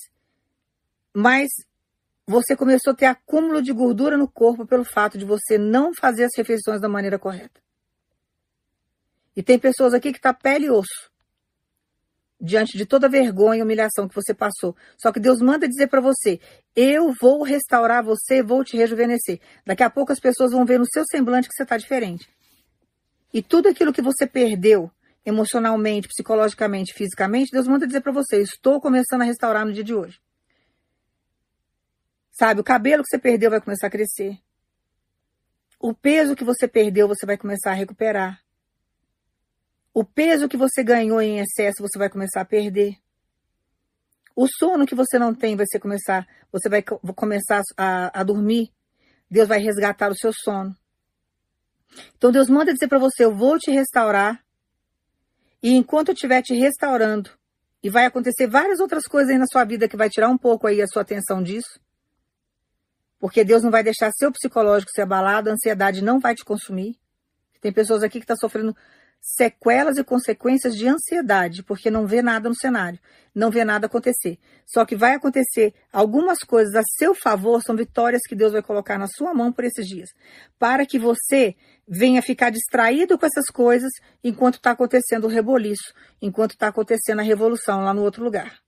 Mas 1.13 1.51
você 2.25 2.55
começou 2.55 2.93
a 2.93 2.95
ter 2.95 3.05
acúmulo 3.05 3.61
de 3.61 3.71
gordura 3.71 4.17
no 4.17 4.27
corpo 4.27 4.65
pelo 4.65 4.83
fato 4.83 5.15
de 5.15 5.25
você 5.25 5.59
não 5.59 5.93
fazer 5.93 6.23
as 6.23 6.35
refeições 6.35 6.81
da 6.81 6.89
maneira 6.89 7.19
correta. 7.19 7.63
E 9.35 9.43
tem 9.43 9.59
pessoas 9.59 9.93
aqui 9.93 10.13
que 10.13 10.21
tá 10.21 10.33
pele 10.33 10.67
e 10.67 10.69
osso. 10.71 11.11
Diante 12.39 12.77
de 12.77 12.85
toda 12.85 13.09
vergonha 13.09 13.59
e 13.59 13.63
humilhação 13.63 14.07
que 14.07 14.15
você 14.15 14.33
passou. 14.33 14.75
Só 14.97 15.11
que 15.11 15.19
Deus 15.19 15.41
manda 15.41 15.67
dizer 15.67 15.87
para 15.87 16.01
você: 16.01 16.39
eu 16.75 17.13
vou 17.19 17.43
restaurar 17.43 18.03
você, 18.03 18.43
vou 18.43 18.63
te 18.63 18.77
rejuvenescer. 18.77 19.39
Daqui 19.65 19.83
a 19.83 19.89
pouco 19.89 20.11
as 20.11 20.19
pessoas 20.19 20.51
vão 20.51 20.65
ver 20.65 20.77
no 20.77 20.85
seu 20.85 21.03
semblante 21.09 21.47
que 21.47 21.55
você 21.55 21.63
está 21.63 21.77
diferente. 21.77 22.29
E 23.33 23.41
tudo 23.41 23.67
aquilo 23.67 23.93
que 23.93 24.01
você 24.01 24.27
perdeu, 24.27 24.91
emocionalmente, 25.25 26.07
psicologicamente, 26.07 26.93
fisicamente, 26.93 27.51
Deus 27.51 27.67
manda 27.67 27.87
dizer 27.87 28.01
para 28.01 28.11
você: 28.11 28.41
estou 28.41 28.79
começando 28.79 29.21
a 29.21 29.25
restaurar 29.25 29.65
no 29.65 29.73
dia 29.73 29.83
de 29.83 29.93
hoje. 29.93 30.19
Sabe, 32.31 32.59
o 32.59 32.65
cabelo 32.65 33.01
que 33.01 33.09
você 33.09 33.17
perdeu 33.17 33.49
vai 33.49 33.61
começar 33.61 33.87
a 33.87 33.89
crescer. 33.89 34.37
O 35.79 35.93
peso 35.93 36.35
que 36.35 36.43
você 36.43 36.67
perdeu, 36.67 37.07
você 37.07 37.25
vai 37.25 37.37
começar 37.37 37.71
a 37.71 37.75
recuperar. 37.75 38.44
O 39.95 40.03
peso 40.03 40.49
que 40.49 40.57
você 40.57 40.83
ganhou 40.83 41.21
em 41.21 41.39
excesso, 41.39 41.81
você 41.81 41.97
vai 41.97 42.09
começar 42.09 42.41
a 42.41 42.45
perder. 42.45 42.97
O 44.35 44.45
sono 44.45 44.85
que 44.85 44.93
você 44.93 45.17
não 45.17 45.33
tem, 45.33 45.55
vai 45.55 45.65
começar, 45.81 46.27
você 46.51 46.67
vai 46.67 46.83
começar 46.83 47.61
a, 47.77 48.19
a 48.19 48.21
dormir. 48.21 48.73
Deus 49.31 49.47
vai 49.47 49.57
resgatar 49.57 50.11
o 50.11 50.17
seu 50.17 50.33
sono. 50.33 50.75
Então 52.17 52.29
Deus 52.29 52.49
manda 52.49 52.73
dizer 52.73 52.89
para 52.89 52.99
você: 52.99 53.23
eu 53.23 53.33
vou 53.33 53.57
te 53.57 53.71
restaurar. 53.71 54.43
E 55.63 55.71
enquanto 55.71 56.09
eu 56.09 56.13
estiver 56.13 56.41
te 56.41 56.53
restaurando, 56.53 57.31
e 57.81 57.89
vai 57.89 58.05
acontecer 58.05 58.47
várias 58.47 58.81
outras 58.81 59.05
coisas 59.05 59.31
aí 59.31 59.37
na 59.37 59.47
sua 59.47 59.63
vida 59.63 59.87
que 59.87 59.95
vai 59.95 60.09
tirar 60.09 60.27
um 60.27 60.37
pouco 60.37 60.67
aí 60.67 60.81
a 60.81 60.87
sua 60.87 61.03
atenção 61.03 61.41
disso. 61.41 61.79
Porque 63.17 63.45
Deus 63.45 63.63
não 63.63 63.71
vai 63.71 63.81
deixar 63.81 64.11
seu 64.11 64.29
psicológico 64.29 64.91
ser 64.91 65.03
abalado, 65.03 65.49
a 65.49 65.53
ansiedade 65.53 66.03
não 66.03 66.19
vai 66.19 66.35
te 66.35 66.43
consumir. 66.43 66.99
Tem 67.61 67.71
pessoas 67.71 68.03
aqui 68.03 68.19
que 68.19 68.25
estão 68.25 68.35
tá 68.35 68.41
sofrendo 68.41 68.75
sequelas 69.27 69.97
e 69.97 70.03
consequências 70.03 70.75
de 70.75 70.87
ansiedade, 70.87 71.63
porque 71.63 71.89
não 71.89 72.05
vê 72.05 72.21
nada 72.21 72.47
no 72.47 72.55
cenário, 72.55 72.99
não 73.33 73.49
vê 73.49 73.65
nada 73.65 73.87
acontecer. 73.87 74.37
Só 74.67 74.85
que 74.85 74.95
vai 74.95 75.15
acontecer 75.15 75.73
algumas 75.91 76.39
coisas 76.39 76.75
a 76.75 76.83
seu 76.95 77.15
favor, 77.15 77.59
são 77.63 77.75
vitórias 77.75 78.21
que 78.29 78.35
Deus 78.35 78.53
vai 78.53 78.61
colocar 78.61 78.99
na 78.99 79.07
sua 79.07 79.33
mão 79.33 79.51
por 79.51 79.65
esses 79.65 79.87
dias, 79.87 80.09
para 80.59 80.85
que 80.85 80.99
você 80.99 81.55
venha 81.87 82.21
ficar 82.21 82.51
distraído 82.51 83.17
com 83.17 83.25
essas 83.25 83.47
coisas 83.47 83.91
enquanto 84.23 84.55
está 84.55 84.71
acontecendo 84.71 85.25
o 85.25 85.29
reboliço, 85.29 85.91
enquanto 86.21 86.51
está 86.51 86.67
acontecendo 86.67 87.19
a 87.19 87.23
revolução 87.23 87.83
lá 87.83 87.95
no 87.95 88.03
outro 88.03 88.23
lugar, 88.23 88.59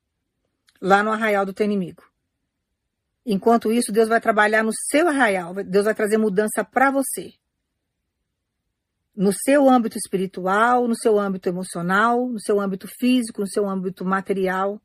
lá 0.82 1.04
no 1.04 1.12
arraial 1.12 1.46
do 1.46 1.54
teu 1.54 1.66
inimigo. 1.66 2.02
Enquanto 3.24 3.72
isso, 3.72 3.92
Deus 3.92 4.10
vai 4.10 4.20
trabalhar 4.20 4.64
no 4.64 4.72
seu 4.90 5.08
arraial, 5.08 5.54
Deus 5.54 5.86
vai 5.86 5.94
trazer 5.94 6.18
mudança 6.18 6.64
para 6.64 6.90
você. 6.90 7.34
No 9.18 9.34
seu 9.34 9.68
âmbito 9.68 9.98
espiritual, 9.98 10.88
no 10.88 10.96
seu 10.96 11.20
âmbito 11.20 11.50
emocional, 11.50 12.30
no 12.30 12.40
seu 12.40 12.62
âmbito 12.62 12.88
físico, 13.00 13.42
no 13.42 13.48
seu 13.48 13.68
âmbito 13.68 14.06
material. 14.06 14.80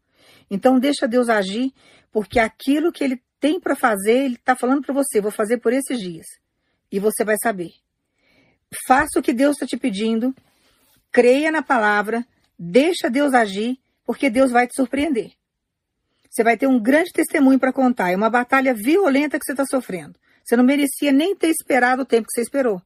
Então, 0.51 0.81
deixa 0.81 1.07
Deus 1.07 1.29
agir, 1.29 1.71
porque 2.11 2.41
aquilo 2.41 2.91
que 2.91 3.05
Ele 3.05 3.23
tem 3.39 3.61
para 3.61 3.77
fazer, 3.77 4.25
Ele 4.25 4.37
está 4.37 4.57
falando 4.57 4.81
para 4.81 4.95
você, 4.95 5.21
vou 5.21 5.31
fazer 5.31 5.59
por 5.59 5.73
esses 5.75 6.01
dias. 6.01 6.27
E 6.91 6.99
você 6.99 7.25
vai 7.25 7.37
saber. 7.43 7.71
Faça 8.87 9.19
o 9.19 9.23
que 9.23 9.35
Deus 9.35 9.57
está 9.57 9.67
te 9.67 9.77
pedindo, 9.77 10.35
creia 11.11 11.53
na 11.53 11.63
palavra, 11.63 12.27
deixa 12.59 13.11
Deus 13.11 13.35
agir, 13.35 13.79
porque 14.03 14.31
Deus 14.31 14.51
vai 14.51 14.67
te 14.67 14.75
surpreender. 14.75 15.33
Você 16.31 16.43
vai 16.43 16.57
ter 16.57 16.67
um 16.67 16.81
grande 16.81 17.13
testemunho 17.13 17.59
para 17.59 17.73
contar. 17.73 18.11
É 18.11 18.17
uma 18.17 18.31
batalha 18.31 18.73
violenta 18.73 19.39
que 19.39 19.45
você 19.45 19.53
está 19.53 19.67
sofrendo. 19.67 20.19
Você 20.43 20.57
não 20.57 20.65
merecia 20.65 21.13
nem 21.13 21.37
ter 21.37 21.49
esperado 21.49 22.03
o 22.03 22.07
tempo 22.07 22.27
que 22.27 22.33
você 22.33 22.41
esperou. 22.41 22.81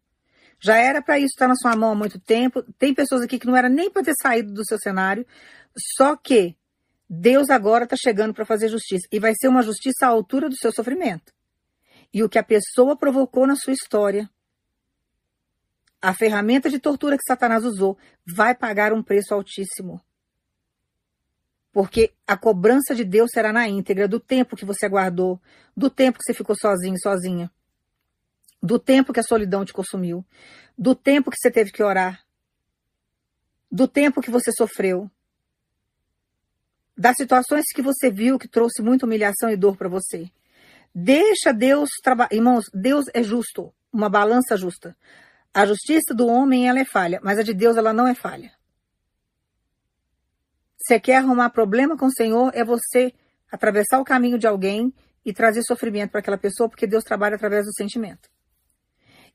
Já 0.58 0.76
era 0.76 1.02
para 1.02 1.18
isso 1.18 1.34
estar 1.34 1.48
na 1.48 1.54
sua 1.54 1.76
mão 1.76 1.92
há 1.92 1.94
muito 1.94 2.18
tempo. 2.18 2.62
Tem 2.78 2.94
pessoas 2.94 3.22
aqui 3.22 3.38
que 3.38 3.46
não 3.46 3.56
era 3.56 3.68
nem 3.68 3.90
para 3.90 4.02
ter 4.02 4.14
saído 4.20 4.52
do 4.52 4.64
seu 4.64 4.78
cenário. 4.78 5.26
Só 5.96 6.16
que 6.16 6.56
Deus 7.08 7.50
agora 7.50 7.84
está 7.84 7.96
chegando 7.96 8.34
para 8.34 8.44
fazer 8.44 8.68
justiça. 8.68 9.06
E 9.12 9.18
vai 9.18 9.34
ser 9.34 9.48
uma 9.48 9.62
justiça 9.62 10.06
à 10.06 10.08
altura 10.08 10.48
do 10.48 10.56
seu 10.56 10.72
sofrimento. 10.72 11.32
E 12.12 12.22
o 12.22 12.28
que 12.28 12.38
a 12.38 12.42
pessoa 12.42 12.96
provocou 12.96 13.46
na 13.46 13.56
sua 13.56 13.72
história, 13.72 14.28
a 16.00 16.14
ferramenta 16.14 16.70
de 16.70 16.78
tortura 16.78 17.16
que 17.16 17.24
Satanás 17.26 17.64
usou, 17.64 17.98
vai 18.26 18.54
pagar 18.54 18.92
um 18.92 19.02
preço 19.02 19.34
altíssimo. 19.34 20.00
Porque 21.72 22.14
a 22.26 22.36
cobrança 22.36 22.94
de 22.94 23.04
Deus 23.04 23.30
será 23.32 23.52
na 23.52 23.68
íntegra 23.68 24.08
do 24.08 24.18
tempo 24.18 24.56
que 24.56 24.64
você 24.64 24.86
aguardou, 24.86 25.40
do 25.76 25.90
tempo 25.90 26.18
que 26.18 26.24
você 26.24 26.32
ficou 26.32 26.56
sozinho, 26.56 26.96
sozinha, 26.98 27.50
do 28.66 28.78
tempo 28.78 29.12
que 29.12 29.20
a 29.20 29.22
solidão 29.22 29.64
te 29.64 29.72
consumiu, 29.72 30.24
do 30.76 30.94
tempo 30.94 31.30
que 31.30 31.38
você 31.38 31.50
teve 31.50 31.70
que 31.70 31.82
orar, 31.82 32.20
do 33.70 33.86
tempo 33.86 34.20
que 34.20 34.30
você 34.30 34.50
sofreu, 34.52 35.10
das 36.96 37.16
situações 37.16 37.64
que 37.74 37.82
você 37.82 38.10
viu 38.10 38.38
que 38.38 38.48
trouxe 38.48 38.82
muita 38.82 39.06
humilhação 39.06 39.50
e 39.50 39.56
dor 39.56 39.76
para 39.76 39.88
você. 39.88 40.30
Deixa 40.94 41.52
Deus 41.52 41.90
trabalhar. 42.02 42.32
Irmãos, 42.32 42.64
Deus 42.72 43.04
é 43.12 43.22
justo, 43.22 43.72
uma 43.92 44.08
balança 44.08 44.56
justa. 44.56 44.96
A 45.52 45.66
justiça 45.66 46.14
do 46.14 46.26
homem 46.26 46.68
ela 46.68 46.80
é 46.80 46.84
falha, 46.84 47.20
mas 47.22 47.38
a 47.38 47.42
de 47.42 47.52
Deus 47.54 47.76
ela 47.76 47.92
não 47.92 48.06
é 48.06 48.14
falha. 48.14 48.52
Você 50.78 50.98
quer 50.98 51.16
arrumar 51.16 51.50
problema 51.50 51.96
com 51.96 52.06
o 52.06 52.12
Senhor, 52.12 52.50
é 52.54 52.64
você 52.64 53.12
atravessar 53.50 54.00
o 54.00 54.04
caminho 54.04 54.38
de 54.38 54.46
alguém 54.46 54.92
e 55.24 55.32
trazer 55.32 55.62
sofrimento 55.62 56.10
para 56.10 56.20
aquela 56.20 56.38
pessoa, 56.38 56.68
porque 56.68 56.86
Deus 56.86 57.04
trabalha 57.04 57.36
através 57.36 57.64
do 57.66 57.74
sentimento. 57.74 58.28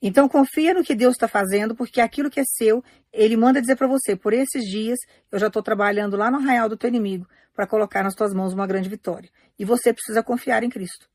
Então 0.02 0.28
confia 0.28 0.74
no 0.74 0.84
que 0.84 0.96
Deus 0.96 1.14
está 1.14 1.28
fazendo, 1.28 1.76
porque 1.76 2.02
aquilo 2.02 2.30
que 2.30 2.40
é 2.40 2.44
seu, 2.44 2.84
Ele 3.14 3.38
manda 3.38 3.62
dizer 3.62 3.76
para 3.76 3.88
você, 3.88 4.16
por 4.16 4.34
esses 4.34 4.64
dias 4.64 4.98
eu 5.32 5.38
já 5.38 5.48
estou 5.48 5.62
trabalhando 5.62 6.18
lá 6.18 6.32
no 6.32 6.38
arraial 6.38 6.68
do 6.68 6.76
teu 6.76 6.88
inimigo 6.88 7.28
para 7.54 7.68
colocar 7.68 8.02
nas 8.04 8.16
tuas 8.16 8.34
mãos 8.34 8.54
uma 8.54 8.66
grande 8.66 8.90
vitória. 8.90 9.30
E 9.60 9.64
você 9.64 9.94
precisa 9.94 10.24
confiar 10.24 10.64
em 10.64 10.70
Cristo. 10.70 11.08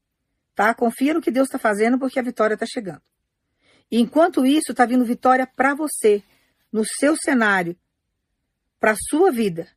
Tá? 0.55 0.73
Confia 0.73 1.15
no 1.15 1.21
que 1.21 1.31
Deus 1.31 1.49
está 1.49 1.59
fazendo, 1.59 1.99
porque 1.99 2.19
a 2.19 2.23
vitória 2.23 2.55
está 2.55 2.67
chegando. 2.67 3.03
E 3.91 4.01
enquanto 4.01 4.47
isso, 4.47 4.73
está 4.73 4.87
vindo 4.87 5.05
vitória 5.05 5.47
para 5.47 5.75
você, 5.75 6.23
no 6.73 6.85
seu 6.85 7.17
cenário, 7.17 7.77
para 8.79 8.93
a 8.93 8.97
sua 9.11 9.31
vida. 9.31 9.69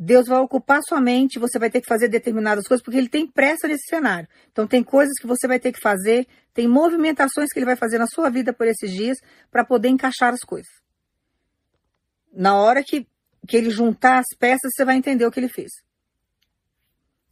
Deus 0.00 0.28
vai 0.28 0.38
ocupar 0.38 0.80
sua 0.80 1.00
mente, 1.00 1.40
você 1.40 1.58
vai 1.58 1.68
ter 1.68 1.80
que 1.80 1.88
fazer 1.88 2.06
determinadas 2.06 2.68
coisas, 2.68 2.84
porque 2.84 2.96
ele 2.96 3.08
tem 3.08 3.26
pressa 3.26 3.66
nesse 3.66 3.88
cenário. 3.88 4.28
Então, 4.52 4.64
tem 4.64 4.80
coisas 4.80 5.12
que 5.20 5.26
você 5.26 5.48
vai 5.48 5.58
ter 5.58 5.72
que 5.72 5.80
fazer, 5.80 6.24
tem 6.54 6.68
movimentações 6.68 7.52
que 7.52 7.58
ele 7.58 7.66
vai 7.66 7.74
fazer 7.74 7.98
na 7.98 8.06
sua 8.06 8.30
vida 8.30 8.52
por 8.52 8.68
esses 8.68 8.92
dias 8.92 9.18
para 9.50 9.64
poder 9.64 9.88
encaixar 9.88 10.32
as 10.32 10.38
coisas. 10.46 10.70
Na 12.32 12.54
hora 12.54 12.84
que, 12.84 13.08
que 13.48 13.56
ele 13.56 13.70
juntar 13.70 14.20
as 14.20 14.38
peças, 14.38 14.70
você 14.72 14.84
vai 14.84 14.94
entender 14.94 15.26
o 15.26 15.32
que 15.32 15.40
ele 15.40 15.48
fez. 15.48 15.72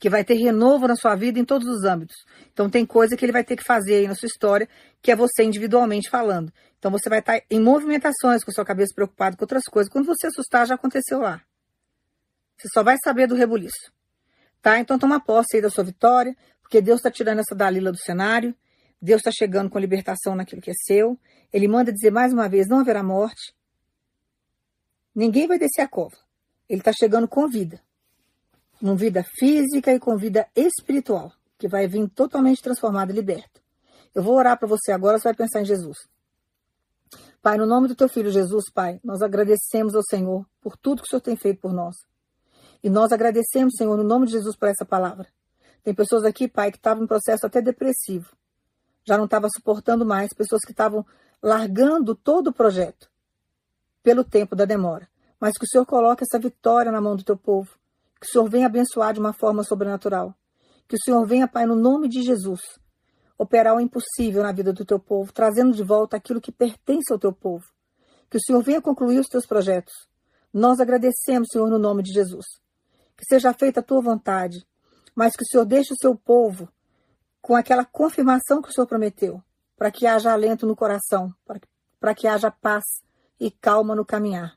Que 0.01 0.11
vai 0.11 0.25
ter 0.25 0.35
renovo 0.35 0.89
na 0.89 0.97
sua 0.97 1.15
vida 1.15 1.39
em 1.39 1.45
todos 1.45 1.69
os 1.69 1.85
âmbitos. 1.85 2.17
Então, 2.53 2.69
tem 2.69 2.85
coisa 2.85 3.17
que 3.17 3.25
ele 3.25 3.33
vai 3.33 3.45
ter 3.45 3.55
que 3.55 3.63
fazer 3.63 3.95
aí 3.95 4.09
na 4.09 4.17
sua 4.17 4.27
história, 4.27 4.69
que 5.01 5.13
é 5.13 5.15
você 5.15 5.45
individualmente 5.45 6.11
falando. 6.11 6.53
Então, 6.81 6.91
você 6.91 7.09
vai 7.09 7.21
estar 7.21 7.41
em 7.49 7.61
movimentações 7.61 8.43
com 8.43 8.51
a 8.51 8.55
sua 8.55 8.65
cabeça 8.65 8.93
preocupada 8.93 9.37
com 9.37 9.45
outras 9.45 9.63
coisas. 9.71 9.89
Quando 9.89 10.07
você 10.07 10.27
assustar, 10.27 10.67
já 10.67 10.75
aconteceu 10.75 11.21
lá. 11.21 11.46
Você 12.57 12.69
só 12.73 12.83
vai 12.83 12.97
saber 13.03 13.27
do 13.27 13.35
rebuliço. 13.35 13.93
Tá? 14.63 14.79
Então 14.79 14.99
toma 14.99 15.21
posse 15.21 15.57
aí 15.57 15.63
da 15.63 15.71
sua 15.71 15.85
vitória, 15.85 16.37
porque 16.61 16.81
Deus 16.81 16.99
está 16.99 17.11
tirando 17.11 17.41
essa 17.41 17.55
Dalila 17.55 17.93
do 17.93 17.99
cenário. 17.99 18.55
Deus 19.01 19.21
está 19.21 19.31
chegando 19.31 19.71
com 19.71 19.79
libertação 19.79 20.35
naquilo 20.35 20.63
que 20.63 20.71
é 20.71 20.75
seu. 20.75 21.19
Ele 21.53 21.69
manda 21.69 21.93
dizer 21.93 22.11
mais 22.11 22.33
uma 22.33 22.49
vez: 22.49 22.67
não 22.67 22.81
haverá 22.81 23.03
morte. 23.03 23.55
Ninguém 25.15 25.47
vai 25.47 25.59
descer 25.59 25.83
a 25.83 25.89
cova. 25.89 26.17
Ele 26.69 26.81
está 26.81 26.93
chegando 26.93 27.29
com 27.29 27.49
vida. 27.49 27.81
Com 28.81 28.97
vida 28.97 29.25
física 29.39 29.93
e 29.93 29.99
com 29.99 30.17
vida 30.17 30.47
espiritual, 30.55 31.33
que 31.57 31.69
vai 31.69 31.87
vir 31.87 32.07
totalmente 32.11 32.63
transformado 32.63 33.11
e 33.11 33.15
liberto. 33.15 33.63
Eu 34.15 34.23
vou 34.23 34.35
orar 34.35 34.59
para 34.59 34.69
você 34.69 34.93
agora, 34.93 35.19
você 35.19 35.25
vai 35.25 35.35
pensar 35.35 35.61
em 35.61 35.65
Jesus. 35.65 35.97
Pai, 37.41 37.57
no 37.57 37.65
nome 37.65 37.89
do 37.89 37.95
teu 37.95 38.09
filho 38.09 38.31
Jesus, 38.31 38.65
Pai, 38.71 39.01
nós 39.05 39.23
agradecemos 39.23 39.95
ao 39.95 40.03
Senhor 40.03 40.45
por 40.61 40.77
tudo 40.77 41.03
que 41.03 41.07
o 41.07 41.11
Senhor 41.11 41.21
tem 41.21 41.37
feito 41.37 41.61
por 41.61 41.73
nós. 41.73 41.95
E 42.83 42.91
nós 42.91 43.13
agradecemos, 43.13 43.75
Senhor, 43.77 43.97
no 43.97 44.05
nome 44.05 44.27
de 44.27 44.33
Jesus, 44.33 44.57
por 44.57 44.69
essa 44.69 44.85
palavra. 44.85 45.27
Tem 45.83 45.95
pessoas 45.95 46.25
aqui, 46.25 46.49
Pai, 46.49 46.71
que 46.73 46.79
estavam 46.79 47.05
em 47.05 47.07
processo 47.07 47.47
até 47.47 47.63
depressivo. 47.63 48.37
Já 49.05 49.17
não 49.17 49.27
estava 49.27 49.49
suportando 49.49 50.05
mais. 50.05 50.33
Pessoas 50.35 50.63
que 50.63 50.73
estavam 50.73 51.07
largando 51.41 52.15
todo 52.15 52.49
o 52.49 52.53
projeto 52.53 53.09
pelo 54.03 54.25
tempo 54.25 54.57
da 54.57 54.65
demora. 54.65 55.09
Mas 55.39 55.57
que 55.57 55.65
o 55.65 55.69
Senhor 55.69 55.87
coloque 55.87 56.25
essa 56.25 56.41
vitória 56.41 56.91
na 56.91 57.01
mão 57.01 57.15
do 57.15 57.23
teu 57.23 57.37
povo. 57.37 57.71
Que 58.21 58.27
o 58.27 58.31
Senhor 58.31 58.51
venha 58.51 58.67
abençoar 58.67 59.15
de 59.15 59.21
uma 59.21 59.33
forma 59.33 59.63
sobrenatural. 59.63 60.35
Que 60.89 60.97
o 60.97 60.99
Senhor 61.01 61.25
venha, 61.25 61.47
Pai, 61.47 61.67
no 61.67 61.77
nome 61.77 62.09
de 62.09 62.23
Jesus, 62.23 62.61
operar 63.39 63.77
o 63.77 63.81
impossível 63.81 64.43
na 64.43 64.51
vida 64.51 64.73
do 64.73 64.85
teu 64.85 64.99
povo, 64.99 65.33
trazendo 65.33 65.73
de 65.73 65.85
volta 65.85 66.17
aquilo 66.17 66.41
que 66.41 66.51
pertence 66.51 67.13
ao 67.13 67.19
teu 67.19 67.33
povo. 67.33 67.65
Que 68.29 68.39
o 68.39 68.41
Senhor 68.41 68.61
venha 68.61 68.83
concluir 68.83 69.21
os 69.21 69.29
teus 69.29 69.47
projetos. 69.47 69.95
Nós 70.53 70.81
agradecemos, 70.81 71.49
Senhor, 71.53 71.71
no 71.71 71.79
nome 71.79 72.03
de 72.03 72.13
Jesus 72.13 72.45
que 73.17 73.25
seja 73.25 73.53
feita 73.53 73.81
a 73.81 73.83
tua 73.83 74.01
vontade, 74.01 74.67
mas 75.15 75.35
que 75.35 75.43
o 75.43 75.47
Senhor 75.47 75.65
deixe 75.65 75.93
o 75.93 75.97
seu 75.97 76.15
povo 76.15 76.69
com 77.41 77.55
aquela 77.55 77.85
confirmação 77.85 78.61
que 78.61 78.69
o 78.69 78.73
Senhor 78.73 78.87
prometeu, 78.87 79.43
para 79.77 79.91
que 79.91 80.07
haja 80.07 80.33
alento 80.33 80.67
no 80.67 80.77
coração, 80.77 81.33
para 81.99 82.15
que 82.15 82.27
haja 82.27 82.51
paz 82.51 82.85
e 83.39 83.51
calma 83.51 83.95
no 83.95 84.05
caminhar. 84.05 84.57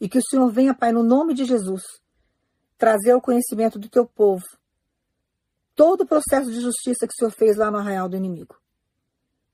E 0.00 0.08
que 0.08 0.18
o 0.18 0.22
Senhor 0.22 0.50
venha, 0.52 0.74
Pai, 0.74 0.92
no 0.92 1.02
nome 1.02 1.34
de 1.34 1.44
Jesus, 1.44 1.82
trazer 2.76 3.14
o 3.14 3.20
conhecimento 3.20 3.78
do 3.78 3.88
teu 3.88 4.06
povo 4.06 4.44
todo 5.76 6.00
o 6.00 6.06
processo 6.06 6.50
de 6.50 6.60
justiça 6.60 7.06
que 7.06 7.12
o 7.12 7.16
Senhor 7.16 7.30
fez 7.30 7.56
lá 7.56 7.70
no 7.70 7.76
arraial 7.76 8.08
do 8.08 8.16
inimigo. 8.16 8.56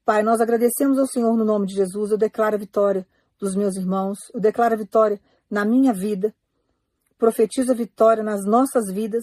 Pai, 0.04 0.22
nós 0.22 0.40
agradecemos 0.40 0.98
ao 0.98 1.06
Senhor 1.06 1.36
no 1.36 1.44
nome 1.44 1.66
de 1.66 1.74
Jesus. 1.74 2.12
Eu 2.12 2.18
declaro 2.18 2.54
a 2.54 2.58
vitória 2.58 3.06
dos 3.38 3.56
meus 3.56 3.76
irmãos, 3.76 4.18
eu 4.32 4.40
declaro 4.40 4.74
a 4.74 4.78
vitória 4.78 5.20
na 5.50 5.64
minha 5.64 5.92
vida, 5.92 6.32
profetiza 7.22 7.72
vitória 7.72 8.20
nas 8.20 8.44
nossas 8.44 8.92
vidas, 8.92 9.22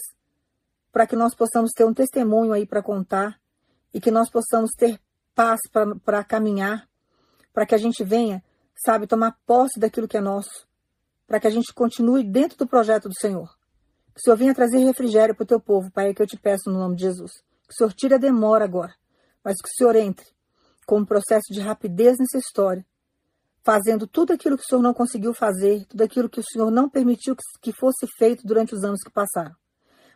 para 0.89 1.05
que 1.05 1.17
nós 1.17 1.35
possamos 1.35 1.69
ter 1.75 1.83
um 1.83 1.93
testemunho 1.93 2.53
aí 2.53 2.65
para 2.65 2.81
contar 2.81 3.37
e 3.93 3.99
que 3.99 4.09
nós 4.09 4.29
possamos 4.29 4.71
ter 4.71 4.97
paz 5.35 5.59
para 6.05 6.23
caminhar, 6.23 6.87
para 7.51 7.65
que 7.65 7.75
a 7.75 7.77
gente 7.77 8.01
venha, 8.01 8.41
sabe, 8.85 9.05
tomar 9.05 9.37
posse 9.45 9.77
daquilo 9.77 10.07
que 10.07 10.15
é 10.15 10.21
nosso, 10.21 10.65
para 11.27 11.41
que 11.41 11.47
a 11.47 11.49
gente 11.49 11.73
continue 11.73 12.23
dentro 12.23 12.57
do 12.57 12.65
projeto 12.65 13.09
do 13.09 13.19
Senhor. 13.19 13.49
Que 14.13 14.21
o 14.21 14.23
Senhor 14.23 14.37
venha 14.37 14.55
trazer 14.55 14.77
refrigério 14.77 15.35
para 15.35 15.43
o 15.43 15.47
teu 15.47 15.59
povo, 15.59 15.91
Pai, 15.91 16.11
é 16.11 16.13
que 16.13 16.21
eu 16.21 16.27
te 16.27 16.37
peço 16.37 16.69
no 16.69 16.79
nome 16.79 16.95
de 16.95 17.01
Jesus. 17.01 17.33
Que 17.67 17.73
o 17.73 17.75
Senhor 17.75 17.93
tire 17.93 18.15
a 18.15 18.17
demora 18.17 18.63
agora, 18.63 18.95
mas 19.43 19.57
que 19.61 19.67
o 19.67 19.75
Senhor 19.75 19.97
entre 19.97 20.25
com 20.87 20.99
um 20.99 21.05
processo 21.05 21.51
de 21.51 21.59
rapidez 21.59 22.15
nessa 22.17 22.37
história 22.37 22.85
fazendo 23.63 24.07
tudo 24.07 24.33
aquilo 24.33 24.57
que 24.57 24.63
o 24.63 24.65
Senhor 24.65 24.81
não 24.81 24.93
conseguiu 24.93 25.33
fazer, 25.33 25.85
tudo 25.85 26.03
aquilo 26.03 26.29
que 26.29 26.39
o 26.39 26.43
Senhor 26.43 26.71
não 26.71 26.89
permitiu 26.89 27.35
que 27.61 27.73
fosse 27.73 28.07
feito 28.17 28.45
durante 28.45 28.73
os 28.73 28.83
anos 28.83 29.01
que 29.03 29.11
passaram. 29.11 29.55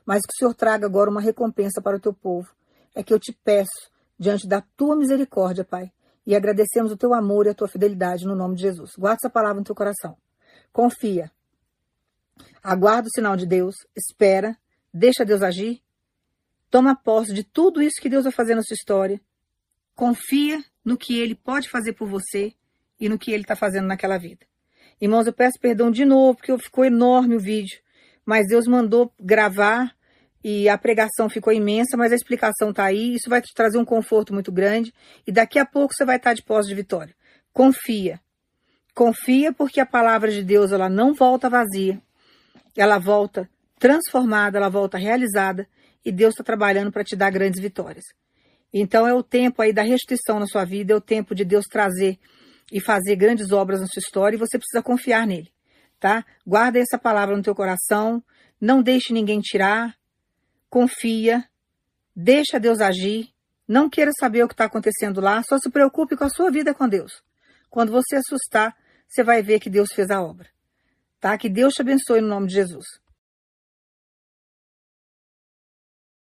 Mas 0.05 0.21
que 0.21 0.33
o 0.33 0.37
Senhor 0.37 0.53
traga 0.53 0.85
agora 0.85 1.09
uma 1.09 1.21
recompensa 1.21 1.81
para 1.81 1.97
o 1.97 1.99
teu 1.99 2.13
povo. 2.13 2.49
É 2.95 3.03
que 3.03 3.13
eu 3.13 3.19
te 3.19 3.33
peço, 3.43 3.89
diante 4.17 4.47
da 4.47 4.61
tua 4.75 4.95
misericórdia, 4.95 5.63
Pai, 5.63 5.91
e 6.25 6.35
agradecemos 6.35 6.91
o 6.91 6.97
teu 6.97 7.13
amor 7.13 7.45
e 7.45 7.49
a 7.49 7.53
tua 7.53 7.67
fidelidade 7.67 8.25
no 8.25 8.35
nome 8.35 8.55
de 8.55 8.61
Jesus. 8.63 8.91
Guarda 8.97 9.19
essa 9.21 9.29
palavra 9.29 9.59
no 9.59 9.65
teu 9.65 9.75
coração. 9.75 10.17
Confia. 10.71 11.31
Aguarda 12.61 13.07
o 13.07 13.11
sinal 13.11 13.35
de 13.35 13.45
Deus, 13.45 13.75
espera, 13.95 14.57
deixa 14.93 15.25
Deus 15.25 15.41
agir, 15.41 15.81
toma 16.69 16.95
posse 16.95 17.33
de 17.33 17.43
tudo 17.43 17.81
isso 17.81 18.01
que 18.01 18.09
Deus 18.09 18.23
vai 18.23 18.31
fazer 18.31 18.55
na 18.55 18.63
sua 18.63 18.73
história. 18.73 19.21
Confia 19.93 20.63
no 20.83 20.97
que 20.97 21.19
Ele 21.19 21.35
pode 21.35 21.69
fazer 21.69 21.93
por 21.93 22.07
você 22.07 22.53
e 23.03 23.09
no 23.09 23.19
que 23.19 23.33
ele 23.33 23.43
está 23.43 23.53
fazendo 23.53 23.85
naquela 23.85 24.17
vida. 24.17 24.45
Irmãos, 25.01 25.27
eu 25.27 25.33
peço 25.33 25.59
perdão 25.59 25.91
de 25.91 26.05
novo, 26.05 26.37
porque 26.37 26.57
ficou 26.57 26.85
enorme 26.85 27.35
o 27.35 27.39
vídeo, 27.39 27.77
mas 28.25 28.47
Deus 28.47 28.65
mandou 28.65 29.11
gravar 29.19 29.93
e 30.41 30.69
a 30.69 30.77
pregação 30.77 31.27
ficou 31.29 31.51
imensa, 31.51 31.97
mas 31.97 32.13
a 32.13 32.15
explicação 32.15 32.69
está 32.69 32.85
aí. 32.85 33.13
Isso 33.13 33.29
vai 33.29 33.41
te 33.41 33.53
trazer 33.53 33.77
um 33.77 33.83
conforto 33.83 34.33
muito 34.33 34.53
grande 34.53 34.93
e 35.27 35.33
daqui 35.33 35.59
a 35.59 35.65
pouco 35.65 35.93
você 35.93 36.05
vai 36.05 36.15
estar 36.15 36.29
tá 36.29 36.33
de 36.33 36.43
posse 36.43 36.69
de 36.69 36.75
vitória. 36.75 37.13
Confia. 37.51 38.21
Confia 38.95 39.51
porque 39.51 39.81
a 39.81 39.85
palavra 39.85 40.31
de 40.31 40.41
Deus 40.41 40.71
ela 40.71 40.87
não 40.87 41.13
volta 41.13 41.49
vazia. 41.49 42.01
Ela 42.73 42.99
volta 42.99 43.49
transformada, 43.77 44.57
ela 44.57 44.69
volta 44.69 44.97
realizada 44.97 45.67
e 46.05 46.11
Deus 46.11 46.35
está 46.35 46.43
trabalhando 46.43 46.89
para 46.89 47.03
te 47.03 47.17
dar 47.17 47.31
grandes 47.31 47.61
vitórias. 47.61 48.05
Então 48.73 49.05
é 49.05 49.13
o 49.13 49.21
tempo 49.21 49.61
aí 49.61 49.73
da 49.73 49.81
restituição 49.81 50.39
na 50.39 50.47
sua 50.47 50.63
vida, 50.63 50.93
é 50.93 50.95
o 50.95 51.01
tempo 51.01 51.35
de 51.35 51.43
Deus 51.43 51.65
trazer 51.65 52.17
e 52.73 52.81
fazer 52.81 53.15
grandes 53.15 53.51
obras 53.51 53.79
na 53.79 53.85
sua 53.85 53.99
história 53.99 54.35
e 54.35 54.39
você 54.39 54.57
precisa 54.57 54.81
confiar 54.81 55.27
nele, 55.27 55.53
tá? 55.99 56.25
Guarda 56.45 56.79
essa 56.79 56.97
palavra 56.97 57.37
no 57.37 57.43
teu 57.43 57.53
coração, 57.53 58.21
não 58.59 58.81
deixe 58.81 59.13
ninguém 59.13 59.39
tirar, 59.39 59.95
confia, 60.71 61.47
deixa 62.15 62.59
Deus 62.59 62.81
agir, 62.81 63.29
não 63.67 63.87
queira 63.87 64.09
saber 64.19 64.43
o 64.43 64.47
que 64.47 64.55
está 64.55 64.65
acontecendo 64.65 65.21
lá, 65.21 65.43
só 65.47 65.59
se 65.59 65.69
preocupe 65.69 66.17
com 66.17 66.23
a 66.23 66.29
sua 66.29 66.49
vida 66.49 66.73
com 66.73 66.89
Deus. 66.89 67.23
Quando 67.69 67.91
você 67.91 68.15
assustar, 68.15 68.75
você 69.07 69.23
vai 69.23 69.43
ver 69.43 69.59
que 69.59 69.69
Deus 69.69 69.89
fez 69.93 70.09
a 70.09 70.19
obra. 70.19 70.49
Tá? 71.19 71.37
Que 71.37 71.47
Deus 71.47 71.75
te 71.75 71.81
abençoe 71.81 72.21
no 72.21 72.27
nome 72.27 72.47
de 72.47 72.55
Jesus. 72.55 72.85